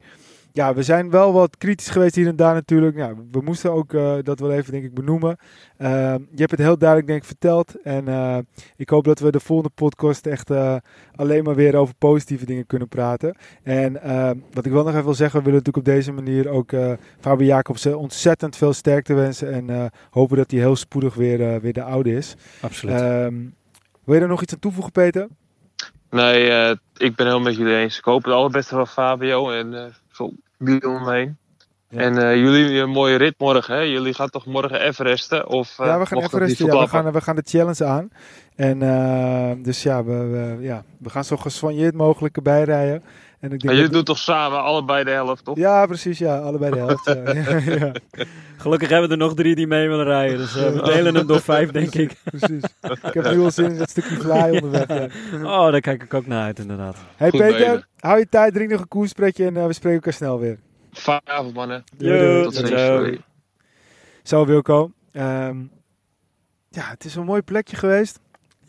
ja, 0.52 0.74
we 0.74 0.82
zijn 0.82 1.10
wel 1.10 1.32
wat 1.32 1.56
kritisch 1.56 1.88
geweest 1.88 2.14
hier 2.14 2.26
en 2.26 2.36
daar 2.36 2.54
natuurlijk. 2.54 2.96
Ja, 2.96 3.14
we 3.30 3.40
moesten 3.40 3.72
ook 3.72 3.92
uh, 3.92 4.14
dat 4.22 4.40
wel 4.40 4.52
even 4.52 4.72
denk 4.72 4.84
ik 4.84 4.94
benoemen. 4.94 5.36
Uh, 5.78 5.88
je 6.14 6.36
hebt 6.36 6.50
het 6.50 6.60
heel 6.60 6.78
duidelijk 6.78 7.08
denk 7.08 7.20
ik 7.20 7.26
verteld. 7.26 7.82
En 7.82 8.08
uh, 8.08 8.38
ik 8.76 8.88
hoop 8.88 9.04
dat 9.04 9.18
we 9.18 9.30
de 9.30 9.40
volgende 9.40 9.72
podcast 9.74 10.26
echt 10.26 10.50
alleen 11.14 11.44
maar 11.44 11.54
weer 11.54 11.76
over 11.76 11.94
positieve 11.94 12.46
dingen 12.46 12.66
kunnen 12.66 12.88
praten. 12.88 13.36
En 13.62 13.92
wat 14.52 14.66
ik 14.66 14.72
wel 14.72 14.82
nog 14.82 14.92
even 14.92 15.04
wil 15.04 15.14
zeggen, 15.14 15.38
we 15.38 15.44
willen 15.44 15.58
natuurlijk 15.58 15.88
op 15.88 15.94
deze 15.94 16.12
manier 16.12 16.48
ook 16.48 16.72
Fabio 17.20 17.46
Jacobsen 17.46 17.98
ontzettend 17.98 18.56
veel 18.56 18.72
sterkte 18.72 19.14
wensen. 19.14 19.52
En 19.52 19.90
hopen 20.10 20.36
dat 20.36 20.50
hij 20.50 20.60
heel 20.60 20.76
spoedig 20.76 21.14
weer, 21.14 21.60
weer 21.60 21.72
de 21.72 21.82
oude 21.82 22.16
is. 22.16 22.34
Absoluut. 22.60 23.00
Ehm, 23.00 23.34
wil 24.04 24.14
je 24.14 24.20
er 24.20 24.28
nog 24.28 24.42
iets 24.42 24.52
aan 24.52 24.58
toevoegen 24.58 24.92
Peter? 24.92 25.28
Nee, 26.10 26.70
ik 26.96 27.14
ben 27.14 27.26
helemaal 27.26 27.40
met 27.40 27.56
jullie 27.56 27.76
eens. 27.76 27.98
Ik 27.98 28.04
hoop 28.04 28.24
het 28.24 28.34
allerbeste 28.34 28.74
van 28.74 28.86
Fabio 28.86 29.50
en 29.50 29.94
veel 30.58 30.90
omheen. 30.90 31.36
En 31.88 32.16
uh, 32.16 32.36
jullie 32.36 32.80
een 32.80 32.90
mooie 32.90 33.16
rit 33.16 33.34
morgen, 33.38 33.74
hè? 33.74 33.80
Jullie 33.80 34.14
gaan 34.14 34.30
toch 34.30 34.46
morgen 34.46 34.80
Everesten? 34.80 35.48
Of, 35.48 35.78
uh, 35.80 35.86
ja, 35.86 35.98
we 35.98 36.06
gaan 36.06 36.22
Everesten, 36.22 36.66
ja, 36.66 36.80
we 36.80 36.88
gaan, 36.88 37.12
we 37.12 37.20
gaan 37.20 37.36
de 37.36 37.42
challenge 37.44 37.84
aan. 37.84 38.10
En 38.56 38.80
uh, 38.80 39.64
dus 39.64 39.82
ja 39.82 40.04
we, 40.04 40.12
we, 40.12 40.62
ja, 40.62 40.84
we 40.98 41.10
gaan 41.10 41.24
zo 41.24 41.36
gesoigneerd 41.36 41.94
mogelijk 41.94 42.36
erbij 42.36 42.64
rijden. 42.64 43.02
En 43.40 43.52
ik 43.52 43.60
denk 43.60 43.74
jullie 43.74 43.88
doen 43.88 44.04
toch 44.04 44.18
samen 44.18 44.62
allebei 44.62 45.04
de 45.04 45.10
helft, 45.10 45.44
toch? 45.44 45.56
Ja, 45.56 45.86
precies, 45.86 46.18
ja, 46.18 46.38
allebei 46.38 46.70
de 46.70 46.78
helft. 46.86 47.04
ja, 47.04 47.74
ja, 47.86 47.92
Gelukkig 48.56 48.88
hebben 48.88 49.08
we 49.08 49.14
er 49.14 49.20
nog 49.20 49.34
drie 49.34 49.54
die 49.54 49.66
mee 49.66 49.88
willen 49.88 50.04
rijden, 50.04 50.38
dus 50.38 50.54
we 50.54 50.80
delen 50.84 51.14
hem 51.14 51.26
door 51.26 51.40
vijf, 51.40 51.70
denk 51.70 51.94
ik. 51.94 52.16
precies. 52.38 52.62
Ik 52.80 53.14
heb 53.14 53.30
nu 53.30 53.40
al 53.40 53.50
zin 53.50 53.70
in 53.70 53.78
dat 53.78 53.90
stukje 53.90 54.16
fly 54.16 54.58
onderweg. 54.62 55.12
Oh, 55.44 55.70
daar 55.70 55.80
kijk 55.80 56.02
ik 56.02 56.14
ook 56.14 56.26
naar 56.26 56.44
uit, 56.44 56.58
inderdaad. 56.58 56.96
Hey 57.16 57.30
Goed 57.30 57.40
Peter, 57.40 57.86
hou 57.98 58.18
je 58.18 58.28
tijd, 58.28 58.54
drink 58.54 58.70
nog 58.70 58.80
een 58.80 58.88
koerspretje 58.88 59.46
en 59.46 59.66
we 59.66 59.72
spreken 59.72 59.98
elkaar 59.98 60.12
snel 60.12 60.38
weer. 60.38 60.58
Fijne 60.92 61.20
avond, 61.24 61.54
mannen. 61.54 61.84
Yo, 61.98 62.42
Tot 62.42 62.54
ziens. 62.54 63.18
Zo, 64.22 64.46
Wilco. 64.46 64.90
Um, 65.12 65.70
ja, 66.68 66.88
het 66.88 67.04
is 67.04 67.14
een 67.14 67.24
mooi 67.24 67.42
plekje 67.42 67.76
geweest. 67.76 68.20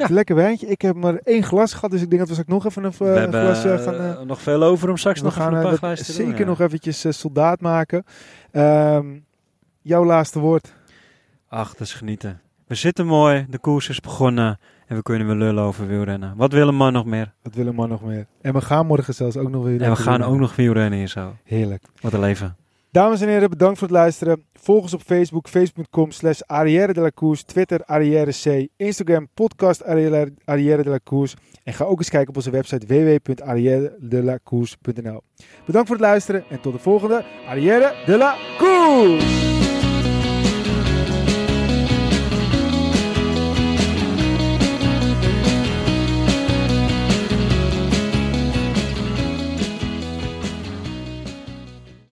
Ja. 0.08 0.14
Lekker 0.14 0.36
wijntje. 0.36 0.68
Ik 0.68 0.82
heb 0.82 0.96
maar 0.96 1.16
één 1.16 1.44
glas 1.44 1.74
gehad, 1.74 1.92
dus 1.92 2.02
ik 2.02 2.10
denk 2.10 2.20
dat 2.20 2.28
we 2.28 2.34
straks 2.34 2.52
nog 2.52 2.66
even 2.66 2.84
een, 2.84 2.94
uh, 3.02 3.24
glas 3.24 3.66
uh, 3.66 3.78
gaan... 3.78 3.94
Uh, 3.94 4.22
nog 4.22 4.42
veel 4.42 4.64
over 4.64 4.90
om 4.90 4.98
straks 4.98 5.22
nog 5.22 5.34
gaan, 5.34 5.54
een 5.54 5.64
paar 5.64 5.78
glazen 5.78 6.06
te 6.06 6.12
Zeker 6.12 6.30
doen, 6.30 6.40
ja. 6.40 6.46
nog 6.46 6.60
eventjes 6.60 7.06
soldaat 7.10 7.62
maken. 7.62 8.04
Um, 8.52 9.26
jouw 9.82 10.06
laatste 10.06 10.40
woord. 10.40 10.74
Ach, 11.48 11.70
dat 11.70 11.88
is 11.88 11.94
genieten. 11.94 12.42
We 12.68 12.76
zitten 12.76 13.06
mooi, 13.06 13.46
de 13.50 13.60
koers 13.60 13.90
is 13.90 14.00
begonnen 14.00 14.60
en 14.88 14.96
we 14.96 15.02
kunnen 15.02 15.28
weer 15.28 15.36
lullen 15.36 15.64
over 15.64 15.88
wielrennen. 15.88 16.34
Wat 16.36 16.52
willen 16.52 16.76
man 16.76 16.94
nog 16.94 17.06
meer? 17.06 17.34
Wat 17.42 17.54
willen 17.54 17.76
man 17.76 17.90
nog 17.90 18.02
meer? 18.04 18.26
En 18.42 18.54
we 18.54 18.62
gaan 18.62 18.86
morgen 18.86 19.14
zelfs 19.14 19.38
ook 19.38 19.50
nog 19.50 19.64
weer 19.64 19.82
En 19.82 19.90
we 19.90 19.96
gaan 19.96 20.24
ook 20.24 20.38
nog 20.38 20.56
wielrennen 20.56 21.00
hier 21.00 21.08
zo. 21.08 21.36
Heerlijk. 21.44 21.84
Wat 22.02 22.14
een 22.14 22.20
leven. 22.20 22.56
Dames 22.92 23.22
en 23.22 23.28
heren, 23.28 23.50
bedankt 23.50 23.80
voor 23.80 23.88
het 23.88 23.98
luisteren. 23.98 24.46
Volg 24.54 24.82
ons 24.82 24.94
op 24.94 25.02
Facebook, 25.02 25.48
facebook.com 25.48 26.12
slash 26.12 26.42
Arrière 26.42 26.94
de 26.94 27.02
la 27.02 27.12
Course, 27.16 27.46
Twitter 27.46 27.84
Arrière 27.86 28.32
C, 28.32 28.68
Instagram 28.76 29.28
podcast 29.34 29.84
Arrière, 29.84 30.84
de 30.84 30.90
la 30.90 31.00
Course. 31.04 31.36
En 31.64 31.74
ga 31.74 31.84
ook 31.84 31.98
eens 31.98 32.10
kijken 32.10 32.30
op 32.30 32.36
onze 32.36 32.50
website 32.50 32.88
www.arrièredelacourse.nl 32.88 35.22
Bedankt 35.66 35.88
voor 35.88 35.98
het 35.98 36.06
luisteren 36.06 36.44
en 36.50 36.62
tot 36.62 36.74
de 36.74 36.80
volgende 36.80 37.26
Arrière 37.48 37.94
de 38.06 38.18
la 38.18 38.36
Course! 38.58 39.51